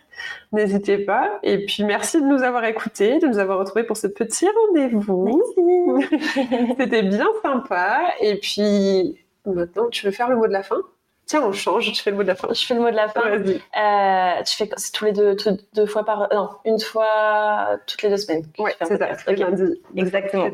N'hésitez 0.51 0.97
pas. 0.99 1.39
Et 1.43 1.65
puis, 1.65 1.83
merci 1.83 2.21
de 2.21 2.25
nous 2.25 2.43
avoir 2.43 2.63
écoutés, 2.65 3.19
de 3.19 3.27
nous 3.27 3.39
avoir 3.39 3.59
retrouvés 3.59 3.83
pour 3.83 3.97
ce 3.97 4.07
petit 4.07 4.47
rendez-vous. 4.67 5.41
C'était 6.79 7.03
bien 7.03 7.27
sympa. 7.43 7.99
Et 8.21 8.35
puis, 8.39 9.17
maintenant, 9.45 9.87
tu 9.89 10.05
veux 10.05 10.11
faire 10.11 10.29
le 10.29 10.35
mot 10.37 10.47
de 10.47 10.53
la 10.53 10.63
fin? 10.63 10.77
Tiens, 11.25 11.41
on 11.43 11.51
change, 11.51 11.91
tu 11.91 12.03
fais 12.03 12.11
le 12.11 12.17
mot 12.17 12.21
de 12.23 12.27
la 12.27 12.35
fin. 12.35 12.49
Je 12.53 12.63
fais 12.65 12.75
le 12.75 12.81
mot 12.81 12.91
de 12.91 12.95
la 12.95 13.07
fin. 13.07 13.21
Vas-y. 13.21 13.55
Euh, 13.55 14.43
tu 14.43 14.55
fais 14.57 14.69
c'est 14.77 14.91
tous 14.91 15.05
les 15.05 15.11
deux, 15.11 15.35
tout- 15.35 15.57
deux 15.73 15.87
fois 15.87 16.05
par, 16.05 16.27
non, 16.31 16.49
une 16.65 16.79
fois 16.79 17.79
toutes 17.87 18.03
les 18.03 18.09
deux 18.09 18.17
semaines. 18.17 18.43
un 18.59 18.65
c'est 18.85 18.97
ça. 18.97 19.07
podcast. 19.07 19.23
Le 19.27 19.33
Ok. 19.33 19.39
lundi. 19.39 19.81
Exactement. 19.95 20.47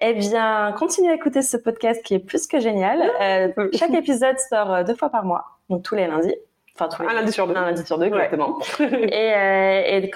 Eh 0.00 0.14
bien, 0.14 0.74
continuez 0.78 1.10
à 1.10 1.14
écouter 1.14 1.42
ce 1.42 1.56
podcast 1.58 2.02
qui 2.02 2.14
est 2.14 2.18
plus 2.20 2.46
que 2.46 2.58
génial. 2.58 3.02
Euh, 3.20 3.68
chaque 3.74 3.92
épisode 3.92 4.38
sort 4.38 4.82
deux 4.84 4.94
fois 4.94 5.10
par 5.10 5.24
mois, 5.24 5.44
donc 5.68 5.82
tous 5.82 5.94
les 5.94 6.06
lundis. 6.06 6.34
Enfin, 6.80 7.04
Un 7.08 7.14
lundi 7.14 7.32
sur 7.32 7.46
deux. 7.46 7.56
Un 7.56 7.66
lundi 7.66 7.84
sur 7.84 7.98
deux, 7.98 8.06
exactement. 8.06 8.58
et, 8.80 9.34
euh, 9.34 9.82
et 9.86 10.10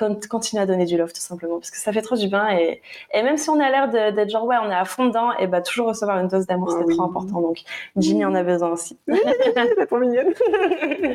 à 0.59 0.67
donner 0.67 0.85
du 0.85 0.97
love, 0.97 1.13
tout 1.13 1.21
simplement, 1.21 1.59
parce 1.59 1.71
que 1.71 1.77
ça 1.77 1.93
fait 1.93 2.03
trop 2.03 2.17
du 2.17 2.29
bien. 2.29 2.49
Et, 2.57 2.81
et 3.15 3.23
même 3.23 3.37
si 3.37 3.51
on 3.51 3.59
a 3.61 3.71
l'air 3.71 3.89
d'être 3.89 4.31
genre, 4.31 4.45
ouais, 4.45 4.57
on 4.63 4.71
est 4.71 4.75
à 4.75 4.85
fond 4.85 5.07
dedans, 5.07 5.31
et 5.39 5.47
bah, 5.47 5.61
toujours 5.61 5.89
recevoir 5.89 6.19
une 6.19 6.29
dose 6.29 6.47
d'amour, 6.47 6.69
Ah 6.73 6.77
c'est 6.79 6.87
oui. 6.87 6.97
trop 6.97 7.05
important. 7.05 7.41
Donc, 7.41 7.63
Ginny 7.97 8.25
en 8.25 8.35
a 8.35 8.43
besoin 8.43 8.71
aussi. 8.71 8.99
T'es 9.07 9.87
trop 9.87 9.99
mignonne. 9.99 10.33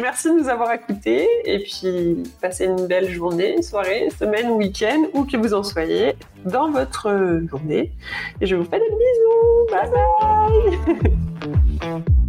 Merci 0.00 0.28
de 0.28 0.34
nous 0.40 0.48
avoir 0.48 0.72
écoutés 0.72 1.28
et 1.44 1.58
puis 1.60 2.22
passez 2.40 2.66
une 2.66 2.86
belle 2.86 3.08
journée, 3.08 3.62
soirée, 3.62 4.08
semaine, 4.18 4.50
week-end, 4.50 5.02
où 5.14 5.24
que 5.24 5.36
vous 5.36 5.54
en 5.54 5.62
soyez 5.62 6.14
dans 6.44 6.70
votre 6.70 7.40
journée. 7.48 7.92
Et 8.40 8.46
je 8.46 8.56
vous 8.56 8.64
fais 8.64 8.78
des 8.78 8.90
bisous. 8.90 9.66
Bye 9.70 9.90
bye. 11.90 12.02